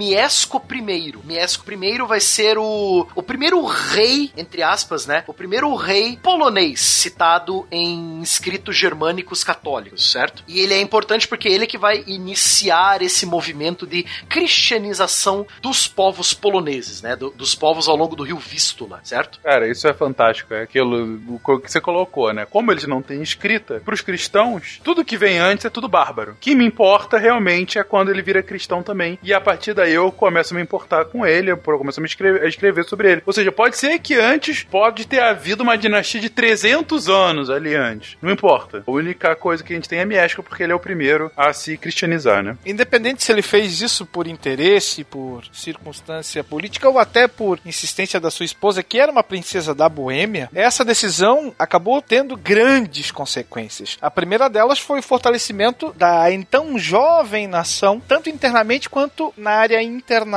Miesco 0.59 0.63
I. 0.73 1.15
Miesco 1.25 1.73
I 1.73 1.99
vai 2.07 2.21
ser 2.21 2.59
o, 2.59 3.07
o 3.15 3.23
primeiro 3.23 3.65
rei, 3.65 4.33
entre 4.37 4.63
aspas, 4.63 5.07
né? 5.07 5.23
O 5.27 5.33
primeiro 5.35 5.75
rei 5.75 6.19
polonês 6.23 6.81
citado 6.81 7.67
em 7.71 8.21
escritos 8.23 8.77
germânicos 8.77 9.45
católicos, 9.45 10.11
certo? 10.11 10.43
E 10.49 10.61
ele 10.61 10.75
é 10.75 10.81
importante 10.81 11.29
porque 11.29 11.49
ele 11.49 11.65
é 11.65 11.67
que 11.67 11.79
vai 11.79 12.03
iniciar 12.07 13.03
esse 13.03 13.25
movimento 13.27 13.87
de 13.87 14.05
cristianização 14.29 15.47
dos 15.63 15.87
povos 15.87 16.35
poloneses, 16.35 17.03
né? 17.03 17.15
Do- 17.17 17.31
dos 17.31 17.55
povos 17.55 17.89
ao 17.89 17.97
longo 17.97 18.17
do 18.17 18.23
rio 18.25 18.37
Vístula, 18.39 19.01
certo? 19.05 19.39
Cara, 19.43 19.69
isso 19.71 19.87
é 19.87 19.93
fantástico. 19.95 20.53
É 20.55 20.63
aquilo 20.63 21.19
que 21.63 21.71
você 21.71 21.81
colocou, 21.81 22.33
né? 22.33 22.47
Como 22.47 22.71
eles 22.73 22.87
não 22.87 23.01
têm 23.03 23.23
escrita, 23.23 23.81
pros 23.85 24.01
cristãos, 24.01 24.81
tudo 24.83 25.05
que 25.05 25.17
vem 25.17 25.39
antes 25.39 25.65
é 25.65 25.71
tudo 25.71 25.89
bárbaro. 25.89 26.33
O 26.33 26.37
que 26.37 26.55
me 26.55 26.65
importa 26.65 27.19
realmente 27.19 27.79
é 27.79 27.85
quando 27.85 28.11
ele 28.11 28.23
vira 28.23 28.43
cristão 28.43 28.83
também. 28.83 29.19
E 29.23 29.33
a 29.33 29.41
partir 29.41 29.75
daí 29.75 29.93
eu 29.95 30.11
começo 30.11 30.40
a 30.41 30.57
me 30.57 30.63
importar 30.63 31.05
com 31.07 31.27
ele, 31.27 31.51
eu 31.51 31.57
começo 31.57 32.01
a 32.01 32.03
me 32.03 32.09
escrever, 32.09 32.43
a 32.43 32.49
escrever 32.49 32.85
sobre 32.85 33.13
ele. 33.13 33.23
Ou 33.27 33.33
seja, 33.33 33.53
pode 33.53 33.77
ser 33.77 33.99
que 33.99 34.17
antes 34.17 34.63
pode 34.63 35.07
ter 35.07 35.21
havido 35.21 35.63
uma 35.63 35.77
dinastia 35.77 36.21
de 36.21 36.31
300 36.31 37.09
anos 37.09 37.51
ali 37.51 37.75
antes. 37.75 38.17
Não 38.21 38.31
importa. 38.31 38.83
A 38.87 38.91
única 38.91 39.35
coisa 39.37 39.63
que 39.63 39.73
a 39.73 39.77
gente 39.77 39.89
tem 39.89 39.99
é 39.99 40.05
Miesco, 40.05 40.43
porque 40.43 40.63
ele 40.63 40.73
é 40.73 40.75
o 40.75 40.81
primeiro 40.81 41.31
a 41.37 41.53
se 41.53 41.77
cristianizar, 41.77 42.43
né? 42.43 42.57
Independente 42.65 43.23
se 43.23 43.33
ele 43.33 43.43
fez 43.43 43.81
isso 43.81 44.07
por 44.07 44.27
interesse, 44.27 45.05
por 45.05 45.45
circunstância 45.53 46.43
política 46.43 46.89
ou 46.89 46.99
até 46.99 47.29
por 47.29 47.59
insistência 47.65 48.21
da 48.21 48.31
sua 48.31 48.45
esposa, 48.45 48.83
que 48.83 48.99
era 48.99 49.13
uma 49.13 49.23
princesa 49.23 49.75
da 49.75 49.89
Boêmia, 49.89 50.49
essa 50.55 50.85
decisão 50.85 51.55
acabou 51.59 52.01
tendo 52.01 52.37
grandes 52.37 53.11
consequências. 53.11 53.99
A 54.01 54.11
primeira 54.11 54.49
delas 54.49 54.79
foi 54.79 55.01
o 55.01 55.03
fortalecimento 55.03 55.93
da 55.97 56.33
então 56.33 56.79
jovem 56.79 57.47
nação, 57.47 58.01
tanto 58.07 58.29
internamente 58.29 58.89
quanto 58.89 59.33
na 59.37 59.51
área 59.51 59.83
internacional. 59.83 60.30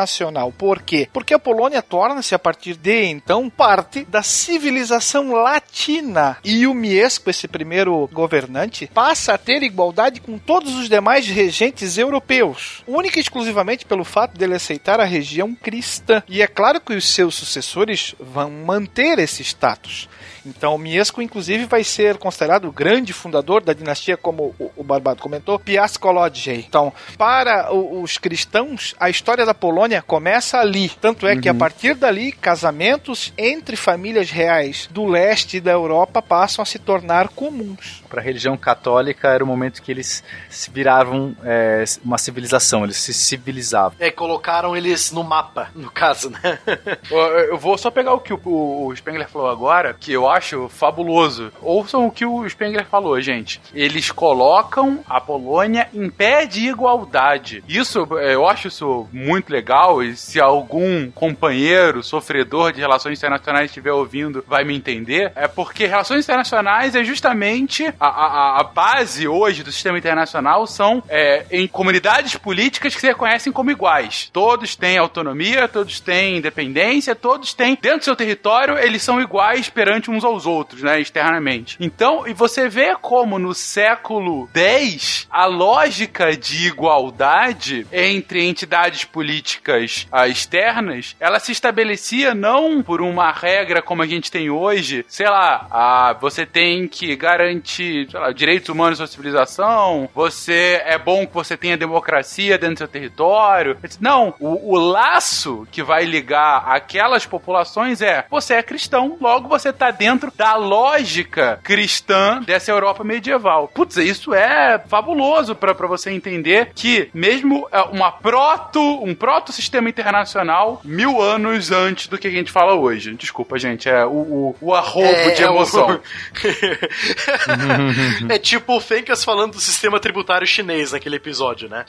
Por 0.51 0.81
quê? 0.81 1.07
Porque 1.11 1.33
a 1.33 1.39
Polônia 1.39 1.81
torna-se, 1.81 2.33
a 2.33 2.39
partir 2.39 2.75
de 2.75 3.05
então, 3.05 3.49
parte 3.49 4.05
da 4.05 4.23
civilização 4.23 5.31
latina. 5.31 6.37
E 6.43 6.65
o 6.67 6.73
Miesco, 6.73 7.29
esse 7.29 7.47
primeiro 7.47 8.09
governante, 8.11 8.89
passa 8.93 9.33
a 9.33 9.37
ter 9.37 9.63
igualdade 9.63 10.21
com 10.21 10.37
todos 10.37 10.75
os 10.75 10.89
demais 10.89 11.27
regentes 11.27 11.97
europeus, 11.97 12.83
única 12.87 13.19
e 13.19 13.21
exclusivamente 13.21 13.85
pelo 13.85 14.03
fato 14.03 14.37
dele 14.37 14.55
aceitar 14.55 14.99
a 14.99 15.05
região 15.05 15.53
cristã. 15.55 16.23
E 16.27 16.41
é 16.41 16.47
claro 16.47 16.81
que 16.81 16.93
os 16.93 17.07
seus 17.07 17.35
sucessores 17.35 18.15
vão 18.19 18.49
manter 18.49 19.19
esse 19.19 19.43
status. 19.43 20.07
Então, 20.45 20.77
Miesco, 20.77 21.21
inclusive, 21.21 21.65
vai 21.65 21.83
ser 21.83 22.17
considerado 22.17 22.67
o 22.67 22.71
grande 22.71 23.13
fundador 23.13 23.61
da 23.63 23.73
dinastia, 23.73 24.17
como 24.17 24.55
o, 24.59 24.71
o 24.77 24.83
Barbado 24.83 25.21
comentou, 25.21 25.59
Piast 25.59 25.99
Kolodjej. 25.99 26.65
Então, 26.67 26.91
para 27.17 27.73
o- 27.73 28.01
os 28.01 28.17
cristãos, 28.17 28.95
a 28.99 29.09
história 29.09 29.45
da 29.45 29.53
Polônia 29.53 29.73
Polônia 29.73 30.03
começa 30.03 30.59
ali. 30.59 30.87
Tanto 31.01 31.25
é 31.27 31.35
que 31.35 31.49
a 31.49 31.53
partir 31.53 31.95
dali, 31.95 32.31
casamentos 32.31 33.33
entre 33.37 33.75
famílias 33.75 34.29
reais 34.29 34.87
do 34.91 35.03
leste 35.05 35.59
da 35.59 35.71
Europa 35.71 36.21
passam 36.21 36.61
a 36.61 36.65
se 36.65 36.77
tornar 36.77 37.29
comuns. 37.29 38.02
Para 38.13 38.21
a 38.21 38.23
religião 38.23 38.55
católica 38.55 39.29
era 39.29 39.43
o 39.43 39.47
momento 39.47 39.81
que 39.81 39.91
eles 39.91 40.23
se 40.47 40.69
viravam 40.69 41.35
é, 41.43 41.83
uma 42.05 42.19
civilização, 42.19 42.83
eles 42.83 42.97
se 42.97 43.11
civilizavam. 43.11 43.93
É, 43.99 44.11
colocaram 44.11 44.77
eles 44.77 45.11
no 45.11 45.23
mapa, 45.23 45.71
no 45.73 45.89
caso, 45.89 46.29
né? 46.29 46.59
Eu- 47.09 47.57
vou 47.57 47.75
só 47.75 47.89
pegar 47.89 48.13
o 48.13 48.19
que 48.19 48.31
o, 48.31 48.39
o 48.45 48.95
Spengler 48.95 49.27
falou 49.27 49.49
agora, 49.49 49.95
que 49.99 50.11
eu 50.11 50.29
acho 50.29 50.69
fabuloso. 50.69 51.51
Ouçam 51.59 52.05
o 52.05 52.11
que 52.11 52.23
o 52.23 52.47
Spengler 52.47 52.85
falou, 52.85 53.19
gente. 53.19 53.59
Eles 53.73 54.11
colocam 54.11 54.99
a 55.09 55.19
Polônia 55.19 55.89
em 55.91 56.07
pé 56.07 56.45
de 56.45 56.67
igualdade. 56.69 57.63
Isso, 57.67 58.07
eh, 58.19 58.35
eu 58.35 58.47
acho 58.47 58.67
isso 58.67 59.07
muito 59.11 59.49
legal. 59.51 60.03
E 60.03 60.15
se 60.15 60.39
algum 60.39 61.09
companheiro 61.09 62.03
sofredor 62.03 62.71
de 62.73 62.79
relações 62.79 63.17
internacionais 63.17 63.71
estiver 63.71 63.91
ouvindo, 63.91 64.43
vai 64.47 64.63
me 64.63 64.75
entender. 64.75 65.31
É 65.35 65.47
porque 65.47 65.87
relações 65.87 66.23
internacionais 66.25 66.93
é 66.95 67.03
justamente 67.03 67.91
a, 68.03 68.07
a, 68.07 68.59
a 68.59 68.63
base 68.63 69.25
hoje 69.27 69.63
do 69.63 69.71
sistema 69.71 69.97
internacional 69.97 70.67
são 70.67 71.01
é, 71.07 71.45
em 71.49 71.65
comunidades 71.67 72.35
políticas 72.35 72.93
que 72.93 72.99
se 72.99 73.07
reconhecem 73.07 73.53
como 73.53 73.71
iguais. 73.71 74.29
Todos 74.33 74.75
têm 74.75 74.97
autonomia, 74.97 75.69
todos 75.69 76.01
têm 76.01 76.37
independência, 76.37 77.15
todos 77.15 77.53
têm 77.53 77.77
dentro 77.81 77.99
do 77.99 78.03
seu 78.03 78.15
território, 78.15 78.77
eles 78.77 79.01
são 79.01 79.21
iguais 79.21 79.69
perante 79.69 80.11
uns 80.11 80.25
aos 80.25 80.45
outros, 80.45 80.81
né, 80.81 80.99
externamente. 80.99 81.77
Então, 81.79 82.27
e 82.27 82.33
você 82.33 82.67
vê 82.67 82.93
como 82.95 83.39
no 83.39 83.53
século 83.53 84.49
X 84.53 85.25
a 85.31 85.45
lógica 85.45 86.35
de 86.35 86.67
igualdade 86.67 87.87
entre 87.91 88.43
entidades 88.43 89.05
políticas 89.05 90.07
ah, 90.11 90.27
externas, 90.27 91.15
ela 91.21 91.39
se 91.39 91.53
estabelecia 91.53 92.35
não 92.35 92.83
por 92.83 93.01
uma 93.01 93.31
regra 93.31 93.81
como 93.81 94.01
a 94.01 94.07
gente 94.07 94.29
tem 94.29 94.49
hoje, 94.49 95.05
sei 95.07 95.29
lá, 95.29 95.67
ah, 95.71 96.17
você 96.19 96.45
tem 96.45 96.87
que 96.87 97.15
garantir 97.15 97.92
lá, 98.13 98.31
direitos 98.31 98.69
humanos 98.69 98.99
à 99.01 99.07
civilização, 99.07 100.09
você 100.13 100.81
é 100.85 100.97
bom 100.97 101.25
que 101.27 101.33
você 101.33 101.55
tenha 101.57 101.77
democracia 101.77 102.57
dentro 102.57 102.75
do 102.75 102.77
seu 102.79 102.87
território. 102.87 103.77
Não, 103.99 104.33
o, 104.39 104.73
o 104.75 104.77
laço 104.77 105.67
que 105.71 105.83
vai 105.83 106.05
ligar 106.05 106.63
aquelas 106.67 107.25
populações 107.25 108.01
é 108.01 108.25
você 108.29 108.55
é 108.55 108.63
cristão, 108.63 109.17
logo 109.19 109.47
você 109.47 109.71
tá 109.73 109.91
dentro 109.91 110.31
da 110.35 110.55
lógica 110.55 111.59
cristã 111.63 112.41
dessa 112.41 112.71
Europa 112.71 113.03
medieval. 113.03 113.67
Putz, 113.73 113.97
isso 113.97 114.33
é 114.33 114.79
fabuloso 114.87 115.55
pra 115.55 115.73
pra 115.73 115.87
você 115.87 116.11
entender 116.11 116.71
que 116.75 117.09
mesmo 117.13 117.67
é, 117.71 117.81
uma 117.81 118.11
proto, 118.11 118.79
um 119.03 119.13
proto-sistema 119.15 119.89
internacional 119.89 120.81
mil 120.83 121.21
anos 121.21 121.71
antes 121.71 122.07
do 122.07 122.17
que 122.17 122.27
a 122.27 122.31
gente 122.31 122.51
fala 122.51 122.73
hoje. 122.75 123.13
Desculpa, 123.15 123.57
gente, 123.57 123.89
é 123.89 124.05
o, 124.05 124.09
o, 124.09 124.55
o 124.61 124.73
arrobo 124.73 125.07
É, 125.07 125.31
de 125.31 125.43
é 125.43 125.49
o- 125.49 125.53
emoção. 125.55 125.99
é 128.29 128.37
tipo 128.37 128.75
o 128.75 128.79
Fencas 128.79 129.23
falando 129.23 129.53
do 129.53 129.59
sistema 129.59 129.99
tributário 129.99 130.45
chinês 130.47 130.91
naquele 130.91 131.15
episódio, 131.17 131.69
né? 131.69 131.85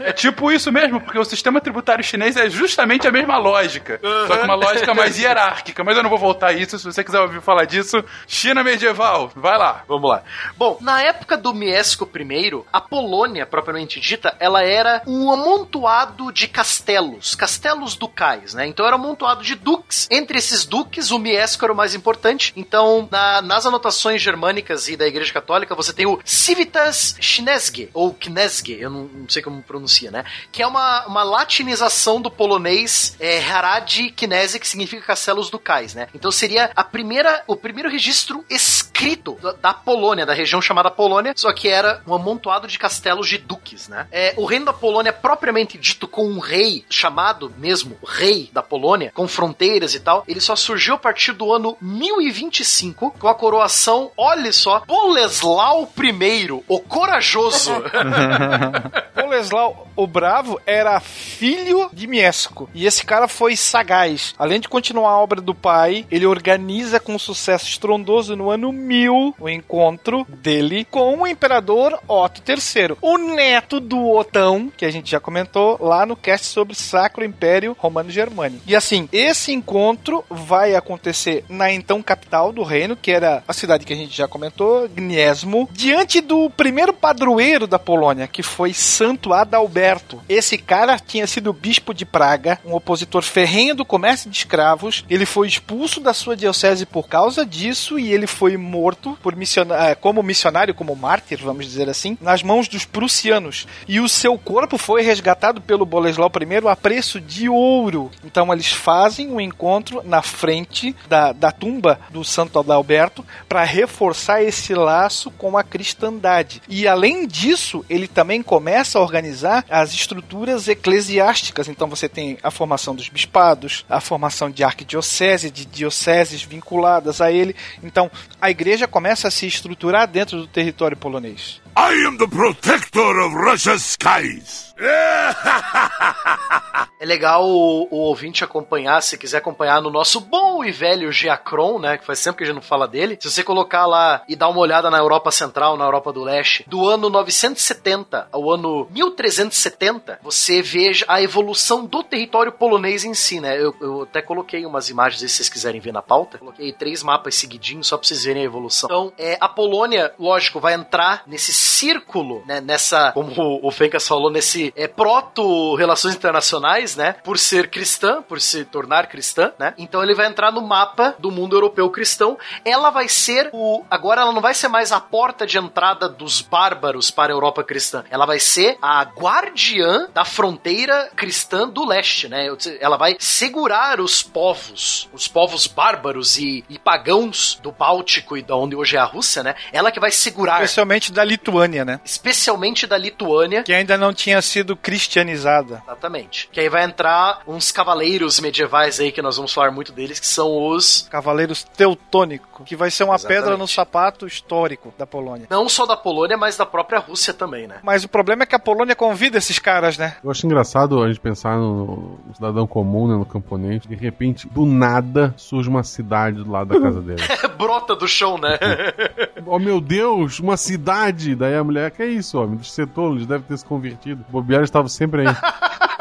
É 0.00 0.12
tipo 0.12 0.50
isso 0.52 0.70
mesmo, 0.72 1.00
porque 1.00 1.18
o 1.18 1.24
sistema 1.24 1.60
tributário 1.60 2.04
chinês 2.04 2.36
é 2.36 2.48
justamente 2.48 3.06
a 3.06 3.12
mesma 3.12 3.36
lógica. 3.38 4.00
Só 4.26 4.36
que 4.36 4.44
uma 4.44 4.54
lógica 4.54 4.94
mais 4.94 5.18
hierárquica. 5.18 5.82
Mas 5.84 5.96
eu 5.96 6.02
não 6.02 6.10
vou 6.10 6.18
voltar 6.18 6.48
a 6.48 6.52
isso. 6.52 6.78
Se 6.78 6.84
você 6.84 7.02
quiser 7.02 7.20
ouvir 7.20 7.40
falar 7.40 7.64
disso, 7.64 8.02
China 8.26 8.62
medieval, 8.62 9.30
vai 9.34 9.58
lá. 9.58 9.82
Vamos 9.88 10.10
lá. 10.10 10.22
Bom, 10.56 10.78
na 10.80 11.02
época 11.02 11.36
do 11.36 11.52
Miesco 11.54 12.08
I, 12.14 12.62
a 12.72 12.80
Polônia, 12.80 13.46
propriamente 13.46 14.00
dita, 14.00 14.36
ela 14.38 14.62
era 14.62 15.02
um 15.06 15.30
amontoado 15.32 16.32
de 16.32 16.46
castelos, 16.48 17.34
castelos 17.34 17.94
ducais, 17.96 18.54
né? 18.54 18.66
Então 18.66 18.86
era 18.86 18.96
um 18.96 19.00
amontoado 19.00 19.42
de 19.42 19.54
duques. 19.54 20.06
Entre 20.10 20.38
esses 20.38 20.64
duques, 20.64 21.10
o 21.10 21.18
Miesco 21.18 21.64
era 21.64 21.72
o 21.72 21.76
mais 21.76 21.94
importante. 21.94 22.52
Então, 22.56 23.08
na- 23.10 23.42
nas 23.42 23.66
anotações 23.66 24.20
germânicas 24.22 24.45
e 24.88 24.96
da 24.96 25.06
Igreja 25.06 25.32
Católica, 25.32 25.74
você 25.74 25.92
tem 25.92 26.06
o 26.06 26.20
Civitas 26.24 27.16
Chinesge, 27.20 27.90
ou 27.92 28.14
Knesge, 28.14 28.78
eu 28.80 28.90
não, 28.90 29.04
não 29.04 29.28
sei 29.28 29.42
como 29.42 29.62
pronuncia, 29.62 30.10
né? 30.10 30.24
Que 30.52 30.62
é 30.62 30.66
uma, 30.66 31.06
uma 31.06 31.22
latinização 31.22 32.20
do 32.20 32.30
polonês 32.30 33.16
é, 33.18 33.38
Harad 33.38 34.10
Knese, 34.16 34.60
que 34.60 34.68
significa 34.68 35.02
castelos 35.02 35.50
ducais, 35.50 35.94
né? 35.94 36.08
Então 36.14 36.30
seria 36.30 36.70
a 36.74 36.84
primeira, 36.84 37.42
o 37.46 37.56
primeiro 37.56 37.90
registro 37.90 38.44
escrito 38.48 39.36
da, 39.42 39.52
da 39.52 39.74
Polônia, 39.74 40.24
da 40.24 40.34
região 40.34 40.62
chamada 40.62 40.90
Polônia, 40.90 41.32
só 41.36 41.52
que 41.52 41.68
era 41.68 42.02
um 42.06 42.14
amontoado 42.14 42.68
de 42.68 42.78
castelos 42.78 43.28
de 43.28 43.38
duques, 43.38 43.88
né? 43.88 44.06
É, 44.10 44.34
o 44.36 44.44
reino 44.44 44.66
da 44.66 44.72
Polônia, 44.72 45.12
propriamente 45.12 45.76
dito, 45.76 46.06
com 46.06 46.26
um 46.26 46.38
rei 46.38 46.84
chamado 46.88 47.52
mesmo 47.58 47.98
rei 48.06 48.50
da 48.52 48.62
Polônia, 48.62 49.10
com 49.14 49.26
fronteiras 49.26 49.94
e 49.94 50.00
tal, 50.00 50.24
ele 50.28 50.40
só 50.40 50.54
surgiu 50.54 50.94
a 50.94 50.98
partir 50.98 51.32
do 51.32 51.52
ano 51.52 51.76
1025, 51.80 53.16
com 53.18 53.28
a 53.28 53.34
coroação, 53.34 54.10
olha 54.16 54.35
só, 54.52 54.82
Boleslau 54.86 55.88
I, 55.98 56.62
o 56.68 56.80
corajoso. 56.80 57.72
Boleslau 59.14 59.86
o 59.96 60.06
Bravo 60.06 60.60
era 60.66 61.00
filho 61.00 61.88
de 61.92 62.06
Miesco. 62.06 62.68
E 62.74 62.86
esse 62.86 63.04
cara 63.04 63.26
foi 63.26 63.56
sagaz. 63.56 64.34
Além 64.38 64.60
de 64.60 64.68
continuar 64.68 65.10
a 65.10 65.18
obra 65.18 65.40
do 65.40 65.54
pai, 65.54 66.06
ele 66.10 66.26
organiza 66.26 67.00
com 67.00 67.18
sucesso 67.18 67.66
estrondoso 67.66 68.36
no 68.36 68.50
ano 68.50 68.70
1000 68.72 69.34
o 69.40 69.48
encontro 69.48 70.26
dele 70.28 70.86
com 70.90 71.18
o 71.18 71.26
imperador 71.26 71.98
Otto 72.06 72.42
III, 72.46 72.96
o 73.00 73.16
neto 73.16 73.80
do 73.80 74.10
Otão, 74.10 74.70
que 74.76 74.84
a 74.84 74.90
gente 74.90 75.10
já 75.10 75.18
comentou 75.18 75.78
lá 75.80 76.04
no 76.04 76.14
cast 76.14 76.46
sobre 76.46 76.74
Sacro 76.74 77.24
Império 77.24 77.76
Romano 77.78 78.10
Germânico. 78.10 78.62
E 78.66 78.76
assim, 78.76 79.08
esse 79.12 79.52
encontro 79.52 80.24
vai 80.28 80.74
acontecer 80.74 81.44
na 81.48 81.72
então 81.72 82.02
capital 82.02 82.52
do 82.52 82.62
reino, 82.62 82.96
que 82.96 83.10
era 83.10 83.42
a 83.48 83.52
cidade 83.52 83.86
que 83.86 83.92
a 83.92 83.96
gente 83.96 84.14
já 84.14 84.25
comentou, 84.28 84.88
Gniezno, 84.88 85.68
diante 85.72 86.20
do 86.20 86.50
primeiro 86.50 86.92
padroeiro 86.92 87.66
da 87.66 87.78
Polônia, 87.78 88.26
que 88.26 88.42
foi 88.42 88.72
Santo 88.72 89.32
Adalberto. 89.32 90.22
Esse 90.28 90.58
cara 90.58 90.98
tinha 90.98 91.26
sido 91.26 91.52
bispo 91.52 91.94
de 91.94 92.04
Praga, 92.04 92.58
um 92.64 92.74
opositor 92.74 93.22
ferrenho 93.22 93.74
do 93.74 93.84
comércio 93.84 94.30
de 94.30 94.36
escravos. 94.36 95.04
Ele 95.08 95.26
foi 95.26 95.46
expulso 95.46 96.00
da 96.00 96.12
sua 96.14 96.36
diocese 96.36 96.86
por 96.86 97.08
causa 97.08 97.44
disso 97.44 97.98
e 97.98 98.12
ele 98.12 98.26
foi 98.26 98.56
morto 98.56 99.16
por 99.22 99.36
missiona- 99.36 99.90
eh, 99.90 99.94
como 99.94 100.22
missionário, 100.22 100.74
como 100.74 100.96
mártir, 100.96 101.38
vamos 101.42 101.66
dizer 101.66 101.88
assim, 101.88 102.16
nas 102.20 102.42
mãos 102.42 102.68
dos 102.68 102.84
prussianos. 102.84 103.66
E 103.86 104.00
o 104.00 104.08
seu 104.08 104.36
corpo 104.38 104.78
foi 104.78 105.02
resgatado 105.02 105.60
pelo 105.60 105.86
Boleslau 105.86 106.30
I 106.34 106.68
a 106.68 106.76
preço 106.76 107.20
de 107.20 107.48
ouro. 107.48 108.10
Então 108.24 108.52
eles 108.52 108.72
fazem 108.72 109.28
um 109.30 109.40
encontro 109.40 110.02
na 110.04 110.22
frente 110.22 110.94
da, 111.08 111.32
da 111.32 111.50
tumba 111.52 112.00
do 112.10 112.24
Santo 112.24 112.58
Adalberto 112.58 113.24
para 113.48 113.62
reforçar 113.64 114.15
esse 114.42 114.74
laço 114.74 115.30
com 115.30 115.56
a 115.56 115.62
cristandade. 115.62 116.62
E 116.68 116.86
além 116.86 117.26
disso, 117.26 117.84
ele 117.88 118.08
também 118.08 118.42
começa 118.42 118.98
a 118.98 119.02
organizar 119.02 119.64
as 119.68 119.92
estruturas 119.92 120.68
eclesiásticas. 120.68 121.68
Então 121.68 121.88
você 121.88 122.08
tem 122.08 122.38
a 122.42 122.50
formação 122.50 122.94
dos 122.94 123.08
bispados, 123.08 123.84
a 123.88 124.00
formação 124.00 124.50
de 124.50 124.64
arquidiocese, 124.64 125.50
de 125.50 125.64
dioceses 125.64 126.42
vinculadas 126.42 127.20
a 127.20 127.30
ele. 127.30 127.54
Então 127.82 128.10
a 128.40 128.50
igreja 128.50 128.88
começa 128.88 129.28
a 129.28 129.30
se 129.30 129.46
estruturar 129.46 130.08
dentro 130.08 130.38
do 130.38 130.46
território 130.46 130.96
polonês. 130.96 131.60
I 131.78 131.92
am 132.06 132.16
the 132.16 132.26
protector 132.26 133.20
of 133.20 133.34
Russia's 133.34 133.84
skies. 133.84 134.72
É 136.98 137.04
legal 137.04 137.46
o, 137.46 137.88
o 137.90 137.96
ouvinte 137.96 138.42
acompanhar, 138.42 139.02
se 139.02 139.18
quiser 139.18 139.38
acompanhar 139.38 139.82
no 139.82 139.90
nosso 139.90 140.18
bom 140.18 140.64
e 140.64 140.72
velho 140.72 141.12
Geacron, 141.12 141.78
né? 141.78 141.98
Que 141.98 142.06
faz 142.06 142.18
sempre 142.18 142.38
que 142.38 142.44
a 142.44 142.46
gente 142.46 142.56
não 142.56 142.62
fala 142.62 142.88
dele. 142.88 143.18
Se 143.20 143.30
você 143.30 143.44
colocar 143.44 143.84
lá 143.86 144.22
e 144.26 144.34
dar 144.34 144.48
uma 144.48 144.60
olhada 144.60 144.90
na 144.90 144.96
Europa 144.96 145.30
Central, 145.30 145.76
na 145.76 145.84
Europa 145.84 146.10
do 146.10 146.24
Leste, 146.24 146.64
do 146.66 146.88
ano 146.88 147.10
970 147.10 148.28
ao 148.32 148.50
ano 148.50 148.88
1370, 148.90 150.20
você 150.22 150.62
veja 150.62 151.04
a 151.06 151.20
evolução 151.20 151.84
do 151.84 152.02
território 152.02 152.50
polonês 152.50 153.04
em 153.04 153.12
si, 153.12 153.40
né? 153.40 153.60
Eu, 153.60 153.74
eu 153.80 154.02
até 154.02 154.22
coloquei 154.22 154.64
umas 154.64 154.88
imagens 154.88 155.22
aí, 155.22 155.28
se 155.28 155.36
vocês 155.36 155.48
quiserem 155.50 155.80
ver 155.80 155.92
na 155.92 156.02
pauta. 156.02 156.38
Coloquei 156.38 156.72
três 156.72 157.02
mapas 157.02 157.34
seguidinhos 157.34 157.88
só 157.88 157.98
pra 157.98 158.06
vocês 158.06 158.24
verem 158.24 158.42
a 158.42 158.46
evolução. 158.46 158.88
Então, 158.88 159.12
é, 159.18 159.36
a 159.38 159.48
Polônia, 159.48 160.14
lógico, 160.18 160.60
vai 160.60 160.72
entrar 160.72 161.24
nesse 161.26 161.52
círculo, 161.66 162.42
né? 162.46 162.60
Nessa, 162.60 163.12
como 163.12 163.60
o, 163.62 163.70
Fencas 163.70 164.06
falou, 164.06 164.30
nesse 164.30 164.72
é, 164.76 164.86
proto-relações 164.86 166.14
internacionais, 166.14 166.96
né? 166.96 167.12
Por 167.24 167.38
ser 167.38 167.68
cristã, 167.68 168.22
por 168.22 168.40
se 168.40 168.64
tornar 168.64 169.08
cristã, 169.08 169.52
né? 169.58 169.74
Então 169.76 170.02
ele 170.02 170.14
vai 170.14 170.26
entrar 170.26 170.52
no 170.52 170.62
mapa 170.62 171.14
do 171.18 171.30
mundo 171.30 171.56
europeu 171.56 171.90
cristão. 171.90 172.38
Ela 172.64 172.90
vai 172.90 173.08
ser 173.08 173.50
o. 173.52 173.84
Agora 173.90 174.22
ela 174.22 174.32
não 174.32 174.40
vai 174.40 174.54
ser 174.54 174.68
mais 174.68 174.92
a 174.92 175.00
porta 175.00 175.46
de 175.46 175.58
entrada 175.58 176.08
dos 176.08 176.40
bárbaros 176.40 177.10
para 177.10 177.32
a 177.32 177.36
Europa 177.36 177.62
cristã. 177.62 178.04
Ela 178.10 178.26
vai 178.26 178.38
ser 178.38 178.78
a 178.80 179.02
guardiã 179.02 180.08
da 180.14 180.24
fronteira 180.24 181.10
cristã 181.14 181.68
do 181.68 181.84
leste, 181.84 182.28
né? 182.28 182.46
Ela 182.80 182.96
vai 182.96 183.16
segurar 183.18 184.00
os 184.00 184.22
povos, 184.22 185.08
os 185.12 185.28
povos 185.28 185.66
bárbaros 185.66 186.38
e, 186.38 186.64
e 186.68 186.78
pagãos 186.78 187.58
do 187.62 187.72
Báltico 187.72 188.36
e 188.36 188.42
da 188.42 188.56
onde 188.56 188.76
hoje 188.76 188.96
é 188.96 188.98
a 188.98 189.04
Rússia, 189.04 189.42
né? 189.42 189.54
Ela 189.72 189.90
que 189.90 190.00
vai 190.00 190.10
segurar. 190.10 190.62
Especialmente 190.62 191.12
da 191.12 191.24
Lituânia, 191.24 191.55
né? 191.84 192.00
Especialmente 192.04 192.86
da 192.86 192.96
Lituânia. 192.96 193.62
Que 193.62 193.72
ainda 193.72 193.96
não 193.96 194.12
tinha 194.12 194.40
sido 194.42 194.76
cristianizada. 194.76 195.82
Exatamente. 195.86 196.48
Que 196.52 196.60
aí 196.60 196.68
vai 196.68 196.84
entrar 196.84 197.40
uns 197.46 197.70
cavaleiros 197.70 198.40
medievais 198.40 199.00
aí, 199.00 199.10
que 199.12 199.22
nós 199.22 199.36
vamos 199.36 199.52
falar 199.52 199.70
muito 199.70 199.92
deles, 199.92 200.20
que 200.20 200.26
são 200.26 200.68
os. 200.68 201.06
Cavaleiros 201.10 201.64
Teutônico, 201.64 202.64
que 202.64 202.76
vai 202.76 202.90
ser 202.90 203.04
uma 203.04 203.14
Exatamente. 203.14 203.40
pedra 203.40 203.56
no 203.56 203.66
sapato 203.66 204.26
histórico 204.26 204.92
da 204.98 205.06
Polônia. 205.06 205.46
Não 205.50 205.68
só 205.68 205.86
da 205.86 205.96
Polônia, 205.96 206.36
mas 206.36 206.56
da 206.56 206.66
própria 206.66 206.98
Rússia 206.98 207.32
também, 207.32 207.66
né? 207.66 207.76
Mas 207.82 208.04
o 208.04 208.08
problema 208.08 208.42
é 208.42 208.46
que 208.46 208.54
a 208.54 208.58
Polônia 208.58 208.94
convida 208.94 209.38
esses 209.38 209.58
caras, 209.58 209.96
né? 209.98 210.16
Eu 210.22 210.30
acho 210.30 210.46
engraçado 210.46 211.02
a 211.02 211.08
gente 211.08 211.20
pensar 211.20 211.56
no, 211.56 212.18
no 212.26 212.34
cidadão 212.34 212.66
comum, 212.66 213.08
né, 213.08 213.14
no 213.14 213.24
camponês. 213.24 213.82
De 213.82 213.94
repente, 213.94 214.48
do 214.48 214.64
nada, 214.64 215.34
surge 215.36 215.68
uma 215.68 215.82
cidade 215.82 216.42
do 216.42 216.50
lado 216.50 216.74
da 216.74 216.80
casa 216.80 217.00
dele. 217.02 217.22
Brota 217.56 217.94
do 217.94 218.08
chão, 218.08 218.38
né? 218.38 218.58
oh 219.46 219.58
meu 219.58 219.80
Deus, 219.80 220.40
uma 220.40 220.56
cidade! 220.56 221.34
Daí 221.46 221.54
a 221.54 221.62
mulher, 221.62 221.92
que 221.92 222.02
é 222.02 222.06
isso, 222.06 222.42
homem? 222.42 222.56
Dos 222.56 222.72
setores, 222.72 223.24
deve 223.24 223.44
ter 223.44 223.56
se 223.56 223.64
convertido. 223.64 224.24
O 224.28 224.32
Bobiara 224.32 224.64
estava 224.64 224.88
sempre 224.88 225.28
aí. 225.28 225.28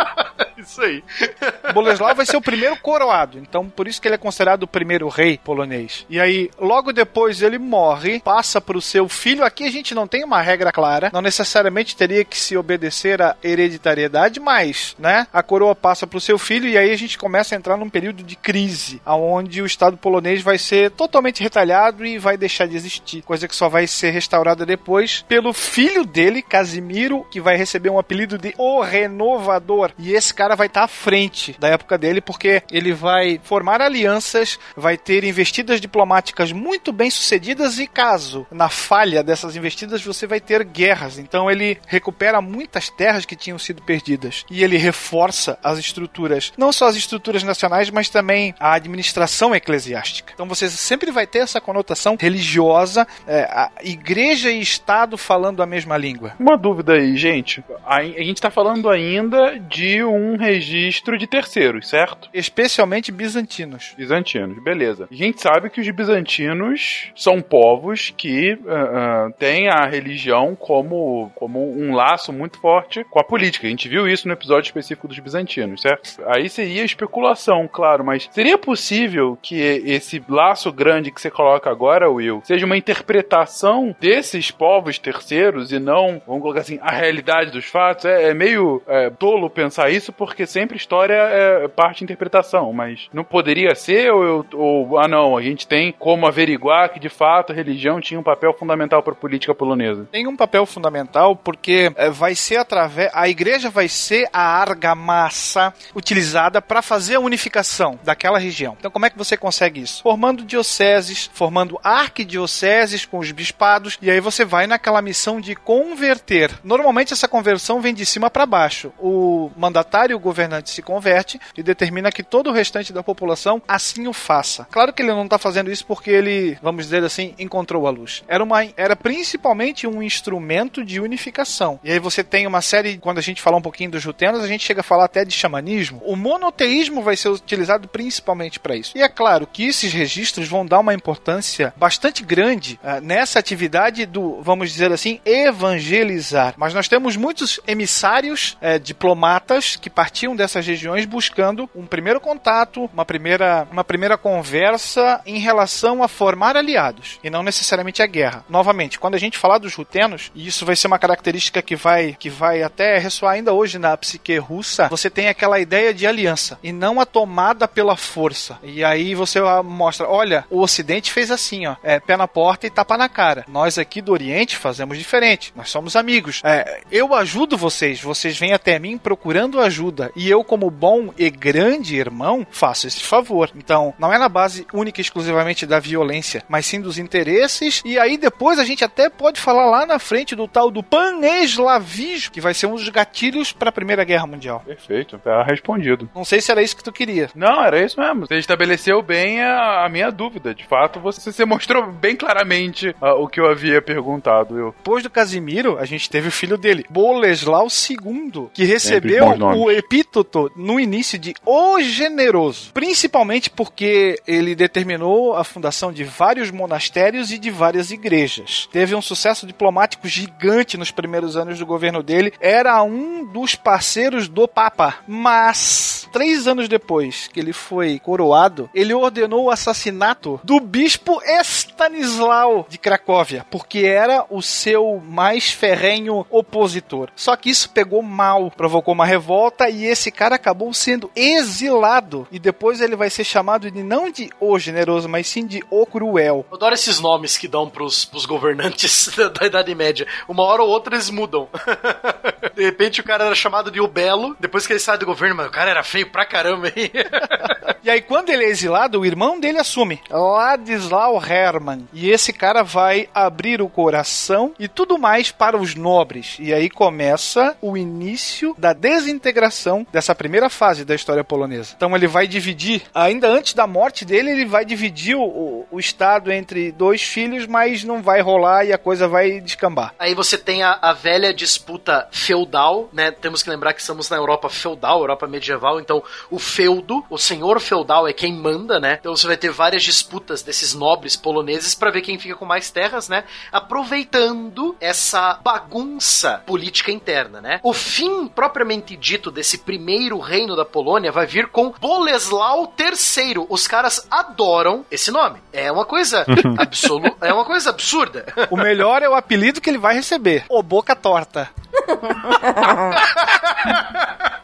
Isso 0.66 0.82
aí. 0.82 1.04
Boleslau 1.74 2.16
vai 2.16 2.26
ser 2.26 2.38
o 2.38 2.42
primeiro 2.42 2.76
coroado, 2.78 3.38
então 3.40 3.70
por 3.70 3.88
isso 3.88 4.02
que 4.02 4.08
ele 4.08 4.16
é 4.16 4.18
considerado 4.18 4.64
o 4.64 4.68
primeiro 4.68 5.08
rei 5.08 5.40
polonês. 5.44 6.06
E 6.10 6.20
aí, 6.20 6.50
logo 6.60 6.92
depois 6.92 7.42
ele 7.42 7.58
morre, 7.58 8.20
passa 8.20 8.60
para 8.60 8.78
o 8.78 8.82
seu 8.82 9.08
filho. 9.08 9.44
Aqui 9.44 9.64
a 9.64 9.72
gente 9.72 9.94
não 9.94 10.08
tem 10.08 10.24
uma 10.24 10.42
regra 10.42 10.72
clara, 10.72 11.10
não 11.14 11.22
necessariamente 11.22 11.96
teria 11.96 12.24
que 12.24 12.38
se 12.38 12.58
obedecer 12.58 13.22
à 13.22 13.36
hereditariedade, 13.44 14.40
mas, 14.40 14.96
né, 14.98 15.28
a 15.32 15.44
coroa 15.44 15.76
passa 15.76 16.08
para 16.08 16.18
o 16.18 16.22
seu 16.22 16.38
filho 16.38 16.68
e 16.68 16.78
aí 16.78 16.92
a 16.92 16.98
gente 16.98 17.18
começa 17.18 17.56
a 17.56 17.58
entrar 17.58 17.78
num 17.78 17.90
período 17.90 18.24
de 18.24 18.36
crise, 18.36 19.02
aonde 19.06 19.62
o 19.62 19.66
Estado 19.66 19.98
polonês 19.98 20.42
vai 20.42 20.58
ser 20.58 20.92
totalmente 20.92 21.42
retalhado 21.42 22.06
e 22.06 22.18
vai 22.18 22.38
deixar 22.38 22.68
de 22.68 22.76
existir, 22.76 23.22
coisa 23.22 23.48
que 23.48 23.56
só 23.56 23.70
vai 23.70 23.88
ser 23.88 24.12
restaurada 24.12 24.66
depois 24.66 25.24
pelo 25.28 25.54
filho 25.54 26.06
dele, 26.06 26.42
Casimiro, 26.42 27.26
que 27.30 27.42
vai 27.42 27.56
receber 27.56 27.90
um 27.90 28.00
apelido 28.00 28.38
de 28.38 28.54
O 28.58 28.82
Renovador. 28.82 29.92
E 29.98 30.14
esse 30.14 30.34
cara 30.34 30.55
vai 30.56 30.68
estar 30.68 30.82
tá 30.82 30.86
à 30.86 30.88
frente 30.88 31.56
da 31.60 31.68
época 31.68 31.98
dele, 31.98 32.22
porque 32.22 32.64
ele 32.72 32.94
vai 32.94 33.40
formar 33.44 33.82
alianças, 33.82 34.60
vai 34.76 34.98
ter 34.98 35.24
investidas 35.24 35.82
diplomáticas 35.82 36.52
muito 36.52 36.92
bem 36.92 37.10
sucedidas 37.10 37.80
e 37.80 37.88
caso 37.88 38.46
na 38.52 38.70
falha 38.70 39.24
dessas 39.24 39.56
investidas 39.56 40.04
você 40.04 40.28
vai 40.28 40.40
ter 40.40 40.64
guerras. 40.64 41.18
Então 41.18 41.50
ele 41.50 41.78
recupera 41.88 42.42
muitas 42.42 42.90
terras 42.90 43.26
que 43.26 43.36
tinham 43.36 43.60
sido 43.60 43.82
perdidas 43.82 44.46
e 44.50 44.64
ele 44.64 44.78
reforça 44.78 45.58
as 45.64 45.78
estruturas, 45.78 46.54
não 46.58 46.72
só 46.72 46.88
as 46.88 46.96
estruturas 46.96 47.44
nacionais, 47.44 47.90
mas 47.90 48.10
também 48.10 48.54
a 48.60 48.74
administração 48.74 49.56
eclesiástica. 49.56 50.32
Então 50.34 50.48
você 50.48 50.70
sempre 50.70 51.12
vai 51.12 51.28
ter 51.28 51.40
essa 51.40 51.62
conotação 51.62 52.18
religiosa, 52.20 53.08
é, 53.28 53.70
igreja 53.84 54.52
e 54.52 54.62
Estado 54.62 55.18
falando 55.18 55.62
a 55.62 55.66
mesma 55.66 55.98
língua. 55.98 56.34
Uma 56.40 56.58
dúvida 56.58 56.94
aí, 56.94 57.16
gente. 57.16 57.64
A, 57.86 57.98
a 57.98 58.02
gente 58.02 58.36
está 58.36 58.50
falando 58.50 58.90
ainda 58.90 59.60
de 59.60 60.04
um 60.04 60.36
registro 60.46 61.18
de 61.18 61.28
terceiros, 61.28 61.88
certo? 61.90 62.30
Especialmente 62.34 63.12
bizantinos. 63.12 63.94
Bizantinos, 63.98 64.62
beleza. 64.64 65.08
A 65.12 65.16
gente 65.16 65.42
sabe 65.42 65.70
que 65.70 65.82
os 65.82 65.90
bizantinos 65.90 67.12
são 67.16 67.42
povos 67.42 68.14
que 68.16 68.54
uh, 68.54 69.28
uh, 69.28 69.34
têm 69.38 69.68
a 69.68 69.86
religião 69.86 70.56
como, 70.56 71.32
como 71.36 71.60
um 71.60 71.94
laço 71.94 72.32
muito 72.32 72.60
forte 72.60 73.04
com 73.06 73.20
a 73.20 73.24
política. 73.24 73.68
A 73.68 73.70
gente 73.70 73.90
viu 73.90 74.08
isso 74.08 74.28
no 74.28 74.34
episódio 74.34 74.68
específico 74.68 75.08
dos 75.08 75.20
bizantinos, 75.20 75.82
certo? 75.82 76.22
Aí 76.28 76.50
seria 76.50 76.84
especulação, 76.84 77.68
claro, 77.72 78.04
mas 78.04 78.30
seria 78.32 78.58
possível 78.58 79.38
que 79.42 79.56
esse 79.56 80.24
laço 80.28 80.72
grande 80.72 81.12
que 81.12 81.22
você 81.22 81.32
coloca 81.32 81.70
agora, 81.70 82.10
Will, 82.10 82.42
seja 82.44 82.66
uma 82.66 82.78
interpretação 82.78 83.96
desses 84.00 84.52
povos 84.52 85.00
terceiros 85.00 85.72
e 85.72 85.80
não, 85.80 86.22
vamos 86.26 86.42
colocar 86.42 86.62
assim, 86.62 86.80
a 86.82 86.92
realidade 86.92 87.52
dos 87.52 87.66
fatos? 87.66 88.06
É, 88.06 88.30
é 88.30 88.34
meio 88.34 88.82
é, 88.88 89.10
tolo 89.10 89.50
pensar 89.50 89.90
isso 89.90 90.12
porque 90.12 90.35
porque 90.36 90.46
sempre 90.46 90.76
história 90.76 91.14
é 91.14 91.68
parte 91.70 92.04
interpretação, 92.04 92.74
mas 92.74 93.08
não 93.14 93.24
poderia 93.24 93.74
ser 93.74 94.12
ou, 94.12 94.46
ou 94.54 95.00
ah 95.00 95.08
não, 95.08 95.38
a 95.38 95.42
gente 95.42 95.66
tem 95.66 95.94
como 95.98 96.28
averiguar 96.28 96.92
que 96.92 97.00
de 97.00 97.08
fato 97.08 97.54
a 97.54 97.56
religião 97.56 98.02
tinha 98.02 98.20
um 98.20 98.24
papel 98.24 98.54
fundamental 98.54 99.02
para 99.02 99.14
a 99.14 99.16
política 99.16 99.56
polonesa. 99.56 100.06
Tem 100.12 100.28
um 100.28 100.36
papel 100.36 100.66
fundamental 100.66 101.38
porque 101.38 101.90
é, 101.96 102.10
vai 102.10 102.36
ser 102.36 102.58
através 102.58 103.10
a 103.14 103.30
igreja 103.30 103.70
vai 103.70 103.88
ser 103.88 104.28
a 104.34 104.42
argamassa 104.42 105.74
utilizada 105.96 106.62
para 106.62 106.82
fazer 106.82 107.16
a 107.16 107.22
unificação 107.22 107.98
daquela 108.04 108.38
região. 108.38 108.76
Então 108.78 108.92
como 108.92 109.06
é 109.06 109.10
que 109.10 109.18
você 109.18 109.38
consegue 109.38 109.80
isso? 109.80 110.04
Formando 110.04 110.44
dioceses, 110.44 111.30
formando 111.34 111.80
arquidioceses 111.82 113.06
com 113.06 113.20
os 113.20 113.32
bispados 113.32 113.98
e 114.02 114.12
aí 114.12 114.20
você 114.20 114.44
vai 114.44 114.68
naquela 114.68 115.02
missão 115.02 115.40
de 115.40 115.56
converter. 115.56 116.52
Normalmente 116.62 117.14
essa 117.14 117.28
conversão 117.28 117.80
vem 117.80 117.94
de 117.94 118.06
cima 118.06 118.30
para 118.30 118.46
baixo. 118.46 118.92
O 119.00 119.50
mandatário 119.56 120.15
governante 120.20 120.70
se 120.70 120.82
converte 120.82 121.40
e 121.58 121.64
determina 121.64 122.12
que 122.12 122.24
todo 122.24 122.50
o 122.50 122.54
restante 122.54 122.94
da 122.94 123.04
população 123.04 123.62
assim 123.68 124.08
o 124.08 124.14
faça. 124.14 124.68
Claro 124.72 124.94
que 124.94 125.02
ele 125.02 125.14
não 125.14 125.26
está 125.26 125.38
fazendo 125.38 125.72
isso 125.72 125.86
porque 125.86 126.10
ele, 126.10 126.58
vamos 126.62 126.86
dizer 126.86 127.04
assim, 127.04 127.34
encontrou 127.38 127.88
a 127.88 127.90
luz. 127.90 128.24
Era, 128.28 128.44
uma, 128.44 128.66
era 128.76 128.96
principalmente 128.96 129.88
um 129.88 130.02
instrumento 130.02 130.84
de 130.84 131.00
unificação. 131.00 131.80
E 131.84 131.92
aí 131.92 132.00
você 132.00 132.24
tem 132.24 132.48
uma 132.48 132.62
série, 132.62 132.98
quando 132.98 133.18
a 133.18 133.22
gente 133.22 133.42
fala 133.42 133.58
um 133.58 133.62
pouquinho 133.62 133.92
dos 133.92 134.04
rutenos, 134.04 134.44
a 134.44 134.48
gente 134.48 134.66
chega 134.66 134.82
a 134.82 134.84
falar 134.84 135.06
até 135.06 135.24
de 135.26 135.34
xamanismo. 135.34 136.02
O 136.06 136.16
monoteísmo 136.16 137.02
vai 137.02 137.16
ser 137.16 137.30
utilizado 137.30 137.88
principalmente 137.88 138.60
para 138.60 138.76
isso. 138.76 138.94
E 138.96 139.02
é 139.02 139.10
claro 139.10 139.48
que 139.48 139.66
esses 139.66 139.92
registros 139.94 140.48
vão 140.48 140.66
dar 140.66 140.80
uma 140.80 140.94
importância 140.94 141.74
bastante 141.78 142.24
grande 142.24 142.80
uh, 142.84 143.02
nessa 143.02 143.40
atividade 143.40 144.06
do, 144.06 144.42
vamos 144.42 144.72
dizer 144.72 144.92
assim, 144.92 145.20
evangelizar. 145.26 146.54
Mas 146.58 146.74
nós 146.74 146.88
temos 146.88 147.16
muitos 147.16 147.60
emissários, 147.68 148.58
uh, 148.62 148.80
diplomatas 148.80 149.76
que 149.76 149.90
participam 149.90 150.05
partiam 150.06 150.36
dessas 150.36 150.68
regiões 150.68 151.04
buscando 151.04 151.68
um 151.76 151.84
primeiro 151.84 152.22
contato, 152.22 152.88
uma 152.94 153.04
primeira, 153.04 153.68
uma 153.72 153.84
primeira 153.84 154.16
conversa 154.16 155.20
em 155.26 155.40
relação 155.40 156.04
a 156.04 156.08
formar 156.08 156.56
aliados 156.56 157.20
e 157.24 157.30
não 157.32 157.42
necessariamente 157.42 158.04
a 158.04 158.06
guerra. 158.06 158.46
Novamente, 158.48 159.00
quando 159.00 159.16
a 159.16 159.18
gente 159.18 159.36
falar 159.36 159.58
dos 159.58 159.74
rutenos, 159.74 160.32
e 160.36 160.46
isso 160.46 160.64
vai 160.64 160.76
ser 160.76 160.86
uma 160.86 161.00
característica 161.00 161.60
que 161.60 161.76
vai, 161.76 162.16
que 162.20 162.30
vai 162.30 162.62
até 162.62 163.00
ressoar 163.00 163.34
ainda 163.34 163.52
hoje 163.52 163.80
na 163.80 163.98
psique 163.98 164.38
russa, 164.38 164.88
você 164.90 165.10
tem 165.10 165.28
aquela 165.28 165.60
ideia 165.60 165.92
de 165.92 166.06
aliança 166.06 166.60
e 166.62 166.72
não 166.72 167.02
a 167.02 167.06
tomada 167.08 167.68
pela 167.68 167.96
força. 167.96 168.60
E 168.62 168.84
aí 168.84 169.16
você 169.16 169.40
mostra, 169.64 170.08
olha, 170.08 170.46
o 170.52 170.62
Ocidente 170.62 171.12
fez 171.12 171.32
assim, 171.32 171.66
ó, 171.66 171.78
é, 171.82 172.00
pé 172.00 172.16
na 172.16 172.28
porta 172.28 172.68
e 172.68 172.70
tapa 172.70 172.96
na 172.96 173.10
cara. 173.10 173.44
Nós 173.48 173.80
aqui 173.80 174.04
do 174.04 174.12
Oriente 174.12 174.56
fazemos 174.56 175.00
diferente. 175.00 175.52
Nós 175.56 175.72
somos 175.72 175.96
amigos. 175.96 176.42
É, 176.44 176.82
eu 176.92 177.16
ajudo 177.16 177.58
vocês, 177.58 178.00
vocês 178.00 178.38
vêm 178.38 178.54
até 178.54 178.78
mim 178.78 179.00
procurando 179.00 179.60
ajuda 179.60 179.95
e 180.16 180.30
eu, 180.30 180.44
como 180.44 180.70
bom 180.70 181.14
e 181.18 181.30
grande 181.30 181.96
irmão, 181.96 182.46
faço 182.50 182.88
esse 182.88 183.04
favor. 183.04 183.50
Então, 183.56 183.94
não 184.00 184.14
é 184.14 184.18
na 184.18 184.30
base 184.30 184.66
única 184.74 185.00
e 185.00 185.04
exclusivamente 185.04 185.66
da 185.66 185.80
violência, 185.80 186.44
mas 186.48 186.66
sim 186.66 186.82
dos 186.82 186.98
interesses. 186.98 187.82
E 187.86 188.00
aí 188.00 188.18
depois 188.18 188.60
a 188.60 188.66
gente 188.66 188.84
até 188.84 189.10
pode 189.10 189.40
falar 189.40 189.66
lá 189.66 189.86
na 189.86 190.00
frente 190.00 190.36
do 190.36 190.48
tal 190.48 190.70
do 190.72 190.84
pan-eslavismo, 190.84 192.32
que 192.32 192.42
vai 192.42 192.54
ser 192.54 192.68
um 192.68 192.76
dos 192.76 192.90
gatilhos 192.90 193.52
para 193.52 193.70
a 193.70 193.72
Primeira 193.72 194.04
Guerra 194.04 194.28
Mundial. 194.28 194.62
Perfeito, 194.66 195.18
tá 195.20 195.44
respondido. 195.44 196.10
Não 196.16 196.26
sei 196.26 196.42
se 196.42 196.52
era 196.52 196.62
isso 196.62 196.76
que 196.76 196.84
tu 196.84 196.92
queria. 196.92 197.30
Não, 197.36 197.64
era 197.64 197.84
isso 197.84 198.00
mesmo. 198.00 198.26
Você 198.26 198.38
estabeleceu 198.38 199.02
bem 199.02 199.42
a, 199.42 199.86
a 199.86 199.90
minha 199.90 200.12
dúvida. 200.12 200.54
De 200.54 200.66
fato, 200.66 201.00
você, 201.00 201.32
você 201.32 201.46
mostrou 201.46 201.92
bem 201.92 202.16
claramente 202.16 202.90
uh, 203.02 203.22
o 203.22 203.28
que 203.28 203.40
eu 203.40 203.50
havia 203.50 203.82
perguntado. 203.82 204.58
Eu. 204.58 204.76
Depois 204.78 205.04
do 205.04 205.10
Casimiro, 205.10 205.78
a 205.78 205.86
gente 205.86 206.10
teve 206.10 206.28
o 206.28 206.32
filho 206.32 206.58
dele, 206.58 206.86
Boleslau 206.90 207.68
II, 207.68 208.50
que 208.54 208.64
recebeu 208.66 209.26
o 209.28 209.72
epíteto 209.86 210.52
no 210.56 210.80
início 210.80 211.18
de 211.20 211.36
O 211.46 211.80
Generoso, 211.80 212.72
principalmente 212.74 213.50
porque 213.50 214.20
ele 214.28 214.56
determinou 214.56 215.36
a 215.36 215.44
fundação 215.44 215.94
de 215.94 216.04
vários 216.04 216.50
monastérios 216.50 217.32
e 217.32 217.38
de 217.38 217.52
várias 217.52 217.92
igrejas. 217.92 218.68
Teve 218.72 218.96
um 218.96 219.02
sucesso 219.02 219.46
diplomático 219.46 220.08
gigante 220.08 220.78
nos 220.78 220.92
primeiros 220.92 221.38
anos 221.38 221.60
do 221.60 221.66
governo 221.66 222.02
dele, 222.02 222.34
era 222.40 222.82
um 222.84 223.24
dos 223.26 223.56
parceiros 223.56 224.28
do 224.28 224.48
Papa, 224.48 224.96
mas 225.08 226.08
três 226.12 226.48
anos 226.48 226.68
depois 226.68 227.28
que 227.28 227.40
ele 227.40 227.54
foi 227.54 228.00
coroado, 228.00 228.70
ele 228.74 228.94
ordenou 228.94 229.46
o 229.46 229.52
assassinato 229.52 230.40
do 230.44 230.60
bispo 230.60 231.22
Stanislau 231.42 232.66
de 232.70 232.78
Cracóvia, 232.78 233.46
porque 233.52 233.80
era 233.80 234.26
o 234.30 234.42
seu 234.42 235.02
mais 235.06 235.52
ferrenho 235.52 236.26
opositor. 236.30 237.10
Só 237.16 237.36
que 237.36 237.50
isso 237.50 237.70
pegou 237.70 238.02
mal, 238.02 238.50
provocou 238.50 238.94
uma 238.94 239.06
revolta 239.06 239.70
e 239.76 239.86
esse 239.86 240.12
cara 240.12 240.36
acabou 240.36 240.74
sendo 240.74 241.12
exilado. 241.16 242.28
E 242.32 242.40
depois 242.40 242.82
ele 242.82 242.96
vai 242.96 243.10
ser 243.10 243.24
chamado 243.24 243.70
de 243.70 243.84
não 243.84 244.10
de 244.10 244.30
o 244.40 244.58
generoso, 244.58 245.10
mas 245.10 245.28
sim 245.28 245.46
de 245.46 245.64
o 245.70 245.86
cruel. 245.86 246.46
Eu 246.50 246.56
adoro 246.56 246.74
esses 246.74 247.00
nomes 247.00 247.38
que 247.38 247.48
dão 247.48 247.70
pros, 247.70 248.06
pros 248.06 248.26
governantes 248.26 249.10
da, 249.16 249.30
da 249.30 249.46
Idade 249.46 249.76
Média. 249.76 250.08
Uma 250.28 250.44
hora 250.44 250.64
ou 250.64 250.70
outra 250.70 250.96
eles 250.96 251.10
mudam. 251.10 251.48
De 252.56 252.64
repente 252.64 253.02
o 253.02 253.04
cara 253.04 253.26
era 253.26 253.36
chamado 253.36 253.70
de 253.70 253.82
o 253.82 253.88
Belo, 253.88 254.36
depois 254.40 254.66
que 254.66 254.72
ele 254.72 254.80
sai 254.80 254.98
do 254.98 255.06
governo, 255.06 255.36
mas 255.36 255.48
o 255.48 255.52
cara 255.52 255.70
era 255.72 255.84
feio 255.84 256.10
pra 256.10 256.26
caramba, 256.26 256.68
hein? 256.68 256.90
E 257.86 257.90
aí, 257.90 258.02
quando 258.02 258.32
ele 258.32 258.44
é 258.44 258.50
exilado, 258.50 259.00
o 259.00 259.06
irmão 259.06 259.40
dele 259.40 259.60
assume. 259.60 260.02
Ladislau 260.10 261.24
Hermann. 261.24 261.88
E 261.94 262.10
esse 262.10 262.34
cara 262.34 262.64
vai 262.64 263.08
abrir 263.14 263.62
o 263.62 263.70
coração 263.70 264.56
e 264.58 264.68
tudo 264.68 264.98
mais 264.98 265.30
para 265.30 265.56
os 265.56 265.76
nobres. 265.76 266.36
E 266.40 266.52
aí 266.52 266.68
começa 266.68 267.56
o 267.62 267.78
início 267.78 268.56
da 268.58 268.74
desintegração 268.74 269.65
dessa 269.92 270.14
primeira 270.14 270.50
fase 270.50 270.84
da 270.84 270.94
história 270.94 271.24
polonesa. 271.24 271.74
Então 271.76 271.96
ele 271.96 272.08
vai 272.08 272.28
dividir, 272.28 272.84
ainda 272.94 273.28
antes 273.28 273.54
da 273.54 273.66
morte 273.66 274.06
dele, 274.06 274.32
ele 274.32 274.46
vai 274.46 274.66
dividir 274.66 275.16
o, 275.16 275.66
o, 275.72 275.80
Estado 275.80 276.32
entre 276.32 276.72
dois 276.72 277.02
filhos, 277.02 277.46
mas 277.46 277.84
não 277.84 278.02
vai 278.02 278.22
rolar 278.22 278.66
e 278.66 278.74
a 278.74 278.78
coisa 278.78 279.08
vai 279.08 279.40
descambar. 279.40 279.94
Aí 280.00 280.14
você 280.14 280.38
tem 280.38 280.64
a, 280.64 280.78
a 280.82 280.94
velha 280.94 281.34
disputa 281.34 282.08
feudal, 282.12 282.90
né? 282.92 283.12
Temos 283.12 283.44
que 283.44 283.50
lembrar 283.50 283.74
que 283.74 283.82
estamos 283.82 284.10
na 284.10 284.18
Europa 284.18 284.50
feudal, 284.50 285.00
Europa 285.00 285.28
medieval, 285.28 285.80
então 285.80 286.04
o 286.30 286.40
feudo, 286.40 287.04
o 287.10 287.18
senhor 287.18 287.60
feudal 287.60 288.08
é 288.08 288.14
quem 288.14 288.34
manda, 288.34 288.80
né? 288.80 288.98
Então 289.00 289.16
você 289.16 289.28
vai 289.28 289.38
ter 289.38 289.52
várias 289.52 289.84
disputas 289.84 290.42
desses 290.42 290.74
nobres 290.74 291.16
poloneses 291.16 291.76
para 291.76 291.92
ver 291.92 292.02
quem 292.02 292.20
fica 292.20 292.36
com 292.36 292.46
mais 292.46 292.70
terras, 292.72 293.08
né? 293.10 293.24
Aproveitando 293.52 294.76
essa 294.80 295.40
bagunça 295.44 296.44
política 296.46 296.92
interna, 296.92 297.42
né? 297.42 297.60
O 297.64 297.74
fim 297.74 298.28
propriamente 298.28 298.96
dito 298.96 299.32
desse 299.32 299.55
primeiro 299.58 300.20
reino 300.20 300.56
da 300.56 300.66
Polônia 300.66 301.12
vai 301.12 301.26
vir 301.26 301.48
com 301.48 301.74
Boleslau 301.80 302.74
III. 302.80 303.46
Os 303.50 303.68
caras 303.68 304.06
adoram 304.10 304.86
esse 304.90 305.12
nome. 305.12 305.40
É 305.52 305.72
uma 305.72 305.86
coisa 305.86 306.26
absoluta, 306.58 307.26
é 307.26 307.34
uma 307.34 307.46
coisa 307.46 307.70
absurda. 307.70 308.26
O 308.52 308.58
melhor 308.58 309.02
é 309.02 309.10
o 309.10 309.16
apelido 309.16 309.60
que 309.60 309.70
ele 309.70 309.78
vai 309.78 309.96
receber: 309.96 310.46
o 310.50 310.62
Boca 310.62 310.96
Torta. 310.96 311.50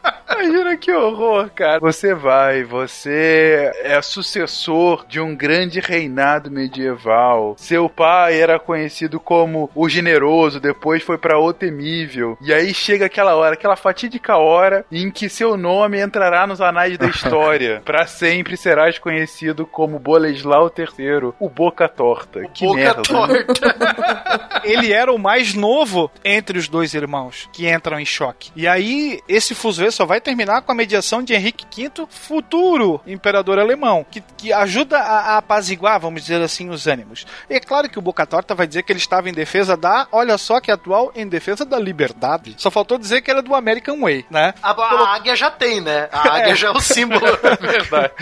Imagina 0.42 0.76
que 0.76 0.92
horror, 0.92 1.50
cara. 1.54 1.78
Você 1.78 2.14
vai, 2.14 2.64
você 2.64 3.70
é 3.84 4.02
sucessor 4.02 5.06
de 5.06 5.20
um 5.20 5.36
grande 5.36 5.78
reinado 5.78 6.50
medieval. 6.50 7.54
Seu 7.56 7.88
pai 7.88 8.40
era 8.40 8.58
conhecido 8.58 9.20
como 9.20 9.70
o 9.74 9.88
generoso, 9.88 10.58
depois 10.58 11.02
foi 11.02 11.16
pra 11.16 11.38
o 11.38 11.52
temível. 11.52 12.36
E 12.40 12.52
aí 12.52 12.74
chega 12.74 13.06
aquela 13.06 13.36
hora, 13.36 13.54
aquela 13.54 13.76
fatídica 13.76 14.36
hora 14.36 14.84
em 14.90 15.10
que 15.10 15.28
seu 15.28 15.56
nome 15.56 16.00
entrará 16.00 16.44
nos 16.46 16.60
anais 16.60 16.98
da 16.98 17.06
história. 17.06 17.80
Pra 17.86 18.06
sempre 18.06 18.56
serás 18.56 18.98
conhecido 18.98 19.64
como 19.64 19.98
Boleslau 19.98 20.72
III, 20.76 21.32
o 21.38 21.48
Boca 21.48 21.88
Torta. 21.88 22.40
que 22.52 22.64
Boca 22.66 22.76
merda. 22.80 23.02
torta. 23.02 24.62
Ele 24.64 24.92
era 24.92 25.12
o 25.12 25.18
mais 25.18 25.54
novo 25.54 26.10
entre 26.24 26.58
os 26.58 26.68
dois 26.68 26.94
irmãos 26.94 27.48
que 27.52 27.68
entram 27.68 27.98
em 27.98 28.04
choque. 28.04 28.50
E 28.56 28.66
aí, 28.66 29.20
esse 29.28 29.54
fuzuê 29.54 29.90
só 29.90 30.04
vai 30.04 30.20
terminar 30.32 30.62
com 30.62 30.72
a 30.72 30.74
mediação 30.74 31.22
de 31.22 31.34
Henrique 31.34 31.66
V, 31.70 32.06
futuro 32.08 33.02
imperador 33.06 33.58
alemão, 33.58 34.06
que, 34.10 34.22
que 34.34 34.50
ajuda 34.50 34.98
a, 34.98 35.34
a 35.34 35.36
apaziguar, 35.36 36.00
vamos 36.00 36.22
dizer 36.22 36.40
assim, 36.40 36.70
os 36.70 36.86
ânimos. 36.86 37.26
E 37.50 37.54
é 37.54 37.60
claro 37.60 37.90
que 37.90 37.98
o 37.98 38.02
Boca 38.02 38.24
Torta 38.24 38.54
vai 38.54 38.66
dizer 38.66 38.82
que 38.82 38.90
ele 38.90 38.98
estava 38.98 39.28
em 39.28 39.32
defesa 39.32 39.76
da, 39.76 40.08
olha 40.10 40.38
só 40.38 40.58
que 40.58 40.70
atual, 40.70 41.12
em 41.14 41.28
defesa 41.28 41.66
da 41.66 41.78
liberdade. 41.78 42.54
Só 42.56 42.70
faltou 42.70 42.96
dizer 42.96 43.20
que 43.20 43.30
era 43.30 43.42
do 43.42 43.54
American 43.54 44.00
Way, 44.00 44.24
né? 44.30 44.54
A, 44.62 44.70
a 44.70 45.14
águia 45.16 45.36
já 45.36 45.50
tem, 45.50 45.82
né? 45.82 46.08
A 46.10 46.20
águia 46.36 46.54
já 46.54 46.68
é 46.68 46.70
o 46.70 46.80
símbolo. 46.80 47.20
Verdade. 47.60 48.12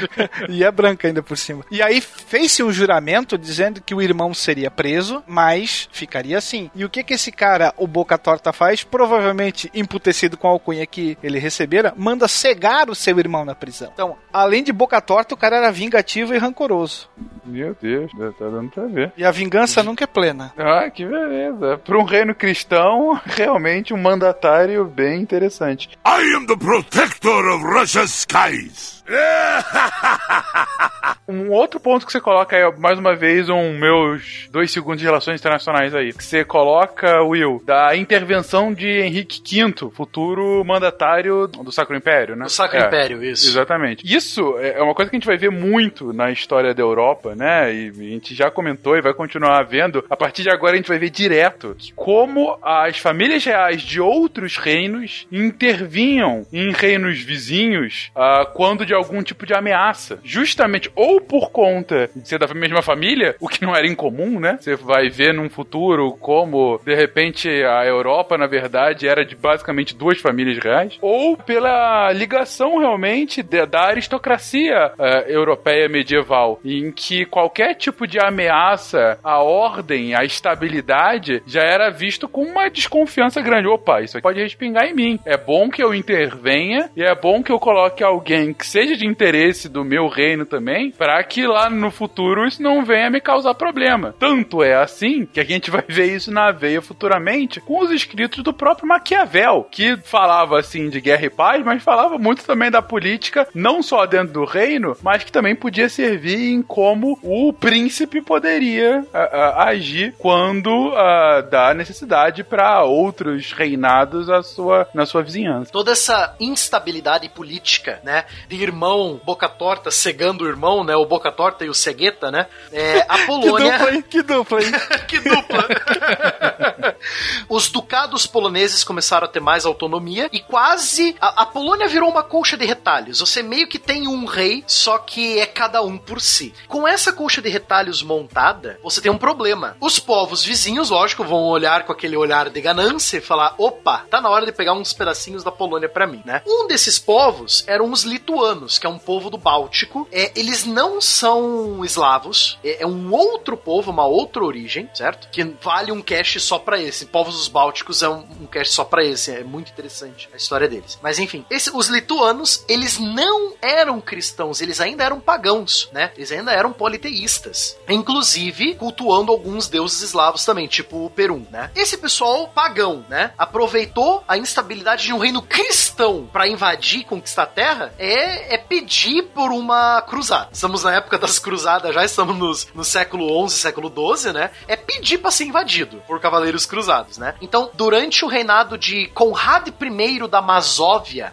e 0.49 0.65
é 0.65 0.71
branca 0.73 1.07
ainda 1.07 1.23
por 1.23 1.39
cima. 1.39 1.65
E 1.71 1.81
aí 1.81 2.01
fez-se 2.01 2.61
um 2.65 2.73
juramento 2.73 3.39
dizendo 3.39 3.81
que 3.81 3.95
o 3.95 4.03
irmão 4.03 4.35
seria 4.35 4.71
preso, 4.71 5.23
mas 5.29 5.89
ficaria 5.93 6.37
assim. 6.37 6.73
E 6.75 6.85
o 6.85 6.91
que 6.91 7.05
que 7.05 7.15
esse 7.15 7.31
cara, 7.31 7.73
o 7.77 7.87
Boca 7.87 8.19
Torta, 8.19 8.53
faz? 8.53 8.83
Provavelmente 8.83 9.71
emputecido 9.73 10.37
com 10.37 10.49
a 10.49 10.51
alcunha 10.51 10.85
que 10.87 11.17
ele 11.23 11.39
recebera, 11.39 11.95
manda 12.01 12.27
cegar 12.27 12.89
o 12.89 12.95
seu 12.95 13.19
irmão 13.19 13.45
na 13.45 13.55
prisão. 13.55 13.91
Então, 13.93 14.17
além 14.33 14.65
de 14.65 14.73
Boca 14.73 14.99
Torta, 15.03 15.35
o 15.35 15.37
cara 15.37 15.57
era 15.57 15.71
vingativo 15.71 16.35
e 16.35 16.39
rancoroso. 16.39 17.11
Meu 17.45 17.77
Deus, 17.81 18.11
tá 18.39 18.49
dando 18.49 18.71
pra 18.71 18.87
ver. 18.87 19.13
E 19.17 19.25
a 19.25 19.31
vingança 19.31 19.83
nunca 19.83 20.05
é 20.05 20.07
plena. 20.07 20.53
Ah, 20.57 20.89
que 20.89 21.05
beleza. 21.05 21.79
Para 21.79 21.99
um 21.99 22.05
reino 22.05 22.35
cristão, 22.35 23.21
realmente 23.27 23.93
um 23.93 24.01
mandatário 24.01 24.87
bem 24.87 25.21
interessante. 25.21 25.91
I 26.07 26.35
am 26.35 26.47
the 26.47 26.57
protector 26.57 27.47
of 27.49 27.65
Russia's 27.65 28.11
skies. 28.11 29.05
Um 31.31 31.53
outro 31.53 31.79
ponto 31.79 32.05
que 32.05 32.11
você 32.11 32.21
coloca 32.21 32.57
aí, 32.57 32.77
mais 32.77 32.99
uma 32.99 33.15
vez, 33.15 33.49
um 33.49 33.79
meus 33.79 34.49
dois 34.51 34.73
segundos 34.73 34.99
de 34.99 35.05
relações 35.05 35.41
internacionais 35.41 35.95
aí. 35.95 36.13
Que 36.13 36.25
você 36.25 36.45
coloca, 36.45 37.23
Will, 37.23 37.63
da 37.65 37.97
intervenção 37.97 38.75
de 38.75 39.01
Henrique 39.01 39.41
V, 39.41 39.91
futuro 39.93 40.65
mandatário 40.65 41.47
do 41.47 41.71
Sacro 41.91 41.97
Império, 41.97 42.37
né? 42.37 42.45
Do 42.45 42.51
Sacro 42.51 42.79
É, 42.79 42.87
Império, 42.87 43.25
isso. 43.25 43.49
Exatamente. 43.49 44.05
Isso 44.05 44.57
é 44.59 44.81
uma 44.81 44.95
coisa 44.95 45.11
que 45.11 45.17
a 45.17 45.19
gente 45.19 45.27
vai 45.27 45.37
ver 45.37 45.51
muito 45.51 46.13
na 46.13 46.31
história 46.31 46.73
da 46.73 46.83
Europa, 46.83 47.35
né? 47.35 47.73
E 47.73 47.89
a 47.89 47.93
gente 47.93 48.35
já 48.35 48.51
comentou 48.51 48.97
e 48.97 49.01
vai 49.01 49.13
continuar 49.13 49.63
vendo. 49.65 50.05
A 50.09 50.17
partir 50.17 50.43
de 50.43 50.51
agora 50.51 50.75
a 50.75 50.77
gente 50.77 50.89
vai 50.89 50.99
ver 50.99 51.11
direto 51.11 51.77
como 51.97 52.59
as 52.63 52.99
famílias 52.99 53.45
reais 53.45 53.83
de 53.83 54.01
outros 54.01 54.57
reinos 54.57 55.27
intervinham 55.33 56.47
em 56.53 56.71
reinos 56.73 57.21
vizinhos 57.21 58.11
ah, 58.15 58.47
quando 58.55 58.87
de 58.87 58.95
algum 58.95 59.23
tipo 59.23 59.45
de 59.47 59.55
ameaça. 59.55 60.19
Justamente, 60.25 60.91
ou 60.95 61.21
por 61.21 61.51
conta 61.51 62.09
de 62.15 62.29
ser 62.29 62.39
da 62.39 62.53
mesma 62.55 62.83
família, 62.83 63.35
o 63.41 63.49
que 63.49 63.65
não 63.65 63.75
era 63.75 63.87
incomum, 63.87 64.39
né? 64.39 64.59
Você 64.61 64.77
vai 64.77 65.09
ver 65.09 65.35
num 65.35 65.49
futuro 65.51 66.13
como, 66.21 66.81
de 66.85 66.95
repente, 66.95 67.49
a 67.49 67.85
Europa, 67.85 68.37
na 68.39 68.47
verdade, 68.47 69.09
era 69.09 69.25
de 69.25 69.35
basicamente 69.35 69.95
duas 69.95 70.19
famílias 70.21 70.59
reais, 70.63 70.99
ou 71.01 71.37
pela 71.37 71.70
ligação 72.15 72.79
realmente 72.79 73.43
de- 73.43 73.67
da 73.67 73.87
aristocracia 73.87 74.93
eh, 74.99 75.25
europeia 75.29 75.89
medieval, 75.89 76.61
em 76.65 76.91
que 76.93 77.25
qualquer 77.25 77.75
tipo 77.75 78.07
de 78.07 78.19
ameaça 78.19 79.19
à 79.23 79.39
ordem, 79.43 80.15
à 80.15 80.25
estabilidade, 80.25 81.43
já 81.47 81.63
era 81.63 81.91
visto 81.91 82.29
com 82.29 82.43
uma 82.43 82.69
desconfiança 82.71 83.41
grande. 83.41 83.69
Opa, 83.69 84.01
isso 84.03 84.21
pode 84.21 84.41
respingar 84.41 84.85
em 84.87 84.95
mim. 84.95 85.19
É 85.25 85.37
bom 85.37 85.69
que 85.71 85.83
eu 85.83 85.95
intervenha 85.95 86.91
e 86.97 87.03
é 87.03 87.15
bom 87.15 87.43
que 87.43 87.53
eu 87.53 87.59
coloque 87.59 88.03
alguém 88.03 88.53
que 88.53 88.67
seja 88.67 88.97
de 88.97 89.07
interesse 89.07 89.69
do 89.69 89.85
meu 89.85 90.09
reino 90.09 90.45
também, 90.47 90.91
para 90.91 91.23
que 91.25 91.47
lá 91.47 91.69
no 91.71 91.91
futuro 91.91 92.47
isso 92.47 92.63
não 92.63 92.85
venha 92.85 93.11
me 93.11 93.21
causar 93.21 93.55
problema. 93.55 94.15
Tanto 94.19 94.63
é 94.63 94.75
assim 94.75 95.27
que 95.27 95.41
a 95.41 95.45
gente 95.45 95.71
vai 95.71 95.85
ver 95.89 96.15
isso 96.15 96.31
na 96.33 96.51
veia 96.51 96.81
futuramente 96.83 97.61
com 97.61 97.81
os 97.81 97.91
escritos 97.91 98.43
do 98.43 98.53
próprio 98.53 98.89
Maquiavel, 98.89 99.67
que 99.71 99.97
falava 99.97 100.59
assim 100.59 100.89
de 100.89 101.01
guerra 101.01 101.27
e 101.27 101.31
paz, 101.31 101.60
mas 101.65 101.83
falava 101.83 102.19
muito 102.19 102.45
também 102.45 102.71
da 102.71 102.83
política, 102.83 103.47
não 103.55 103.83
só 103.83 104.07
dentro 104.07 104.33
do 104.33 104.45
reino, 104.45 104.97
mas 105.03 105.25
que 105.25 105.33
também 105.33 105.55
podia 105.55 105.89
servir 105.89 106.53
em 106.53 106.63
como 106.63 107.19
o 107.23 107.53
príncipe 107.53 108.21
poderia 108.21 109.05
ah, 109.13 109.31
ah, 109.33 109.65
agir 109.69 110.15
quando 110.19 110.93
ah, 110.97 111.41
dá 111.43 111.75
necessidade 111.75 112.43
para 112.45 112.83
outros 112.85 113.53
reinados 113.53 114.29
a 114.29 114.43
sua, 114.43 114.89
na 114.95 115.07
sua 115.07 115.23
vizinhança. 115.23 115.71
Toda 115.73 115.93
essa 115.93 116.35
instabilidade 116.41 117.29
política, 117.29 118.01
né? 118.03 118.25
De 118.49 118.57
irmão 118.63 119.21
Boca 119.25 119.49
Torta 119.49 119.91
cegando 119.91 120.45
o 120.45 120.49
irmão, 120.49 120.85
né? 120.85 120.95
O 120.97 121.07
Boca 121.07 121.31
Torta 121.31 121.65
e 121.65 121.69
o 121.69 121.75
Cegueta, 121.75 122.31
né? 122.31 122.47
É, 122.73 123.05
a 123.09 123.19
Que 123.19 123.27
Polônia. 123.27 123.73
dupla, 123.79 123.95
hein? 123.95 124.05
Que 124.09 124.23
dupla, 124.23 124.63
hein? 124.63 124.73
que 125.09 125.19
dupla! 125.21 125.69
Os 127.49 127.69
ducados 127.69 128.27
poloneses 128.27 128.85
começaram 128.85 129.27
a 129.27 129.29
ter 129.29 129.41
mais 129.41 129.65
autonomia 129.67 130.29
e 130.33 130.41
quase. 130.41 131.17
A, 131.21 131.43
a 131.43 131.47
Polônia 131.51 131.89
virou 131.89 132.09
uma 132.09 132.23
colcha 132.23 132.57
de 132.57 132.65
retalhos. 132.65 133.21
Você 133.21 133.43
meio 133.43 133.69
que 133.69 133.79
tem 133.79 134.07
um 134.09 134.25
rei, 134.25 134.65
só 134.67 134.99
que 134.99 135.39
é 135.39 135.47
cada 135.47 135.83
um 135.83 135.99
por 135.99 136.21
si. 136.21 136.55
Com 136.69 136.87
essa 136.87 137.13
colcha 137.13 137.43
de 137.43 137.49
retalhos 137.49 138.03
montada, 138.03 138.79
você 138.83 139.01
tem 139.01 139.11
um 139.11 139.19
problema. 139.19 139.77
Os 139.81 139.99
povos 139.99 140.45
vizinhos, 140.45 140.91
lógico, 140.91 141.25
vão 141.25 141.49
olhar 141.49 141.85
com 141.85 141.93
aquele 141.93 142.17
olhar 142.17 142.49
de 142.49 142.61
ganância 142.61 143.19
e 143.19 143.21
falar: 143.21 143.55
opa, 143.59 144.07
tá 144.09 144.21
na 144.21 144.31
hora 144.31 144.47
de 144.47 144.53
pegar 144.53 144.73
uns 144.73 144.93
pedacinhos 144.93 145.45
da 145.45 145.51
Polônia 145.51 145.89
pra 145.89 146.07
mim, 146.07 146.23
né? 146.25 146.43
Um 146.47 146.67
desses 146.67 146.99
povos 146.99 147.65
eram 147.67 147.91
os 147.91 148.05
lituanos, 148.05 148.79
que 148.79 148.87
é 148.87 148.91
um 148.91 148.99
povo 148.99 149.29
do 149.29 149.37
Báltico. 149.37 150.09
É, 150.13 150.33
eles 150.37 150.65
não 150.65 151.01
são 151.01 151.85
eslavos, 151.85 152.59
é, 152.65 152.83
é 152.83 152.87
um 152.87 153.13
outro 153.13 153.57
povo, 153.57 153.91
uma 153.91 154.07
outra 154.07 154.45
origem, 154.45 154.89
certo? 154.95 155.29
Que 155.31 155.45
vale 155.61 155.91
um 155.91 156.01
cast 156.01 156.39
só 156.41 156.59
pra 156.59 156.81
esse. 156.81 157.07
Povos 157.07 157.37
dos 157.37 157.49
Bálticos 157.49 158.03
é 158.03 158.09
um, 158.09 158.25
um 158.41 158.47
cast 158.47 158.73
só 158.73 158.85
pra 158.85 159.05
esse, 159.05 159.33
é 159.33 159.43
muito 159.43 159.71
interessante 159.73 160.29
a 160.33 160.37
história 160.37 160.69
deles. 160.69 160.99
Mas 161.03 161.19
enfim, 161.19 161.40
esse- 161.49 161.71
os 161.75 161.89
lituanos, 161.89 162.65
eles 162.69 162.99
não 162.99 163.53
eram 163.63 164.01
cristãos, 164.01 164.61
eles 164.61 164.81
ainda 164.81 165.05
eram 165.05 165.21
pagãos, 165.21 165.89
né? 165.93 166.11
Eles 166.17 166.33
ainda 166.33 166.53
eram 166.53 166.73
politeístas. 166.73 167.77
Inclusive, 167.89 168.75
cultuando 168.75 169.31
alguns 169.33 169.69
deuses 169.69 170.01
eslavos 170.03 170.45
também, 170.45 170.67
tipo 170.67 171.05
o 171.05 171.11
Perum, 171.11 171.45
né? 171.51 171.71
Esse 171.75 171.97
pessoal 171.97 172.49
pagão, 172.49 173.05
né? 173.09 173.33
Aproveitou 173.39 174.25
a 174.27 174.37
instabilidade 174.37 175.05
de 175.05 175.13
um 175.13 175.19
reino 175.19 175.43
cristão 175.43 176.29
pra 176.33 176.49
invadir 176.49 177.01
e 177.01 177.05
conquistar 177.05 177.45
a 177.45 177.47
terra, 177.47 177.93
é, 177.99 178.55
é 178.55 178.59
pedir 178.59 179.23
por 179.35 179.51
uma 179.53 180.03
cruzada. 180.03 180.49
Estamos 180.53 180.83
na 180.85 180.95
época 180.95 181.19
das 181.19 181.39
cruzadas, 181.39 181.95
já 181.95 182.05
estamos 182.05 182.37
nos- 182.37 182.69
no 182.75 182.85
século 182.85 183.49
XI, 183.49 183.57
século 183.61 183.89
XII, 184.17 184.33
né? 184.33 184.51
É 184.67 184.77
pedir 184.77 185.19
pra 185.19 185.31
ser 185.31 185.45
invadido 185.45 186.03
por 186.07 186.21
cavaleiros 186.21 186.67
cruzados, 186.67 187.19
né? 187.19 187.35
Então, 187.41 187.71
durante 187.75 188.25
o 188.25 188.29
reinado 188.29 188.77
de 188.77 189.07
Conrad 189.15 189.69
I 189.69 190.29
da 190.29 190.43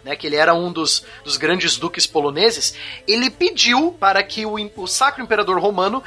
Né? 0.04 0.16
Que 0.16 0.28
ele 0.28 0.36
era 0.36 0.54
um 0.54 0.72
dos, 0.72 1.04
dos 1.24 1.38
grandes 1.38 1.78
duques 1.78 2.06
poloneses, 2.08 2.74
ele 3.08 3.30
pediu 3.30 3.96
para 4.00 4.22
que 4.24 4.46
o, 4.46 4.56
o 4.76 4.88
Sacro 4.88 5.24
Imperador 5.24 5.60
Romano 5.60 6.04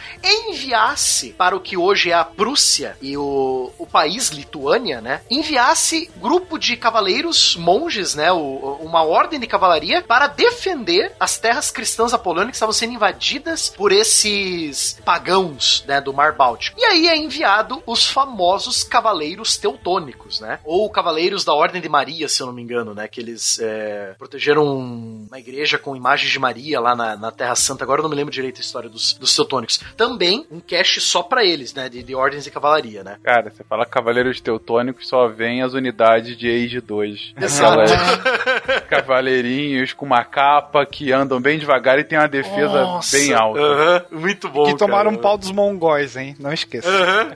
enviasse 0.50 1.32
para 1.32 1.56
o 1.56 1.60
que 1.60 1.76
hoje 1.76 2.10
é 2.10 2.14
a 2.14 2.24
Prússia 2.24 2.96
e 3.00 3.16
o, 3.16 3.72
o 3.78 3.86
país 3.86 4.28
Lituânia, 4.30 5.00
né? 5.00 5.20
Enviasse 5.30 6.10
grupo 6.16 6.58
de 6.58 6.76
cavaleiros, 6.76 7.56
monges, 7.56 8.14
né? 8.14 8.32
o- 8.32 8.78
uma 8.82 9.02
ordem 9.02 9.38
de 9.38 9.46
cavalaria 9.46 10.02
para 10.02 10.26
defender 10.26 11.12
as 11.18 11.38
terras 11.38 11.70
cristãs 11.70 12.12
da 12.12 12.18
Polônia 12.18 12.50
que 12.50 12.56
estavam 12.56 12.72
sendo 12.72 12.92
invadidas 12.94 13.68
por 13.70 13.92
esses 13.92 14.98
pagãos, 15.04 15.84
né? 15.86 16.00
Do 16.00 16.12
Mar 16.12 16.32
Báltico. 16.32 16.78
E 16.80 16.84
aí 16.84 17.08
é 17.08 17.16
enviado 17.16 17.82
os 17.86 18.06
famosos 18.06 18.82
cavaleiros 18.82 19.56
teutônicos, 19.56 20.40
né? 20.40 20.58
Ou 20.64 20.88
cavaleiros 20.90 21.44
da 21.44 21.52
Ordem 21.54 21.80
de 21.80 21.88
Maria, 21.88 22.28
se 22.28 22.40
eu 22.42 22.46
não 22.46 22.52
me 22.52 22.62
engano, 22.62 22.94
né? 22.94 23.06
Que 23.08 23.20
eles 23.20 23.58
é, 23.60 23.79
protegeram 24.18 24.64
uma 24.64 25.38
igreja 25.38 25.78
com 25.78 25.96
imagens 25.96 26.30
de 26.30 26.38
Maria 26.38 26.80
lá 26.80 26.94
na, 26.94 27.16
na 27.16 27.30
Terra 27.30 27.54
Santa. 27.54 27.84
Agora 27.84 28.00
eu 28.00 28.02
não 28.02 28.10
me 28.10 28.16
lembro 28.16 28.32
direito 28.32 28.58
a 28.58 28.60
história 28.60 28.88
dos, 28.88 29.14
dos 29.14 29.34
teutônicos. 29.34 29.80
Também 29.96 30.46
um 30.50 30.60
cast 30.60 31.00
só 31.00 31.22
pra 31.22 31.44
eles, 31.44 31.74
né? 31.74 31.88
De, 31.88 32.02
de 32.02 32.14
ordens 32.14 32.44
de 32.44 32.50
cavalaria, 32.50 33.02
né? 33.02 33.18
Cara, 33.22 33.50
você 33.50 33.64
fala 33.64 33.86
Cavaleiros 33.86 34.40
Teutônicos, 34.40 35.08
só 35.08 35.28
vem 35.28 35.62
as 35.62 35.74
unidades 35.74 36.36
de 36.36 36.48
Age 36.48 36.80
2. 36.80 37.34
Exato. 37.40 37.92
Cavaleirinhos 38.88 39.92
com 39.92 40.06
uma 40.06 40.24
capa 40.24 40.84
que 40.86 41.12
andam 41.12 41.40
bem 41.40 41.58
devagar 41.58 41.98
e 41.98 42.04
tem 42.04 42.18
uma 42.18 42.28
defesa 42.28 42.82
Nossa, 42.82 43.16
bem 43.16 43.32
alta. 43.32 44.06
Muito 44.10 44.48
bom. 44.48 44.64
que 44.64 44.76
tomaram 44.76 45.10
cara. 45.10 45.16
um 45.16 45.22
pau 45.22 45.38
dos 45.38 45.50
mongóis, 45.50 46.16
hein? 46.16 46.36
Não 46.38 46.52
esqueça. 46.52 46.88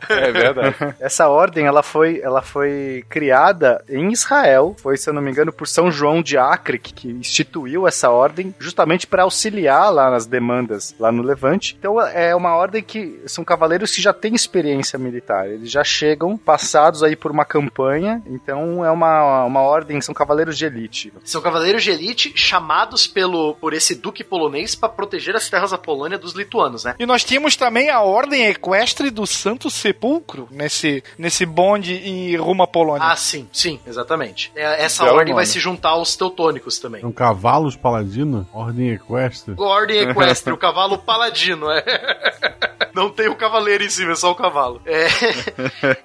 É 0.09 0.32
verdade. 0.32 0.76
Essa 1.01 1.28
ordem, 1.28 1.66
ela 1.66 1.82
foi, 1.82 2.20
ela 2.20 2.42
foi 2.42 3.05
criada 3.09 3.84
em 3.88 4.12
Israel, 4.12 4.74
foi, 4.78 4.97
se 4.97 5.09
eu 5.09 5.14
não 5.14 5.22
me 5.22 5.30
engano, 5.30 5.53
por 5.53 5.66
São 5.66 5.90
João 5.90 6.22
de 6.22 6.34
Acre, 6.37 6.78
que, 6.78 6.93
que 6.93 7.09
instituiu 7.09 7.87
essa 7.87 8.11
ordem 8.11 8.55
justamente 8.59 9.07
para 9.07 9.22
auxiliar 9.22 9.93
lá 9.93 10.11
nas 10.11 10.26
demandas 10.26 10.95
lá 10.99 11.11
no 11.11 11.22
Levante. 11.22 11.76
Então 11.78 12.01
é 12.01 12.35
uma 12.35 12.55
ordem 12.55 12.82
que 12.82 13.20
são 13.26 13.45
cavaleiros 13.45 13.95
que 13.95 14.03
já 14.03 14.12
têm 14.12 14.35
experiência 14.35 14.99
militar, 14.99 15.49
eles 15.49 15.70
já 15.70 15.85
chegam 15.85 16.37
passados 16.37 17.03
aí 17.03 17.16
por 17.16 17.30
uma 17.30 17.45
campanha, 17.45 18.22
então 18.26 18.85
é 18.85 18.91
uma, 18.91 19.45
uma 19.45 19.61
ordem, 19.61 20.01
são 20.01 20.14
cavaleiros 20.14 20.57
de 20.57 20.64
elite. 20.66 21.12
São 21.24 21.41
cavaleiros 21.41 21.82
de 21.82 21.91
elite 21.91 22.32
chamados 22.35 23.07
pelo, 23.07 23.55
por 23.55 23.72
esse 23.72 23.95
duque 23.95 24.22
polonês 24.24 24.74
para 24.74 24.89
proteger 24.89 25.35
as 25.37 25.49
terras 25.49 25.70
da 25.70 25.78
Polônia 25.78 26.18
dos 26.18 26.32
lituanos, 26.35 26.85
né? 26.85 26.95
E 26.99 27.07
nós 27.07 27.24
tínhamos 27.24 27.57
também 27.57 27.91
a 27.91 28.01
Ordem 28.01 28.47
Equestre 28.47 29.11
do 29.11 29.26
Santo 29.26 29.70
Sepulcro 29.70 30.49
nesse, 30.51 31.03
nesse 31.18 31.45
bonde 31.47 31.95
em 31.95 32.37
rumo 32.37 32.62
à 32.62 32.66
Polônia. 32.66 33.07
Ah, 33.07 33.16
sim, 33.16 33.49
sim, 33.53 33.80
exatamente. 33.87 34.53
É, 34.55 34.85
Essa 34.85 35.05
Belo 35.05 35.18
ordem 35.18 35.35
vai 35.35 35.45
nome. 35.45 35.53
se 35.53 35.61
juntar 35.61 35.91
aos 35.91 36.16
teutônicos 36.25 36.79
também. 36.79 37.01
São 37.01 37.12
cavalos 37.12 37.77
paladinos, 37.77 38.47
ordem 38.53 38.91
equestre. 38.91 39.55
Ordem 39.57 39.99
equestre, 39.99 40.53
o 40.53 40.57
cavalo 40.57 40.99
paladino, 40.99 41.70
é. 41.70 41.85
Não 42.95 43.11
tem 43.11 43.29
o 43.29 43.35
cavaleiro 43.35 43.83
em 43.83 43.91
cima, 43.91 44.12
é 44.12 44.14
só 44.14 44.31
o 44.31 44.37
cavalo. 44.37 44.81
É, 44.87 45.09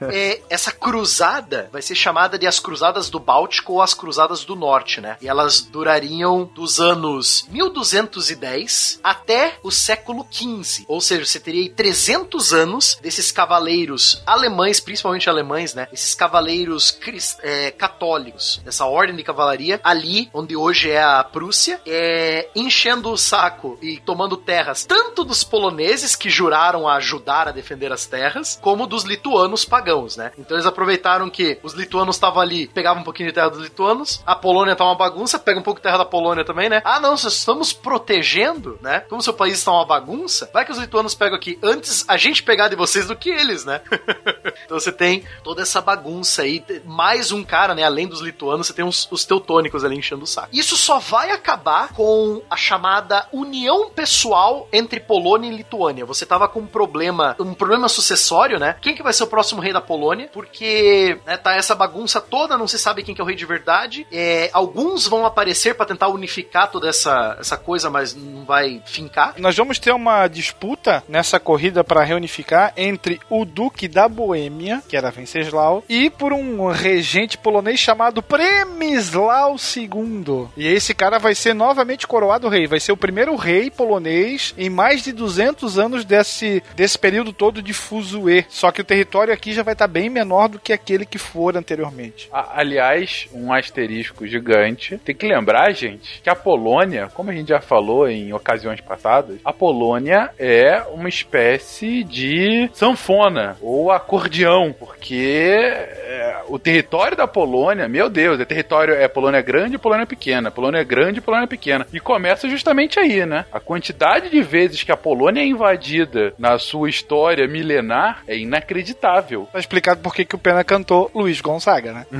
é, 0.11 0.41
essa 0.49 0.71
cruzada 0.71 1.69
vai 1.71 1.83
ser 1.83 1.93
chamada 1.93 2.37
de 2.37 2.47
as 2.47 2.59
Cruzadas 2.59 3.11
do 3.11 3.19
Báltico 3.19 3.73
ou 3.73 3.81
as 3.81 3.93
Cruzadas 3.93 4.43
do 4.43 4.55
Norte, 4.55 4.99
né? 4.99 5.15
E 5.21 5.27
elas 5.27 5.61
durariam 5.61 6.49
dos 6.55 6.79
anos 6.79 7.45
1210 7.49 8.99
até 9.03 9.57
o 9.61 9.69
século 9.69 10.25
XV. 10.31 10.85
Ou 10.87 10.99
seja, 10.99 11.23
você 11.23 11.39
teria 11.39 11.61
aí 11.61 11.69
300 11.69 12.53
anos 12.53 12.97
desses 13.03 13.31
cavaleiros 13.31 14.23
alemães, 14.25 14.79
principalmente 14.79 15.29
alemães, 15.29 15.75
né? 15.75 15.87
Esses 15.93 16.15
cavaleiros 16.15 16.97
é, 17.43 17.69
católicos, 17.69 18.59
dessa 18.65 18.85
ordem 18.85 19.15
de 19.15 19.23
cavalaria, 19.23 19.79
ali 19.83 20.08
onde 20.33 20.55
hoje 20.55 20.89
é 20.89 21.01
a 21.01 21.23
Prússia, 21.23 21.79
é, 21.85 22.49
enchendo 22.55 23.11
o 23.11 23.17
saco 23.17 23.77
e 23.81 23.99
tomando 23.99 24.37
terras, 24.37 24.85
tanto 24.85 25.23
dos 25.23 25.43
poloneses 25.43 26.15
que 26.15 26.29
juraram 26.29 26.87
a 26.87 26.95
ajudar 26.95 27.47
a 27.47 27.51
defender 27.51 27.91
as 27.91 28.05
terras, 28.05 28.57
como 28.61 28.87
dos 28.87 29.03
lituanos 29.03 29.65
pagãos, 29.65 30.17
né? 30.17 30.31
Então 30.37 30.57
eles 30.57 30.65
aproveitaram 30.65 31.29
que 31.29 31.59
os 31.63 31.73
lituanos 31.73 32.15
estavam 32.15 32.41
ali, 32.41 32.67
pegavam 32.67 33.01
um 33.01 33.05
pouquinho 33.05 33.29
de 33.29 33.35
terra 33.35 33.49
dos 33.49 33.61
lituanos, 33.61 34.23
a 34.25 34.35
Polônia 34.35 34.75
tá 34.75 34.83
uma 34.83 34.95
bagunça, 34.95 35.37
pega 35.37 35.59
um 35.59 35.63
pouco 35.63 35.79
de 35.79 35.83
terra 35.83 35.97
da 35.97 36.05
Polônia 36.05 36.45
também, 36.45 36.69
né? 36.69 36.81
Ah, 36.83 36.99
não, 36.99 37.11
nós 37.11 37.23
estamos 37.23 37.73
protegendo, 37.73 38.77
né? 38.81 39.01
Como 39.01 39.21
seu 39.21 39.33
país 39.33 39.57
está 39.57 39.71
uma 39.71 39.85
bagunça, 39.85 40.49
vai 40.53 40.65
que 40.65 40.71
os 40.71 40.77
lituanos 40.77 41.15
pegam 41.15 41.35
aqui 41.35 41.59
antes 41.61 42.05
a 42.07 42.17
gente 42.17 42.43
pegar 42.43 42.67
de 42.67 42.75
vocês 42.75 43.07
do 43.07 43.15
que 43.15 43.29
eles, 43.29 43.65
né? 43.65 43.81
então 44.65 44.79
você 44.79 44.91
tem 44.91 45.23
toda 45.43 45.61
essa 45.61 45.81
bagunça 45.81 46.43
aí, 46.43 46.63
mais 46.85 47.31
um 47.31 47.43
cara, 47.43 47.75
né? 47.75 47.83
Além 47.83 48.07
dos 48.07 48.21
lituanos, 48.21 48.67
você 48.67 48.73
tem 48.73 48.85
os 48.85 49.25
teutônicos 49.25 49.83
ali 49.89 49.97
enchendo 49.97 50.23
o 50.23 50.27
saco. 50.27 50.49
Isso 50.53 50.77
só 50.77 50.99
vai 50.99 51.31
acabar 51.31 51.93
com 51.93 52.41
a 52.49 52.55
chamada 52.55 53.27
união 53.31 53.89
pessoal 53.89 54.67
entre 54.71 54.99
Polônia 54.99 55.49
e 55.49 55.55
Lituânia. 55.55 56.05
Você 56.05 56.25
tava 56.25 56.47
com 56.47 56.61
um 56.61 56.67
problema, 56.67 57.35
um 57.39 57.53
problema 57.53 57.89
sucessório, 57.89 58.59
né? 58.59 58.75
Quem 58.81 58.95
que 58.95 59.03
vai 59.03 59.13
ser 59.13 59.23
o 59.23 59.27
próximo 59.27 59.61
rei 59.61 59.73
da 59.73 59.81
Polônia? 59.81 60.29
Porque 60.31 61.19
né, 61.25 61.37
tá 61.37 61.55
essa 61.55 61.75
bagunça 61.75 62.21
toda, 62.21 62.57
não 62.57 62.67
se 62.67 62.77
sabe 62.77 63.03
quem 63.03 63.15
que 63.15 63.21
é 63.21 63.23
o 63.23 63.27
rei 63.27 63.35
de 63.35 63.45
verdade. 63.45 64.05
É, 64.11 64.49
alguns 64.53 65.07
vão 65.07 65.25
aparecer 65.25 65.75
para 65.75 65.85
tentar 65.85 66.07
unificar 66.09 66.69
toda 66.71 66.87
essa, 66.87 67.37
essa 67.39 67.57
coisa, 67.57 67.89
mas 67.89 68.15
não 68.15 68.45
vai 68.45 68.81
fincar. 68.85 69.33
Nós 69.37 69.55
vamos 69.55 69.79
ter 69.79 69.91
uma 69.91 70.27
disputa 70.27 71.03
nessa 71.07 71.39
corrida 71.39 71.83
para 71.83 72.03
reunificar 72.03 72.73
entre 72.77 73.19
o 73.29 73.45
Duque 73.45 73.87
da 73.87 74.07
Boêmia, 74.07 74.81
que 74.87 74.95
era 74.95 75.11
Venceslau, 75.11 75.83
e 75.89 76.09
por 76.09 76.33
um 76.33 76.67
regente 76.71 77.37
polonês 77.37 77.79
chamado 77.79 78.21
Premislau 78.21 79.57
II. 79.83 80.47
E 80.57 80.67
esse 80.67 80.93
cara 80.93 81.19
vai 81.19 81.35
ser 81.35 81.53
novamente 81.53 82.07
coroado 82.07 82.49
rei. 82.49 82.67
Vai 82.67 82.79
ser 82.79 82.91
o 82.91 82.97
primeiro 82.97 83.35
rei 83.35 83.69
polonês 83.69 84.53
em 84.57 84.69
mais 84.69 85.03
de 85.03 85.11
200 85.11 85.77
anos 85.77 86.05
desse, 86.05 86.63
desse 86.75 86.97
período 86.97 87.31
todo 87.31 87.61
de 87.61 87.73
fuzuê. 87.73 88.45
Só 88.49 88.71
que 88.71 88.81
o 88.81 88.85
território 88.85 89.33
aqui 89.33 89.53
já 89.53 89.63
vai 89.63 89.73
estar 89.73 89.87
bem 89.87 90.09
menor 90.09 90.49
do 90.49 90.59
que 90.59 90.73
aquele 90.73 91.05
que 91.05 91.17
for 91.17 91.55
anteriormente. 91.55 92.29
Aliás, 92.31 93.27
um 93.33 93.53
asterisco 93.53 94.27
gigante. 94.27 94.97
Tem 94.97 95.15
que 95.15 95.27
lembrar, 95.27 95.71
gente, 95.73 96.21
que 96.21 96.29
a 96.29 96.35
Polônia, 96.35 97.09
como 97.13 97.31
a 97.31 97.33
gente 97.33 97.49
já 97.49 97.61
falou 97.61 98.07
em 98.07 98.33
ocasiões 98.33 98.81
passadas, 98.81 99.39
a 99.43 99.53
Polônia 99.53 100.29
é 100.37 100.81
uma 100.91 101.09
espécie 101.09 102.03
de 102.03 102.69
sanfona 102.73 103.57
ou 103.61 103.91
acordeão, 103.91 104.73
porque 104.77 105.51
é, 105.51 106.41
o 106.47 106.57
território 106.57 107.15
da 107.15 107.27
Polônia, 107.27 107.87
meu 107.87 108.09
Deus, 108.09 108.39
é 108.39 108.45
território 108.45 108.93
é 108.93 109.07
Polônia 109.07 109.41
grande 109.41 109.68
e 109.75 109.79
Polônia 109.79 110.05
pequena, 110.05 110.51
Polônia 110.51 110.83
grande 110.83 111.19
e 111.19 111.21
Polônia 111.21 111.47
pequena. 111.47 111.85
E 111.91 111.99
começa 111.99 112.49
justamente 112.49 112.99
aí, 112.99 113.25
né? 113.25 113.45
A 113.51 113.59
quantidade 113.59 114.29
de 114.29 114.41
vezes 114.41 114.83
que 114.83 114.91
a 114.91 114.97
Polônia 114.97 115.41
é 115.41 115.45
invadida 115.45 116.33
na 116.37 116.57
sua 116.59 116.89
história 116.89 117.47
milenar 117.47 118.23
é 118.27 118.37
inacreditável. 118.37 119.47
Tá 119.51 119.59
explicado 119.59 120.01
por 120.01 120.13
que 120.13 120.25
que 120.25 120.35
o 120.35 120.39
Pena 120.39 120.63
cantou 120.63 121.09
Luiz 121.13 121.41
Gonzaga, 121.41 121.93
né? 121.93 122.05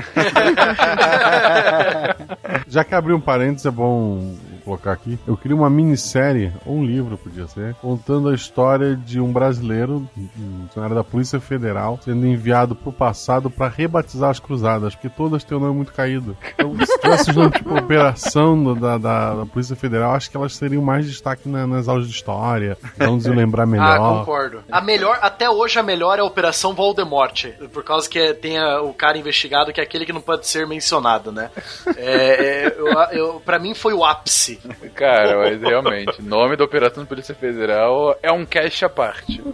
Já 2.68 2.84
que 2.84 2.94
abri 2.94 3.12
um 3.12 3.20
parênteses, 3.20 3.66
é 3.66 3.70
bom 3.70 4.34
colocar 4.70 4.92
aqui. 4.92 5.18
Eu 5.26 5.36
queria 5.36 5.56
uma 5.56 5.68
minissérie, 5.68 6.52
ou 6.64 6.76
um 6.76 6.84
livro 6.84 7.18
podia 7.18 7.46
ser, 7.48 7.74
contando 7.76 8.28
a 8.28 8.34
história 8.34 8.94
de 8.94 9.20
um 9.20 9.32
brasileiro, 9.32 10.08
um 10.16 10.66
funcionário 10.66 10.94
da 10.94 11.02
Polícia 11.02 11.40
Federal, 11.40 11.98
sendo 12.04 12.24
enviado 12.26 12.74
pro 12.76 12.92
passado 12.92 13.50
para 13.50 13.68
rebatizar 13.68 14.30
as 14.30 14.38
cruzadas, 14.38 14.94
porque 14.94 15.08
todas 15.08 15.42
têm 15.42 15.56
o 15.56 15.60
nome 15.60 15.74
muito 15.74 15.92
caído. 15.92 16.36
Então, 16.54 16.76
se 16.78 16.98
tivesse 17.00 17.32
nome 17.32 17.50
tipo 17.50 17.76
operação 17.76 18.62
do- 18.62 18.74
da, 18.76 18.96
da, 18.98 19.34
da 19.36 19.46
Polícia 19.46 19.74
Federal, 19.74 20.12
acho 20.14 20.30
que 20.30 20.36
elas 20.36 20.56
teriam 20.58 20.82
mais 20.82 21.06
destaque 21.06 21.48
na- 21.48 21.66
nas 21.66 21.88
aulas 21.88 22.06
de 22.06 22.12
história, 22.14 22.78
vamos 22.96 23.26
lembrar 23.26 23.64
Ah, 23.64 23.66
melhor. 23.66 24.18
concordo. 24.20 24.62
A 24.70 24.80
melhor, 24.80 25.18
até 25.20 25.50
hoje 25.50 25.78
a 25.78 25.82
melhor 25.82 26.18
é 26.18 26.22
a 26.22 26.24
Operação 26.24 26.74
Voldemort, 26.74 27.46
por 27.72 27.82
causa 27.84 28.08
que 28.08 28.18
é- 28.18 28.32
tem 28.32 28.58
a- 28.58 28.80
o 28.82 28.92
cara 28.94 29.18
investigado 29.18 29.72
que 29.72 29.80
é 29.80 29.82
aquele 29.84 30.06
que 30.06 30.12
não 30.12 30.20
pode 30.20 30.46
ser 30.46 30.66
mencionado, 30.66 31.32
né? 31.32 31.50
É, 31.96 32.66
é, 32.66 32.76
eu, 32.78 32.86
eu, 33.12 33.42
pra 33.44 33.58
mim 33.58 33.74
foi 33.74 33.92
o 33.92 34.04
ápice 34.04 34.59
Cara, 34.94 35.38
mas 35.38 35.60
realmente, 35.60 36.22
nome 36.22 36.56
da 36.56 36.64
Operação 36.64 37.04
Polícia 37.06 37.34
Federal 37.34 38.16
é 38.22 38.30
um 38.30 38.44
cast 38.44 38.84
à 38.84 38.88
parte. 38.88 39.40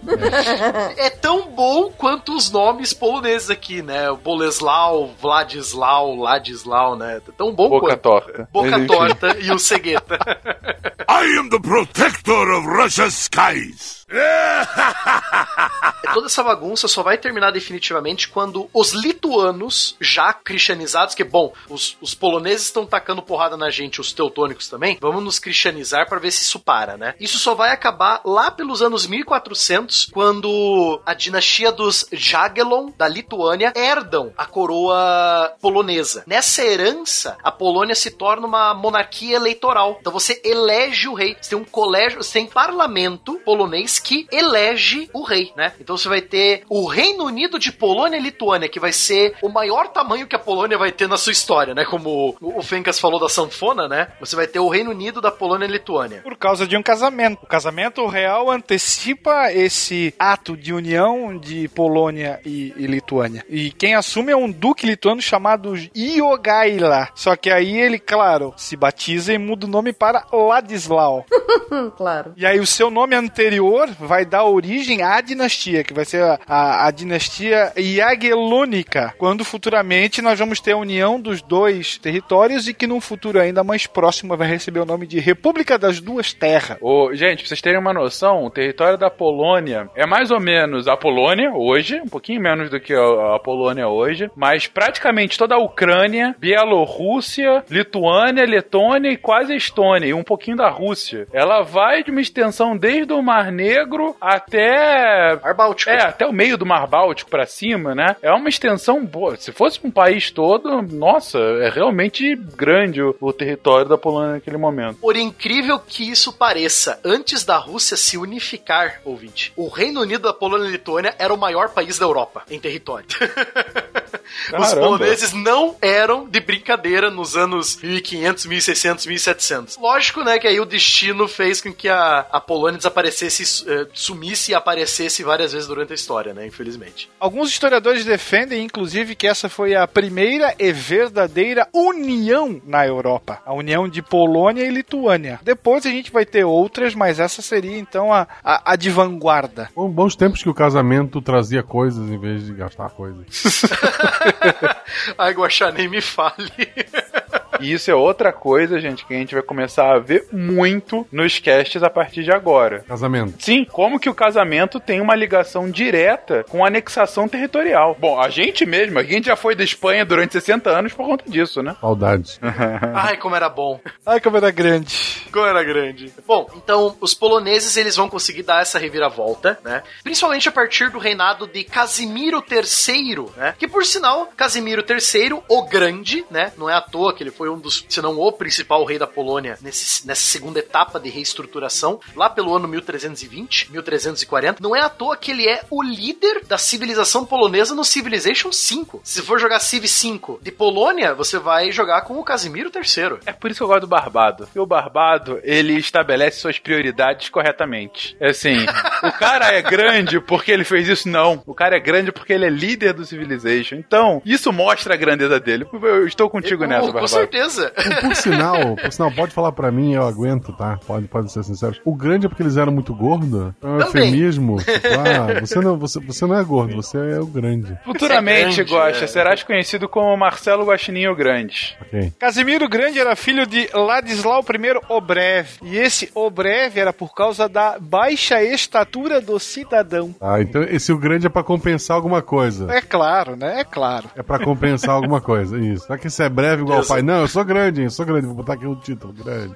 É 0.96 1.10
tão 1.10 1.48
bom 1.50 1.90
quanto 1.90 2.34
os 2.34 2.50
nomes 2.50 2.92
poloneses 2.92 3.50
aqui, 3.50 3.82
né? 3.82 4.10
O 4.10 4.16
Boleslau, 4.16 5.10
Vladislau, 5.20 6.14
Ladislau, 6.16 6.96
né? 6.96 7.20
Tão 7.36 7.54
bom 7.54 7.68
Boca 7.68 7.88
quanto. 7.88 8.00
torta. 8.00 8.48
Boca 8.52 8.86
torta 8.86 9.36
e 9.38 9.50
o 9.50 9.58
Segueta. 9.58 10.18
I 11.08 11.38
am 11.38 11.48
the 11.50 11.60
protector 11.60 12.50
of 12.50 12.66
Russia's 12.66 13.14
skies. 13.14 13.95
Toda 16.14 16.26
essa 16.26 16.42
bagunça 16.42 16.88
só 16.88 17.02
vai 17.02 17.18
terminar 17.18 17.50
definitivamente 17.50 18.28
quando 18.28 18.70
os 18.72 18.92
lituanos, 18.92 19.96
já 20.00 20.32
cristianizados, 20.32 21.14
que 21.14 21.24
bom, 21.24 21.52
os, 21.68 21.96
os 22.00 22.14
poloneses 22.14 22.66
estão 22.66 22.86
tacando 22.86 23.20
porrada 23.20 23.56
na 23.56 23.70
gente, 23.70 24.00
os 24.00 24.12
teutônicos 24.12 24.68
também, 24.68 24.96
vamos 25.00 25.22
nos 25.22 25.38
cristianizar 25.38 26.08
para 26.08 26.20
ver 26.20 26.30
se 26.30 26.42
isso 26.42 26.60
para, 26.60 26.96
né? 26.96 27.14
Isso 27.20 27.38
só 27.38 27.54
vai 27.54 27.70
acabar 27.70 28.20
lá 28.24 28.50
pelos 28.50 28.80
anos 28.80 29.06
1400, 29.06 30.08
quando 30.12 31.00
a 31.04 31.12
dinastia 31.12 31.72
dos 31.72 32.06
Jagiellon, 32.12 32.92
da 32.96 33.08
Lituânia, 33.08 33.72
herdam 33.74 34.32
a 34.36 34.46
coroa 34.46 35.52
polonesa. 35.60 36.22
Nessa 36.26 36.64
herança, 36.64 37.36
a 37.42 37.50
Polônia 37.50 37.94
se 37.94 38.10
torna 38.10 38.46
uma 38.46 38.74
monarquia 38.74 39.36
eleitoral. 39.36 39.96
Então 40.00 40.12
você 40.12 40.40
elege 40.44 41.08
o 41.08 41.14
rei. 41.14 41.36
Você 41.40 41.50
tem 41.50 41.58
um 41.58 41.64
colégio, 41.64 42.22
você 42.22 42.34
tem 42.34 42.46
parlamento 42.46 43.40
polonês 43.44 43.95
que 43.98 44.26
elege 44.30 45.08
o 45.12 45.22
rei, 45.22 45.52
né? 45.56 45.72
Então 45.80 45.96
você 45.96 46.08
vai 46.08 46.20
ter 46.20 46.62
o 46.68 46.86
Reino 46.86 47.24
Unido 47.24 47.58
de 47.58 47.72
Polônia 47.72 48.16
e 48.16 48.22
Lituânia, 48.22 48.68
que 48.68 48.80
vai 48.80 48.92
ser 48.92 49.36
o 49.42 49.48
maior 49.48 49.88
tamanho 49.88 50.26
que 50.26 50.36
a 50.36 50.38
Polônia 50.38 50.78
vai 50.78 50.92
ter 50.92 51.08
na 51.08 51.16
sua 51.16 51.32
história, 51.32 51.74
né? 51.74 51.84
Como 51.84 52.36
o 52.40 52.62
Fencas 52.62 52.98
falou 52.98 53.20
da 53.20 53.28
sanfona, 53.28 53.88
né? 53.88 54.08
Você 54.20 54.36
vai 54.36 54.46
ter 54.46 54.58
o 54.58 54.68
Reino 54.68 54.90
Unido 54.90 55.20
da 55.20 55.30
Polônia 55.30 55.66
e 55.66 55.70
Lituânia. 55.70 56.20
Por 56.22 56.36
causa 56.36 56.66
de 56.66 56.76
um 56.76 56.82
casamento. 56.82 57.42
O 57.42 57.46
casamento 57.46 58.06
real 58.06 58.50
antecipa 58.50 59.52
esse 59.52 60.14
ato 60.18 60.56
de 60.56 60.72
união 60.72 61.36
de 61.38 61.68
Polônia 61.68 62.40
e, 62.44 62.72
e 62.76 62.86
Lituânia. 62.86 63.44
E 63.48 63.70
quem 63.70 63.94
assume 63.94 64.32
é 64.32 64.36
um 64.36 64.50
duque 64.50 64.86
lituano 64.86 65.20
chamado 65.20 65.74
Iogaila. 65.94 67.08
Só 67.14 67.36
que 67.36 67.50
aí 67.50 67.78
ele, 67.78 67.98
claro, 67.98 68.54
se 68.56 68.76
batiza 68.76 69.32
e 69.32 69.38
muda 69.38 69.66
o 69.66 69.70
nome 69.70 69.92
para 69.92 70.26
Ladislau. 70.32 71.24
claro. 71.96 72.32
E 72.36 72.46
aí 72.46 72.58
o 72.58 72.66
seu 72.66 72.90
nome 72.90 73.14
anterior 73.14 73.85
vai 73.92 74.24
dar 74.24 74.44
origem 74.44 75.02
à 75.02 75.20
dinastia, 75.20 75.84
que 75.84 75.94
vai 75.94 76.04
ser 76.04 76.22
a, 76.22 76.38
a, 76.46 76.86
a 76.86 76.90
dinastia 76.90 77.72
Jagiellônica, 77.76 79.14
quando 79.18 79.44
futuramente 79.44 80.22
nós 80.22 80.38
vamos 80.38 80.60
ter 80.60 80.72
a 80.72 80.76
união 80.76 81.20
dos 81.20 81.42
dois 81.42 81.98
territórios 81.98 82.68
e 82.68 82.74
que 82.74 82.86
num 82.86 83.00
futuro 83.00 83.40
ainda 83.40 83.62
mais 83.62 83.86
próximo 83.86 84.36
vai 84.36 84.48
receber 84.48 84.80
o 84.80 84.86
nome 84.86 85.06
de 85.06 85.18
República 85.18 85.78
das 85.78 86.00
Duas 86.00 86.32
Terras. 86.32 86.78
Ô, 86.80 87.14
gente, 87.14 87.40
pra 87.40 87.48
vocês 87.48 87.60
terem 87.60 87.80
uma 87.80 87.92
noção, 87.92 88.44
o 88.44 88.50
território 88.50 88.98
da 88.98 89.10
Polônia 89.10 89.88
é 89.94 90.06
mais 90.06 90.30
ou 90.30 90.40
menos 90.40 90.88
a 90.88 90.96
Polônia 90.96 91.52
hoje, 91.52 92.00
um 92.00 92.08
pouquinho 92.08 92.40
menos 92.40 92.70
do 92.70 92.80
que 92.80 92.94
a, 92.94 93.36
a 93.36 93.38
Polônia 93.38 93.88
hoje, 93.88 94.30
mas 94.36 94.66
praticamente 94.66 95.38
toda 95.38 95.54
a 95.54 95.58
Ucrânia, 95.58 96.34
Bielorrússia, 96.38 97.64
Lituânia, 97.70 98.44
Letônia 98.44 99.10
e 99.10 99.16
quase 99.16 99.52
a 99.52 99.56
Estônia, 99.56 100.08
e 100.08 100.14
um 100.14 100.22
pouquinho 100.22 100.56
da 100.56 100.68
Rússia. 100.68 101.26
Ela 101.32 101.62
vai 101.62 102.02
de 102.02 102.10
uma 102.10 102.20
extensão 102.20 102.76
desde 102.76 103.12
o 103.12 103.22
Mar 103.22 103.50
Negro 103.52 103.75
até. 104.20 105.36
Mar 105.42 105.54
Báltico. 105.54 105.90
É, 105.90 106.02
até 106.02 106.26
o 106.26 106.32
meio 106.32 106.56
do 106.56 106.66
Mar 106.66 106.86
Báltico 106.86 107.30
pra 107.30 107.46
cima, 107.46 107.94
né? 107.94 108.16
É 108.22 108.30
uma 108.32 108.48
extensão 108.48 109.04
boa. 109.04 109.36
Se 109.36 109.52
fosse 109.52 109.80
um 109.84 109.90
país 109.90 110.30
todo, 110.30 110.82
nossa, 110.82 111.38
é 111.38 111.68
realmente 111.68 112.34
grande 112.36 113.02
o, 113.02 113.14
o 113.20 113.32
território 113.32 113.88
da 113.88 113.98
Polônia 113.98 114.32
naquele 114.34 114.56
momento. 114.56 114.98
Por 114.98 115.16
incrível 115.16 115.78
que 115.78 116.10
isso 116.10 116.32
pareça, 116.32 117.00
antes 117.04 117.44
da 117.44 117.56
Rússia 117.56 117.96
se 117.96 118.16
unificar, 118.16 119.00
ouvinte, 119.04 119.52
o 119.56 119.68
Reino 119.68 120.00
Unido 120.00 120.22
da 120.22 120.32
Polônia 120.32 120.68
e 120.68 120.72
Lituânia 120.72 121.14
era 121.18 121.32
o 121.32 121.38
maior 121.38 121.70
país 121.70 121.98
da 121.98 122.06
Europa 122.06 122.44
em 122.50 122.60
território. 122.60 123.06
Os 124.46 124.50
Caramba. 124.50 124.80
poloneses 124.80 125.32
não 125.32 125.76
eram 125.80 126.28
de 126.28 126.40
brincadeira 126.40 127.10
nos 127.10 127.36
anos 127.36 127.76
1500, 127.76 128.46
1600, 128.46 129.06
1700. 129.06 129.76
Lógico, 129.78 130.22
né, 130.22 130.38
que 130.38 130.46
aí 130.46 130.60
o 130.60 130.64
destino 130.64 131.26
fez 131.28 131.60
com 131.60 131.72
que 131.72 131.88
a, 131.88 132.26
a 132.30 132.40
Polônia 132.40 132.76
desaparecesse, 132.76 133.64
eh, 133.68 133.86
sumisse 133.92 134.52
e 134.52 134.54
aparecesse 134.54 135.22
várias 135.22 135.52
vezes 135.52 135.66
durante 135.66 135.92
a 135.92 135.94
história, 135.94 136.32
né, 136.32 136.46
infelizmente. 136.46 137.08
Alguns 137.18 137.50
historiadores 137.50 138.04
defendem, 138.04 138.64
inclusive, 138.64 139.14
que 139.14 139.26
essa 139.26 139.48
foi 139.48 139.74
a 139.74 139.86
primeira 139.86 140.54
e 140.58 140.72
verdadeira 140.72 141.66
união 141.72 142.60
na 142.64 142.86
Europa. 142.86 143.40
A 143.44 143.52
união 143.52 143.88
de 143.88 144.02
Polônia 144.02 144.64
e 144.64 144.70
Lituânia. 144.70 145.40
Depois 145.42 145.86
a 145.86 145.90
gente 145.90 146.12
vai 146.12 146.24
ter 146.24 146.44
outras, 146.44 146.94
mas 146.94 147.18
essa 147.18 147.42
seria 147.42 147.78
então 147.78 148.12
a, 148.12 148.26
a, 148.42 148.72
a 148.72 148.76
de 148.76 148.90
vanguarda. 148.90 149.70
Bom, 149.74 149.88
bons 149.88 150.16
tempos 150.16 150.42
que 150.42 150.48
o 150.48 150.54
casamento 150.54 151.20
trazia 151.20 151.62
coisas 151.62 152.08
em 152.10 152.18
vez 152.18 152.46
de 152.46 152.54
gastar 152.54 152.90
coisas. 152.90 153.26
Ai, 155.18 155.34
Guaxá, 155.34 155.70
nem 155.72 155.88
me 155.88 156.00
fale. 156.00 156.34
E 157.60 157.72
isso 157.72 157.90
é 157.90 157.94
outra 157.94 158.32
coisa, 158.32 158.80
gente, 158.80 159.04
que 159.04 159.14
a 159.14 159.18
gente 159.18 159.34
vai 159.34 159.42
começar 159.42 159.94
a 159.94 159.98
ver 159.98 160.26
muito 160.32 161.06
nos 161.10 161.38
casts 161.38 161.82
a 161.82 161.90
partir 161.90 162.22
de 162.22 162.32
agora. 162.32 162.84
Casamento. 162.88 163.42
Sim, 163.42 163.64
como 163.64 163.98
que 164.00 164.08
o 164.08 164.14
casamento 164.14 164.80
tem 164.80 165.00
uma 165.00 165.14
ligação 165.14 165.70
direta 165.70 166.44
com 166.48 166.64
a 166.64 166.68
anexação 166.68 167.28
territorial. 167.28 167.96
Bom, 167.98 168.20
a 168.20 168.28
gente 168.28 168.64
mesmo, 168.66 168.98
a 168.98 169.02
gente 169.02 169.26
já 169.26 169.36
foi 169.36 169.54
da 169.54 169.64
Espanha 169.64 170.04
durante 170.04 170.32
60 170.32 170.70
anos 170.70 170.92
por 170.92 171.06
conta 171.06 171.28
disso, 171.28 171.62
né? 171.62 171.76
Saudades. 171.80 172.38
Ai, 172.94 173.16
como 173.16 173.36
era 173.36 173.48
bom. 173.48 173.80
Ai, 174.04 174.20
como 174.20 174.36
era 174.36 174.50
grande. 174.50 175.26
Como 175.32 175.46
era 175.46 175.62
grande. 175.62 176.12
Bom, 176.26 176.48
então 176.56 176.96
os 177.00 177.14
poloneses 177.14 177.76
eles 177.76 177.96
vão 177.96 178.08
conseguir 178.08 178.42
dar 178.42 178.62
essa 178.62 178.78
reviravolta, 178.78 179.58
né? 179.64 179.82
Principalmente 180.02 180.48
a 180.48 180.52
partir 180.52 180.90
do 180.90 180.98
reinado 180.98 181.46
de 181.46 181.64
Casimiro 181.64 182.42
III, 182.50 183.26
né? 183.36 183.54
Que 183.58 183.68
por 183.68 183.84
sinal, 183.84 184.26
Casimiro 184.36 184.84
III, 184.88 185.40
o 185.48 185.62
Grande, 185.66 186.24
né? 186.30 186.52
Não 186.56 186.68
é 186.68 186.74
à 186.74 186.80
toa 186.80 187.14
que 187.14 187.22
ele 187.22 187.30
foi 187.30 187.45
um 187.48 187.58
dos, 187.58 187.84
se 187.88 188.00
não 188.00 188.18
o 188.18 188.32
principal 188.32 188.84
rei 188.84 188.98
da 188.98 189.06
Polônia 189.06 189.58
nesse, 189.60 190.06
nessa 190.06 190.22
segunda 190.22 190.58
etapa 190.58 190.98
de 190.98 191.08
reestruturação, 191.08 192.00
lá 192.14 192.28
pelo 192.28 192.54
ano 192.54 192.68
1320, 192.68 193.72
1340. 193.72 194.62
Não 194.62 194.74
é 194.74 194.80
à 194.80 194.88
toa 194.88 195.16
que 195.16 195.30
ele 195.30 195.48
é 195.48 195.62
o 195.70 195.82
líder 195.82 196.44
da 196.46 196.58
civilização 196.58 197.24
polonesa 197.24 197.74
no 197.74 197.84
Civilization 197.84 198.52
5. 198.52 199.00
Se 199.04 199.22
for 199.22 199.38
jogar 199.38 199.60
Civ 199.60 199.86
5 199.86 200.40
de 200.42 200.50
Polônia, 200.50 201.14
você 201.14 201.38
vai 201.38 201.70
jogar 201.70 202.02
com 202.02 202.18
o 202.18 202.24
Casimiro 202.24 202.70
III. 202.74 203.18
É 203.26 203.32
por 203.32 203.50
isso 203.50 203.58
que 203.58 203.64
eu 203.64 203.68
gosto 203.68 203.82
do 203.82 203.86
Barbado. 203.86 204.44
Porque 204.44 204.60
o 204.60 204.66
Barbado, 204.66 205.40
ele 205.42 205.74
estabelece 205.74 206.40
suas 206.40 206.58
prioridades 206.58 207.28
corretamente. 207.28 208.16
É 208.20 208.30
assim, 208.30 208.66
o 209.08 209.12
cara 209.12 209.52
é 209.52 209.62
grande 209.62 210.20
porque 210.20 210.50
ele 210.52 210.64
fez 210.64 210.88
isso? 210.88 211.08
Não. 211.08 211.42
O 211.46 211.54
cara 211.54 211.76
é 211.76 211.80
grande 211.80 212.12
porque 212.12 212.32
ele 212.32 212.44
é 212.46 212.50
líder 212.50 212.92
do 212.92 213.04
Civilization. 213.04 213.76
Então, 213.76 214.20
isso 214.24 214.52
mostra 214.52 214.94
a 214.94 214.96
grandeza 214.96 215.38
dele. 215.40 215.66
Eu 215.72 216.06
estou 216.06 216.28
contigo 216.30 216.64
Oh, 216.64 216.66
nessa, 216.66 216.80
com 216.86 216.92
Barbado. 216.92 217.08
certeza. 217.08 217.70
Por, 217.70 218.00
por 218.00 218.16
sinal, 218.16 218.76
por 218.76 218.92
sinal, 218.92 219.12
pode 219.12 219.32
falar 219.32 219.52
pra 219.52 219.70
mim, 219.70 219.94
eu 219.94 220.06
aguento, 220.06 220.52
tá? 220.52 220.78
Pode, 220.86 221.06
pode 221.06 221.30
ser 221.32 221.44
sincero. 221.44 221.76
O 221.84 221.94
grande 221.94 222.26
é 222.26 222.28
porque 222.28 222.42
eles 222.42 222.56
eram 222.56 222.72
muito 222.72 222.94
gordos? 222.94 223.52
É 223.62 223.66
um 223.66 223.78
Também. 223.78 223.80
eufemismo. 224.04 224.56
Tipo, 224.66 224.88
ah, 224.88 225.40
você 225.40 225.60
não, 225.60 225.78
você, 225.78 226.00
você 226.00 226.26
não 226.26 226.38
é 226.38 226.44
gordo, 226.44 226.76
você 226.76 226.96
é 226.98 227.18
o 227.20 227.26
grande. 227.26 227.76
Futuramente, 227.84 228.54
Você 228.56 228.60
é 228.60 228.64
grande, 228.64 228.70
Gosta, 228.70 229.04
é. 229.04 229.06
serás 229.06 229.42
conhecido 229.42 229.88
como 229.88 230.16
Marcelo 230.16 230.64
Guaxininho 230.66 231.14
Grande. 231.14 231.76
Ok. 231.80 232.12
Casimiro 232.18 232.68
Grande 232.68 232.98
era 232.98 233.14
filho 233.16 233.46
de 233.46 233.68
Ladislau 233.72 234.42
I 234.42 234.80
Obrev. 234.92 235.46
E 235.62 235.76
esse 235.76 236.10
Obrev 236.14 236.76
era 236.78 236.92
por 236.92 237.14
causa 237.14 237.48
da 237.48 237.76
baixa 237.80 238.42
estatura 238.42 238.95
do 238.96 239.38
cidadão. 239.38 240.14
Ah, 240.20 240.40
então 240.40 240.62
esse 240.62 240.90
o 240.92 240.98
grande 240.98 241.26
é 241.26 241.30
pra 241.30 241.42
compensar 241.44 241.96
alguma 241.96 242.22
coisa. 242.22 242.72
É 242.72 242.80
claro, 242.80 243.36
né? 243.36 243.60
É 243.60 243.64
claro. 243.64 244.08
É 244.16 244.22
pra 244.22 244.38
compensar 244.42 244.90
alguma 244.94 245.20
coisa, 245.20 245.58
isso. 245.58 245.84
Será 245.86 245.98
que 245.98 246.06
isso 246.08 246.22
é 246.22 246.28
breve 246.28 246.62
igual 246.62 246.80
o 246.80 246.86
pai? 246.86 247.02
Não, 247.02 247.20
eu 247.20 247.28
sou 247.28 247.44
grande, 247.44 247.80
hein? 247.80 247.86
Eu 247.86 247.90
sou 247.90 248.06
grande. 248.06 248.26
Vou 248.26 248.34
botar 248.34 248.54
aqui 248.54 248.66
o 248.66 248.74
título, 248.76 249.12
grande. 249.12 249.54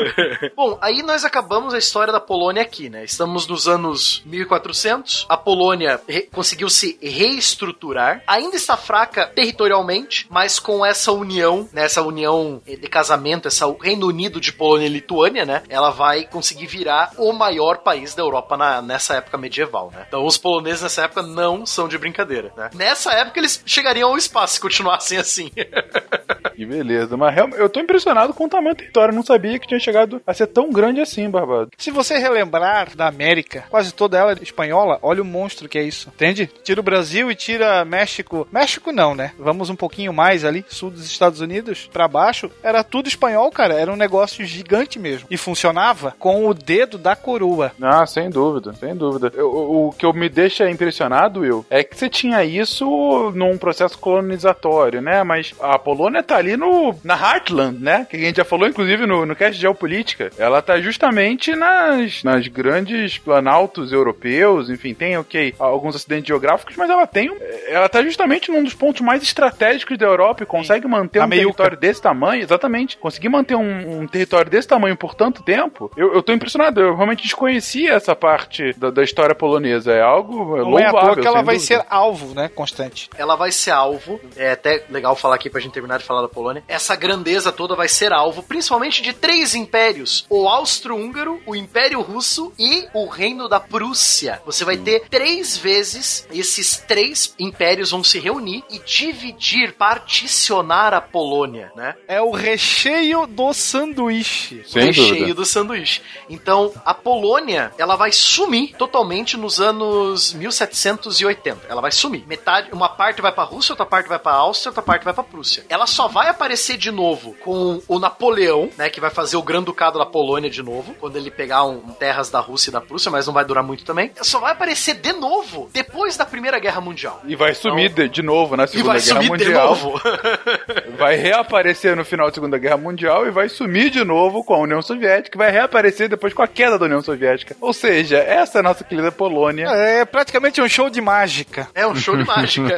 Bom, 0.56 0.78
aí 0.80 1.02
nós 1.02 1.24
acabamos 1.24 1.74
a 1.74 1.78
história 1.78 2.12
da 2.12 2.20
Polônia 2.20 2.62
aqui, 2.62 2.88
né? 2.88 3.04
Estamos 3.04 3.46
nos 3.46 3.66
anos 3.68 4.22
1400. 4.26 5.26
A 5.28 5.36
Polônia 5.36 6.00
conseguiu 6.32 6.68
se 6.68 6.98
reestruturar. 7.02 8.22
Ainda 8.26 8.56
está 8.56 8.76
fraca 8.76 9.26
territorialmente, 9.26 10.26
mas 10.30 10.58
com 10.58 10.84
essa 10.84 11.12
união, 11.12 11.68
né? 11.72 11.84
Essa 11.84 12.02
união 12.02 12.60
de 12.66 12.76
casamento, 12.88 13.48
essa 13.48 13.66
Reino 13.80 14.06
Unido 14.06 14.40
de 14.40 14.52
Polônia 14.52 14.86
e 14.86 14.90
Lituânia, 14.90 15.44
né? 15.44 15.62
Ela 15.68 15.90
vai 15.90 16.24
conseguir 16.24 16.66
virar 16.66 17.10
o 17.18 17.32
maior 17.32 17.78
país 17.78 18.14
da 18.14 18.22
Europa 18.22 18.56
na- 18.56 18.65
nessa 18.82 19.14
época 19.14 19.38
medieval, 19.38 19.90
né? 19.94 20.04
Então 20.06 20.24
os 20.24 20.38
poloneses 20.38 20.82
nessa 20.82 21.04
época 21.04 21.22
não 21.22 21.64
são 21.66 21.88
de 21.88 21.98
brincadeira, 21.98 22.52
né? 22.56 22.70
Nessa 22.74 23.12
época 23.12 23.38
eles 23.38 23.62
chegariam 23.64 24.10
ao 24.10 24.18
espaço 24.18 24.54
se 24.54 24.60
continuassem 24.60 25.18
assim. 25.18 25.50
Que 26.56 26.64
beleza. 26.64 27.16
Mas 27.18 27.34
realmente, 27.34 27.60
eu 27.60 27.68
tô 27.68 27.78
impressionado 27.78 28.32
com 28.32 28.46
o 28.46 28.48
tamanho 28.48 28.74
do 28.74 28.78
território. 28.78 29.12
Eu 29.12 29.16
não 29.16 29.22
sabia 29.22 29.58
que 29.58 29.68
tinha 29.68 29.78
chegado 29.78 30.22
a 30.26 30.32
ser 30.32 30.46
tão 30.46 30.72
grande 30.72 31.02
assim, 31.02 31.28
Barbado. 31.28 31.70
Se 31.76 31.90
você 31.90 32.16
relembrar 32.16 32.96
da 32.96 33.06
América, 33.06 33.64
quase 33.68 33.92
toda 33.92 34.16
ela 34.16 34.32
é 34.32 34.36
espanhola, 34.40 34.98
olha 35.02 35.20
o 35.20 35.24
monstro 35.24 35.68
que 35.68 35.78
é 35.78 35.82
isso. 35.82 36.08
Entende? 36.08 36.50
Tira 36.64 36.80
o 36.80 36.82
Brasil 36.82 37.30
e 37.30 37.34
tira 37.34 37.84
México. 37.84 38.48
México 38.50 38.90
não, 38.90 39.14
né? 39.14 39.32
Vamos 39.38 39.68
um 39.68 39.76
pouquinho 39.76 40.14
mais 40.14 40.46
ali, 40.46 40.64
sul 40.68 40.90
dos 40.90 41.04
Estados 41.04 41.40
Unidos, 41.40 41.90
pra 41.92 42.08
baixo. 42.08 42.50
Era 42.62 42.82
tudo 42.82 43.06
espanhol, 43.06 43.50
cara. 43.50 43.74
Era 43.74 43.92
um 43.92 43.96
negócio 43.96 44.42
gigante 44.46 44.98
mesmo. 44.98 45.28
E 45.30 45.36
funcionava 45.36 46.14
com 46.18 46.48
o 46.48 46.54
dedo 46.54 46.96
da 46.96 47.14
coroa. 47.14 47.72
Ah, 47.82 48.06
sem 48.06 48.30
dúvida, 48.30 48.55
sem 48.74 48.94
dúvida. 48.94 49.32
Eu- 49.34 49.50
o, 49.50 49.88
o 49.88 49.92
que 49.92 50.04
eu 50.06 50.12
me 50.12 50.28
deixa 50.28 50.68
impressionado, 50.70 51.40
Will, 51.40 51.64
é 51.70 51.82
que 51.82 51.96
você 51.96 52.08
tinha 52.08 52.44
isso 52.44 53.32
num 53.34 53.56
processo 53.58 53.98
colonizatório, 53.98 55.00
né? 55.00 55.22
Mas 55.22 55.54
a 55.60 55.78
Polônia 55.78 56.22
tá 56.22 56.36
ali 56.36 56.56
no, 56.56 56.94
na 57.04 57.14
Heartland, 57.14 57.78
né? 57.82 58.06
Que 58.08 58.16
a 58.16 58.20
gente 58.20 58.36
já 58.36 58.44
falou, 58.44 58.68
inclusive, 58.68 59.06
no, 59.06 59.24
no 59.26 59.34
cast 59.36 59.54
de 59.54 59.60
geopolítica. 59.60 60.30
Ela 60.38 60.60
tá 60.62 60.80
justamente 60.80 61.54
nas, 61.54 62.22
nas 62.22 62.46
grandes 62.48 63.18
planaltos 63.18 63.92
europeus, 63.92 64.68
enfim, 64.70 64.94
tem, 64.94 65.16
ok, 65.16 65.54
alguns 65.58 65.96
acidentes 65.96 66.26
geográficos, 66.28 66.76
mas 66.76 66.90
ela 66.90 67.06
tem. 67.06 67.34
Ela 67.68 67.88
tá 67.88 68.02
justamente 68.02 68.50
num 68.50 68.62
dos 68.62 68.74
pontos 68.74 69.00
mais 69.00 69.22
estratégicos 69.22 69.98
da 69.98 70.06
Europa 70.06 70.42
e 70.42 70.46
consegue 70.46 70.86
manter 70.86 71.18
Na 71.20 71.24
um 71.24 71.28
meiuca. 71.28 71.46
território 71.56 71.78
desse 71.78 72.02
tamanho, 72.02 72.42
exatamente. 72.42 72.96
Conseguir 72.98 73.28
manter 73.28 73.54
um, 73.56 74.00
um 74.02 74.06
território 74.06 74.50
desse 74.50 74.68
tamanho 74.68 74.96
por 74.96 75.14
tanto 75.14 75.42
tempo, 75.42 75.90
eu, 75.96 76.14
eu 76.14 76.22
tô 76.22 76.32
impressionado. 76.32 76.80
Eu 76.80 76.94
realmente 76.94 77.22
desconhecia 77.22 77.92
essa 77.94 78.14
parte 78.14 78.45
da, 78.76 78.90
da 78.90 79.02
história 79.02 79.34
polonesa. 79.34 79.92
É 79.92 80.02
algo 80.02 80.56
Não 80.56 80.78
é 80.78 80.90
louvável. 80.90 81.00
toa 81.00 81.16
que 81.22 81.26
ela 81.26 81.42
vai 81.42 81.56
dúvida. 81.56 81.74
ser 81.80 81.86
alvo, 81.88 82.34
né? 82.34 82.48
Constante. 82.48 83.08
Ela 83.16 83.36
vai 83.36 83.52
ser 83.52 83.70
alvo, 83.70 84.20
é 84.36 84.52
até 84.52 84.84
legal 84.90 85.14
falar 85.16 85.34
aqui 85.36 85.48
pra 85.50 85.60
gente 85.60 85.72
terminar 85.72 85.98
de 85.98 86.04
falar 86.04 86.22
da 86.22 86.28
Polônia. 86.28 86.62
Essa 86.68 86.94
grandeza 86.96 87.52
toda 87.52 87.74
vai 87.74 87.88
ser 87.88 88.12
alvo, 88.12 88.42
principalmente 88.42 89.02
de 89.02 89.12
três 89.12 89.54
impérios: 89.54 90.26
o 90.28 90.48
Austro-Húngaro, 90.48 91.40
o 91.46 91.54
Império 91.54 92.00
Russo 92.00 92.52
e 92.58 92.86
o 92.94 93.06
Reino 93.06 93.48
da 93.48 93.60
Prússia. 93.60 94.40
Você 94.44 94.64
vai 94.64 94.76
ter 94.76 95.08
três 95.08 95.56
vezes 95.56 96.26
esses 96.30 96.78
três 96.78 97.34
impérios 97.38 97.90
vão 97.90 98.02
se 98.04 98.18
reunir 98.18 98.64
e 98.70 98.78
dividir, 98.78 99.72
particionar 99.74 100.94
a 100.94 101.00
Polônia, 101.00 101.70
né? 101.74 101.94
É 102.06 102.20
o 102.20 102.30
recheio 102.30 103.26
do 103.26 103.52
sanduíche. 103.52 104.62
Sem 104.66 104.86
recheio 104.86 105.14
dúvida. 105.14 105.34
do 105.34 105.44
sanduíche. 105.44 106.02
Então, 106.28 106.72
a 106.84 106.94
Polônia, 106.94 107.72
ela 107.78 107.96
vai 107.96 108.12
sumir 108.36 108.74
totalmente 108.76 109.36
nos 109.36 109.60
anos 109.60 110.34
1780. 110.34 111.66
Ela 111.68 111.80
vai 111.80 111.90
sumir. 111.90 112.24
Metade, 112.26 112.68
uma 112.70 112.88
parte 112.88 113.22
vai 113.22 113.32
pra 113.32 113.44
Rússia, 113.44 113.72
outra 113.72 113.86
parte 113.86 114.08
vai 114.08 114.18
pra 114.18 114.32
Áustria, 114.32 114.70
outra 114.70 114.82
parte 114.82 115.04
vai 115.04 115.14
pra 115.14 115.24
Prússia. 115.24 115.64
Ela 115.70 115.86
só 115.86 116.06
vai 116.06 116.28
aparecer 116.28 116.76
de 116.76 116.90
novo 116.90 117.34
com 117.42 117.80
o 117.88 117.98
Napoleão, 117.98 118.68
né, 118.76 118.90
que 118.90 119.00
vai 119.00 119.08
fazer 119.08 119.36
o 119.36 119.42
Grande 119.42 119.66
Ducado 119.66 119.98
da 119.98 120.04
Polônia 120.06 120.50
de 120.50 120.62
novo, 120.62 120.94
quando 121.00 121.16
ele 121.16 121.30
pegar 121.30 121.64
um, 121.64 121.80
terras 121.98 122.30
da 122.30 122.38
Rússia 122.38 122.68
e 122.68 122.72
da 122.72 122.80
Prússia, 122.80 123.10
mas 123.10 123.26
não 123.26 123.32
vai 123.32 123.44
durar 123.44 123.64
muito 123.64 123.84
também. 123.84 124.12
Só 124.20 124.38
vai 124.38 124.52
aparecer 124.52 124.94
de 124.94 125.12
novo 125.14 125.70
depois 125.72 126.16
da 126.16 126.26
Primeira 126.26 126.58
Guerra 126.58 126.80
Mundial. 126.80 127.22
E 127.24 127.34
vai 127.34 127.54
sumir 127.54 127.90
de, 127.90 128.08
de 128.08 128.22
novo 128.22 128.54
na 128.54 128.66
Segunda 128.66 128.92
vai 128.92 129.00
Guerra 129.00 129.22
Mundial. 129.22 129.68
novo. 129.68 130.00
Vai 130.96 131.16
reaparecer 131.16 131.94
no 131.94 132.04
final 132.04 132.28
da 132.28 132.34
Segunda 132.34 132.56
Guerra 132.58 132.76
Mundial 132.76 133.26
e 133.26 133.30
vai 133.30 133.48
sumir 133.48 133.90
de 133.90 134.02
novo 134.02 134.42
com 134.42 134.54
a 134.54 134.58
União 134.58 134.80
Soviética, 134.80 135.36
e 135.36 135.38
vai 135.38 135.50
reaparecer 135.50 136.08
depois 136.08 136.32
com 136.32 136.42
a 136.42 136.48
queda 136.48 136.78
da 136.78 136.86
União 136.86 137.02
Soviética. 137.02 137.54
Ou 137.60 137.72
seja, 137.72 138.18
essa 138.26 138.58
é 138.58 138.60
a 138.60 138.62
nossa 138.62 138.84
querida 138.84 139.12
Polônia. 139.12 139.66
É 139.68 140.04
praticamente 140.04 140.60
um 140.60 140.68
show 140.68 140.90
de 140.90 141.00
mágica. 141.00 141.68
É 141.74 141.86
um 141.86 141.94
show 141.94 142.16
de 142.16 142.24
mágica. 142.26 142.76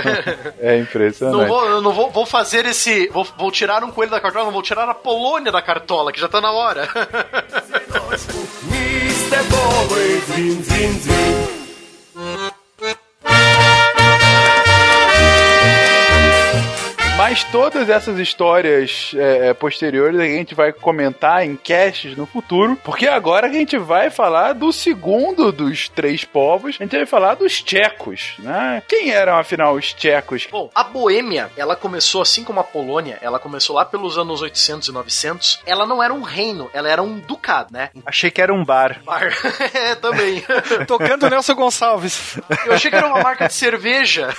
É 0.61 0.79
impressionante. 0.79 1.41
Não 1.41 1.47
vou, 1.49 1.65
eu 1.65 1.81
não 1.81 1.93
vou, 1.93 2.11
vou 2.11 2.27
fazer 2.27 2.67
esse. 2.67 3.09
Vou, 3.09 3.27
vou 3.37 3.51
tirar 3.51 3.83
um 3.83 3.91
coelho 3.91 4.11
da 4.11 4.21
cartola, 4.21 4.45
não 4.45 4.53
vou 4.53 4.63
tirar 4.63 4.89
a 4.89 4.95
Polônia 4.95 5.51
da 5.51 5.63
cartola, 5.63 6.13
que 6.13 6.21
já 6.21 6.29
tá 6.29 6.41
na 6.41 6.53
hora. 6.53 6.89
Mr. 8.69 9.43
Bowie, 9.51 10.21
zin, 10.27 10.63
zin, 10.63 10.93
zin. 11.01 11.58
Mas 17.29 17.45
todas 17.45 17.91
essas 17.91 18.19
histórias 18.19 19.13
é, 19.15 19.49
é, 19.49 19.55
posteriores 19.55 20.19
a 20.19 20.25
gente 20.25 20.55
vai 20.55 20.73
comentar 20.73 21.45
em 21.45 21.57
casts 21.57 22.17
no 22.17 22.25
futuro, 22.25 22.75
porque 22.83 23.07
agora 23.07 23.49
a 23.49 23.53
gente 23.53 23.77
vai 23.77 24.09
falar 24.09 24.55
do 24.55 24.73
segundo 24.73 25.53
dos 25.53 25.91
três 25.91 26.25
povos, 26.25 26.79
a 26.81 26.85
gente 26.85 26.97
vai 26.97 27.05
falar 27.05 27.35
dos 27.35 27.61
tchecos, 27.61 28.33
né? 28.39 28.83
Quem 28.89 29.11
eram 29.11 29.37
afinal 29.37 29.75
os 29.75 29.93
tchecos? 29.93 30.49
Bom, 30.51 30.71
a 30.75 30.83
Boêmia, 30.83 31.51
ela 31.55 31.77
começou 31.77 32.23
assim 32.23 32.43
como 32.43 32.61
a 32.61 32.65
Polônia, 32.65 33.19
ela 33.21 33.39
começou 33.39 33.77
lá 33.77 33.85
pelos 33.85 34.17
anos 34.17 34.41
800 34.41 34.89
e 34.89 34.93
900. 34.93 35.61
Ela 35.67 35.85
não 35.85 36.03
era 36.03 36.15
um 36.15 36.23
reino, 36.23 36.71
ela 36.73 36.89
era 36.89 37.03
um 37.03 37.19
ducado, 37.19 37.75
né? 37.75 37.91
Achei 38.07 38.31
que 38.31 38.41
era 38.41 38.55
um 38.55 38.65
bar. 38.65 39.03
Bar. 39.05 39.29
é, 39.75 39.95
também. 39.97 40.43
Tocando 40.89 41.29
Nelson 41.29 41.55
Gonçalves. 41.55 42.41
Eu 42.65 42.73
achei 42.73 42.91
que 42.91 42.97
era 42.97 43.07
uma 43.07 43.23
marca 43.23 43.49
de 43.49 43.53
cerveja. 43.53 44.31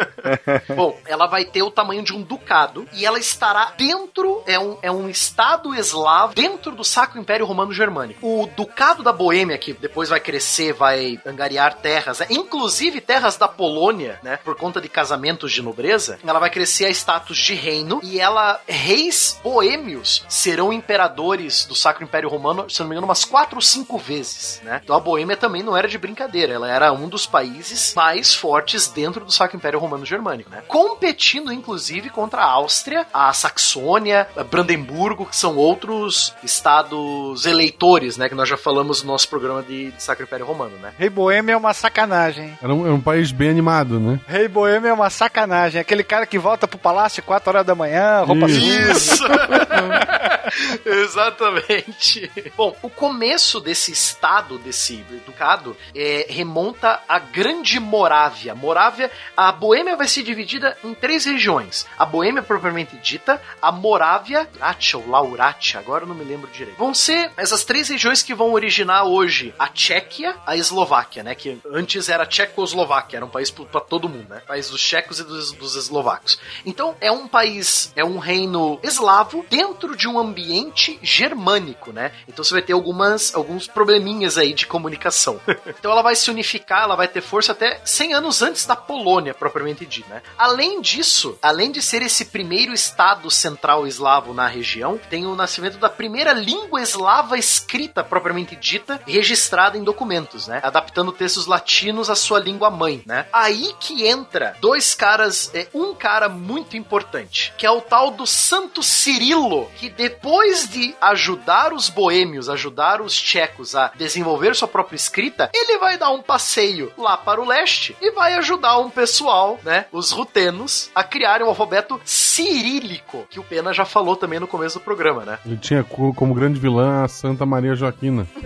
Bom, 0.74 0.98
ela 1.04 1.26
vai 1.26 1.44
ter 1.44 1.62
o 1.62 1.70
tamanho 1.70 2.02
de 2.02 2.14
um 2.14 2.21
ducado 2.22 2.86
e 2.92 3.04
ela 3.04 3.18
estará 3.18 3.72
dentro, 3.76 4.42
é 4.46 4.58
um, 4.58 4.78
é 4.82 4.90
um 4.90 5.08
estado 5.08 5.74
eslavo 5.74 6.34
dentro 6.34 6.72
do 6.72 6.84
Sacro 6.84 7.20
Império 7.20 7.46
Romano 7.46 7.72
Germânico. 7.72 8.26
O 8.26 8.46
Ducado 8.46 9.02
da 9.02 9.12
Boêmia, 9.12 9.58
que 9.58 9.72
depois 9.72 10.08
vai 10.08 10.20
crescer, 10.20 10.72
vai 10.72 11.20
angariar 11.24 11.74
terras, 11.74 12.20
né? 12.20 12.26
inclusive 12.30 13.00
terras 13.00 13.36
da 13.36 13.48
Polônia, 13.48 14.18
né? 14.22 14.38
Por 14.38 14.56
conta 14.56 14.80
de 14.80 14.88
casamentos 14.88 15.52
de 15.52 15.62
nobreza, 15.62 16.18
ela 16.26 16.38
vai 16.38 16.50
crescer 16.50 16.86
a 16.86 16.90
status 16.90 17.36
de 17.36 17.54
reino 17.54 18.00
e 18.02 18.20
ela, 18.20 18.60
reis 18.66 19.40
boêmios, 19.42 20.24
serão 20.28 20.72
imperadores 20.72 21.64
do 21.64 21.74
Sacro 21.74 22.04
Império 22.04 22.28
Romano, 22.28 22.68
se 22.68 22.80
não 22.80 22.88
me 22.88 22.94
engano, 22.94 23.06
umas 23.06 23.24
quatro 23.24 23.56
ou 23.56 23.62
cinco 23.62 23.98
vezes, 23.98 24.60
né? 24.64 24.80
Então 24.82 24.96
a 24.96 25.00
Boêmia 25.00 25.36
também 25.36 25.62
não 25.62 25.76
era 25.76 25.88
de 25.88 25.98
brincadeira, 25.98 26.54
ela 26.54 26.70
era 26.70 26.92
um 26.92 27.08
dos 27.08 27.26
países 27.26 27.94
mais 27.94 28.34
fortes 28.34 28.88
dentro 28.88 29.24
do 29.24 29.32
Sacro 29.32 29.56
Império 29.56 29.78
Romano 29.78 30.04
Germânico, 30.04 30.50
né? 30.50 30.62
Competindo, 30.66 31.52
inclusive, 31.52 32.10
contra 32.12 32.42
a 32.42 32.50
Áustria, 32.50 33.06
a 33.12 33.32
Saxônia, 33.32 34.28
a 34.36 34.44
Brandemburgo, 34.44 35.26
que 35.26 35.36
são 35.36 35.56
outros 35.56 36.34
estados 36.42 37.46
eleitores, 37.46 38.16
né? 38.16 38.28
Que 38.28 38.34
nós 38.34 38.48
já 38.48 38.56
falamos 38.56 39.02
no 39.02 39.12
nosso 39.12 39.28
programa 39.28 39.62
de, 39.62 39.90
de 39.90 40.02
Sacro 40.02 40.24
Império 40.24 40.46
Romano, 40.46 40.76
né? 40.78 40.92
Rei 40.98 41.10
Boêmio 41.10 41.52
é 41.52 41.56
uma 41.56 41.74
sacanagem. 41.74 42.56
Era 42.62 42.74
um, 42.74 42.84
era 42.84 42.94
um 42.94 43.00
país 43.00 43.32
bem 43.32 43.50
animado, 43.50 43.98
né? 43.98 44.20
Rei 44.26 44.48
Boêmio 44.48 44.88
é 44.88 44.92
uma 44.92 45.10
sacanagem. 45.10 45.80
Aquele 45.80 46.04
cara 46.04 46.26
que 46.26 46.38
volta 46.38 46.68
pro 46.68 46.78
palácio 46.78 47.22
4 47.22 47.50
horas 47.50 47.66
da 47.66 47.74
manhã, 47.74 48.22
roupa. 48.22 48.46
Isso! 48.46 49.24
Exatamente. 50.84 52.30
Bom, 52.56 52.76
o 52.82 52.90
começo 52.90 53.60
desse 53.60 53.92
estado, 53.92 54.58
desse 54.58 55.04
ducado, 55.24 55.76
é, 55.94 56.26
remonta 56.28 57.00
à 57.08 57.18
Grande 57.18 57.80
Morávia. 57.80 58.54
Morávia, 58.54 59.10
a 59.36 59.50
Boêmia 59.52 59.96
vai 59.96 60.08
ser 60.08 60.22
dividida 60.22 60.76
em 60.84 60.94
três 60.94 61.24
regiões. 61.24 61.86
A 62.02 62.04
Boêmia 62.04 62.42
propriamente 62.42 62.96
dita, 62.96 63.40
a 63.62 63.70
Morávia, 63.70 64.50
Látia 64.58 64.98
ou 64.98 65.08
Laurátia, 65.08 65.78
agora 65.78 66.02
eu 66.02 66.08
não 66.08 66.16
me 66.16 66.24
lembro 66.24 66.50
direito. 66.50 66.76
Vão 66.76 66.92
ser 66.92 67.30
essas 67.36 67.62
três 67.62 67.88
regiões 67.88 68.24
que 68.24 68.34
vão 68.34 68.52
originar 68.54 69.04
hoje 69.04 69.54
a 69.56 69.68
Tchequia, 69.68 70.34
a 70.44 70.56
Eslováquia, 70.56 71.22
né? 71.22 71.36
Que 71.36 71.60
antes 71.72 72.08
era 72.08 72.26
Tchecoslováquia, 72.26 73.18
era 73.18 73.24
um 73.24 73.28
país 73.28 73.52
para 73.52 73.80
todo 73.80 74.08
mundo, 74.08 74.26
né? 74.30 74.42
País 74.44 74.68
dos 74.68 74.82
tchecos 74.82 75.20
e 75.20 75.22
dos, 75.22 75.52
dos 75.52 75.76
eslovacos. 75.76 76.40
Então 76.66 76.96
é 77.00 77.12
um 77.12 77.28
país, 77.28 77.92
é 77.94 78.04
um 78.04 78.18
reino 78.18 78.80
eslavo 78.82 79.46
dentro 79.48 79.96
de 79.96 80.08
um 80.08 80.18
ambiente 80.18 80.98
germânico, 81.04 81.92
né? 81.92 82.10
Então 82.26 82.42
você 82.42 82.52
vai 82.52 82.62
ter 82.62 82.72
algumas, 82.72 83.32
alguns 83.32 83.68
probleminhas 83.68 84.36
aí 84.36 84.52
de 84.54 84.66
comunicação. 84.66 85.40
então 85.78 85.92
ela 85.92 86.02
vai 86.02 86.16
se 86.16 86.28
unificar, 86.32 86.82
ela 86.82 86.96
vai 86.96 87.06
ter 87.06 87.20
força 87.20 87.52
até 87.52 87.80
100 87.84 88.14
anos 88.14 88.42
antes 88.42 88.66
da 88.66 88.74
Polônia, 88.74 89.32
propriamente 89.32 89.86
dita, 89.86 90.14
né? 90.14 90.22
Além 90.36 90.80
disso, 90.80 91.38
além 91.40 91.70
de 91.70 91.80
ser 91.92 92.00
esse 92.00 92.24
primeiro 92.24 92.72
estado 92.72 93.30
central 93.30 93.86
eslavo 93.86 94.32
na 94.32 94.46
região, 94.46 94.98
tem 95.10 95.26
o 95.26 95.34
nascimento 95.34 95.76
da 95.76 95.90
primeira 95.90 96.32
língua 96.32 96.80
eslava 96.80 97.36
escrita, 97.36 98.02
propriamente 98.02 98.56
dita, 98.56 98.98
registrada 99.06 99.76
em 99.76 99.84
documentos, 99.84 100.48
né? 100.48 100.58
Adaptando 100.62 101.12
textos 101.12 101.44
latinos 101.44 102.08
à 102.08 102.14
sua 102.14 102.40
língua 102.40 102.70
mãe, 102.70 103.02
né? 103.04 103.26
Aí 103.30 103.74
que 103.78 104.06
entra 104.06 104.56
dois 104.58 104.94
caras, 104.94 105.50
é, 105.52 105.68
um 105.74 105.94
cara 105.94 106.30
muito 106.30 106.78
importante, 106.78 107.52
que 107.58 107.66
é 107.66 107.70
o 107.70 107.82
tal 107.82 108.10
do 108.10 108.26
Santo 108.26 108.82
Cirilo, 108.82 109.70
que 109.76 109.90
depois 109.90 110.66
de 110.66 110.94
ajudar 110.98 111.74
os 111.74 111.90
boêmios, 111.90 112.48
ajudar 112.48 113.02
os 113.02 113.14
tchecos 113.14 113.76
a 113.76 113.92
desenvolver 113.94 114.56
sua 114.56 114.66
própria 114.66 114.96
escrita, 114.96 115.50
ele 115.52 115.76
vai 115.76 115.98
dar 115.98 116.10
um 116.10 116.22
passeio 116.22 116.90
lá 116.96 117.18
para 117.18 117.38
o 117.38 117.44
leste 117.44 117.94
e 118.00 118.10
vai 118.12 118.32
ajudar 118.32 118.78
um 118.78 118.88
pessoal, 118.88 119.60
né, 119.62 119.84
os 119.92 120.10
rutenos, 120.10 120.90
a 120.94 121.04
criarem 121.04 121.44
um 121.44 121.50
alfabeto 121.50 121.81
cirílico, 122.04 123.26
que 123.30 123.38
o 123.40 123.44
Pena 123.44 123.72
já 123.72 123.84
falou 123.84 124.16
também 124.16 124.38
no 124.40 124.46
começo 124.46 124.78
do 124.78 124.84
programa, 124.84 125.24
né? 125.24 125.38
Ele 125.44 125.56
tinha 125.56 125.82
co- 125.84 126.12
como 126.14 126.34
grande 126.34 126.58
vilã 126.58 127.04
a 127.04 127.08
Santa 127.08 127.44
Maria 127.46 127.74
Joaquina. 127.74 128.26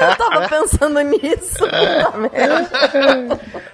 Eu 0.00 0.16
tava 0.16 0.48
pensando 0.48 1.00
nisso. 1.00 1.58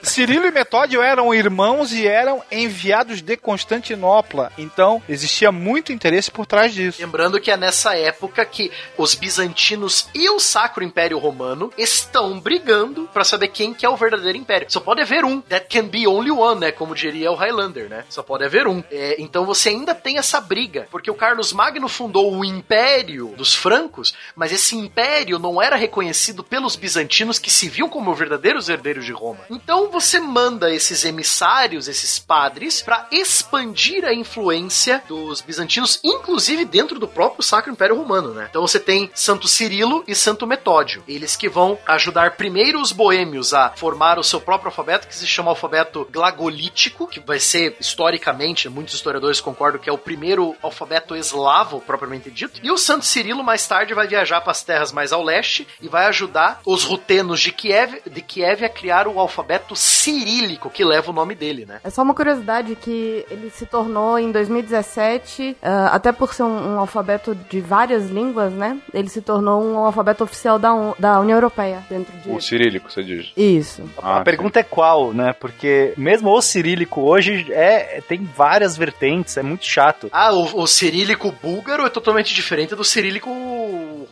Cirilo 0.03 0.47
e 0.47 0.51
Metódio 0.51 1.03
eram 1.03 1.35
irmãos 1.35 1.93
e 1.93 2.07
eram 2.07 2.43
enviados 2.51 3.21
de 3.23 3.37
Constantinopla. 3.37 4.53
Então, 4.59 5.03
existia 5.09 5.51
muito 5.51 5.93
interesse 5.93 6.31
por 6.31 6.47
trás 6.47 6.73
disso. 6.75 7.01
Lembrando 7.01 7.41
que 7.41 7.51
é 7.51 7.57
nessa 7.57 7.97
época 7.97 8.45
que 8.45 8.71
os 8.97 9.15
bizantinos 9.15 10.09
e 10.15 10.29
o 10.31 10.39
Sacro 10.39 10.85
Império 10.85 11.19
Romano 11.19 11.73
estão 11.77 12.39
brigando 12.39 13.09
pra 13.13 13.25
saber 13.25 13.49
quem 13.49 13.73
que 13.75 13.85
é 13.85 13.89
o 13.89 13.97
verdadeiro 13.97 14.39
império. 14.39 14.67
Só 14.71 14.81
pode 14.81 15.01
haver 15.01 15.25
um. 15.25 15.41
That 15.43 15.67
can 15.69 15.87
be 15.89 15.96
only 16.05 16.33
one, 16.33 16.59
né? 16.61 16.73
Como 16.73 16.97
diria 16.97 17.31
o 17.31 17.37
Highlander, 17.37 17.89
né? 17.89 18.05
Só 18.09 18.25
pode 18.25 18.45
haver 18.45 18.67
um. 18.67 18.83
É, 18.91 19.15
então 19.21 19.47
você 19.47 19.69
ainda 19.69 19.95
tem 19.95 20.19
essa 20.19 20.41
briga, 20.41 20.89
porque 20.91 21.09
o 21.11 21.15
Carlos 21.15 21.53
Magno 21.53 21.89
fundou 21.89 22.35
o 22.35 22.45
Império 22.45 23.35
dos 23.37 23.55
Francos, 23.55 24.15
mas 24.35 24.51
esse 24.51 24.75
império 24.75 25.39
não 25.39 25.63
era 25.63 25.77
reconhecido 25.77 26.43
pelos 26.43 26.75
bizantinos 26.75 27.39
que 27.39 27.51
se 27.51 27.69
viam 27.69 27.89
como 27.89 28.15
verdadeiros 28.15 28.69
herdeiros 28.69 29.05
de 29.05 29.13
Roma. 29.13 29.45
Então 29.49 29.91
você 29.91 30.19
manda 30.19 30.75
esses 30.75 31.05
emissários, 31.05 31.87
esses 31.87 32.19
padres, 32.19 32.83
pra 32.83 33.07
expandir 33.13 34.05
a 34.05 34.13
influência 34.13 35.03
dos 35.07 35.41
bizantinos, 35.41 36.01
inclusive 36.03 36.65
dentro 36.65 36.99
do 36.99 37.07
próprio 37.07 37.45
Sacro 37.45 37.71
Império 37.71 37.97
Romano, 37.97 38.35
né? 38.35 38.49
Então 38.51 38.63
você 38.63 38.81
tem 38.81 39.11
Santo 39.15 39.47
Cirilo 39.47 40.03
e 40.09 40.15
Santo 40.15 40.47
Metódio, 40.47 41.05
eles 41.07 41.37
que 41.37 41.49
vão 41.49 41.79
ajudar 41.87 42.33
primeiro 42.33 42.81
os 42.81 42.91
boêmios 42.91 43.55
a 43.55 43.71
formar 43.77 44.19
o 44.19 44.25
seu 44.25 44.41
próprio 44.41 44.69
alfabeto, 44.69 45.07
que 45.07 45.15
se 45.15 45.27
chama 45.27 45.51
alfabeto 45.51 45.86
glagolítico, 46.11 47.07
que 47.07 47.21
vai 47.21 47.39
ser 47.39 47.77
historicamente, 47.81 48.69
muitos 48.69 48.95
historiadores 48.95 49.41
concordam 49.41 49.81
que 49.81 49.89
é 49.89 49.93
o 49.93 49.99
primeiro 49.99 50.55
alfabeto 50.63 51.15
eslavo 51.17 51.81
propriamente 51.81 52.31
dito. 52.31 52.61
E 52.63 52.71
o 52.71 52.79
Santo 52.79 53.05
Cirilo 53.05 53.43
mais 53.43 53.67
tarde 53.67 53.95
vai 53.95 54.07
viajar 54.07 54.41
para 54.41 54.51
as 54.53 54.63
terras 54.63 54.93
mais 54.93 55.13
ao 55.13 55.23
leste 55.23 55.67
e 55.81 55.89
vai 55.89 56.07
ajudar 56.07 56.61
os 56.67 56.85
rutenos 56.85 57.41
de 57.41 57.53
Kiev, 57.53 57.95
de 58.11 58.21
Kiev 58.23 58.65
a 58.65 58.69
criar 58.69 59.07
o 59.09 59.19
alfabeto 59.19 59.75
cirílico, 59.77 60.71
que 60.71 60.85
leva 60.85 61.11
o 61.11 61.15
nome 61.15 61.35
dele, 61.35 61.65
né? 61.67 61.81
É 61.83 61.91
só 61.91 62.03
uma 62.03 62.15
curiosidade 62.15 62.75
que 62.77 63.25
ele 63.31 63.51
se 63.51 63.67
tornou 63.67 64.19
em 64.19 64.31
2017, 64.33 65.57
ah, 65.63 65.89
até 65.93 66.13
por 66.13 66.35
ser 66.35 66.43
um, 66.45 66.75
um 66.75 66.79
alfabeto 66.81 67.35
de 67.35 67.61
várias 67.61 68.09
línguas, 68.11 68.53
né? 68.53 68.79
Ele 68.93 69.09
se 69.09 69.21
tornou 69.21 69.63
um 69.63 69.79
alfabeto 69.79 70.25
oficial 70.25 70.59
da, 70.59 70.73
Un- 70.75 70.95
da 70.99 71.21
União 71.21 71.37
Europeia 71.37 71.85
dentro 71.89 72.17
de. 72.19 72.31
O 72.31 72.41
cirílico, 72.41 72.91
você 72.91 73.03
diz. 73.03 73.33
Isso. 73.37 73.89
Ah, 74.03 74.19
a 74.19 74.25
pergunta 74.25 74.61
é 74.61 74.63
qual, 74.63 75.13
né? 75.13 75.33
Porque 75.33 75.76
mesmo 75.97 76.31
o 76.31 76.41
cirílico 76.43 77.01
hoje 77.03 77.47
é 77.53 78.01
tem 78.09 78.23
várias 78.25 78.77
vertentes, 78.77 79.37
é 79.37 79.43
muito 79.43 79.65
chato. 79.67 80.09
Ah, 80.13 80.33
o, 80.33 80.63
o 80.63 80.67
cirílico 80.67 81.33
búlgaro 81.43 81.85
é 81.87 81.91
totalmente 81.91 82.35
diferente 82.35 82.75
do 82.75 82.85
cirílico 82.85 83.31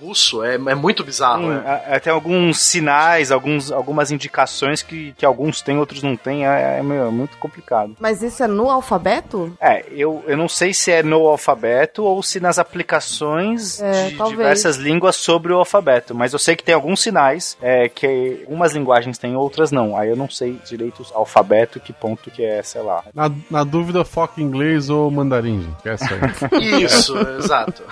russo. 0.00 0.42
É, 0.44 0.54
é 0.54 0.74
muito 0.74 1.02
bizarro, 1.04 1.42
Sim, 1.42 1.48
né? 1.50 1.62
a- 1.66 1.96
a- 1.96 2.00
tem 2.00 2.12
alguns 2.12 2.58
sinais, 2.60 3.30
alguns, 3.32 3.70
algumas 3.72 4.10
indicações 4.10 4.82
que, 4.82 5.12
que 5.16 5.24
alguns 5.24 5.60
têm, 5.62 5.78
outros 5.78 6.02
não 6.02 6.16
têm. 6.16 6.46
É, 6.46 6.78
é 6.78 6.82
meio- 6.82 7.10
muito 7.12 7.36
complicado. 7.38 7.96
Mas 8.00 8.22
isso 8.22 8.42
é 8.42 8.46
no 8.46 8.70
alfabeto? 8.70 9.56
É, 9.60 9.84
eu, 9.90 10.22
eu 10.26 10.36
não 10.36 10.48
sei 10.48 10.72
se 10.74 10.90
é 10.90 11.02
no 11.02 11.26
alfabeto 11.28 12.02
ou 12.04 12.22
se 12.22 12.40
nas 12.40 12.58
aplicações 12.58 13.80
É, 13.80 14.08
de 14.08 14.16
talvez. 14.16 14.38
diversas 14.38 14.76
línguas 14.76 15.16
sobre 15.16 15.52
o 15.52 15.58
alfabeto, 15.58 16.14
mas 16.14 16.32
eu 16.32 16.38
sei 16.38 16.56
que 16.56 16.64
tem 16.64 16.74
alguns 16.74 17.00
sinais 17.00 17.56
é, 17.62 17.88
que 17.88 18.40
algumas 18.42 18.72
linguagens 18.74 19.18
têm, 19.18 19.36
outras 19.36 19.70
não. 19.70 19.96
Aí 19.96 20.08
eu 20.08 20.16
não 20.16 20.28
sei 20.28 20.58
direito 20.66 21.02
o 21.02 21.04
alfabeto, 21.44 21.78
que 21.80 21.92
ponto 21.92 22.30
que 22.30 22.44
é, 22.44 22.62
sei 22.62 22.82
lá. 22.82 23.04
Na, 23.14 23.30
na 23.50 23.64
dúvida, 23.64 24.04
foca 24.04 24.40
em 24.40 24.44
inglês 24.44 24.88
ou 24.90 25.10
mandarim, 25.10 25.62
gente. 25.62 25.82
Que 25.82 25.88
é 25.88 25.92
essa 25.92 26.14
aí. 26.50 26.82
Isso, 26.84 27.16
exato. 27.38 27.82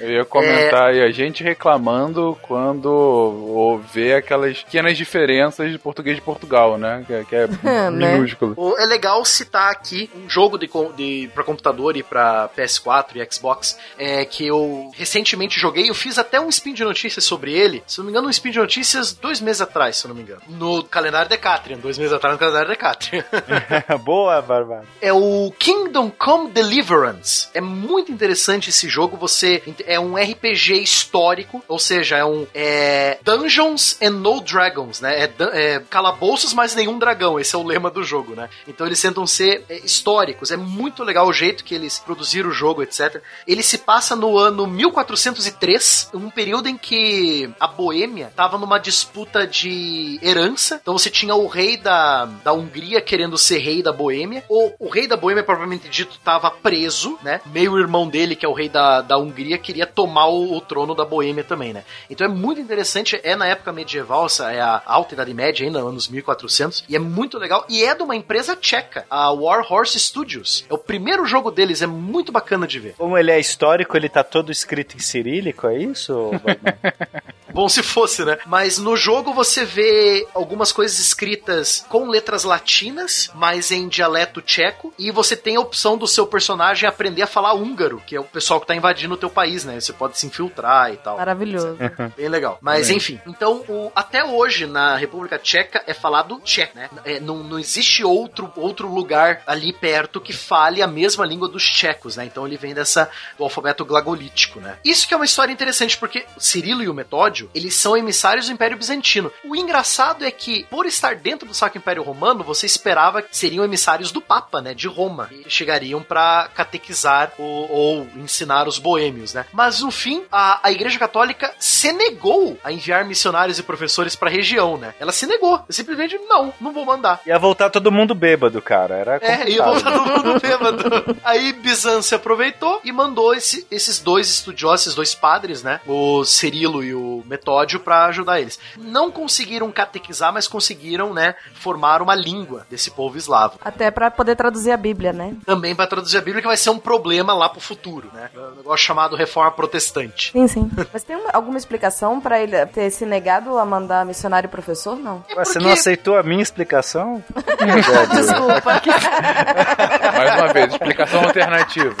Eu 0.00 0.10
ia 0.10 0.24
comentar 0.24 0.88
aí, 0.90 1.02
a 1.02 1.10
gente 1.10 1.42
reclamando 1.42 2.36
quando 2.42 2.86
ou 2.86 3.78
vê 3.78 4.14
aquelas 4.14 4.62
pequenas 4.62 4.96
diferenças 4.96 5.70
de 5.70 5.78
português 5.78 6.16
de 6.16 6.22
Portugal, 6.22 6.78
né? 6.78 7.04
Que, 7.06 7.24
que 7.24 7.36
é 7.36 7.48
É, 7.64 7.90
né? 7.90 8.14
minúsculo. 8.16 8.54
O- 8.56 8.76
É 8.78 8.84
legal 8.86 9.24
citar 9.24 9.70
aqui 9.70 10.10
um 10.16 10.28
jogo 10.28 10.58
de, 10.58 10.68
de, 10.96 11.30
pra 11.34 11.44
computador 11.44 11.96
e 11.96 12.02
pra 12.02 12.48
PS4 12.56 13.16
e 13.16 13.32
Xbox 13.34 13.78
é, 13.98 14.24
que 14.24 14.46
eu 14.46 14.90
recentemente 14.94 15.58
joguei. 15.58 15.88
Eu 15.90 15.94
fiz 15.94 16.18
até 16.18 16.40
um 16.40 16.48
spin 16.48 16.72
de 16.74 16.84
notícias 16.84 17.24
sobre 17.24 17.52
ele. 17.52 17.82
Se 17.86 17.98
não 17.98 18.04
me 18.06 18.10
engano, 18.10 18.26
um 18.26 18.30
spin 18.30 18.50
de 18.50 18.58
notícias 18.58 19.12
dois 19.12 19.40
meses 19.40 19.60
atrás, 19.60 19.96
se 19.96 20.06
eu 20.06 20.08
não 20.08 20.16
me 20.16 20.22
engano. 20.22 20.40
No 20.48 20.84
calendário 20.84 21.28
Decatrian. 21.28 21.78
Dois 21.78 21.98
meses 21.98 22.12
atrás 22.12 22.34
no 22.34 22.38
calendário 22.38 22.68
Decatrian. 22.68 22.93
Boa, 24.04 24.40
Bárbara. 24.42 24.84
é 25.00 25.12
o 25.12 25.52
Kingdom 25.58 26.10
Come 26.10 26.50
Deliverance. 26.50 27.48
É 27.54 27.60
muito 27.60 28.12
interessante 28.12 28.70
esse 28.70 28.88
jogo. 28.88 29.16
Você 29.16 29.62
é 29.86 29.98
um 29.98 30.16
RPG 30.16 30.82
histórico, 30.82 31.62
ou 31.68 31.78
seja, 31.78 32.16
é 32.16 32.24
um 32.24 32.46
é, 32.54 33.18
Dungeons 33.22 33.98
and 34.02 34.10
No 34.10 34.40
Dragons, 34.40 35.00
né? 35.00 35.24
É, 35.24 35.32
é 35.52 35.82
calabouços, 35.90 36.52
mas 36.52 36.74
nenhum 36.74 36.98
dragão. 36.98 37.38
Esse 37.38 37.54
é 37.54 37.58
o 37.58 37.62
lema 37.62 37.90
do 37.90 38.02
jogo, 38.02 38.34
né? 38.34 38.48
Então 38.66 38.86
eles 38.86 39.00
tentam 39.00 39.26
ser 39.26 39.64
é, 39.68 39.78
históricos. 39.78 40.50
É 40.50 40.56
muito 40.56 41.02
legal 41.02 41.26
o 41.26 41.32
jeito 41.32 41.64
que 41.64 41.74
eles 41.74 41.98
produziram 41.98 42.50
o 42.50 42.52
jogo, 42.52 42.82
etc. 42.82 43.22
Ele 43.46 43.62
se 43.62 43.78
passa 43.78 44.14
no 44.14 44.38
ano 44.38 44.66
1403, 44.66 46.10
um 46.14 46.30
período 46.30 46.68
em 46.68 46.76
que 46.76 47.50
a 47.58 47.66
Boêmia 47.66 48.28
estava 48.28 48.58
numa 48.58 48.78
disputa 48.78 49.46
de 49.46 50.18
herança. 50.22 50.78
Então 50.80 50.96
você 50.96 51.10
tinha 51.10 51.34
o 51.34 51.46
rei 51.46 51.76
da, 51.76 52.26
da 52.26 52.52
Hungria 52.52 52.83
querendo 53.00 53.38
ser 53.38 53.58
rei 53.58 53.82
da 53.82 53.92
Boêmia. 53.92 54.44
O, 54.48 54.72
o 54.78 54.88
rei 54.88 55.06
da 55.06 55.16
Boêmia, 55.16 55.42
propriamente 55.42 55.88
dito, 55.88 56.16
estava 56.16 56.50
preso, 56.50 57.18
né? 57.22 57.40
Meio 57.46 57.78
irmão 57.78 58.08
dele, 58.08 58.36
que 58.36 58.44
é 58.44 58.48
o 58.48 58.52
rei 58.52 58.68
da, 58.68 59.00
da 59.00 59.18
Hungria, 59.18 59.58
queria 59.58 59.86
tomar 59.86 60.26
o, 60.26 60.56
o 60.56 60.60
trono 60.60 60.94
da 60.94 61.04
Boêmia 61.04 61.44
também, 61.44 61.72
né? 61.72 61.84
Então 62.08 62.26
é 62.26 62.30
muito 62.30 62.60
interessante. 62.60 63.20
É 63.22 63.36
na 63.36 63.46
época 63.46 63.72
medieval, 63.72 64.26
essa 64.26 64.52
é 64.52 64.60
a 64.60 64.82
alta 64.84 65.14
idade 65.14 65.34
média 65.34 65.66
ainda, 65.66 65.80
anos 65.80 66.08
1400. 66.08 66.84
E 66.88 66.96
é 66.96 66.98
muito 66.98 67.38
legal. 67.38 67.64
E 67.68 67.84
é 67.84 67.94
de 67.94 68.02
uma 68.02 68.16
empresa 68.16 68.56
tcheca, 68.56 69.06
a 69.08 69.30
War 69.32 69.64
Horse 69.70 69.98
Studios. 69.98 70.64
É 70.68 70.74
o 70.74 70.78
primeiro 70.78 71.24
jogo 71.26 71.50
deles, 71.50 71.82
é 71.82 71.86
muito 71.86 72.32
bacana 72.32 72.66
de 72.66 72.78
ver. 72.78 72.94
Como 72.96 73.16
ele 73.16 73.30
é 73.30 73.38
histórico, 73.38 73.96
ele 73.96 74.08
tá 74.08 74.22
todo 74.22 74.50
escrito 74.52 74.96
em 74.96 75.00
cirílico, 75.00 75.66
é 75.66 75.78
isso? 75.78 76.30
Bom 77.54 77.68
se 77.68 77.82
fosse, 77.82 78.24
né? 78.24 78.36
Mas 78.46 78.78
no 78.78 78.96
jogo 78.96 79.32
você 79.32 79.64
vê 79.64 80.26
algumas 80.34 80.72
coisas 80.72 80.98
escritas 80.98 81.86
com 81.88 82.08
letras 82.08 82.42
latinas, 82.44 83.30
mas 83.34 83.70
em 83.70 83.86
dialeto 83.88 84.42
tcheco, 84.42 84.92
e 84.98 85.10
você 85.12 85.36
tem 85.36 85.54
a 85.56 85.60
opção 85.60 85.96
do 85.96 86.06
seu 86.08 86.26
personagem 86.26 86.88
aprender 86.88 87.22
a 87.22 87.26
falar 87.28 87.54
húngaro, 87.54 88.02
que 88.06 88.16
é 88.16 88.20
o 88.20 88.24
pessoal 88.24 88.60
que 88.60 88.66
tá 88.66 88.74
invadindo 88.74 89.14
o 89.14 89.16
teu 89.16 89.30
país, 89.30 89.64
né? 89.64 89.78
Você 89.78 89.92
pode 89.92 90.18
se 90.18 90.26
infiltrar 90.26 90.92
e 90.92 90.96
tal. 90.96 91.16
Maravilhoso. 91.16 91.76
Bem 92.16 92.28
legal. 92.28 92.58
Mas 92.60 92.90
enfim, 92.90 93.20
então 93.26 93.64
o- 93.68 93.92
até 93.94 94.24
hoje 94.24 94.66
na 94.66 94.96
República 94.96 95.38
Tcheca 95.38 95.82
é 95.86 95.94
falado 95.94 96.40
tcheco, 96.40 96.76
né? 96.76 96.90
É, 97.04 97.20
não, 97.20 97.44
não 97.44 97.58
existe 97.58 98.02
outro, 98.04 98.52
outro 98.56 98.92
lugar 98.92 99.42
ali 99.46 99.72
perto 99.72 100.20
que 100.20 100.32
fale 100.32 100.82
a 100.82 100.86
mesma 100.88 101.24
língua 101.24 101.48
dos 101.48 101.62
tchecos, 101.64 102.16
né? 102.16 102.24
Então 102.24 102.44
ele 102.46 102.56
vem 102.56 102.74
dessa 102.74 103.08
do 103.38 103.44
alfabeto 103.44 103.84
glagolítico, 103.84 104.58
né? 104.60 104.76
Isso 104.84 105.06
que 105.06 105.14
é 105.14 105.16
uma 105.16 105.24
história 105.24 105.52
interessante 105.52 105.96
porque 105.96 106.26
o 106.36 106.40
Cirilo 106.40 106.82
e 106.82 106.88
o 106.88 106.94
Metódio, 106.94 107.43
eles 107.54 107.74
são 107.74 107.96
emissários 107.96 108.46
do 108.46 108.52
Império 108.52 108.76
Bizantino. 108.76 109.30
O 109.44 109.56
engraçado 109.56 110.24
é 110.24 110.30
que 110.30 110.64
por 110.70 110.86
estar 110.86 111.16
dentro 111.16 111.46
do 111.48 111.54
Sacro 111.54 111.78
Império 111.78 112.02
Romano, 112.02 112.44
você 112.44 112.66
esperava 112.66 113.22
que 113.22 113.36
seriam 113.36 113.64
emissários 113.64 114.12
do 114.12 114.20
Papa, 114.20 114.60
né, 114.60 114.74
de 114.74 114.86
Roma, 114.88 115.28
e 115.30 115.48
chegariam 115.50 116.02
para 116.02 116.48
catequizar 116.54 117.32
o- 117.38 117.66
ou 117.70 118.06
ensinar 118.16 118.66
os 118.68 118.78
boêmios, 118.78 119.34
né? 119.34 119.46
Mas 119.52 119.80
no 119.80 119.90
fim, 119.90 120.22
a, 120.30 120.60
a 120.62 120.72
Igreja 120.72 120.98
Católica 120.98 121.52
se 121.58 121.92
negou 121.92 122.58
a 122.64 122.72
enviar 122.72 123.04
missionários 123.04 123.58
e 123.58 123.62
professores 123.62 124.14
para 124.16 124.28
a 124.28 124.32
região, 124.32 124.76
né? 124.76 124.94
Ela 124.98 125.12
se 125.12 125.26
negou, 125.26 125.60
simplesmente 125.68 126.18
não, 126.28 126.52
não 126.60 126.72
vou 126.72 126.84
mandar. 126.84 127.20
Ia 127.26 127.38
voltar 127.38 127.70
todo 127.70 127.90
mundo 127.92 128.14
bêbado, 128.14 128.60
cara. 128.62 128.94
Era 128.96 129.16
É, 129.22 129.48
ia 129.50 129.62
voltar 129.62 129.92
todo 129.92 130.10
mundo 130.24 130.40
bêbado. 130.40 131.16
Aí 131.24 131.52
Bizâncio 131.52 132.16
aproveitou 132.16 132.80
e 132.84 132.92
mandou 132.92 133.34
esse- 133.34 133.66
esses 133.70 133.98
dois 133.98 134.28
estudiosos, 134.28 134.82
esses 134.86 134.94
dois 134.94 135.14
padres, 135.14 135.62
né? 135.62 135.80
O 135.86 136.24
Cirilo 136.24 136.82
e 136.84 136.94
o 136.94 137.22
Metódio, 137.34 137.80
pra 137.80 138.04
ajudar 138.06 138.40
eles. 138.40 138.58
Não 138.78 139.10
conseguiram 139.10 139.70
catequizar, 139.72 140.32
mas 140.32 140.46
conseguiram, 140.46 141.12
né, 141.12 141.34
formar 141.54 142.00
uma 142.00 142.14
língua 142.14 142.64
desse 142.70 142.90
povo 142.92 143.16
eslavo. 143.16 143.58
Até 143.64 143.90
pra 143.90 144.08
poder 144.10 144.36
traduzir 144.36 144.70
a 144.70 144.76
Bíblia, 144.76 145.12
né? 145.12 145.34
Também 145.44 145.74
pra 145.74 145.86
traduzir 145.86 146.16
a 146.18 146.20
Bíblia, 146.20 146.40
que 146.40 146.46
vai 146.46 146.56
ser 146.56 146.70
um 146.70 146.78
problema 146.78 147.34
lá 147.34 147.48
pro 147.48 147.60
futuro, 147.60 148.08
né? 148.14 148.30
É 148.34 148.38
um 148.38 148.54
negócio 148.56 148.86
chamado 148.86 149.16
reforma 149.16 149.50
protestante. 149.50 150.30
Sim, 150.30 150.46
sim. 150.46 150.70
Mas 150.92 151.02
tem 151.02 151.16
uma- 151.16 151.30
alguma 151.32 151.58
explicação 151.58 152.20
pra 152.20 152.40
ele 152.40 152.64
ter 152.66 152.88
se 152.90 153.04
negado 153.04 153.58
a 153.58 153.64
mandar 153.66 154.06
missionário 154.06 154.46
e 154.46 154.50
professor? 154.50 154.96
Não. 154.96 155.24
É 155.28 155.34
Ué, 155.34 155.44
Você 155.44 155.54
porque- 155.54 155.64
não 155.66 155.72
aceitou 155.72 156.16
a 156.16 156.22
minha 156.22 156.42
explicação? 156.42 157.22
Desculpa. 158.14 158.80
Mais 160.16 160.34
uma 160.40 160.52
vez, 160.52 160.72
explicação 160.72 161.24
alternativa. 161.24 161.96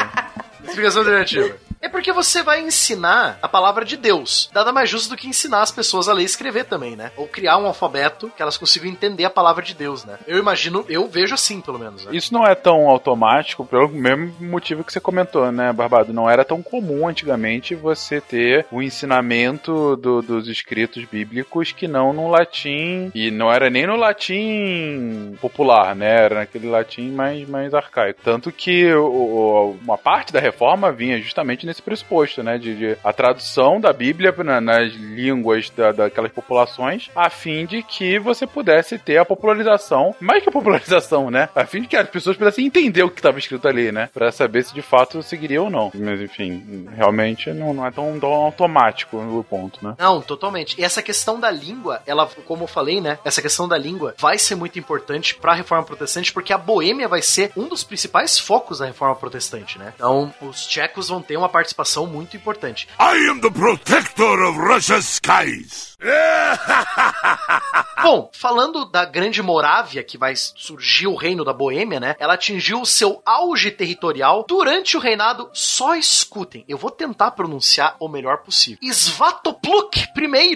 Explicação 0.64 1.00
alternativa. 1.02 1.56
É 1.84 1.88
porque 1.88 2.12
você 2.12 2.42
vai 2.42 2.62
ensinar 2.62 3.38
a 3.42 3.48
palavra 3.48 3.84
de 3.84 3.96
Deus. 3.98 4.48
Nada 4.54 4.72
mais 4.72 4.88
justo 4.88 5.10
do 5.10 5.16
que 5.16 5.28
ensinar 5.28 5.60
as 5.60 5.70
pessoas 5.70 6.08
a 6.08 6.14
ler 6.14 6.22
e 6.22 6.24
escrever 6.24 6.64
também, 6.64 6.96
né? 6.96 7.12
Ou 7.14 7.28
criar 7.28 7.58
um 7.58 7.66
alfabeto 7.66 8.32
que 8.34 8.40
elas 8.40 8.56
consigam 8.56 8.88
entender 8.90 9.24
a 9.26 9.30
palavra 9.30 9.62
de 9.62 9.74
Deus, 9.74 10.02
né? 10.04 10.18
Eu 10.26 10.38
imagino, 10.38 10.84
eu 10.88 11.06
vejo 11.06 11.34
assim, 11.34 11.60
pelo 11.60 11.78
menos. 11.78 12.04
Né? 12.06 12.16
Isso 12.16 12.32
não 12.32 12.46
é 12.46 12.54
tão 12.54 12.88
automático 12.88 13.66
pelo 13.66 13.88
mesmo 13.88 14.32
motivo 14.40 14.82
que 14.82 14.92
você 14.92 14.98
comentou, 14.98 15.52
né, 15.52 15.72
Barbado? 15.74 16.12
Não 16.12 16.28
era 16.28 16.42
tão 16.44 16.62
comum 16.62 17.06
antigamente 17.06 17.74
você 17.74 18.18
ter 18.20 18.64
o 18.72 18.80
ensinamento 18.82 19.94
do- 19.96 20.22
dos 20.22 20.48
escritos 20.48 21.04
bíblicos 21.04 21.70
que 21.72 21.86
não 21.86 22.14
no 22.14 22.28
latim. 22.30 23.10
E 23.14 23.30
não 23.30 23.52
era 23.52 23.68
nem 23.68 23.86
no 23.86 23.96
latim 23.96 25.36
popular, 25.40 25.94
né? 25.94 26.24
Era 26.24 26.34
naquele 26.36 26.68
latim 26.68 27.10
mais, 27.10 27.46
mais 27.48 27.74
arcaico. 27.74 28.20
Tanto 28.24 28.50
que 28.50 28.92
o- 28.94 29.76
uma 29.82 29.98
parte 29.98 30.32
da 30.32 30.40
reforma 30.40 30.90
vinha 30.90 31.20
justamente 31.20 31.66
nesse 31.66 31.73
pressuposto, 31.82 32.42
né? 32.42 32.58
De, 32.58 32.74
de 32.74 32.96
a 33.02 33.12
tradução 33.12 33.80
da 33.80 33.92
Bíblia 33.92 34.34
na- 34.44 34.60
nas 34.60 34.92
línguas 34.92 35.70
da, 35.70 35.92
daquelas 35.92 36.32
populações, 36.32 37.10
a 37.14 37.30
fim 37.30 37.66
de 37.66 37.82
que 37.82 38.18
você 38.18 38.46
pudesse 38.46 38.98
ter 38.98 39.18
a 39.18 39.24
popularização, 39.24 40.14
mais 40.20 40.42
que 40.42 40.48
a 40.48 40.52
popularização, 40.52 41.30
né? 41.30 41.48
A 41.54 41.64
fim 41.64 41.82
de 41.82 41.88
que 41.88 41.96
as 41.96 42.08
pessoas 42.08 42.36
pudessem 42.36 42.66
entender 42.66 43.02
o 43.02 43.10
que 43.10 43.18
estava 43.20 43.38
escrito 43.38 43.66
ali, 43.68 43.90
né? 43.92 44.08
Pra 44.12 44.30
saber 44.32 44.64
se 44.64 44.74
de 44.74 44.82
fato 44.82 45.22
seguiria 45.22 45.62
ou 45.62 45.70
não. 45.70 45.90
Mas 45.94 46.20
enfim, 46.20 46.86
realmente 46.94 47.50
não, 47.52 47.72
não 47.74 47.86
é 47.86 47.90
tão, 47.90 48.18
tão 48.18 48.30
automático 48.32 49.16
o 49.16 49.44
ponto, 49.44 49.84
né? 49.84 49.94
Não, 49.98 50.20
totalmente. 50.20 50.80
E 50.80 50.84
essa 50.84 51.02
questão 51.02 51.38
da 51.38 51.50
língua, 51.50 52.02
ela, 52.06 52.28
como 52.46 52.64
eu 52.64 52.68
falei, 52.68 53.00
né? 53.00 53.18
Essa 53.24 53.42
questão 53.42 53.68
da 53.68 53.76
língua 53.78 54.14
vai 54.18 54.38
ser 54.38 54.54
muito 54.54 54.78
importante 54.78 55.34
pra 55.34 55.54
reforma 55.54 55.84
protestante, 55.84 56.32
porque 56.32 56.52
a 56.52 56.58
Boêmia 56.58 57.08
vai 57.08 57.22
ser 57.22 57.52
um 57.56 57.68
dos 57.68 57.84
principais 57.84 58.38
focos 58.38 58.78
da 58.78 58.86
reforma 58.86 59.14
protestante, 59.16 59.78
né? 59.78 59.92
Então, 59.94 60.32
os 60.40 60.66
tchecos 60.66 61.08
vão 61.08 61.20
ter 61.22 61.36
uma 61.36 61.48
participação 61.54 62.04
muito 62.04 62.36
importante. 62.36 62.88
I 62.98 63.28
am 63.30 63.40
the 63.40 63.48
protector 63.48 64.42
of 64.42 64.58
Russia's 64.58 65.04
skies. 65.04 65.94
Bom, 68.02 68.28
falando 68.32 68.84
da 68.84 69.04
Grande 69.04 69.40
Morávia, 69.40 70.02
que 70.02 70.18
vai 70.18 70.34
surgir 70.36 71.06
o 71.06 71.14
reino 71.14 71.44
da 71.44 71.52
Boêmia, 71.52 72.00
né? 72.00 72.16
Ela 72.18 72.34
atingiu 72.34 72.80
o 72.80 72.86
seu 72.86 73.22
auge 73.24 73.70
territorial 73.70 74.44
durante 74.46 74.96
o 74.96 75.00
reinado. 75.00 75.48
Só 75.52 75.94
escutem, 75.94 76.64
eu 76.68 76.76
vou 76.76 76.90
tentar 76.90 77.30
pronunciar 77.30 77.96
o 78.00 78.08
melhor 78.08 78.38
possível. 78.38 78.78
Svatopluk 78.92 79.96
I. 79.96 80.54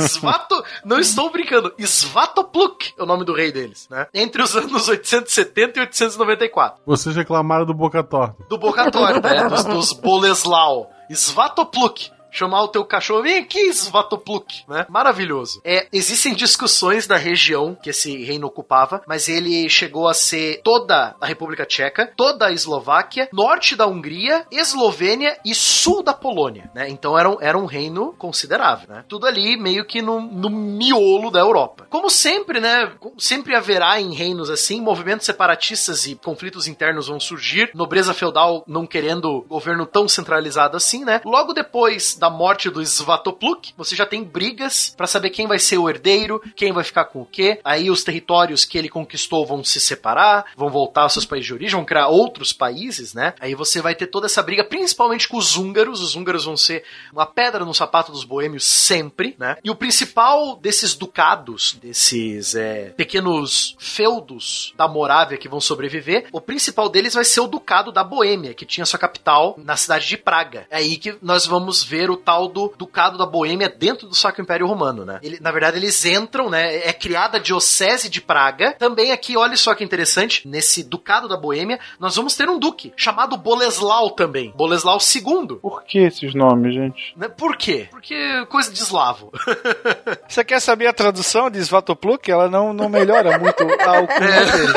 Svato, 0.08 0.64
não 0.84 0.98
estou 0.98 1.30
brincando. 1.30 1.72
Svatopluk 1.78 2.92
é 2.98 3.02
o 3.02 3.06
nome 3.06 3.24
do 3.24 3.34
rei 3.34 3.52
deles, 3.52 3.86
né? 3.90 4.06
Entre 4.12 4.42
os 4.42 4.56
anos 4.56 4.88
870 4.88 5.78
e 5.78 5.82
894. 5.82 6.82
Vocês 6.84 7.14
reclamaram 7.14 7.66
do 7.66 7.74
Boca 7.74 8.02
Torta. 8.02 8.42
Do 8.48 8.58
Boca 8.58 8.90
Torta, 8.90 9.20
né? 9.20 9.49
Dos, 9.64 9.92
Boleslau. 9.92 10.90
Svatopluk. 11.12 11.98
Chamar 12.30 12.62
o 12.62 12.68
teu 12.68 12.84
cachorro, 12.84 13.22
vem 13.22 13.38
aqui, 13.38 13.72
Svatopluk, 13.72 14.64
né? 14.68 14.86
Maravilhoso. 14.88 15.60
É, 15.64 15.86
existem 15.92 16.34
discussões 16.34 17.06
da 17.06 17.16
região 17.16 17.76
que 17.82 17.90
esse 17.90 18.24
reino 18.24 18.46
ocupava, 18.46 19.02
mas 19.06 19.28
ele 19.28 19.68
chegou 19.68 20.08
a 20.08 20.14
ser 20.14 20.60
toda 20.62 21.16
a 21.20 21.26
República 21.26 21.66
Tcheca, 21.66 22.10
toda 22.16 22.46
a 22.46 22.52
Eslováquia, 22.52 23.28
norte 23.32 23.74
da 23.76 23.86
Hungria, 23.86 24.46
Eslovênia 24.50 25.38
e 25.44 25.54
sul 25.54 26.02
da 26.02 26.12
Polônia, 26.12 26.70
né? 26.74 26.88
Então 26.88 27.18
era 27.18 27.28
um, 27.28 27.36
era 27.40 27.58
um 27.58 27.66
reino 27.66 28.14
considerável, 28.18 28.88
né? 28.88 29.04
Tudo 29.08 29.26
ali 29.26 29.56
meio 29.56 29.84
que 29.84 30.02
no, 30.02 30.20
no 30.20 30.50
miolo 30.50 31.30
da 31.30 31.40
Europa. 31.40 31.86
Como 31.90 32.08
sempre, 32.10 32.60
né? 32.60 32.92
Sempre 33.18 33.54
haverá 33.54 34.00
em 34.00 34.14
reinos 34.14 34.50
assim, 34.50 34.80
movimentos 34.80 35.26
separatistas 35.26 36.06
e 36.06 36.14
conflitos 36.14 36.66
internos 36.66 37.08
vão 37.08 37.18
surgir, 37.18 37.70
nobreza 37.74 38.14
feudal 38.14 38.64
não 38.66 38.86
querendo 38.86 39.44
governo 39.48 39.86
tão 39.86 40.08
centralizado 40.08 40.76
assim, 40.76 41.04
né? 41.04 41.20
Logo 41.24 41.52
depois 41.52 42.16
da 42.20 42.28
morte 42.28 42.68
do 42.68 42.84
Svatopluk, 42.84 43.72
você 43.76 43.96
já 43.96 44.04
tem 44.04 44.22
brigas 44.22 44.94
pra 44.94 45.06
saber 45.06 45.30
quem 45.30 45.46
vai 45.46 45.58
ser 45.58 45.78
o 45.78 45.88
herdeiro, 45.88 46.40
quem 46.54 46.70
vai 46.70 46.84
ficar 46.84 47.06
com 47.06 47.22
o 47.22 47.26
quê. 47.26 47.58
Aí 47.64 47.90
os 47.90 48.04
territórios 48.04 48.64
que 48.66 48.76
ele 48.76 48.90
conquistou 48.90 49.46
vão 49.46 49.64
se 49.64 49.80
separar, 49.80 50.44
vão 50.54 50.68
voltar 50.68 51.02
aos 51.02 51.14
seus 51.14 51.24
países 51.24 51.46
de 51.46 51.54
origem, 51.54 51.76
vão 51.76 51.84
criar 51.84 52.08
outros 52.08 52.52
países, 52.52 53.14
né? 53.14 53.32
Aí 53.40 53.54
você 53.54 53.80
vai 53.80 53.94
ter 53.94 54.06
toda 54.06 54.26
essa 54.26 54.42
briga, 54.42 54.62
principalmente 54.62 55.26
com 55.26 55.38
os 55.38 55.56
húngaros. 55.56 56.02
Os 56.02 56.14
húngaros 56.14 56.44
vão 56.44 56.58
ser 56.58 56.84
uma 57.10 57.24
pedra 57.24 57.64
no 57.64 57.72
sapato 57.72 58.12
dos 58.12 58.22
boêmios 58.22 58.64
sempre, 58.64 59.34
né? 59.38 59.56
E 59.64 59.70
o 59.70 59.74
principal 59.74 60.56
desses 60.56 60.94
ducados, 60.94 61.78
desses 61.80 62.54
é, 62.54 62.90
pequenos 62.90 63.74
feudos 63.78 64.74
da 64.76 64.86
Morávia 64.86 65.38
que 65.38 65.48
vão 65.48 65.60
sobreviver, 65.60 66.28
o 66.32 66.40
principal 66.40 66.90
deles 66.90 67.14
vai 67.14 67.24
ser 67.24 67.40
o 67.40 67.48
ducado 67.48 67.90
da 67.90 68.04
Boêmia, 68.04 68.52
que 68.52 68.66
tinha 68.66 68.84
sua 68.84 68.98
capital 68.98 69.54
na 69.56 69.76
cidade 69.76 70.06
de 70.06 70.18
Praga. 70.18 70.66
É 70.70 70.76
aí 70.76 70.98
que 70.98 71.16
nós 71.22 71.46
vamos 71.46 71.82
ver 71.82 72.09
o 72.10 72.16
tal 72.16 72.48
do 72.48 72.72
Ducado 72.76 73.16
da 73.18 73.26
Boêmia 73.26 73.68
dentro 73.68 74.06
do 74.08 74.14
Sacro 74.14 74.42
Império 74.42 74.66
Romano, 74.66 75.04
né? 75.04 75.18
Ele- 75.22 75.38
na 75.40 75.50
verdade, 75.50 75.76
eles 75.78 76.04
entram, 76.04 76.48
né? 76.50 76.76
É 76.86 76.92
criada 76.92 77.38
a 77.38 77.40
Diocese 77.40 78.08
de 78.08 78.20
Praga. 78.20 78.72
Também 78.78 79.12
aqui, 79.12 79.36
olha 79.36 79.56
só 79.56 79.74
que 79.74 79.84
interessante, 79.84 80.46
nesse 80.48 80.82
Ducado 80.84 81.28
da 81.28 81.36
Boêmia, 81.36 81.78
nós 81.98 82.16
vamos 82.16 82.34
ter 82.36 82.48
um 82.48 82.58
duque, 82.58 82.92
chamado 82.96 83.36
Boleslau 83.36 84.10
também. 84.10 84.52
Boleslau 84.56 84.98
II. 84.98 85.56
Por 85.60 85.82
que 85.84 85.98
esses 85.98 86.34
nomes, 86.34 86.74
gente? 86.74 87.12
Né? 87.16 87.28
Por 87.28 87.56
quê? 87.56 87.88
Porque 87.90 88.44
coisa 88.46 88.70
de 88.72 88.78
eslavo. 88.80 89.32
Você 90.28 90.44
quer 90.44 90.60
saber 90.60 90.86
a 90.86 90.92
tradução 90.92 91.50
de 91.50 91.58
Svatopluk? 91.60 92.30
Ela 92.30 92.48
não, 92.48 92.72
não 92.72 92.88
melhora 92.88 93.38
muito 93.38 93.62
a 93.62 93.96
alcunha 93.98 94.46
dele. 94.46 94.72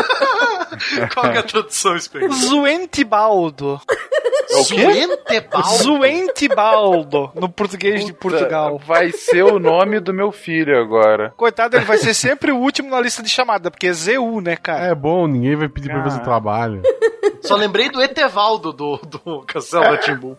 Qual 1.13 1.25
é 1.27 1.37
a 1.37 1.43
tradução, 1.43 1.97
Spengler? 1.99 2.31
Zuentibaldo. 2.31 3.79
É 4.53 4.61
o 4.61 4.65
quê? 4.65 4.75
Zuentebaldo. 4.93 5.67
Zuentibaldo, 5.77 7.31
no 7.35 7.49
português 7.49 8.05
de 8.05 8.13
Portugal. 8.13 8.79
Vai 8.85 9.11
ser 9.11 9.43
o 9.43 9.59
nome 9.59 9.99
do 9.99 10.13
meu 10.13 10.31
filho 10.31 10.77
agora. 10.79 11.33
Coitado, 11.37 11.75
ele 11.75 11.85
vai 11.85 11.97
ser 11.97 12.13
sempre 12.13 12.51
o 12.51 12.57
último 12.57 12.89
na 12.89 12.99
lista 12.99 13.21
de 13.23 13.29
chamada, 13.29 13.69
porque 13.71 13.87
é 13.87 13.93
ZU, 13.93 14.41
né, 14.41 14.55
cara? 14.55 14.85
É 14.87 14.95
bom, 14.95 15.27
ninguém 15.27 15.55
vai 15.55 15.67
pedir 15.69 15.89
pra 15.89 16.03
fazer 16.03 16.19
Ah. 16.19 16.23
trabalho. 16.23 16.81
Só 17.43 17.55
lembrei 17.55 17.89
do 17.89 18.01
Etevaldo 18.01 18.71
do, 18.71 18.97
do 18.97 19.43
Castelo 19.45 19.97
Timbu. 19.97 20.37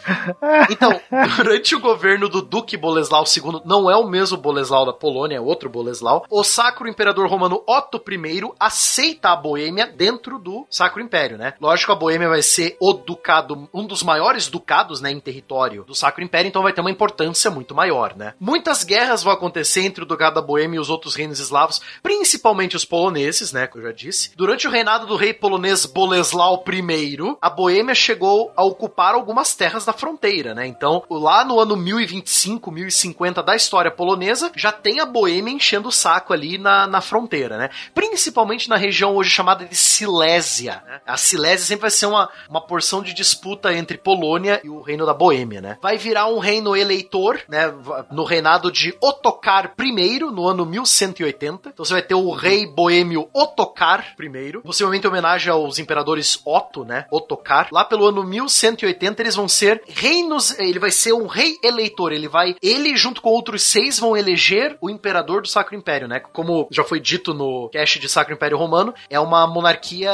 Então, 0.71 1.01
durante 1.37 1.75
o 1.75 1.81
governo 1.81 2.29
do 2.29 2.43
Duque 2.43 2.77
Boleslau 2.77 3.25
II, 3.25 3.61
não 3.65 3.91
é 3.91 3.97
o 3.97 4.07
mesmo 4.07 4.39
Boleslau 4.39 4.87
da 4.87 4.93
Polônia, 4.93 5.37
é 5.37 5.41
outro 5.41 5.69
Boleslau, 5.69 6.25
o 6.31 6.43
Sacro 6.43 6.89
Imperador 6.89 7.29
Romano 7.29 7.63
Otto 7.67 8.03
I 8.11 8.43
aceita 8.59 9.31
a 9.31 9.37
Boêmia 9.37 9.87
dentro 9.87 10.39
do 10.39 10.67
Sacro 10.71 11.03
Império, 11.03 11.37
né? 11.37 11.55
Lógico, 11.61 11.93
a 11.93 11.97
Boêmia 11.97 12.29
vai 12.29 12.43
ser 12.43 12.77
o 12.81 12.93
ducado, 12.93 13.69
um 13.73 13.87
dos 13.87 14.03
maiores 14.03 14.49
ducados, 14.49 15.01
né, 15.01 15.11
em 15.11 15.21
território 15.21 15.85
do 15.85 15.95
Sacro 15.95 16.25
Império, 16.25 16.49
então 16.49 16.63
vai 16.63 16.73
ter 16.73 16.81
uma 16.81 16.91
importância 16.91 17.51
muito 17.51 17.75
maior, 17.75 18.17
né? 18.17 18.35
Muitas 18.41 18.85
guerras 18.85 19.23
vão 19.23 19.33
acontecer 19.33 19.83
entre 19.83 20.05
o 20.05 20.07
Ducado 20.07 20.37
da 20.37 20.43
Boêmia 20.43 20.77
e 20.77 20.81
os 20.81 20.91
outros 20.91 21.15
reinos 21.15 21.39
eslavos, 21.39 21.81
principalmente 22.03 22.77
os 22.77 22.85
poloneses, 22.85 23.53
né, 23.53 23.67
que 23.67 23.79
eu 23.79 23.83
já 23.83 23.93
disse. 23.93 24.33
Durante 24.37 24.67
o 24.67 24.71
reinado 24.71 25.07
do 25.07 25.17
rei 25.17 25.33
polonês 25.33 25.87
Boleslau 25.87 26.65
I, 26.67 26.94
a 27.41 27.51
Boêmia 27.51 27.95
chegou 27.95 28.53
a 28.57 28.65
ocupar 28.65 29.15
algumas 29.15 29.55
terras 29.55 29.85
da 29.85 29.93
fronteira, 29.93 30.55
né? 30.55 30.66
Então, 30.66 31.03
lá 31.11 31.45
no 31.45 31.59
ano 31.59 31.77
1025, 31.77 32.71
1050 32.71 33.43
da 33.43 33.57
história 33.57 33.91
polonesa, 33.91 34.51
já 34.57 34.73
tem 34.73 35.01
a 35.01 35.07
Boêmia 35.07 35.55
enchendo 35.55 35.89
o 35.89 35.93
saco 35.93 36.33
ali 36.33 36.59
na, 36.59 36.87
na 36.87 37.01
fronteira, 37.01 37.57
né? 37.57 37.71
Principalmente 37.95 38.69
na 38.69 38.77
região 38.77 39.15
hoje 39.15 39.31
chamada 39.31 39.65
de 39.65 39.75
Silésia. 39.75 40.83
Né? 40.87 41.01
A 41.07 41.16
Silésia 41.16 41.66
sempre 41.66 41.83
vai 41.83 41.91
ser 41.91 42.07
uma, 42.07 42.29
uma 42.49 42.61
porção 42.61 43.03
de 43.03 43.15
disputa 43.15 43.73
entre 43.73 43.99
Polônia 43.99 44.61
e 44.62 44.69
o 44.69 44.81
reino 44.81 45.07
da 45.07 45.15
Boêmia, 45.15 45.61
né? 45.61 45.79
Vai 45.83 45.97
virar 45.97 46.29
um 46.29 46.39
reino 46.39 46.77
eleitor, 46.77 47.41
né? 47.49 47.73
No 48.11 48.25
reinado 48.25 48.71
de 48.71 48.97
Otokar 49.01 49.75
I, 49.79 50.19
no 50.21 50.47
ano 50.47 50.66
1180. 50.66 51.71
Então 51.71 51.85
você 51.85 51.93
vai 51.93 52.03
ter 52.03 52.15
o 52.15 52.31
rei 52.33 52.66
boêmio 52.66 53.29
Otokar 53.33 54.15
I, 54.19 54.53
possivelmente 54.62 55.07
em 55.07 55.11
homenagem 55.11 55.53
aos 55.53 55.79
imperadores 55.79 56.41
Otto, 56.45 56.84
né? 56.85 57.06
Otokar. 57.11 57.69
Lá 57.73 57.85
pelo 57.85 58.06
ano 58.06 58.24
1180 58.24 59.23
eles 59.23 59.35
vão 59.35 59.48
ser 59.48 59.82
reinos, 59.86 60.59
ele 60.59 60.78
vai 60.78 60.90
ser 60.90 61.12
um 61.12 61.27
rei 61.27 61.59
eleitor, 61.62 62.12
ele 62.12 62.28
vai, 62.28 62.56
ele 62.62 62.97
junto 62.97 63.20
com 63.20 63.31
outros 63.31 63.62
seis 63.62 63.98
vão 63.98 64.16
eleger 64.16 64.77
o 64.81 64.90
imperador 64.90 65.43
do 65.43 65.48
Sacro 65.48 65.74
Império, 65.74 66.09
né? 66.09 66.20
Como 66.20 66.69
já 66.70 66.85
foi 66.85 67.01
dito 67.01 67.35
no 67.35 67.69
cast 67.70 67.98
de 67.98 68.09
Sacro 68.09 68.35
Império 68.35 68.59
Romano, 68.59 68.94
é 69.09 69.19
uma 69.19 69.47
monarquia 69.47 70.11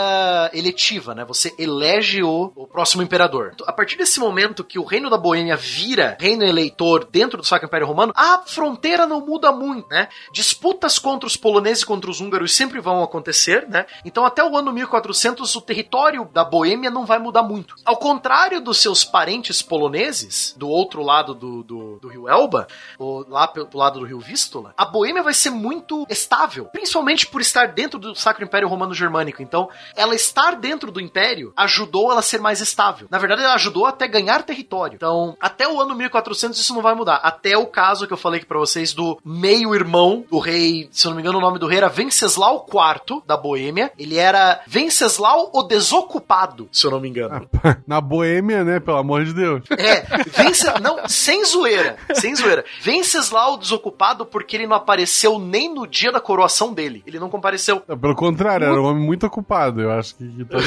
eletiva, 0.52 1.14
né? 1.14 1.24
Você 1.24 1.54
elege 1.58 2.22
o, 2.22 2.52
o 2.54 2.66
próximo 2.66 3.02
imperador. 3.02 3.54
A 3.66 3.72
partir 3.72 3.96
desse 3.96 4.20
momento 4.20 4.64
que 4.64 4.78
o 4.78 4.84
reino 4.84 5.10
da 5.10 5.18
Boêmia 5.18 5.56
vira 5.56 6.16
reino 6.20 6.44
eleitor 6.44 7.04
dentro 7.10 7.38
do 7.38 7.46
Sacro 7.46 7.66
Império 7.66 7.86
Romano, 7.86 8.12
a 8.16 8.42
fronteira 8.46 9.06
não 9.06 9.24
muda 9.24 9.52
muito, 9.52 9.88
né? 9.88 10.08
Disputas 10.32 10.98
contra 10.98 11.26
os 11.26 11.36
poloneses 11.36 11.82
e 11.82 11.86
contra 11.86 12.10
os 12.10 12.20
húngaros 12.20 12.54
sempre 12.54 12.80
vão 12.80 13.02
acontecer, 13.02 13.68
né? 13.68 13.86
Então 14.04 14.24
até 14.24 14.44
o 14.44 14.56
ano 14.56 14.72
1400 14.72 15.54
o 15.54 15.60
território 15.60 16.28
da 16.32 16.44
Boêmia 16.44 16.59
não 16.90 17.06
vai 17.06 17.18
mudar 17.18 17.42
muito. 17.42 17.74
Ao 17.84 17.96
contrário 17.96 18.60
dos 18.60 18.78
seus 18.78 19.04
parentes 19.04 19.62
poloneses, 19.62 20.54
do 20.56 20.68
outro 20.68 21.02
lado 21.02 21.34
do, 21.34 21.62
do, 21.62 21.98
do 21.98 22.08
rio 22.08 22.28
Elba, 22.28 22.68
ou 22.98 23.26
lá 23.28 23.48
pelo 23.48 23.68
lado 23.74 23.98
do 23.98 24.06
rio 24.06 24.20
Vístula, 24.20 24.74
a 24.76 24.84
Boêmia 24.84 25.22
vai 25.22 25.34
ser 25.34 25.50
muito 25.50 26.06
estável, 26.08 26.66
principalmente 26.66 27.26
por 27.26 27.40
estar 27.40 27.68
dentro 27.68 27.98
do 27.98 28.14
Sacro 28.14 28.44
Império 28.44 28.68
Romano 28.68 28.94
Germânico. 28.94 29.42
Então, 29.42 29.68
ela 29.96 30.14
estar 30.14 30.56
dentro 30.56 30.92
do 30.92 31.00
Império 31.00 31.52
ajudou 31.56 32.10
ela 32.10 32.20
a 32.20 32.22
ser 32.22 32.40
mais 32.40 32.50
mais 32.50 32.60
estável. 32.60 33.06
Na 33.10 33.18
verdade, 33.18 33.42
ela 33.42 33.54
ajudou 33.54 33.86
até 33.86 34.08
ganhar 34.08 34.42
território. 34.42 34.96
Então, 34.96 35.36
até 35.40 35.68
o 35.68 35.80
ano 35.80 35.94
1400 35.94 36.58
isso 36.58 36.74
não 36.74 36.82
vai 36.82 36.94
mudar. 36.94 37.16
Até 37.16 37.56
o 37.56 37.66
caso 37.66 38.06
que 38.06 38.12
eu 38.12 38.16
falei 38.16 38.38
aqui 38.38 38.46
pra 38.46 38.58
vocês 38.58 38.92
do 38.92 39.18
meio-irmão 39.24 40.24
do 40.28 40.38
rei, 40.38 40.88
se 40.90 41.06
eu 41.06 41.10
não 41.10 41.16
me 41.16 41.22
engano 41.22 41.38
o 41.38 41.40
nome 41.40 41.58
do 41.58 41.66
rei 41.66 41.78
era 41.78 41.88
Venceslau 41.88 42.66
IV 42.68 43.22
da 43.24 43.36
Boêmia. 43.36 43.92
Ele 43.96 44.16
era 44.16 44.62
Venceslau 44.66 45.50
o 45.52 45.62
Desocupado, 45.62 46.49
se 46.72 46.86
eu 46.86 46.90
não 46.90 47.00
me 47.00 47.08
engano. 47.08 47.48
Na 47.86 48.00
Boêmia, 48.00 48.64
né? 48.64 48.80
Pelo 48.80 48.98
amor 48.98 49.24
de 49.24 49.32
Deus. 49.32 49.62
É, 49.70 50.02
Vence... 50.42 50.66
não, 50.80 51.06
sem 51.08 51.44
zoeira, 51.44 51.96
sem 52.14 52.34
zoeira. 52.34 52.64
Venceslau 52.80 53.54
o 53.54 53.56
Desocupado 53.56 54.24
porque 54.26 54.56
ele 54.56 54.66
não 54.66 54.76
apareceu 54.76 55.38
nem 55.38 55.72
no 55.72 55.86
dia 55.86 56.12
da 56.12 56.20
coroação 56.20 56.72
dele. 56.72 57.02
Ele 57.06 57.18
não 57.18 57.28
compareceu. 57.28 57.80
Pelo 57.80 58.14
contrário, 58.14 58.66
era 58.66 58.80
um 58.80 58.84
homem 58.84 59.02
muito 59.02 59.26
ocupado. 59.26 59.80
Eu 59.80 59.90
acho 59.92 60.16
que. 60.16 60.28
que 60.28 60.44
tá. 60.44 60.58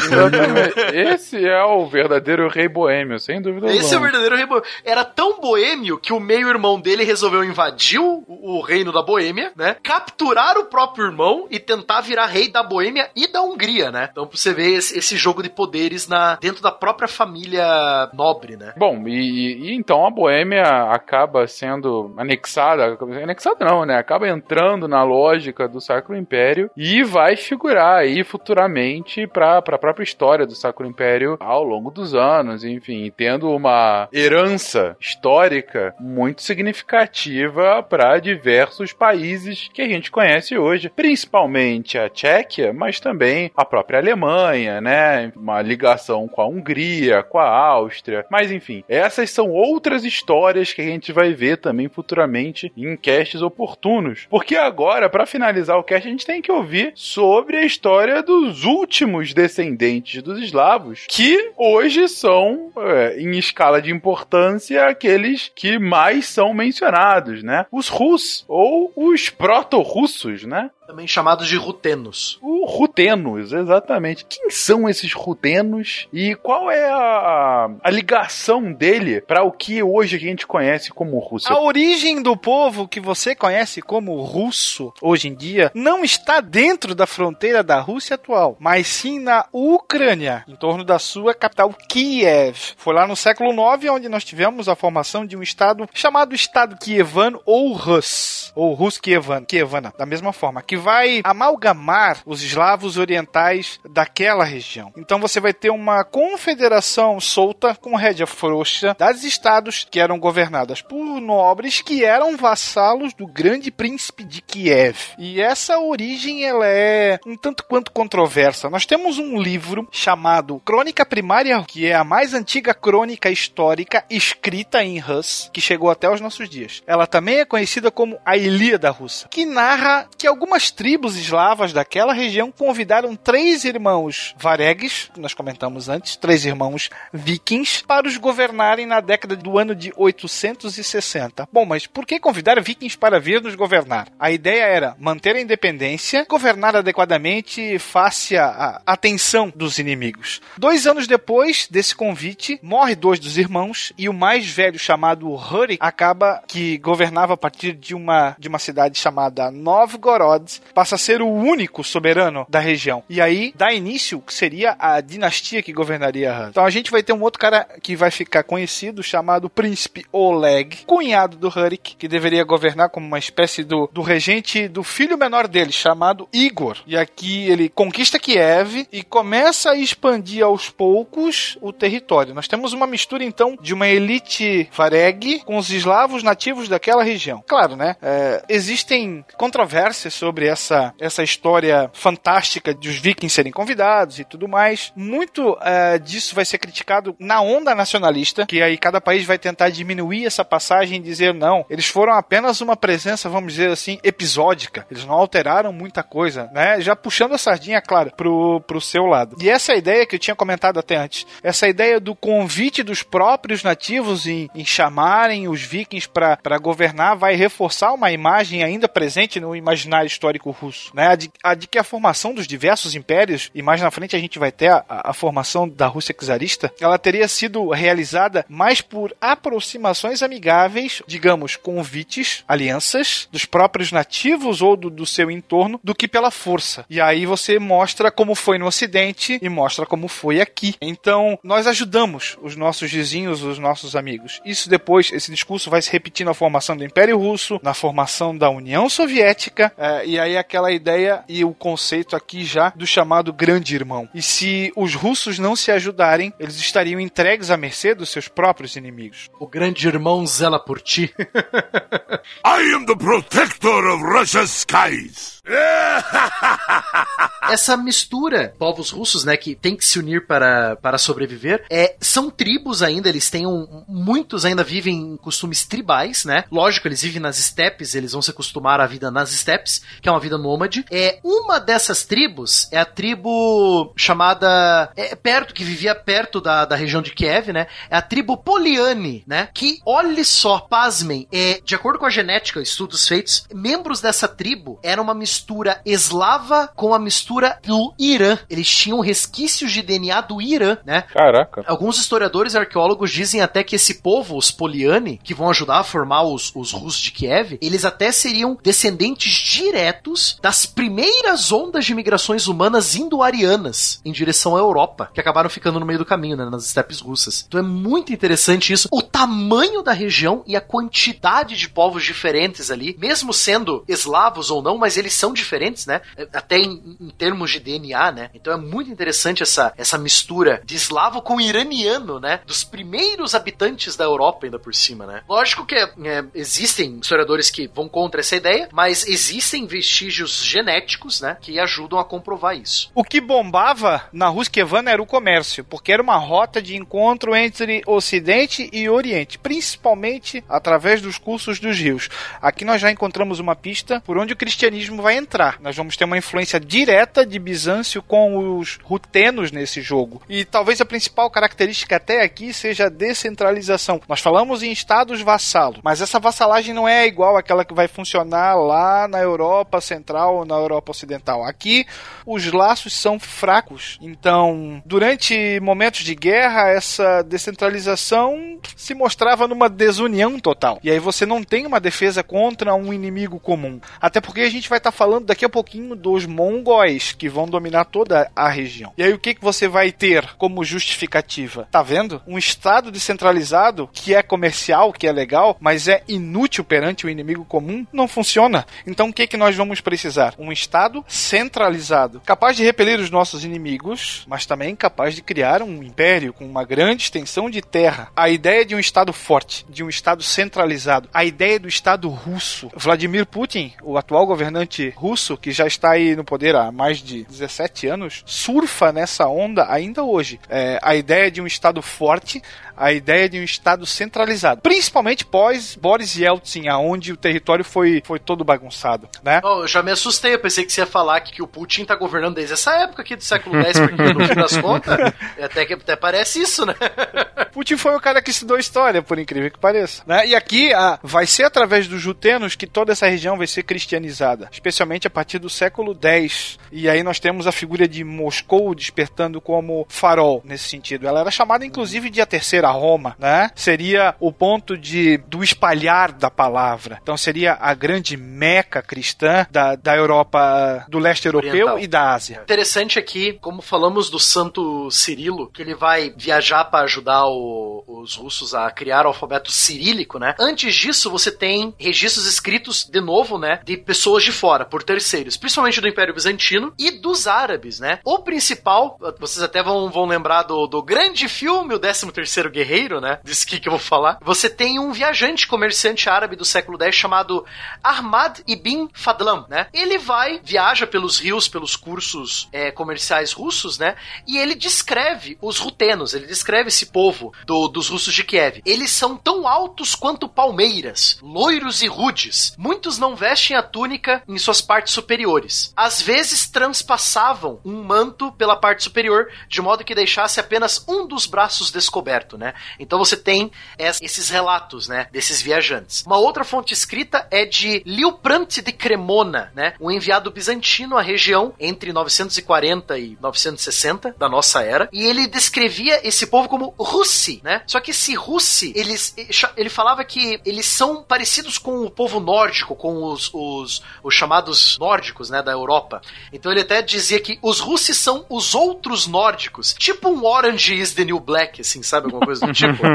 Esse 0.94 1.46
é 1.48 1.64
o 1.64 1.86
verdadeiro 1.88 2.48
rei 2.48 2.68
boêmio, 2.68 3.20
sem 3.20 3.42
dúvida 3.42 3.68
Esse 3.68 3.78
é 3.78 3.82
o 3.82 3.86
alguma. 3.86 4.02
verdadeiro 4.04 4.36
rei 4.36 4.46
boêmio. 4.46 4.68
Era 4.84 5.04
tão 5.04 5.40
boêmio 5.40 5.98
que 5.98 6.14
o 6.14 6.20
meio-irmão 6.20 6.80
dele 6.80 7.04
resolveu 7.04 7.44
invadir 7.44 8.00
o, 8.00 8.24
o 8.28 8.62
reino 8.62 8.92
da 8.92 9.02
Boêmia, 9.02 9.52
né? 9.56 9.76
Capturar 9.84 10.58
o 10.58 10.66
próprio 10.66 11.06
irmão 11.06 11.48
e 11.50 11.60
tentar 11.60 12.02
virar 12.02 12.26
rei 12.28 12.50
da 12.50 12.64
Boêmia 12.64 13.10
e 13.16 13.28
da 13.28 13.42
Hungria, 13.42 13.92
né? 13.92 14.10
Então 14.12 14.28
pra 14.28 14.38
você 14.38 14.54
ver 14.54 14.72
esse, 14.74 14.98
esse 14.98 15.16
jogo 15.18 15.44
de 15.44 15.50
poderes 15.74 16.08
na, 16.08 16.36
dentro 16.36 16.62
da 16.62 16.72
própria 16.72 17.08
família 17.08 18.08
nobre, 18.14 18.56
né? 18.56 18.74
Bom, 18.78 19.08
e, 19.08 19.72
e 19.72 19.74
então 19.74 20.06
a 20.06 20.12
Boêmia 20.12 20.62
acaba 20.92 21.48
sendo 21.48 22.14
anexada, 22.16 22.96
anexada 23.24 23.66
não, 23.66 23.84
né? 23.84 23.98
Acaba 23.98 24.30
entrando 24.30 24.88
na 24.88 25.04
lógica 25.04 25.68
do 25.68 25.82
Sacro 25.82 26.16
Império 26.16 26.70
e 26.78 27.04
vai 27.04 27.36
figurar 27.36 28.02
aí 28.02 28.24
futuramente 28.24 29.26
para 29.26 29.58
a 29.58 29.62
própria 29.62 30.04
história 30.04 30.46
do 30.46 30.54
Sacro 30.54 30.86
Império 30.86 31.38
ao 31.40 31.64
longo 31.64 31.90
dos 31.90 32.14
anos, 32.14 32.64
enfim, 32.64 33.12
tendo 33.16 33.50
uma 33.50 34.08
herança 34.14 34.96
histórica 35.00 35.96
muito 36.00 36.44
significativa 36.44 37.82
para 37.82 38.20
diversos 38.20 38.94
países 38.94 39.70
que 39.74 39.82
a 39.82 39.88
gente 39.88 40.12
conhece 40.12 40.56
hoje, 40.56 40.90
principalmente 40.90 41.98
a 41.98 42.10
Tchequia, 42.10 42.72
mas 42.72 43.00
também 43.00 43.52
a 43.58 43.66
própria 43.66 44.00
Alemanha, 44.00 44.80
né? 44.80 45.32
Uma 45.36 45.53
ligação 45.62 46.28
com 46.28 46.42
a 46.42 46.48
Hungria, 46.48 47.24
com 47.24 47.38
a 47.38 47.48
Áustria, 47.48 48.26
mas 48.30 48.52
enfim, 48.52 48.84
essas 48.88 49.30
são 49.30 49.50
outras 49.50 50.04
histórias 50.04 50.74
que 50.74 50.82
a 50.82 50.86
gente 50.86 51.12
vai 51.12 51.34
ver 51.34 51.58
também 51.58 51.88
futuramente 51.88 52.72
em 52.76 52.96
casts 52.96 53.42
oportunos. 53.42 54.28
Porque 54.30 54.56
agora, 54.56 55.10
para 55.10 55.26
finalizar 55.26 55.78
o 55.78 55.84
cast, 55.84 56.08
a 56.08 56.12
gente 56.12 56.26
tem 56.26 56.42
que 56.42 56.52
ouvir 56.52 56.92
sobre 56.96 57.58
a 57.58 57.66
história 57.66 58.22
dos 58.22 58.64
últimos 58.64 59.34
descendentes 59.34 60.22
dos 60.22 60.40
eslavos, 60.40 61.06
que 61.08 61.52
hoje 61.58 62.08
são, 62.08 62.72
é, 62.78 63.20
em 63.20 63.38
escala 63.38 63.82
de 63.82 63.92
importância, 63.92 64.88
aqueles 64.88 65.52
que 65.54 65.78
mais 65.80 66.28
são 66.28 66.54
mencionados, 66.54 67.44
né? 67.44 67.66
Os 67.72 67.88
Rus, 67.88 68.46
ou 68.48 68.92
os 68.96 69.30
proto-russos, 69.30 70.44
né? 70.44 70.70
Também 70.86 71.08
chamados 71.08 71.48
de 71.48 71.56
rutenos. 71.56 72.38
O 72.42 72.66
Rutenos, 72.66 73.52
exatamente. 73.54 74.26
Quem 74.26 74.50
são 74.50 74.88
esses 74.90 75.14
Rutenos 75.14 76.08
e 76.12 76.36
qual 76.36 76.70
é 76.70 76.90
a, 76.90 77.70
a 77.82 77.90
ligação 77.90 78.72
dele 78.72 79.22
para 79.22 79.44
o 79.44 79.52
que 79.52 79.82
hoje 79.82 80.16
a 80.16 80.20
gente 80.20 80.46
conhece 80.46 80.92
como 80.92 81.20
Rússia? 81.20 81.54
A 81.54 81.62
origem 81.62 82.22
do 82.22 82.36
povo 82.36 82.88
que 82.88 83.00
você 83.00 83.36
conhece 83.36 83.82
como 83.82 84.22
russo 84.22 84.94
hoje 85.02 85.28
em 85.28 85.36
dia 85.36 85.72
não 85.74 86.04
está 86.04 86.42
dentro 86.42 86.94
da 86.94 87.08
fronteira 87.08 87.64
da 87.64 87.80
Rússia 87.80 88.16
atual, 88.16 88.58
mas 88.60 88.88
sim 88.88 89.20
na 89.20 89.46
Ucrânia, 89.52 90.44
em 90.48 90.56
torno 90.56 90.84
da 90.84 91.00
sua 91.00 91.34
capital 91.34 91.74
Kiev. 91.90 92.74
Foi 92.78 92.94
lá 92.94 93.08
no 93.08 93.16
século 93.16 93.52
IX 93.52 93.90
onde 93.90 94.10
nós 94.10 94.24
tivemos 94.24 94.68
a 94.68 94.76
formação 94.76 95.26
de 95.26 95.38
um 95.38 95.44
estado 95.44 95.88
chamado 95.94 96.36
Estado 96.36 96.78
Kievano 96.78 97.42
ou 97.46 97.74
Rus, 97.74 98.52
ou 98.56 98.74
Rus 98.74 98.98
Kievan, 98.98 99.44
Kievana, 99.46 99.94
da 99.98 100.06
mesma 100.06 100.34
forma, 100.34 100.62
que 100.74 100.78
vai 100.78 101.22
amalgamar 101.24 102.24
os 102.26 102.42
eslavos 102.42 102.98
orientais 102.98 103.80
daquela 103.88 104.44
região. 104.44 104.92
Então 104.98 105.20
você 105.20 105.40
vai 105.40 105.54
ter 105.54 105.70
uma 105.70 106.04
confederação 106.04 107.20
solta 107.20 107.76
com 107.76 107.96
rédea 107.96 108.26
frouxa 108.26 108.96
das 108.98 109.24
estados 109.24 109.86
que 109.88 110.00
eram 110.00 110.18
governadas 110.18 110.82
por 110.82 111.22
nobres 111.22 111.82
que 111.82 112.04
eram 112.04 112.36
vassalos 112.36 113.14
do 113.14 113.28
grande 113.28 113.70
príncipe 113.70 114.24
de 114.24 114.42
Kiev. 114.42 114.98
E 115.20 115.40
essa 115.40 115.78
origem 115.78 116.44
ela 116.44 116.66
é 116.66 117.20
um 117.24 117.38
tanto 117.38 117.64
quanto 117.66 117.92
controversa. 117.92 118.68
Nós 118.68 118.88
temos 118.88 119.20
um 119.20 119.40
livro 119.40 119.88
chamado 119.92 120.60
Crônica 120.66 121.06
Primária, 121.06 121.64
que 121.68 121.86
é 121.86 121.94
a 121.94 122.04
mais 122.04 122.34
antiga 122.34 122.74
crônica 122.74 123.30
histórica 123.30 124.04
escrita 124.10 124.84
em 124.84 124.98
Rus, 124.98 125.52
que 125.54 125.62
chegou 125.62 125.92
até 125.92 126.10
os 126.10 126.20
nossos 126.20 126.50
dias. 126.50 126.82
Ela 126.88 127.06
também 127.06 127.42
é 127.42 127.46
conhecida 127.46 127.92
como 127.92 128.18
a 128.26 128.36
Ilíada 128.36 128.90
Russa, 128.90 129.28
que 129.30 129.46
narra 129.46 130.08
que 130.18 130.26
algumas 130.26 130.63
tribos 130.72 131.18
eslavas 131.18 131.74
daquela 131.74 132.14
região 132.14 132.52
convidaram 132.52 133.16
três 133.16 133.64
irmãos 133.64 134.36
varegues, 134.38 135.10
nós 135.18 135.34
comentamos 135.34 135.90
antes, 135.90 136.16
três 136.16 136.46
irmãos 136.46 136.90
vikings, 137.12 137.84
para 137.86 138.08
os 138.08 138.18
governarem 138.18 138.86
na 138.86 139.00
década 139.00 139.36
do 139.36 139.58
ano 139.58 139.76
de 139.76 139.94
860. 139.96 141.48
Bom, 141.52 141.66
mas 141.66 141.88
por 141.88 142.06
que 142.06 142.20
convidar 142.20 142.62
vikings 142.62 142.98
para 142.98 143.20
vir 143.20 143.42
nos 143.42 143.56
governar? 143.56 144.08
A 144.20 144.32
ideia 144.32 144.64
era 144.64 144.96
manter 145.00 145.36
a 145.36 145.42
independência, 145.42 146.26
governar 146.30 146.76
adequadamente 146.76 147.78
face 147.80 148.38
à 148.38 148.82
atenção 148.86 149.52
dos 149.56 149.80
inimigos. 149.80 150.42
Dois 150.58 150.88
anos 150.88 151.08
depois 151.08 151.68
desse 151.70 151.96
convite, 151.96 152.60
morre 152.62 152.96
dois 152.96 153.20
dos 153.20 153.38
irmãos 153.38 153.94
e 153.98 154.08
o 154.10 154.14
mais 154.14 154.50
velho, 154.50 154.80
chamado 154.80 155.32
Hurry, 155.34 155.78
acaba 155.80 156.42
que 156.48 156.78
governava 156.78 157.34
a 157.34 157.38
partir 157.38 157.74
de 157.74 157.96
uma, 157.96 158.36
de 158.40 158.48
uma 158.48 158.60
cidade 158.60 158.98
chamada 158.98 159.52
Novgorod, 159.52 160.53
passa 160.74 160.96
a 160.96 160.98
ser 160.98 161.22
o 161.22 161.30
único 161.30 161.84
soberano 161.84 162.46
da 162.50 162.60
região. 162.60 163.04
E 163.10 163.22
aí 163.22 163.54
dá 163.56 163.74
início 163.74 164.20
que 164.22 164.34
seria 164.34 164.76
a 164.80 165.02
dinastia 165.02 165.62
que 165.62 165.74
governaria 165.74 166.34
Hurry. 166.34 166.50
Então 166.50 166.66
a 166.66 166.70
gente 166.70 166.92
vai 166.92 167.04
ter 167.04 167.14
um 167.14 167.22
outro 167.22 167.40
cara 167.40 167.68
que 167.82 167.96
vai 167.96 168.12
ficar 168.12 168.44
conhecido 168.44 169.04
chamado 169.04 169.50
Príncipe 169.50 170.06
Oleg, 170.12 170.86
cunhado 170.86 171.38
do 171.38 171.48
Hurik, 171.48 171.96
que 171.96 172.08
deveria 172.08 172.44
governar 172.44 172.90
como 172.90 173.06
uma 173.06 173.20
espécie 173.20 173.64
do, 173.64 173.90
do 173.92 174.02
regente 174.02 174.68
do 174.68 174.84
filho 174.84 175.18
menor 175.18 175.48
dele, 175.48 175.72
chamado 175.72 176.28
Igor. 176.32 176.78
E 176.86 176.98
aqui 176.98 177.50
ele 177.50 177.70
conquista 177.70 178.20
Kiev 178.20 178.88
e 178.92 179.04
começa 179.04 179.72
a 179.72 179.76
expandir 179.76 180.44
aos 180.44 180.70
poucos 180.70 181.58
o 181.62 181.72
território. 181.72 182.34
Nós 182.34 182.48
temos 182.48 182.74
uma 182.74 182.88
mistura 182.88 183.24
então 183.24 183.58
de 183.62 183.74
uma 183.74 183.88
elite 183.88 184.70
vareg 184.74 185.40
com 185.46 185.58
os 185.58 185.70
eslavos 185.70 186.24
nativos 186.24 186.68
daquela 186.68 187.04
região. 187.04 187.44
Claro, 187.48 187.76
né? 187.76 187.96
É, 188.02 188.44
existem 188.50 189.24
controvérsias 189.38 190.14
sobre 190.14 190.43
essa, 190.48 190.94
essa 191.00 191.24
história 191.24 191.90
fantástica 191.94 192.74
de 192.74 192.90
os 192.90 192.98
vikings 192.98 193.34
serem 193.34 193.52
convidados 193.52 194.20
e 194.20 194.24
tudo 194.24 194.48
mais. 194.48 194.92
Muito 194.96 195.58
é, 195.62 195.98
disso 195.98 196.36
vai 196.36 196.46
ser 196.46 196.58
criticado 196.58 197.16
na 197.20 197.42
onda 197.42 197.76
nacionalista, 197.76 198.46
que 198.46 198.62
aí 198.62 198.78
cada 198.78 199.02
país 199.02 199.26
vai 199.26 199.38
tentar 199.38 199.70
diminuir 199.70 200.26
essa 200.26 200.44
passagem 200.44 201.00
e 201.00 201.04
dizer 201.04 201.34
não, 201.34 201.66
eles 201.70 201.88
foram 201.88 202.14
apenas 202.14 202.62
uma 202.62 202.76
presença, 202.76 203.30
vamos 203.30 203.54
dizer 203.54 203.70
assim, 203.70 204.00
episódica. 204.04 204.86
Eles 204.90 205.06
não 205.06 205.16
alteraram 205.16 205.72
muita 205.72 206.04
coisa, 206.04 206.50
né? 206.54 206.80
Já 206.82 206.96
puxando 206.96 207.34
a 207.34 207.38
sardinha, 207.38 207.82
claro, 207.82 208.12
pro, 208.16 208.62
pro 208.62 208.82
seu 208.82 209.06
lado. 209.06 209.36
E 209.42 209.50
essa 209.50 209.74
ideia 209.74 210.06
que 210.06 210.16
eu 210.16 210.20
tinha 210.20 210.36
comentado 210.36 210.80
até 210.80 210.96
antes, 210.96 211.26
essa 211.42 211.68
ideia 211.68 212.00
do 212.00 212.16
convite 212.16 212.84
dos 212.84 213.04
próprios 213.04 213.64
nativos 213.64 214.28
em, 214.28 214.50
em 214.54 214.66
chamarem 214.66 215.48
os 215.48 215.62
vikings 215.62 216.08
para 216.08 216.58
governar 216.58 217.16
vai 217.16 217.36
reforçar 217.36 217.94
uma 217.94 218.12
imagem 218.12 218.64
ainda 218.64 218.88
presente 218.88 219.40
no 219.40 219.56
imaginário 219.56 220.08
histórico 220.08 220.33
russo, 220.40 220.92
né? 220.94 221.08
A 221.08 221.16
de, 221.16 221.32
a 221.44 221.56
de 221.56 221.68
que 221.68 221.78
a 221.78 221.84
formação 221.84 222.34
dos 222.34 222.48
diversos 222.48 222.96
impérios, 222.96 223.50
e 223.54 223.62
mais 223.62 223.82
na 223.82 223.92
frente 223.92 224.16
a 224.16 224.20
gente 224.20 224.40
vai 224.40 224.52
ter 224.52 224.70
a, 224.70 224.86
a 224.88 225.14
formação 225.14 225.68
da 225.68 225.88
Rússia 225.88 226.14
czarista, 226.14 226.74
ela 226.80 226.98
teria 226.98 227.28
sido 227.28 227.70
realizada 227.70 228.46
mais 228.50 228.82
por 228.82 229.16
aproximações 229.20 230.22
amigáveis, 230.22 231.02
digamos, 231.08 231.56
convites, 231.56 232.44
alianças 232.48 233.28
dos 233.32 233.46
próprios 233.46 233.92
nativos 233.92 234.62
ou 234.62 234.76
do, 234.76 234.90
do 234.90 235.06
seu 235.06 235.30
entorno, 235.30 235.80
do 235.84 235.96
que 235.96 236.08
pela 236.08 236.32
força. 236.32 236.86
E 236.90 237.00
aí 237.00 237.26
você 237.26 237.60
mostra 237.60 238.12
como 238.12 238.36
foi 238.36 238.58
no 238.58 238.66
Ocidente 238.66 239.40
e 239.42 239.50
mostra 239.50 239.86
como 239.86 240.08
foi 240.08 240.42
aqui. 240.42 240.76
Então, 240.82 241.38
nós 241.44 241.68
ajudamos 241.68 242.38
os 242.42 242.56
nossos 242.56 242.92
vizinhos, 242.92 243.44
os 243.44 243.60
nossos 243.60 243.96
amigos. 243.96 244.42
Isso 244.46 244.70
depois, 244.70 245.12
esse 245.12 245.32
discurso 245.32 245.70
vai 245.70 245.82
se 245.82 245.92
repetir 245.92 246.26
na 246.26 246.34
formação 246.34 246.76
do 246.76 246.84
Império 246.84 247.18
Russo, 247.18 247.60
na 247.64 247.74
formação 247.74 248.36
da 248.38 248.50
União 248.50 248.90
Soviética, 248.90 249.74
eh, 249.78 250.04
e 250.06 250.20
aí 250.24 250.38
aquela 250.38 250.72
ideia 250.72 251.24
e 251.28 251.46
o 251.46 251.54
conceito 251.54 252.16
aqui 252.16 252.44
já 252.44 252.70
do 252.70 252.88
chamado 252.88 253.32
grande 253.32 253.76
irmão. 253.76 254.10
E 254.14 254.22
se 254.22 254.72
os 254.76 254.96
russos 254.96 255.40
não 255.40 255.56
se 255.56 255.72
ajudarem, 255.72 256.34
eles 256.40 256.56
estariam 256.56 257.00
entregues 257.00 257.52
à 257.52 257.58
mercê 257.58 257.94
dos 257.94 258.10
seus 258.10 258.28
próprios 258.28 258.76
inimigos. 258.76 259.30
O 259.40 259.48
grande 259.48 259.88
irmão 259.88 260.26
zela 260.26 260.60
por 260.60 260.82
ti. 260.82 261.14
I 262.46 262.74
am 262.74 262.86
the 262.86 262.96
protector 262.96 263.86
of 263.88 264.04
Russia's 264.04 264.52
skies. 264.52 265.42
Essa 267.50 267.76
mistura, 267.76 268.56
povos 268.58 268.90
russos, 268.90 269.26
né, 269.26 269.36
que 269.36 269.54
tem 269.54 269.76
que 269.76 269.86
se 269.86 270.00
unir 270.00 270.26
para, 270.26 270.78
para 270.78 270.98
sobreviver, 270.98 271.66
é, 271.70 271.96
são 272.00 272.30
tribos 272.30 272.82
ainda, 272.82 273.10
eles 273.10 273.30
têm 273.30 273.46
um, 273.46 273.84
muitos 273.88 274.46
ainda 274.46 274.64
vivem 274.64 274.96
em 274.96 275.18
costumes 275.18 275.66
tribais, 275.66 276.24
né? 276.24 276.46
Lógico, 276.50 276.88
eles 276.88 277.02
vivem 277.02 277.22
nas 277.22 277.38
estepes, 277.38 277.96
eles 277.96 278.14
vão 278.14 278.22
se 278.22 278.32
acostumar 278.32 278.80
à 278.80 278.86
vida 278.86 279.12
nas 279.12 279.34
estepes, 279.34 279.84
que 280.02 280.08
é 280.08 280.12
uma 280.14 280.20
vida 280.20 280.38
nômade. 280.38 280.86
É, 280.92 281.20
uma 281.24 281.60
dessas 281.60 282.06
tribos 282.06 282.68
é 282.72 282.78
a 282.78 282.86
tribo 282.86 283.94
chamada 283.96 284.92
é, 284.96 285.16
perto 285.16 285.54
que 285.54 285.64
vivia 285.64 285.96
perto 285.96 286.40
da, 286.40 286.66
da 286.66 286.76
região 286.76 287.02
de 287.02 287.12
Kiev, 287.12 287.52
né? 287.52 287.68
É 287.90 287.96
a 287.96 288.02
tribo 288.02 288.38
Poliane, 288.38 289.24
né? 289.28 289.50
Que 289.54 289.80
olhe 289.86 290.24
só, 290.24 290.60
pasmem, 290.60 291.28
é, 291.32 291.60
de 291.64 291.76
acordo 291.76 292.00
com 292.00 292.06
a 292.06 292.10
genética, 292.10 292.62
estudos 292.62 293.08
feitos, 293.08 293.48
membros 293.54 294.02
dessa 294.02 294.28
tribo 294.28 294.80
eram 294.84 295.04
uma 295.04 295.14
mistura 295.14 295.82
eslava 295.86 296.68
com 296.76 296.94
a 296.94 297.00
mistura 297.00 297.60
do 297.64 297.94
Irã. 297.98 298.38
Eles 298.50 298.70
tinham 298.70 299.00
resquícios 299.00 299.72
de 299.72 299.82
DNA 299.82 300.22
do 300.22 300.42
Irã, 300.42 300.78
né? 300.86 301.04
Caraca. 301.04 301.64
Alguns 301.66 301.98
historiadores 301.98 302.54
e 302.54 302.58
arqueólogos 302.58 303.12
dizem 303.12 303.42
até 303.42 303.64
que 303.64 303.76
esse 303.76 303.96
povo, 303.96 304.38
os 304.38 304.52
Poliani, 304.52 305.20
que 305.24 305.34
vão 305.34 305.50
ajudar 305.50 305.80
a 305.80 305.84
formar 305.84 306.24
os, 306.24 306.52
os 306.56 306.72
russos 306.72 307.02
de 307.02 307.12
Kiev, 307.12 307.58
eles 307.62 307.86
até 307.86 308.12
seriam 308.12 308.58
descendentes 308.62 309.32
diretos 309.32 310.03
das 310.42 310.66
primeiras 310.66 311.52
ondas 311.52 311.86
de 311.86 311.96
migrações 311.96 312.48
humanas 312.48 312.96
indo-arianas 312.96 314.02
em 314.04 314.12
direção 314.12 314.56
à 314.56 314.60
Europa, 314.60 315.10
que 315.14 315.20
acabaram 315.20 315.50
ficando 315.50 315.80
no 315.80 315.86
meio 315.86 316.00
do 316.00 316.06
caminho, 316.06 316.36
né, 316.36 316.46
nas 316.50 316.66
estepes 316.66 317.00
russas. 317.00 317.46
Então 317.48 317.60
é 317.60 317.64
muito 317.64 318.12
interessante 318.12 318.74
isso. 318.74 318.88
O 318.92 319.02
tamanho 319.02 319.82
da 319.82 319.94
região 319.94 320.44
e 320.46 320.56
a 320.56 320.62
quantidade 320.62 321.56
de 321.56 321.70
povos 321.70 322.04
diferentes 322.04 322.70
ali, 322.70 322.96
mesmo 323.00 323.34
sendo 323.34 323.84
eslavos 323.88 324.52
ou 324.52 324.62
não, 324.62 324.78
mas 324.78 324.98
eles 324.98 325.14
são 325.14 325.34
diferentes, 325.34 325.86
né? 325.86 326.02
Até 326.34 326.58
em, 326.58 326.98
em 327.00 327.10
termos 327.10 327.52
de 327.52 327.60
DNA, 327.60 328.12
né? 328.12 328.30
Então 328.34 328.54
é 328.54 328.58
muito 328.58 328.92
interessante 328.92 329.44
essa, 329.44 329.74
essa 329.78 329.98
mistura 329.98 330.62
de 330.66 330.76
eslavo 330.76 331.22
com 331.22 331.40
iraniano, 331.40 332.20
né? 332.20 332.42
Dos 332.46 332.64
primeiros 332.64 333.34
habitantes 333.36 333.96
da 333.96 334.04
Europa, 334.04 334.46
ainda 334.46 334.60
por 334.60 334.74
cima, 334.76 335.06
né? 335.06 335.24
Lógico 335.30 335.66
que 335.66 335.76
é, 335.76 336.26
existem 336.34 337.00
historiadores 337.00 337.50
que 337.50 337.68
vão 337.68 337.88
contra 337.88 338.20
essa 338.22 338.36
ideia, 338.36 338.68
mas 338.72 339.08
existem 339.08 339.66
vestígios 339.66 339.93
genéticos, 339.94 341.22
né? 341.22 341.38
Que 341.42 341.60
ajudam 341.60 342.00
a 342.00 342.06
comprovar 342.06 342.56
isso. 342.56 342.92
O 342.94 343.04
que 343.04 343.22
bombava 343.22 344.04
na 344.12 344.28
Ruskevana 344.28 344.92
era 344.92 345.02
o 345.02 345.06
comércio, 345.06 345.64
porque 345.64 345.92
era 345.92 346.02
uma 346.02 346.18
rota 346.18 346.62
de 346.62 346.76
encontro 346.76 347.36
entre 347.36 347.82
Ocidente 347.86 348.70
e 348.72 348.90
Oriente, 348.90 349.38
principalmente 349.38 350.44
através 350.48 351.02
dos 351.02 351.18
cursos 351.18 351.60
dos 351.60 351.78
rios. 351.78 352.10
Aqui 352.42 352.66
nós 352.66 352.82
já 352.82 352.92
encontramos 352.92 353.40
uma 353.40 353.56
pista 353.56 354.02
por 354.02 354.18
onde 354.18 354.34
o 354.34 354.38
cristianismo 354.38 355.02
vai 355.02 355.16
entrar. 355.18 355.60
Nós 355.62 355.76
vamos 355.76 355.96
ter 355.98 356.06
uma 356.06 356.18
influência 356.18 356.60
direta 356.60 357.26
de 357.26 357.40
Bizâncio 357.40 358.02
com 358.02 358.58
os 358.58 358.80
rutenos 358.84 359.52
nesse 359.52 359.82
jogo. 359.82 360.22
E 360.30 360.46
talvez 360.46 360.82
a 360.82 360.86
principal 360.86 361.30
característica 361.30 361.96
até 361.96 362.24
aqui 362.24 362.54
seja 362.54 362.86
a 362.86 362.90
descentralização. 362.90 364.02
Nós 364.08 364.20
falamos 364.20 364.64
em 364.64 364.72
estados 364.72 365.22
vassalos, 365.22 365.80
mas 365.84 366.02
essa 366.02 366.20
vassalagem 366.20 366.74
não 366.74 366.88
é 366.88 367.06
igual 367.06 367.38
àquela 367.38 367.66
que 367.66 367.74
vai 367.74 367.88
funcionar 367.88 368.56
lá 368.56 369.08
na 369.08 369.20
Europa 369.20 369.73
Central 369.82 370.38
ou 370.38 370.46
na 370.46 370.56
Europa 370.56 370.92
Ocidental. 370.92 371.44
Aqui 371.44 371.86
os 372.26 372.52
laços 372.52 372.94
são 372.94 373.20
fracos. 373.20 373.98
Então, 374.02 374.82
durante 374.86 375.60
momentos 375.62 376.04
de 376.04 376.16
guerra, 376.16 376.70
essa 376.70 377.22
descentralização 377.22 378.60
se 378.76 378.94
mostrava 378.94 379.48
numa 379.48 379.70
desunião 379.70 380.40
total. 380.40 380.80
E 380.84 380.90
aí 380.90 381.00
você 381.00 381.26
não 381.26 381.44
tem 381.44 381.66
uma 381.66 381.80
defesa 381.80 382.24
contra 382.24 382.74
um 382.76 382.94
inimigo 382.94 383.40
comum. 383.40 383.80
Até 384.00 384.22
porque 384.22 384.42
a 384.42 384.50
gente 384.50 384.70
vai 384.70 384.78
estar 384.78 384.92
tá 384.92 384.98
falando 384.98 385.26
daqui 385.26 385.46
a 385.46 385.50
pouquinho 385.50 385.96
dos 385.96 386.26
mongóis 386.26 387.12
que 387.12 387.30
vão 387.30 387.48
dominar 387.48 387.86
toda 387.86 388.32
a 388.36 388.50
região. 388.50 388.94
E 388.98 389.04
aí 389.04 389.14
o 389.14 389.20
que, 389.20 389.34
que 389.34 389.42
você 389.42 389.68
vai 389.68 389.92
ter 389.92 390.34
como 390.38 390.64
justificativa? 390.64 391.68
Tá 391.72 391.82
vendo? 391.82 392.22
Um 392.28 392.38
estado 392.38 392.92
descentralizado 392.92 393.90
que 393.92 394.14
é 394.14 394.22
comercial, 394.22 394.94
que 394.94 395.08
é 395.08 395.12
legal, 395.12 395.58
mas 395.60 395.88
é 395.88 396.04
inútil 396.08 396.64
perante 396.64 397.06
o 397.06 397.10
inimigo 397.10 397.46
comum, 397.46 397.86
não 397.92 398.08
funciona. 398.08 398.66
Então 398.86 399.10
o 399.10 399.14
que, 399.14 399.28
que 399.28 399.38
nós 399.38 399.56
vamos 399.56 399.63
precisar? 399.82 400.34
Um 400.38 400.52
estado 400.52 401.04
centralizado, 401.08 402.22
capaz 402.26 402.58
de 402.58 402.64
repelir 402.64 403.00
os 403.00 403.10
nossos 403.10 403.44
inimigos, 403.44 404.26
mas 404.28 404.46
também 404.46 404.76
capaz 404.76 405.16
de 405.16 405.22
criar 405.22 405.62
um 405.62 405.84
império 405.84 406.34
com 406.34 406.46
uma 406.46 406.64
grande 406.64 407.04
extensão 407.04 407.50
de 407.50 407.62
terra. 407.62 408.10
A 408.16 408.30
ideia 408.30 408.66
de 408.66 408.76
um 408.76 408.80
estado 408.80 409.14
forte, 409.14 409.66
de 409.70 409.84
um 409.84 409.90
estado 409.90 410.24
centralizado, 410.24 411.10
a 411.14 411.24
ideia 411.24 411.60
do 411.60 411.68
estado 411.68 412.10
russo. 412.10 412.70
Vladimir 412.76 413.26
Putin, 413.26 413.74
o 413.82 413.98
atual 413.98 414.26
governante 414.26 414.94
russo, 414.96 415.38
que 415.38 415.52
já 415.52 415.68
está 415.68 415.92
aí 415.92 416.16
no 416.16 416.24
poder 416.24 416.56
há 416.56 416.72
mais 416.72 417.00
de 417.00 417.24
17 417.24 417.88
anos, 417.88 418.24
surfa 418.26 418.92
nessa 418.92 419.28
onda 419.28 419.72
ainda 419.72 420.04
hoje. 420.04 420.40
É, 420.50 420.80
a 420.82 420.96
ideia 420.96 421.30
de 421.30 421.42
um 421.42 421.48
estado 421.48 421.82
forte, 421.82 422.42
a 422.76 422.92
ideia 422.92 423.30
de 423.30 423.40
um 423.40 423.44
Estado 423.44 423.86
centralizado. 423.86 424.62
Principalmente 424.62 425.26
pós 425.26 425.78
Boris 425.80 426.16
Yeltsin, 426.16 426.68
aonde 426.68 427.12
o 427.12 427.18
território 427.18 427.64
foi, 427.64 428.02
foi 428.06 428.20
todo 428.20 428.44
bagunçado, 428.44 429.08
né? 429.24 429.42
Oh, 429.44 429.62
eu 429.62 429.68
já 429.68 429.82
me 429.82 429.92
assustei, 429.92 430.34
eu 430.34 430.40
pensei 430.40 430.66
que 430.66 430.72
você 430.72 430.82
ia 430.82 430.88
falar 430.88 431.22
que, 431.22 431.34
que 431.34 431.42
o 431.42 431.48
Putin 431.48 431.86
tá 431.86 431.96
governando 431.96 432.36
desde 432.36 432.54
essa 432.54 432.72
época 432.78 433.02
aqui 433.02 433.16
do 433.16 433.24
século 433.24 433.60
X, 433.62 433.80
porque 433.80 434.14
no 434.14 434.28
fim 434.28 434.36
das 434.36 434.58
contas, 434.58 435.14
até 435.42 435.66
que 435.66 435.74
até 435.74 435.96
parece 435.96 436.42
isso, 436.42 436.66
né? 436.66 436.76
Putin 437.52 437.78
foi 437.78 437.96
o 437.96 438.00
cara 438.00 438.22
que 438.22 438.32
estudou 438.32 438.58
história, 438.58 439.02
por 439.02 439.20
incrível 439.20 439.52
que 439.52 439.60
pareça. 439.60 440.02
Né? 440.08 440.28
E 440.28 440.36
aqui 440.36 440.74
ah, 440.74 441.00
vai 441.04 441.28
ser 441.28 441.44
através 441.44 441.88
dos 441.88 442.02
jutenos 442.02 442.56
que 442.56 442.66
toda 442.66 442.92
essa 442.92 443.08
região 443.08 443.38
vai 443.38 443.46
ser 443.46 443.64
cristianizada, 443.64 444.50
especialmente 444.52 445.06
a 445.06 445.10
partir 445.10 445.38
do 445.38 445.50
século 445.50 445.98
X. 446.02 446.58
E 446.72 446.90
aí 446.90 447.04
nós 447.04 447.20
temos 447.20 447.46
a 447.46 447.52
figura 447.52 447.88
de 447.88 448.04
Moscou 448.04 448.74
despertando 448.74 449.40
como 449.40 449.86
farol 449.88 450.42
nesse 450.44 450.68
sentido. 450.68 451.08
Ela 451.08 451.22
era 451.22 451.32
chamada 451.32 451.66
inclusive 451.66 452.10
de 452.10 452.22
a 452.22 452.26
terceira 452.26 452.63
Roma, 452.72 453.16
né? 453.20 453.50
Seria 453.56 454.16
o 454.20 454.32
ponto 454.32 454.78
de 454.78 455.18
do 455.28 455.44
espalhar 455.44 456.12
da 456.12 456.30
palavra. 456.30 457.00
Então 457.02 457.18
seria 457.18 457.58
a 457.60 457.74
grande 457.74 458.16
meca 458.18 458.82
cristã 458.82 459.46
da, 459.52 459.76
da 459.76 459.96
Europa 459.96 460.86
do 460.90 461.00
leste 461.00 461.26
europeu 461.26 461.52
Oriental. 461.52 461.80
e 461.80 461.88
da 461.88 462.14
Ásia. 462.14 462.42
Interessante 462.44 462.98
aqui, 463.00 463.34
como 463.42 463.62
falamos 463.62 464.10
do 464.10 464.20
Santo 464.20 464.90
Cirilo, 464.92 465.50
que 465.52 465.62
ele 465.62 465.76
vai 465.76 466.14
viajar 466.18 466.66
para 466.66 466.86
ajudar 466.86 467.26
o- 467.26 467.84
os 467.88 468.16
russos 468.16 468.54
a 468.54 468.70
criar 468.72 469.06
o 469.06 469.10
alfabeto 469.10 469.52
cirílico, 469.52 470.20
né? 470.20 470.36
Antes 470.40 470.76
disso, 470.76 471.10
você 471.10 471.32
tem 471.32 471.74
registros 471.78 472.26
escritos 472.26 472.86
de 472.86 473.00
novo, 473.02 473.38
né, 473.38 473.60
de 473.64 473.78
pessoas 473.78 474.24
de 474.24 474.32
fora, 474.32 474.66
por 474.66 474.84
terceiros, 474.84 475.38
principalmente 475.38 475.80
do 475.82 475.88
Império 475.88 476.14
Bizantino 476.14 476.74
e 476.78 476.92
dos 476.92 477.28
árabes, 477.28 477.80
né? 477.80 478.00
O 478.04 478.20
principal, 478.20 478.98
vocês 479.20 479.42
até 479.44 479.62
vão, 479.64 479.90
vão 479.90 480.06
lembrar 480.06 480.44
do, 480.44 480.68
do 480.68 480.82
grande 480.82 481.28
filme, 481.28 481.74
o 481.76 481.80
13º 481.80 482.50
Guerreiro, 482.54 483.02
né? 483.02 483.20
Desse 483.24 483.46
aqui 483.46 483.60
que 483.60 483.68
eu 483.68 483.72
vou 483.74 483.80
falar. 483.80 484.18
Você 484.22 484.50
tem 484.50 484.80
um 484.80 484.92
viajante 484.94 485.48
comerciante 485.48 486.10
árabe 486.10 486.36
do 486.36 486.46
século 486.46 486.82
X 486.82 486.96
chamado 486.96 487.46
Ahmad 487.84 488.40
ibn 488.48 488.88
Fadlan, 488.94 489.46
né? 489.50 489.68
Ele 489.74 489.98
vai, 489.98 490.40
viaja 490.44 490.86
pelos 490.88 491.20
rios, 491.20 491.48
pelos 491.48 491.76
cursos 491.76 492.48
é, 492.52 492.72
comerciais 492.72 493.32
russos, 493.34 493.78
né? 493.78 493.96
E 494.28 494.38
ele 494.38 494.56
descreve 494.56 495.38
os 495.42 495.58
rutenos, 495.58 496.14
ele 496.14 496.28
descreve 496.28 496.70
esse 496.70 496.86
povo 496.88 497.34
do- 497.46 497.68
dos 497.68 497.90
russos 497.90 498.14
de 498.14 498.24
Kiev. 498.24 498.62
Eles 498.66 498.92
são 498.92 499.18
tão 499.18 499.48
altos 499.48 499.96
quanto 499.96 500.28
palmeiras, 500.30 501.18
loiros 501.22 501.82
e 501.82 501.88
rudes. 501.88 502.54
Muitos 502.58 502.98
não 502.98 503.16
vestem 503.16 503.58
a 503.58 503.64
túnica 503.64 504.22
em 504.28 504.38
suas 504.38 504.62
partes 504.62 504.94
superiores. 504.94 505.74
Às 505.76 506.02
vezes 506.02 506.48
transpassavam 506.50 507.60
um 507.64 507.82
manto 507.84 508.32
pela 508.34 508.56
parte 508.56 508.84
superior, 508.84 509.28
de 509.48 509.62
modo 509.62 509.84
que 509.84 509.96
deixasse 509.96 510.40
apenas 510.40 510.84
um 510.88 511.08
dos 511.08 511.26
braços 511.26 511.72
descoberto, 511.72 512.38
né? 512.38 512.43
Então 512.80 512.98
você 513.00 513.16
tem 513.16 513.52
es- 513.78 514.02
esses 514.02 514.30
relatos, 514.30 514.88
né, 514.88 515.08
desses 515.12 515.42
viajantes. 515.42 516.04
Uma 516.06 516.18
outra 516.18 516.44
fonte 516.44 516.74
escrita 516.74 517.28
é 517.30 517.46
de 517.46 517.82
Liuprant 517.86 518.58
de 518.62 518.72
Cremona, 518.72 519.52
né, 519.56 519.74
um 519.80 519.92
enviado 519.92 520.32
bizantino 520.32 520.98
à 520.98 521.02
região 521.02 521.54
entre 521.60 521.94
940 521.94 522.98
e 522.98 523.18
960 523.22 524.16
da 524.18 524.28
nossa 524.28 524.62
era, 524.64 524.90
e 524.92 525.04
ele 525.06 525.28
descrevia 525.28 526.06
esse 526.08 526.26
povo 526.28 526.50
como 526.50 526.74
Russi, 526.78 527.40
né? 527.44 527.62
Só 527.68 527.80
que 527.80 527.92
esse 527.92 528.16
Russi, 528.16 528.74
eles, 528.76 529.14
ele 529.56 529.70
falava 529.70 530.04
que 530.04 530.40
eles 530.46 530.66
são 530.66 531.04
parecidos 531.04 531.58
com 531.58 531.84
o 531.86 531.90
povo 531.92 532.20
nórdico, 532.20 532.76
com 532.76 533.04
os, 533.04 533.30
os, 533.34 533.84
os 534.04 534.14
chamados 534.14 534.78
nórdicos, 534.80 535.30
né, 535.30 535.42
da 535.42 535.52
Europa. 535.52 536.02
Então 536.32 536.52
ele 536.52 536.62
até 536.62 536.82
dizia 536.82 537.20
que 537.20 537.38
os 537.42 537.60
Russis 537.60 537.98
são 537.98 538.26
os 538.30 538.56
outros 538.56 539.08
nórdicos. 539.08 539.74
Tipo 539.78 540.10
um 540.10 540.26
Orange 540.26 540.74
is 540.80 540.94
the 540.94 541.04
New 541.06 541.20
Black, 541.20 541.62
assim, 541.62 541.84
sabe? 541.84 542.06
Alguma 542.08 542.26
coisa 542.26 542.33
do 542.40 542.52
tipo. 542.52 542.84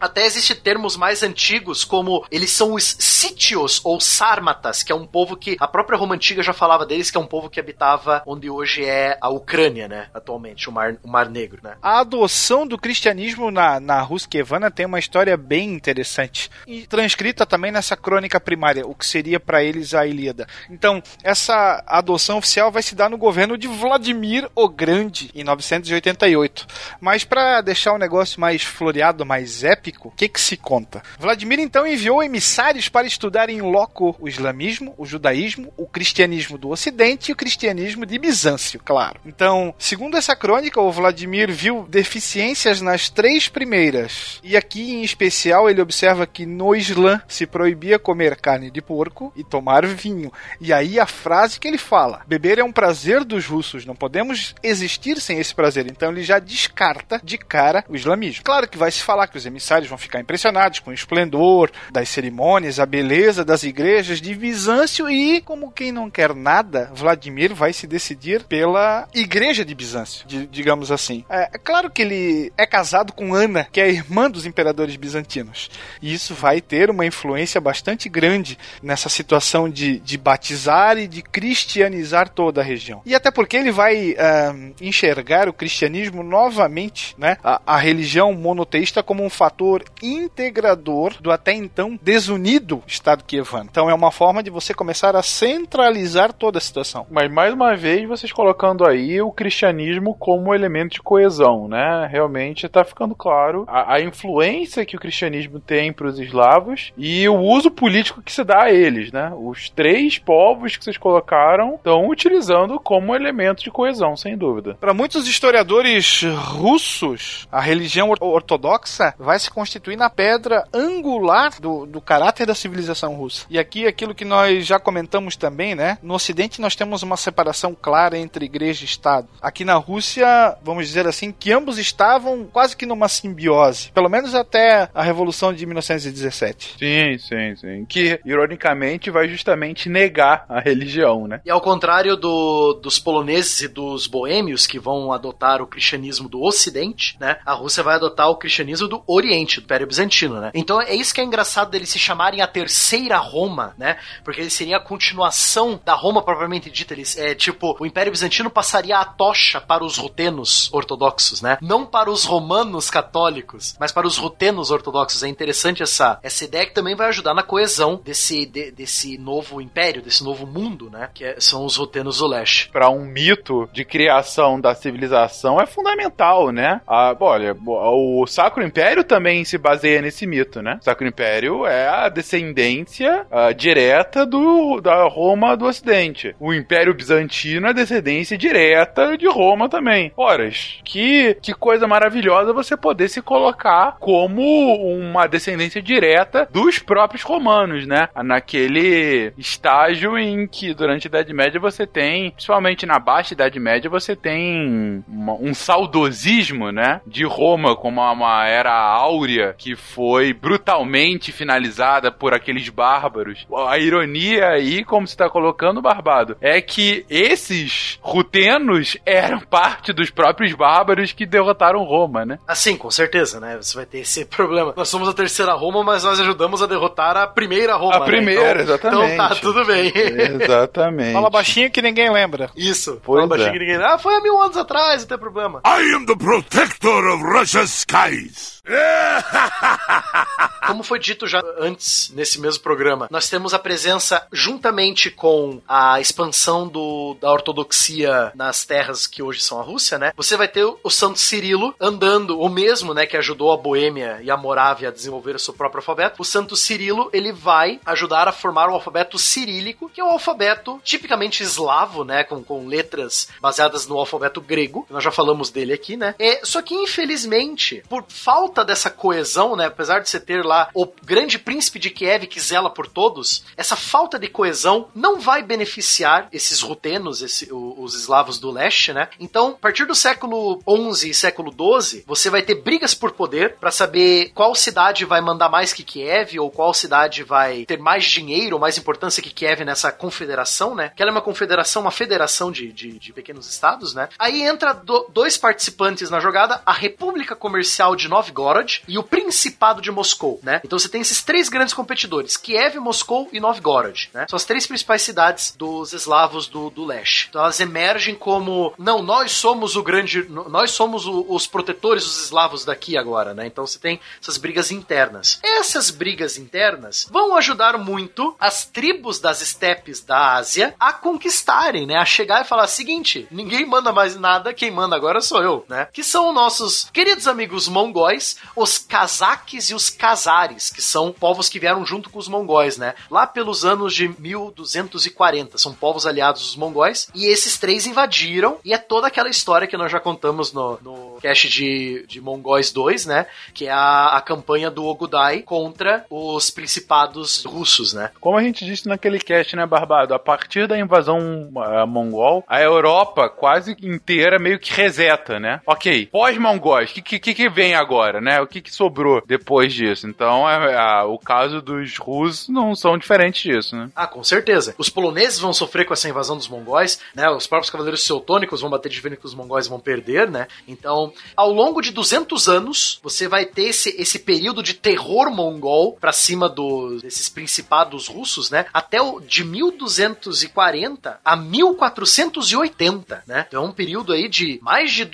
Até 0.00 0.24
existem 0.24 0.56
termos 0.56 0.96
mais 0.96 1.22
antigos, 1.22 1.84
como 1.84 2.24
eles 2.30 2.50
são 2.50 2.74
os 2.74 2.96
sítios 2.98 3.80
ou 3.84 4.00
sármatas, 4.00 4.82
que 4.82 4.92
é 4.92 4.94
um 4.94 5.06
povo 5.06 5.36
que 5.36 5.56
a 5.58 5.66
própria 5.66 5.98
Roma 5.98 6.14
Antiga 6.14 6.42
já 6.42 6.52
falava 6.52 6.86
deles, 6.86 7.10
que 7.10 7.16
é 7.16 7.20
um 7.20 7.26
povo 7.26 7.50
que 7.50 7.58
habitava 7.58 8.22
onde 8.24 8.48
hoje 8.48 8.84
é 8.84 9.18
a 9.20 9.28
Ucrânia, 9.28 9.88
né? 9.88 10.08
Atualmente, 10.14 10.68
o 10.68 10.72
Mar, 10.72 10.96
o 11.02 11.08
Mar 11.08 11.28
Negro, 11.28 11.60
né? 11.62 11.76
A 11.82 12.00
adoção 12.00 12.66
do 12.66 12.78
cristianismo 12.78 13.50
na, 13.50 13.80
na 13.80 14.00
Ruskevana 14.00 14.70
tem 14.70 14.86
uma 14.86 15.00
história 15.00 15.36
bem 15.36 15.72
interessante. 15.72 16.48
E 16.66 16.86
transcrita 16.86 17.44
também 17.44 17.72
nessa 17.72 17.96
crônica 17.96 18.38
primária, 18.38 18.86
o 18.86 18.94
que 18.94 19.06
seria 19.06 19.40
para 19.40 19.64
eles 19.64 19.94
a 19.94 20.06
Ilíada. 20.06 20.46
Então, 20.70 21.02
essa 21.24 21.82
adoção 21.86 22.38
oficial 22.38 22.70
vai 22.70 22.82
se 22.82 22.94
dar 22.94 23.10
no 23.10 23.18
governo 23.18 23.58
de 23.58 23.66
Vladimir 23.66 24.48
o 24.54 24.68
Grande, 24.68 25.30
em 25.34 25.42
988. 25.42 26.66
Mas 27.00 27.24
para 27.24 27.57
deixar 27.60 27.92
o 27.92 27.98
negócio 27.98 28.40
mais 28.40 28.62
floreado, 28.62 29.24
mais 29.24 29.64
épico, 29.64 30.08
o 30.08 30.10
que, 30.10 30.28
que 30.28 30.40
se 30.40 30.56
conta? 30.56 31.02
Vladimir 31.18 31.58
então 31.58 31.86
enviou 31.86 32.22
emissários 32.22 32.88
para 32.88 33.06
estudar 33.06 33.50
em 33.50 33.60
loco 33.60 34.16
o 34.20 34.28
islamismo, 34.28 34.94
o 34.96 35.06
judaísmo, 35.06 35.72
o 35.76 35.86
cristianismo 35.86 36.58
do 36.58 36.70
Ocidente 36.70 37.30
e 37.30 37.32
o 37.32 37.36
cristianismo 37.36 38.04
de 38.06 38.18
Bizâncio, 38.18 38.80
claro. 38.84 39.20
Então, 39.24 39.74
segundo 39.78 40.16
essa 40.16 40.36
crônica, 40.36 40.80
o 40.80 40.92
Vladimir 40.92 41.50
viu 41.50 41.86
deficiências 41.88 42.80
nas 42.80 43.08
três 43.08 43.48
primeiras. 43.48 44.40
E 44.42 44.56
aqui, 44.56 44.92
em 44.92 45.02
especial, 45.02 45.68
ele 45.68 45.80
observa 45.80 46.26
que 46.26 46.46
no 46.46 46.74
Islã 46.74 47.20
se 47.28 47.46
proibia 47.46 47.98
comer 47.98 48.36
carne 48.36 48.70
de 48.70 48.80
porco 48.80 49.32
e 49.36 49.44
tomar 49.44 49.86
vinho. 49.86 50.32
E 50.60 50.72
aí 50.72 50.98
a 50.98 51.06
frase 51.06 51.58
que 51.58 51.68
ele 51.68 51.78
fala: 51.78 52.22
beber 52.26 52.58
é 52.58 52.64
um 52.64 52.72
prazer 52.72 53.24
dos 53.24 53.46
russos, 53.46 53.84
não 53.84 53.94
podemos 53.94 54.54
existir 54.62 55.20
sem 55.20 55.38
esse 55.38 55.54
prazer. 55.54 55.86
Então 55.86 56.10
ele 56.10 56.22
já 56.22 56.38
descarta 56.38 57.20
de 57.22 57.38
cara 57.48 57.84
o 57.88 57.96
islamismo. 57.96 58.44
Claro 58.44 58.68
que 58.68 58.78
vai 58.78 58.90
se 58.90 59.02
falar 59.02 59.26
que 59.26 59.36
os 59.36 59.46
emissários 59.46 59.88
vão 59.88 59.98
ficar 59.98 60.20
impressionados 60.20 60.78
com 60.78 60.90
o 60.90 60.94
esplendor 60.94 61.70
das 61.90 62.08
cerimônias, 62.08 62.78
a 62.78 62.86
beleza 62.86 63.44
das 63.44 63.62
igrejas 63.62 64.20
de 64.20 64.34
Bizâncio 64.34 65.08
e, 65.08 65.40
como 65.40 65.72
quem 65.72 65.90
não 65.90 66.10
quer 66.10 66.34
nada, 66.34 66.90
Vladimir 66.94 67.54
vai 67.54 67.72
se 67.72 67.86
decidir 67.86 68.44
pela 68.44 69.08
igreja 69.14 69.64
de 69.64 69.74
Bizâncio, 69.74 70.26
de, 70.26 70.46
digamos 70.46 70.92
assim. 70.92 71.24
É, 71.28 71.50
é, 71.52 71.58
claro 71.58 71.90
que 71.90 72.02
ele 72.02 72.52
é 72.56 72.66
casado 72.66 73.12
com 73.12 73.34
Ana, 73.34 73.66
que 73.70 73.80
é 73.80 73.84
a 73.84 73.88
irmã 73.88 74.30
dos 74.30 74.46
imperadores 74.46 74.96
bizantinos. 74.96 75.70
E 76.02 76.12
isso 76.12 76.34
vai 76.34 76.60
ter 76.60 76.90
uma 76.90 77.06
influência 77.06 77.60
bastante 77.60 78.08
grande 78.08 78.58
nessa 78.82 79.08
situação 79.08 79.68
de, 79.68 79.98
de 80.00 80.18
batizar 80.18 80.98
e 80.98 81.06
de 81.06 81.22
cristianizar 81.22 82.28
toda 82.28 82.60
a 82.60 82.64
região. 82.64 83.02
E 83.04 83.14
até 83.14 83.30
porque 83.30 83.56
ele 83.56 83.70
vai 83.70 84.12
uh, 84.12 84.74
enxergar 84.80 85.48
o 85.48 85.52
cristianismo 85.52 86.22
novamente, 86.22 87.14
né, 87.18 87.27
a, 87.42 87.60
a 87.66 87.76
religião 87.76 88.32
monoteísta 88.32 89.02
como 89.02 89.24
um 89.24 89.30
fator 89.30 89.48
fator 89.58 89.82
integrador 90.00 91.14
do 91.20 91.32
até 91.32 91.52
então 91.52 91.98
desunido 92.00 92.82
Estado 92.86 93.24
kievano. 93.24 93.68
Então 93.70 93.90
é 93.90 93.94
uma 93.94 94.12
forma 94.12 94.42
de 94.42 94.50
você 94.50 94.72
começar 94.72 95.16
a 95.16 95.22
centralizar 95.22 96.32
toda 96.32 96.58
a 96.58 96.60
situação. 96.60 97.06
Mas 97.10 97.30
mais 97.30 97.52
uma 97.52 97.74
vez 97.74 98.06
vocês 98.06 98.30
colocando 98.30 98.86
aí 98.86 99.20
o 99.20 99.32
cristianismo 99.32 100.14
como 100.14 100.54
elemento 100.54 100.92
de 100.92 101.02
coesão, 101.02 101.66
né? 101.66 102.08
Realmente 102.10 102.66
está 102.66 102.84
ficando 102.84 103.14
claro 103.14 103.64
a, 103.66 103.94
a, 103.94 104.00
influência 104.00 104.86
que 104.86 104.96
o 104.96 105.00
cristianismo 105.00 105.58
tem 105.58 105.92
para 105.92 106.06
os 106.06 106.18
eslavos 106.20 106.92
e 106.96 107.28
o 107.28 107.36
uso 107.36 107.70
político 107.70 108.22
que 108.22 108.32
se 108.32 108.44
dá 108.44 108.64
a 108.64 108.72
eles, 108.72 109.10
né? 109.10 109.32
Os 109.36 109.68
três 109.70 110.18
povos 110.18 110.76
que 110.76 110.84
vocês 110.84 110.96
colocaram 110.96 111.74
estão 111.74 112.08
utilizando 112.08 112.78
como 112.78 113.14
elemento 113.14 113.64
de 113.64 113.70
coesão, 113.70 114.16
sem 114.16 114.36
dúvida. 114.36 114.76
Para 114.80 114.94
muitos 114.94 115.26
historiadores 115.26 116.22
russos, 116.22 117.17
a 117.50 117.60
religião 117.60 118.12
ortodoxa 118.20 119.14
vai 119.18 119.38
se 119.38 119.50
constituir 119.50 119.96
na 119.96 120.10
pedra 120.10 120.66
angular 120.72 121.60
do, 121.60 121.86
do 121.86 122.00
caráter 122.00 122.46
da 122.46 122.54
civilização 122.54 123.14
russa. 123.14 123.46
E 123.50 123.58
aqui 123.58 123.86
aquilo 123.86 124.14
que 124.14 124.24
nós 124.24 124.66
já 124.66 124.78
comentamos 124.78 125.36
também, 125.36 125.74
né? 125.74 125.98
No 126.02 126.14
Ocidente 126.14 126.60
nós 126.60 126.76
temos 126.76 127.02
uma 127.02 127.16
separação 127.16 127.74
clara 127.74 128.18
entre 128.18 128.44
igreja 128.44 128.82
e 128.82 128.86
Estado. 128.86 129.28
Aqui 129.40 129.64
na 129.64 129.74
Rússia, 129.74 130.56
vamos 130.62 130.86
dizer 130.86 131.06
assim, 131.06 131.32
que 131.32 131.52
ambos 131.52 131.78
estavam 131.78 132.44
quase 132.44 132.76
que 132.76 132.86
numa 132.86 133.08
simbiose, 133.08 133.90
pelo 133.92 134.08
menos 134.08 134.34
até 134.34 134.88
a 134.94 135.02
Revolução 135.02 135.52
de 135.52 135.64
1917. 135.66 136.76
Sim, 136.78 137.18
sim, 137.18 137.56
sim. 137.56 137.86
Que, 137.86 138.20
ironicamente, 138.24 139.10
vai 139.10 139.28
justamente 139.28 139.88
negar 139.88 140.44
a 140.48 140.60
religião, 140.60 141.26
né? 141.26 141.40
E 141.44 141.50
ao 141.50 141.60
contrário 141.60 142.16
do, 142.16 142.74
dos 142.74 142.98
poloneses 142.98 143.62
e 143.62 143.68
dos 143.68 144.06
boêmios 144.06 144.66
que 144.66 144.78
vão 144.78 145.12
adotar 145.12 145.62
o 145.62 145.66
cristianismo 145.66 146.28
do 146.28 146.42
Ocidente, 146.42 147.07
né? 147.18 147.38
A 147.44 147.52
Rússia 147.52 147.82
vai 147.82 147.94
adotar 147.94 148.28
o 148.28 148.36
cristianismo 148.36 148.88
do 148.88 149.02
Oriente 149.06 149.60
do 149.60 149.64
Império 149.64 149.86
Bizantino, 149.86 150.40
né? 150.40 150.50
Então 150.54 150.80
é 150.80 150.94
isso 150.94 151.14
que 151.14 151.20
é 151.20 151.24
engraçado 151.24 151.70
deles 151.70 151.88
se 151.88 151.98
chamarem 151.98 152.40
a 152.40 152.46
Terceira 152.46 153.16
Roma, 153.18 153.74
né? 153.78 153.98
Porque 154.24 154.40
eles 154.40 154.52
seriam 154.52 154.78
a 154.78 154.82
continuação 154.82 155.80
da 155.84 155.94
Roma 155.94 156.22
propriamente 156.22 156.70
dita. 156.70 156.94
Eles, 156.94 157.16
é 157.16 157.34
tipo, 157.34 157.76
o 157.78 157.86
Império 157.86 158.12
Bizantino 158.12 158.50
passaria 158.50 158.98
a 158.98 159.04
tocha 159.04 159.60
para 159.60 159.84
os 159.84 159.96
rutenos 159.96 160.72
ortodoxos, 160.72 161.42
né? 161.42 161.58
Não 161.60 161.86
para 161.86 162.10
os 162.10 162.24
romanos 162.24 162.90
católicos, 162.90 163.76
mas 163.78 163.92
para 163.92 164.06
os 164.06 164.16
rutenos 164.16 164.70
ortodoxos. 164.70 165.22
É 165.22 165.28
interessante 165.28 165.82
essa, 165.82 166.18
essa 166.22 166.44
ideia 166.44 166.66
que 166.66 166.74
também 166.74 166.96
vai 166.96 167.08
ajudar 167.08 167.34
na 167.34 167.42
coesão 167.42 168.00
desse, 168.02 168.46
de, 168.46 168.70
desse 168.70 169.18
novo 169.18 169.60
império, 169.60 170.02
desse 170.02 170.24
novo 170.24 170.46
mundo, 170.46 170.90
né? 170.90 171.10
Que 171.12 171.24
é, 171.24 171.40
são 171.40 171.64
os 171.64 171.76
rutenos 171.76 172.18
do 172.18 172.26
leste. 172.26 172.68
Para 172.70 172.90
um 172.90 173.04
mito 173.04 173.68
de 173.72 173.84
criação 173.84 174.60
da 174.60 174.74
civilização 174.74 175.60
é 175.60 175.66
fundamental, 175.66 176.50
né? 176.50 176.80
Ah, 177.00 177.16
olha, 177.20 177.56
o 177.64 178.26
Sacro 178.26 178.64
Império 178.64 179.04
também 179.04 179.44
se 179.44 179.56
baseia 179.56 180.02
nesse 180.02 180.26
mito, 180.26 180.60
né? 180.60 180.78
O 180.80 180.84
Sacro 180.84 181.06
Império 181.06 181.64
é 181.64 181.86
a 181.86 182.08
descendência 182.08 183.24
uh, 183.30 183.54
direta 183.54 184.26
do, 184.26 184.80
da 184.80 185.04
Roma 185.04 185.56
do 185.56 185.66
Ocidente. 185.66 186.34
O 186.40 186.52
Império 186.52 186.92
Bizantino 186.92 187.68
é 187.68 187.70
a 187.70 187.72
descendência 187.72 188.36
direta 188.36 189.16
de 189.16 189.28
Roma 189.28 189.68
também. 189.68 190.10
Ora, 190.16 190.50
que, 190.84 191.36
que 191.40 191.54
coisa 191.54 191.86
maravilhosa 191.86 192.52
você 192.52 192.76
poder 192.76 193.08
se 193.08 193.22
colocar 193.22 193.96
como 194.00 194.42
uma 194.42 195.28
descendência 195.28 195.80
direta 195.80 196.48
dos 196.50 196.80
próprios 196.80 197.22
romanos, 197.22 197.86
né? 197.86 198.08
Naquele 198.24 199.32
estágio 199.38 200.18
em 200.18 200.48
que 200.48 200.74
durante 200.74 201.06
a 201.06 201.10
Idade 201.10 201.32
Média 201.32 201.60
você 201.60 201.86
tem, 201.86 202.32
principalmente 202.32 202.86
na 202.86 202.98
Baixa 202.98 203.34
Idade 203.34 203.60
Média, 203.60 203.88
você 203.88 204.16
tem 204.16 205.04
uma, 205.06 205.34
um 205.34 205.54
saudosismo, 205.54 206.72
né? 206.72 206.87
De 207.06 207.24
Roma 207.24 207.76
como 207.76 208.00
uma 208.00 208.46
era 208.46 208.72
áurea 208.72 209.54
que 209.56 209.74
foi 209.76 210.32
brutalmente 210.32 211.32
finalizada 211.32 212.10
por 212.10 212.34
aqueles 212.34 212.68
bárbaros. 212.68 213.46
A 213.68 213.78
ironia 213.78 214.48
aí, 214.48 214.84
como 214.84 215.06
você 215.06 215.14
está 215.14 215.28
colocando, 215.28 215.82
Barbado, 215.82 216.36
é 216.40 216.60
que 216.60 217.04
esses 217.08 217.98
rutenos 218.02 218.96
eram 219.04 219.40
parte 219.40 219.92
dos 219.92 220.10
próprios 220.10 220.52
bárbaros 220.54 221.12
que 221.12 221.26
derrotaram 221.26 221.84
Roma, 221.84 222.24
né? 222.24 222.38
Assim, 222.46 222.76
com 222.76 222.90
certeza, 222.90 223.40
né? 223.40 223.56
Você 223.60 223.76
vai 223.76 223.86
ter 223.86 223.98
esse 224.00 224.24
problema. 224.26 224.74
Nós 224.76 224.88
somos 224.88 225.08
a 225.08 225.12
terceira 225.12 225.52
Roma, 225.54 225.82
mas 225.82 226.04
nós 226.04 226.20
ajudamos 226.20 226.62
a 226.62 226.66
derrotar 226.66 227.16
a 227.16 227.26
primeira 227.26 227.76
Roma. 227.76 227.96
A 227.96 228.00
primeira, 228.00 228.54
né? 228.54 228.62
então, 228.62 228.74
exatamente. 228.74 229.12
Então 229.14 229.28
tá, 229.28 229.34
tudo 229.36 229.64
bem. 229.64 229.92
Exatamente. 230.38 231.12
Fala 231.12 231.30
baixinho 231.30 231.70
que 231.70 231.82
ninguém 231.82 232.10
lembra. 232.12 232.50
Isso. 232.56 233.00
Pois 233.02 233.18
Fala 233.18 233.28
baixinho 233.28 233.48
é. 233.48 233.52
que 233.52 233.58
ninguém 233.58 233.76
lembra. 233.76 233.94
Ah, 233.94 233.98
foi 233.98 234.14
há 234.14 234.20
mil 234.20 234.40
anos 234.40 234.56
atrás, 234.56 235.02
não 235.02 235.08
tem 235.08 235.18
problema. 235.18 235.60
I 235.64 235.94
am 235.94 236.06
the 236.06 236.16
protector 236.16 236.77
of 236.84 237.22
Russia's 237.22 237.70
skies. 237.70 238.58
Como 240.66 240.82
foi 240.82 240.98
dito 240.98 241.26
já 241.26 241.42
antes 241.58 242.10
nesse 242.14 242.38
mesmo 242.40 242.62
programa, 242.62 243.08
nós 243.10 243.28
temos 243.28 243.54
a 243.54 243.58
presença 243.58 244.26
juntamente 244.30 245.10
com 245.10 245.62
a 245.66 245.98
expansão 246.00 246.68
do, 246.68 247.16
da 247.20 247.32
ortodoxia 247.32 248.30
nas 248.34 248.66
terras 248.66 249.06
que 249.06 249.22
hoje 249.22 249.40
são 249.40 249.58
a 249.58 249.62
Rússia, 249.62 249.98
né? 249.98 250.12
Você 250.14 250.36
vai 250.36 250.46
ter 250.46 250.64
o 250.64 250.90
Santo 250.90 251.18
Cirilo 251.18 251.74
andando, 251.80 252.38
o 252.38 252.48
mesmo, 252.50 252.92
né, 252.92 253.06
que 253.06 253.16
ajudou 253.16 253.50
a 253.52 253.56
Boêmia 253.56 254.20
e 254.22 254.30
a 254.30 254.36
Morávia 254.36 254.88
a 254.88 254.92
desenvolver 254.92 255.34
o 255.34 255.38
seu 255.38 255.54
próprio 255.54 255.78
alfabeto. 255.78 256.20
O 256.20 256.24
Santo 256.24 256.54
Cirilo, 256.54 257.08
ele 257.12 257.32
vai 257.32 257.80
ajudar 257.86 258.28
a 258.28 258.32
formar 258.32 258.68
o 258.68 258.74
alfabeto 258.74 259.18
cirílico, 259.18 259.88
que 259.88 260.00
é 260.00 260.04
o 260.04 260.08
alfabeto 260.08 260.78
tipicamente 260.84 261.42
eslavo, 261.42 262.04
né, 262.04 262.24
com, 262.24 262.44
com 262.44 262.66
letras 262.66 263.28
baseadas 263.40 263.86
no 263.86 263.96
alfabeto 263.98 264.40
grego. 264.40 264.86
Nós 264.90 265.02
já 265.02 265.10
falamos 265.10 265.50
dele 265.50 265.72
aqui, 265.72 265.96
né? 265.96 266.14
É, 266.18 266.40
só 266.44 266.60
que 266.60 266.67
infelizmente, 266.74 267.82
por 267.88 268.04
falta 268.08 268.64
dessa 268.64 268.90
coesão, 268.90 269.56
né, 269.56 269.66
apesar 269.66 270.00
de 270.00 270.08
você 270.08 270.20
ter 270.20 270.44
lá 270.44 270.68
o 270.74 270.86
grande 271.04 271.38
príncipe 271.38 271.78
de 271.78 271.90
Kiev 271.90 272.26
que 272.26 272.40
zela 272.40 272.70
por 272.70 272.86
todos, 272.86 273.44
essa 273.56 273.76
falta 273.76 274.18
de 274.18 274.28
coesão 274.28 274.88
não 274.94 275.18
vai 275.20 275.42
beneficiar 275.42 276.28
esses 276.32 276.60
rutenos, 276.60 277.22
esse, 277.22 277.48
os 277.52 277.94
eslavos 277.94 278.38
do 278.38 278.50
leste, 278.50 278.92
né? 278.92 279.08
Então, 279.18 279.48
a 279.50 279.52
partir 279.60 279.84
do 279.86 279.94
século 279.94 280.60
XI 280.94 281.10
e 281.10 281.14
século 281.14 281.52
XII, 281.52 282.04
você 282.06 282.30
vai 282.30 282.42
ter 282.42 282.56
brigas 282.56 282.94
por 282.94 283.12
poder 283.12 283.56
pra 283.56 283.70
saber 283.70 284.30
qual 284.34 284.54
cidade 284.54 285.04
vai 285.04 285.20
mandar 285.20 285.48
mais 285.48 285.72
que 285.72 285.82
Kiev 285.82 286.38
ou 286.38 286.50
qual 286.50 286.72
cidade 286.74 287.22
vai 287.22 287.64
ter 287.64 287.78
mais 287.78 288.04
dinheiro 288.04 288.56
ou 288.56 288.60
mais 288.60 288.76
importância 288.78 289.22
que 289.22 289.30
Kiev 289.30 289.64
nessa 289.64 289.90
confederação, 289.92 290.74
né? 290.74 290.92
Que 290.94 291.02
ela 291.02 291.10
é 291.10 291.12
uma 291.12 291.22
confederação, 291.22 291.82
uma 291.82 291.90
federação 291.90 292.50
de, 292.52 292.72
de, 292.72 292.98
de 292.98 293.12
pequenos 293.12 293.48
estados, 293.48 293.94
né? 293.94 294.08
Aí 294.18 294.42
entra 294.42 294.72
do- 294.72 295.06
dois 295.10 295.36
participantes 295.36 296.10
na 296.10 296.20
jogada, 296.20 296.57
a 296.64 296.72
República 296.72 297.34
Comercial 297.36 297.94
de 297.96 298.08
Novgorod 298.08 298.82
e 298.88 298.98
o 298.98 299.02
Principado 299.02 299.80
de 299.80 299.90
Moscou, 299.90 300.40
né? 300.42 300.60
Então 300.64 300.78
você 300.78 300.88
tem 300.88 301.00
esses 301.00 301.22
três 301.22 301.48
grandes 301.48 301.74
competidores, 301.74 302.36
Kiev, 302.36 302.76
Moscou 302.78 303.28
e 303.32 303.40
Novgorod, 303.40 304.10
né? 304.14 304.26
São 304.28 304.36
as 304.36 304.44
três 304.44 304.66
principais 304.66 305.02
cidades 305.02 305.54
dos 305.56 305.92
eslavos 305.92 306.46
do, 306.46 306.70
do 306.70 306.84
leste. 306.84 307.26
Então 307.28 307.42
elas 307.42 307.60
emergem 307.60 308.14
como, 308.14 308.72
não, 308.78 309.02
nós 309.02 309.32
somos 309.32 309.76
o 309.76 309.82
grande, 309.82 310.24
nós 310.28 310.70
somos 310.70 311.06
o- 311.06 311.26
os 311.28 311.46
protetores 311.46 312.04
dos 312.04 312.24
eslavos 312.24 312.64
daqui 312.64 312.96
agora, 312.96 313.34
né? 313.34 313.46
Então 313.46 313.66
você 313.66 313.78
tem 313.78 314.00
essas 314.20 314.36
brigas 314.36 314.70
internas. 314.70 315.38
Essas 315.42 315.90
brigas 315.90 316.38
internas 316.38 317.06
vão 317.10 317.36
ajudar 317.36 317.76
muito 317.78 318.34
as 318.38 318.64
tribos 318.66 319.18
das 319.18 319.40
estepes 319.40 320.02
da 320.02 320.34
Ásia 320.34 320.74
a 320.78 320.92
conquistarem, 320.92 321.86
né? 321.86 321.96
A 321.96 322.04
chegar 322.04 322.42
e 322.42 322.48
falar, 322.48 322.66
seguinte, 322.66 323.26
ninguém 323.30 323.66
manda 323.66 323.92
mais 323.92 324.16
nada, 324.16 324.54
quem 324.54 324.70
manda 324.70 324.96
agora 324.96 325.20
sou 325.20 325.42
eu, 325.42 325.64
né? 325.68 325.88
Que 325.92 326.02
são 326.02 326.32
nossos 326.48 326.88
queridos 326.90 327.28
amigos 327.28 327.68
mongóis, 327.68 328.38
os 328.56 328.78
cazaques 328.78 329.68
e 329.68 329.74
os 329.74 329.90
cazares, 329.90 330.70
que 330.70 330.80
são 330.80 331.12
povos 331.12 331.46
que 331.46 331.58
vieram 331.58 331.84
junto 331.84 332.08
com 332.08 332.18
os 332.18 332.26
mongóis, 332.26 332.78
né? 332.78 332.94
Lá 333.10 333.26
pelos 333.26 333.66
anos 333.66 333.94
de 333.94 334.08
1240, 334.08 335.58
são 335.58 335.74
povos 335.74 336.06
aliados 336.06 336.40
dos 336.40 336.56
mongóis, 336.56 337.10
e 337.14 337.26
esses 337.26 337.58
três 337.58 337.86
invadiram, 337.86 338.56
e 338.64 338.72
é 338.72 338.78
toda 338.78 339.08
aquela 339.08 339.28
história 339.28 339.68
que 339.68 339.76
nós 339.76 339.92
já 339.92 340.00
contamos 340.00 340.50
no, 340.50 340.78
no 340.80 341.18
cast 341.20 341.50
de, 341.50 342.06
de 342.08 342.18
Mongóis 342.18 342.72
2, 342.72 343.04
né? 343.04 343.26
Que 343.52 343.66
é 343.66 343.70
a, 343.70 344.16
a 344.16 344.20
campanha 344.22 344.70
do 344.70 344.86
Ogudai 344.86 345.42
contra 345.42 346.06
os 346.08 346.48
principados 346.48 347.44
russos, 347.44 347.92
né? 347.92 348.10
Como 348.18 348.38
a 348.38 348.42
gente 348.42 348.64
disse 348.64 348.88
naquele 348.88 349.18
cast, 349.18 349.54
né, 349.54 349.66
Barbado? 349.66 350.14
A 350.14 350.18
partir 350.18 350.66
da 350.66 350.78
invasão 350.78 351.50
ah, 351.58 351.84
mongol, 351.84 352.42
a 352.48 352.62
Europa 352.62 353.28
quase 353.28 353.76
inteira 353.82 354.38
meio 354.38 354.58
que 354.58 354.72
reseta, 354.72 355.38
né? 355.38 355.60
Ok, 355.66 356.08
pós-mongóis, 356.28 356.90
o 356.90 356.94
que, 356.94 357.18
que, 357.18 357.34
que 357.34 357.48
vem 357.48 357.74
agora, 357.74 358.20
né? 358.20 358.38
O 358.40 358.46
que, 358.46 358.60
que 358.60 358.72
sobrou 358.72 359.22
depois 359.26 359.72
disso? 359.72 360.06
Então, 360.06 360.48
é, 360.48 360.74
é, 360.74 361.02
o 361.04 361.18
caso 361.18 361.62
dos 361.62 361.96
russos 361.96 362.48
não 362.48 362.74
são 362.74 362.98
diferentes 362.98 363.42
disso, 363.42 363.74
né? 363.74 363.90
Ah, 363.96 364.06
com 364.06 364.22
certeza. 364.22 364.74
Os 364.76 364.90
poloneses 364.90 365.38
vão 365.38 365.54
sofrer 365.54 365.86
com 365.86 365.94
essa 365.94 366.08
invasão 366.08 366.36
dos 366.36 366.48
mongóis, 366.48 367.00
né? 367.14 367.30
Os 367.30 367.46
próprios 367.46 367.70
cavaleiros 367.70 368.06
teutônicos 368.06 368.60
vão 368.60 368.68
bater 368.70 368.90
de 368.90 369.00
frente 369.00 369.16
com 369.16 369.26
os 369.26 369.34
mongóis 369.34 369.66
e 369.66 369.70
vão 369.70 369.80
perder, 369.80 370.30
né? 370.30 370.46
Então, 370.66 371.12
ao 371.34 371.50
longo 371.50 371.80
de 371.80 371.92
200 371.92 372.48
anos, 372.48 373.00
você 373.02 373.26
vai 373.26 373.46
ter 373.46 373.68
esse, 373.68 373.94
esse 373.98 374.18
período 374.18 374.62
de 374.62 374.74
terror 374.74 375.30
mongol 375.30 375.96
pra 375.98 376.12
cima 376.12 376.48
dos, 376.48 377.00
desses 377.02 377.28
principados 377.28 378.06
russos, 378.06 378.50
né? 378.50 378.66
Até 378.72 379.00
o 379.00 379.20
de 379.20 379.44
1240 379.44 381.20
a 381.24 381.36
1480, 381.36 383.22
né? 383.26 383.46
Então, 383.48 383.64
é 383.64 383.66
um 383.66 383.72
período 383.72 384.12
aí 384.12 384.28
de 384.28 384.58
mais 384.62 384.92
de 384.92 385.04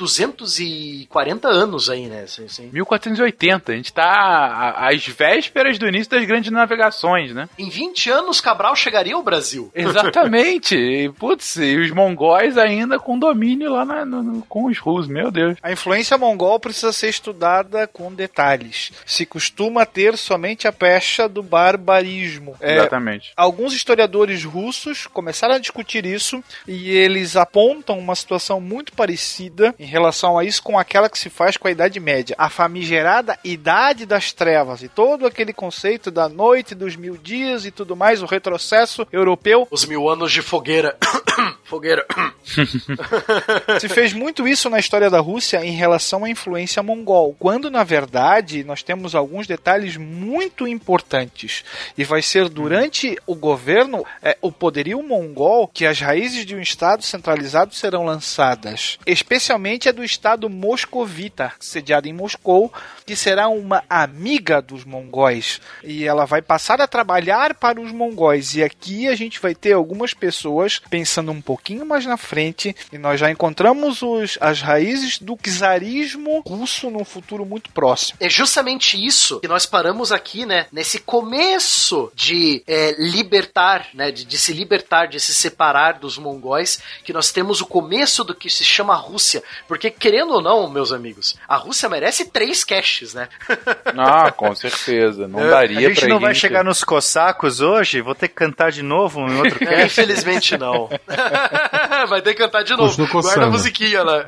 240 1.08 1.48
anos 1.48 1.88
aí, 1.90 2.06
né? 2.06 2.22
Assim, 2.22 2.44
assim. 2.44 2.70
1480, 2.72 3.72
a 3.72 3.76
gente 3.76 3.92
tá 3.92 4.04
a- 4.04 4.88
às 4.90 5.06
vésperas 5.06 5.78
do 5.78 5.86
início 5.88 6.10
das 6.10 6.24
grandes 6.24 6.50
navegações, 6.50 7.32
né? 7.34 7.48
Em 7.58 7.68
20 7.68 8.10
anos, 8.10 8.40
Cabral 8.40 8.74
chegaria 8.76 9.14
ao 9.14 9.22
Brasil. 9.22 9.70
Exatamente. 9.74 10.76
E, 10.76 11.08
putz, 11.10 11.56
e 11.56 11.76
os 11.76 11.90
mongóis 11.90 12.56
ainda 12.58 12.98
com 12.98 13.18
domínio 13.18 13.70
lá 13.72 13.84
na- 13.84 14.04
no- 14.04 14.22
no- 14.22 14.42
com 14.42 14.66
os 14.66 14.78
russos, 14.78 15.08
meu 15.08 15.30
Deus. 15.30 15.56
A 15.62 15.72
influência 15.72 16.16
mongol 16.18 16.58
precisa 16.60 16.92
ser 16.92 17.08
estudada 17.08 17.86
com 17.86 18.12
detalhes. 18.12 18.92
Se 19.06 19.24
costuma 19.26 19.84
ter 19.86 20.16
somente 20.16 20.66
a 20.68 20.72
pecha 20.72 21.28
do 21.28 21.42
barbarismo. 21.42 22.56
É, 22.60 22.76
Exatamente. 22.76 23.32
Alguns 23.36 23.72
historiadores 23.74 24.44
russos 24.44 25.06
começaram 25.06 25.54
a 25.54 25.58
discutir 25.58 26.04
isso 26.06 26.42
e 26.66 26.90
eles 26.90 27.36
apontam 27.36 27.98
uma 27.98 28.14
situação 28.14 28.60
muito 28.60 28.92
parecida 28.92 29.74
em 29.78 29.84
relação 29.86 30.38
a 30.38 30.44
isso 30.44 30.62
com 30.62 30.78
aquela 30.94 31.10
que 31.10 31.18
se 31.18 31.28
faz 31.28 31.56
com 31.56 31.66
a 31.66 31.72
Idade 31.72 31.98
Média. 31.98 32.36
A 32.38 32.48
famigerada 32.48 33.36
Idade 33.42 34.06
das 34.06 34.32
Trevas 34.32 34.80
e 34.80 34.88
todo 34.88 35.26
aquele 35.26 35.52
conceito 35.52 36.08
da 36.08 36.28
noite, 36.28 36.72
dos 36.72 36.94
mil 36.94 37.16
dias 37.16 37.66
e 37.66 37.72
tudo 37.72 37.96
mais, 37.96 38.22
o 38.22 38.26
retrocesso 38.26 39.04
europeu. 39.12 39.66
Os 39.72 39.84
mil 39.84 40.08
anos 40.08 40.30
de 40.30 40.40
fogueira. 40.40 40.96
fogueira. 41.64 42.06
Se 43.80 43.88
fez 43.88 44.12
muito 44.12 44.46
isso 44.46 44.70
na 44.70 44.78
história 44.78 45.10
da 45.10 45.18
Rússia 45.18 45.64
em 45.64 45.72
relação 45.72 46.24
à 46.24 46.30
influência 46.30 46.82
mongol, 46.82 47.34
quando 47.40 47.70
na 47.70 47.82
verdade 47.82 48.62
nós 48.62 48.82
temos 48.82 49.16
alguns 49.16 49.48
detalhes 49.48 49.96
muito 49.96 50.68
importantes. 50.68 51.64
E 51.98 52.04
vai 52.04 52.22
ser 52.22 52.48
durante 52.48 53.18
o 53.26 53.34
governo, 53.34 54.04
é, 54.22 54.36
o 54.40 54.52
poderio 54.52 55.02
mongol, 55.02 55.66
que 55.66 55.86
as 55.86 55.98
raízes 55.98 56.46
de 56.46 56.54
um 56.54 56.60
Estado 56.60 57.02
centralizado 57.02 57.74
serão 57.74 58.04
lançadas. 58.04 58.98
Especialmente 59.04 59.88
a 59.88 59.92
do 59.92 60.04
Estado 60.04 60.48
moscovita, 60.84 61.52
sediado 61.58 62.08
em 62.08 62.12
Moscou, 62.12 62.72
que 63.06 63.16
será 63.16 63.48
uma 63.48 63.82
amiga 63.88 64.60
dos 64.60 64.84
mongóis. 64.84 65.60
E 65.82 66.04
ela 66.04 66.24
vai 66.26 66.42
passar 66.42 66.80
a 66.80 66.86
trabalhar 66.86 67.54
para 67.54 67.80
os 67.80 67.90
mongóis. 67.90 68.54
E 68.54 68.62
aqui 68.62 69.08
a 69.08 69.14
gente 69.14 69.40
vai 69.40 69.54
ter 69.54 69.72
algumas 69.72 70.12
pessoas 70.12 70.80
pensando 70.90 71.32
um 71.32 71.40
pouquinho 71.40 71.86
mais 71.86 72.04
na 72.04 72.16
frente. 72.16 72.76
E 72.92 72.98
nós 72.98 73.18
já 73.18 73.30
encontramos 73.30 74.02
os, 74.02 74.38
as 74.40 74.60
raízes 74.60 75.18
do 75.18 75.36
czarismo 75.36 76.42
russo 76.46 76.90
num 76.90 77.04
futuro 77.04 77.44
muito 77.46 77.70
próximo. 77.70 78.18
É 78.20 78.28
justamente 78.28 79.02
isso 79.02 79.40
que 79.40 79.48
nós 79.48 79.66
paramos 79.66 80.12
aqui, 80.12 80.44
né? 80.44 80.66
Nesse 80.70 80.98
começo 80.98 82.12
de 82.14 82.62
é, 82.66 82.94
libertar, 82.98 83.88
né? 83.94 84.10
De, 84.10 84.24
de 84.24 84.38
se 84.38 84.52
libertar, 84.52 85.06
de 85.06 85.18
se 85.18 85.34
separar 85.34 85.98
dos 85.98 86.18
mongóis, 86.18 86.80
que 87.02 87.12
nós 87.12 87.32
temos 87.32 87.60
o 87.60 87.66
começo 87.66 88.22
do 88.22 88.34
que 88.34 88.50
se 88.50 88.64
chama 88.64 88.94
Rússia. 88.94 89.42
Porque, 89.66 89.90
querendo 89.90 90.34
ou 90.34 90.42
não, 90.42 90.68
meus 90.74 90.92
amigos, 90.92 91.36
a 91.48 91.56
Rússia 91.56 91.88
merece 91.88 92.26
três 92.26 92.64
caches, 92.64 93.14
né? 93.14 93.28
Ah, 93.96 94.30
com 94.32 94.54
certeza. 94.54 95.26
Não 95.28 95.40
É, 95.40 95.50
daria 95.50 95.78
a 95.78 95.90
gente 95.90 96.00
pra 96.00 96.08
não 96.08 96.18
vai 96.20 96.34
gente- 96.34 96.40
chegar 96.40 96.64
nos 96.64 96.82
cossacos 96.82 97.60
hoje, 97.60 98.00
vou 98.00 98.14
ter 98.14 98.28
que 98.28 98.34
cantar 98.34 98.70
de 98.72 98.82
novo 98.82 99.20
em 99.20 99.36
outro 99.38 99.56
É, 99.64 99.66
cast. 99.66 99.84
infelizmente 99.86 100.58
não. 100.58 100.88
Vai 102.08 102.20
ter 102.20 102.34
que 102.34 102.38
cantar 102.42 102.62
de 102.64 102.72
novo. 102.76 102.88
Continua 102.90 103.08
Guarda 103.08 103.28
coçando. 103.28 103.46
a 103.46 103.50
musiquinha 103.50 104.02
lá. 104.02 104.26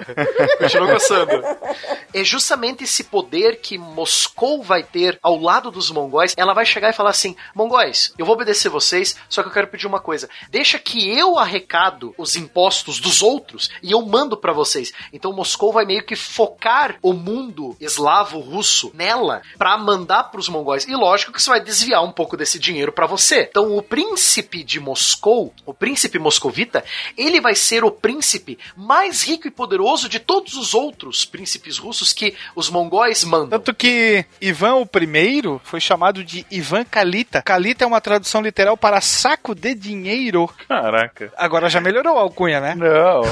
Continua 0.58 0.92
coçando. 0.92 1.30
É 2.14 2.24
justamente 2.24 2.84
esse 2.84 3.04
poder 3.04 3.56
que 3.60 3.76
Moscou 3.76 4.62
vai 4.62 4.82
ter 4.82 5.18
ao 5.22 5.38
lado 5.38 5.70
dos 5.70 5.90
mongóis. 5.90 6.32
Ela 6.36 6.54
vai 6.54 6.64
chegar 6.64 6.88
e 6.90 6.92
falar 6.94 7.10
assim: 7.10 7.36
Mongóis, 7.54 8.14
eu 8.16 8.24
vou 8.24 8.34
obedecer 8.34 8.68
vocês, 8.70 9.16
só 9.28 9.42
que 9.42 9.48
eu 9.48 9.52
quero 9.52 9.66
pedir 9.66 9.86
uma 9.86 10.00
coisa. 10.00 10.28
Deixa 10.48 10.78
que 10.78 11.10
eu 11.18 11.38
arrecado 11.38 12.14
os 12.16 12.34
impostos 12.36 12.98
dos 12.98 13.20
outros 13.20 13.70
e 13.82 13.90
eu 13.92 14.00
mando 14.02 14.36
pra 14.36 14.52
vocês. 14.52 14.92
Então 15.12 15.32
Moscou 15.32 15.72
vai 15.72 15.84
meio 15.84 16.04
que 16.04 16.16
focar 16.36 16.96
o 17.00 17.14
mundo 17.14 17.74
eslavo-russo 17.80 18.92
nela 18.94 19.40
pra 19.56 19.78
mandar 19.78 20.24
pros 20.24 20.50
mongóis. 20.50 20.86
E 20.86 20.94
lógico 20.94 21.32
que 21.32 21.40
isso 21.40 21.48
vai 21.48 21.60
desviar 21.60 22.04
um 22.04 22.12
pouco 22.12 22.36
desse 22.36 22.58
dinheiro 22.58 22.92
pra 22.92 23.06
você. 23.06 23.48
Então 23.50 23.74
o 23.74 23.80
príncipe 23.80 24.62
de 24.62 24.78
Moscou, 24.78 25.54
o 25.64 25.72
príncipe 25.72 26.18
moscovita, 26.18 26.84
ele 27.16 27.40
vai 27.40 27.54
ser 27.54 27.84
o 27.84 27.90
príncipe 27.90 28.58
mais 28.76 29.22
rico 29.22 29.48
e 29.48 29.50
poderoso 29.50 30.10
de 30.10 30.20
todos 30.20 30.54
os 30.54 30.74
outros 30.74 31.24
príncipes 31.24 31.78
russos 31.78 32.12
que 32.12 32.34
os 32.54 32.68
mongóis 32.68 33.24
mandam. 33.24 33.58
Tanto 33.58 33.74
que 33.74 34.26
Ivan 34.38 34.74
o 34.74 34.86
primeiro 34.86 35.58
foi 35.64 35.80
chamado 35.80 36.22
de 36.22 36.44
Ivan 36.50 36.84
Kalita. 36.84 37.40
Kalita 37.40 37.84
é 37.84 37.86
uma 37.86 38.00
tradução 38.00 38.42
literal 38.42 38.76
para 38.76 39.00
saco 39.00 39.54
de 39.54 39.74
dinheiro. 39.74 40.50
Caraca. 40.68 41.32
Agora 41.38 41.70
já 41.70 41.80
melhorou 41.80 42.18
a 42.18 42.20
alcunha, 42.20 42.60
né? 42.60 42.74
Não. 42.74 43.22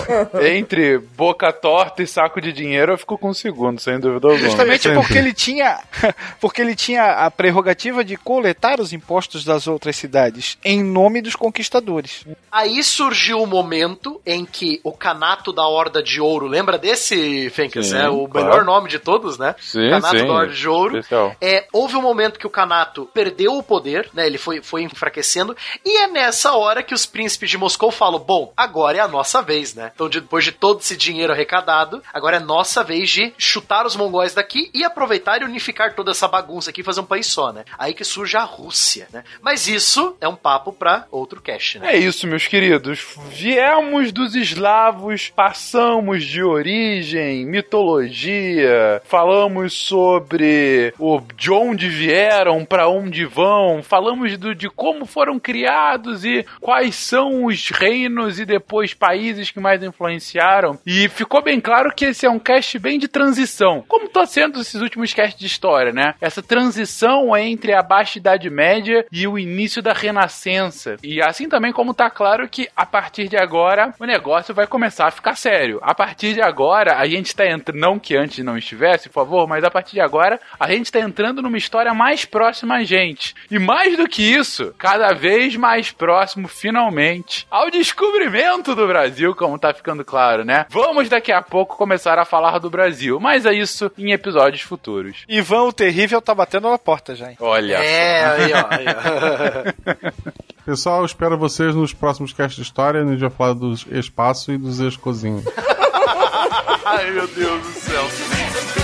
Entre 0.43 0.98
boca 0.98 1.52
torta 1.52 2.02
e 2.02 2.06
saco 2.06 2.40
de 2.40 2.52
dinheiro, 2.52 2.93
eu 2.94 2.98
fico 2.98 3.18
com 3.18 3.30
um 3.30 3.34
segundo, 3.34 3.80
sem 3.80 3.98
dúvida 4.00 4.26
alguma. 4.28 4.44
Justamente 4.48 4.82
Sempre. 4.82 5.00
porque 5.00 5.18
ele 5.18 5.32
tinha 5.32 5.80
porque 6.40 6.60
ele 6.62 6.74
tinha 6.74 7.04
a 7.26 7.30
prerrogativa 7.30 8.04
de 8.04 8.16
coletar 8.16 8.80
os 8.80 8.92
impostos 8.92 9.44
das 9.44 9.66
outras 9.66 9.96
cidades 9.96 10.58
em 10.64 10.82
nome 10.82 11.20
dos 11.20 11.36
conquistadores. 11.36 12.24
Aí 12.50 12.82
surgiu 12.82 13.42
o 13.42 13.46
momento 13.46 14.20
em 14.24 14.44
que 14.44 14.80
o 14.84 14.92
canato 14.92 15.52
da 15.52 15.66
Horda 15.66 16.02
de 16.02 16.20
Ouro, 16.20 16.46
lembra 16.46 16.78
desse, 16.78 17.50
Fencas? 17.50 17.88
Sim, 17.88 17.96
É 17.96 18.08
o 18.08 18.28
claro. 18.28 18.48
melhor 18.48 18.64
nome 18.64 18.88
de 18.88 18.98
todos, 18.98 19.38
né? 19.38 19.54
Sim, 19.60 19.90
canato 19.90 20.18
sim. 20.18 20.26
da 20.26 20.32
Horda 20.32 20.52
de 20.52 20.68
Ouro. 20.68 20.98
Especial. 20.98 21.34
É, 21.40 21.66
houve 21.72 21.96
um 21.96 22.02
momento 22.02 22.38
que 22.38 22.46
o 22.46 22.50
Kanato 22.50 23.08
perdeu 23.12 23.56
o 23.56 23.62
poder, 23.62 24.08
né? 24.14 24.26
Ele 24.26 24.38
foi, 24.38 24.62
foi 24.62 24.82
enfraquecendo. 24.82 25.56
E 25.84 25.96
é 25.98 26.06
nessa 26.06 26.52
hora 26.54 26.82
que 26.82 26.94
os 26.94 27.04
príncipes 27.06 27.50
de 27.50 27.58
Moscou 27.58 27.90
falam: 27.90 28.20
bom, 28.20 28.52
agora 28.56 28.98
é 28.98 29.00
a 29.00 29.08
nossa 29.08 29.42
vez, 29.42 29.74
né? 29.74 29.90
Então, 29.94 30.08
de- 30.08 30.20
depois 30.20 30.44
de 30.44 30.52
todo 30.52 30.80
esse 30.80 30.96
dinheiro 30.96 31.32
arrecadado, 31.32 32.02
agora 32.12 32.36
é 32.36 32.40
nossa 32.40 32.84
vez 32.85 33.11
de 33.11 33.32
chutar 33.36 33.86
os 33.86 33.97
mongóis 33.97 34.35
daqui 34.35 34.70
e 34.73 34.85
aproveitar 34.85 35.40
e 35.40 35.44
unificar 35.44 35.94
toda 35.94 36.11
essa 36.11 36.28
bagunça 36.28 36.70
aqui 36.70 36.81
e 36.81 36.85
fazer 36.85 37.01
um 37.01 37.06
país 37.06 37.27
só, 37.27 37.52
né? 37.52 37.65
Aí 37.78 37.94
que 37.94 38.05
surge 38.05 38.36
a 38.36 38.44
Rússia, 38.44 39.09
né? 39.12 39.24
Mas 39.43 39.66
isso 39.66 40.16
é 40.20 40.28
um 40.28 40.36
papo 40.36 40.73
pra 40.73 41.06
outro 41.11 41.40
cast, 41.40 41.78
né? 41.78 41.94
É 41.94 41.98
isso, 41.98 42.27
meus 42.27 42.47
queridos. 42.47 43.05
Viemos 43.31 44.12
dos 44.12 44.35
eslavos, 44.35 45.32
passamos 45.35 46.24
de 46.24 46.43
origem, 46.43 47.44
mitologia, 47.47 49.02
falamos 49.05 49.73
sobre 49.73 50.93
o 50.98 51.20
de 51.36 51.51
onde 51.51 51.89
vieram, 51.89 52.65
para 52.65 52.89
onde 52.89 53.24
vão, 53.24 53.82
falamos 53.82 54.36
do, 54.36 54.55
de 54.55 54.69
como 54.69 55.06
foram 55.06 55.39
criados 55.39 56.24
e 56.24 56.44
quais 56.61 56.94
são 56.94 57.44
os 57.47 57.70
reinos 57.70 58.39
e 58.39 58.44
depois 58.44 58.94
países 58.94 59.51
que 59.51 59.61
mais 59.61 59.82
influenciaram. 59.82 60.78
E 60.86 61.09
ficou 61.09 61.43
bem 61.43 61.61
claro 61.61 61.93
que 61.94 62.06
esse 62.06 62.27
é 62.27 62.31
um 62.31 62.39
cast 62.39 62.63
bem 62.78 62.98
de 62.98 63.08
transição, 63.08 63.84
como 63.86 64.08
tá 64.08 64.24
sendo 64.26 64.60
esses 64.60 64.80
últimos 64.80 65.12
casts 65.12 65.38
de 65.38 65.46
história, 65.46 65.92
né? 65.92 66.14
Essa 66.20 66.42
transição 66.42 67.36
entre 67.36 67.74
a 67.74 67.82
Baixa 67.82 68.18
Idade 68.18 68.48
Média 68.50 69.04
e 69.12 69.26
o 69.26 69.38
início 69.38 69.82
da 69.82 69.92
Renascença. 69.92 70.96
E 71.02 71.20
assim 71.22 71.48
também 71.48 71.72
como 71.72 71.94
tá 71.94 72.10
claro 72.10 72.48
que 72.48 72.68
a 72.76 72.86
partir 72.86 73.28
de 73.28 73.36
agora 73.36 73.94
o 74.00 74.04
negócio 74.04 74.54
vai 74.54 74.66
começar 74.66 75.06
a 75.06 75.10
ficar 75.10 75.36
sério. 75.36 75.78
A 75.82 75.94
partir 75.94 76.34
de 76.34 76.42
agora 76.42 76.96
a 76.96 77.06
gente 77.06 77.34
tá 77.34 77.46
entrando, 77.46 77.78
não 77.78 77.98
que 77.98 78.16
antes 78.16 78.44
não 78.44 78.56
estivesse, 78.56 79.08
por 79.08 79.24
favor, 79.24 79.48
mas 79.48 79.64
a 79.64 79.70
partir 79.70 79.92
de 79.92 80.00
agora 80.00 80.40
a 80.58 80.70
gente 80.70 80.90
tá 80.90 81.00
entrando 81.00 81.42
numa 81.42 81.58
história 81.58 81.92
mais 81.94 82.24
próxima 82.24 82.76
a 82.76 82.84
gente. 82.84 83.34
E 83.50 83.58
mais 83.58 83.96
do 83.96 84.08
que 84.08 84.22
isso, 84.22 84.74
cada 84.78 85.12
vez 85.12 85.56
mais 85.56 85.90
próximo, 85.90 86.48
finalmente, 86.48 87.46
ao 87.50 87.70
descobrimento 87.70 88.74
do 88.74 88.86
Brasil, 88.86 89.34
como 89.34 89.58
tá 89.58 89.72
ficando 89.72 90.04
claro, 90.04 90.44
né? 90.44 90.66
Vamos 90.70 91.08
daqui 91.08 91.32
a 91.32 91.42
pouco 91.42 91.76
começar 91.76 92.18
a 92.18 92.24
falar 92.24 92.53
do 92.59 92.70
Brasil, 92.70 93.18
mas 93.20 93.47
é 93.47 93.52
isso 93.52 93.90
em 93.97 94.12
episódios 94.12 94.62
futuros. 94.62 95.24
Ivan 95.28 95.62
o 95.62 95.72
Terrível 95.72 96.20
tá 96.20 96.35
batendo 96.35 96.70
na 96.70 96.78
porta 96.78 97.14
já, 97.14 97.31
hein? 97.31 97.36
Olha. 97.40 97.76
É, 97.76 98.24
aí, 98.24 98.52
ó. 98.52 98.66
Aí, 98.70 98.86
ó. 98.89 100.44
Pessoal, 100.64 101.01
eu 101.01 101.06
espero 101.06 101.36
vocês 101.36 101.74
nos 101.74 101.93
próximos 101.93 102.32
casts 102.32 102.56
de 102.56 102.62
história. 102.62 103.02
A 103.02 103.06
gente 103.06 103.20
vai 103.20 103.31
falar 103.31 103.52
dos 103.52 103.86
espaço 103.90 104.51
e 104.51 104.59
dos 104.59 104.81
ex-cozinhos. 104.81 105.44
Ai, 106.85 107.10
meu 107.10 107.26
Deus 107.28 107.62
do 107.62 107.72
céu. 107.81 108.84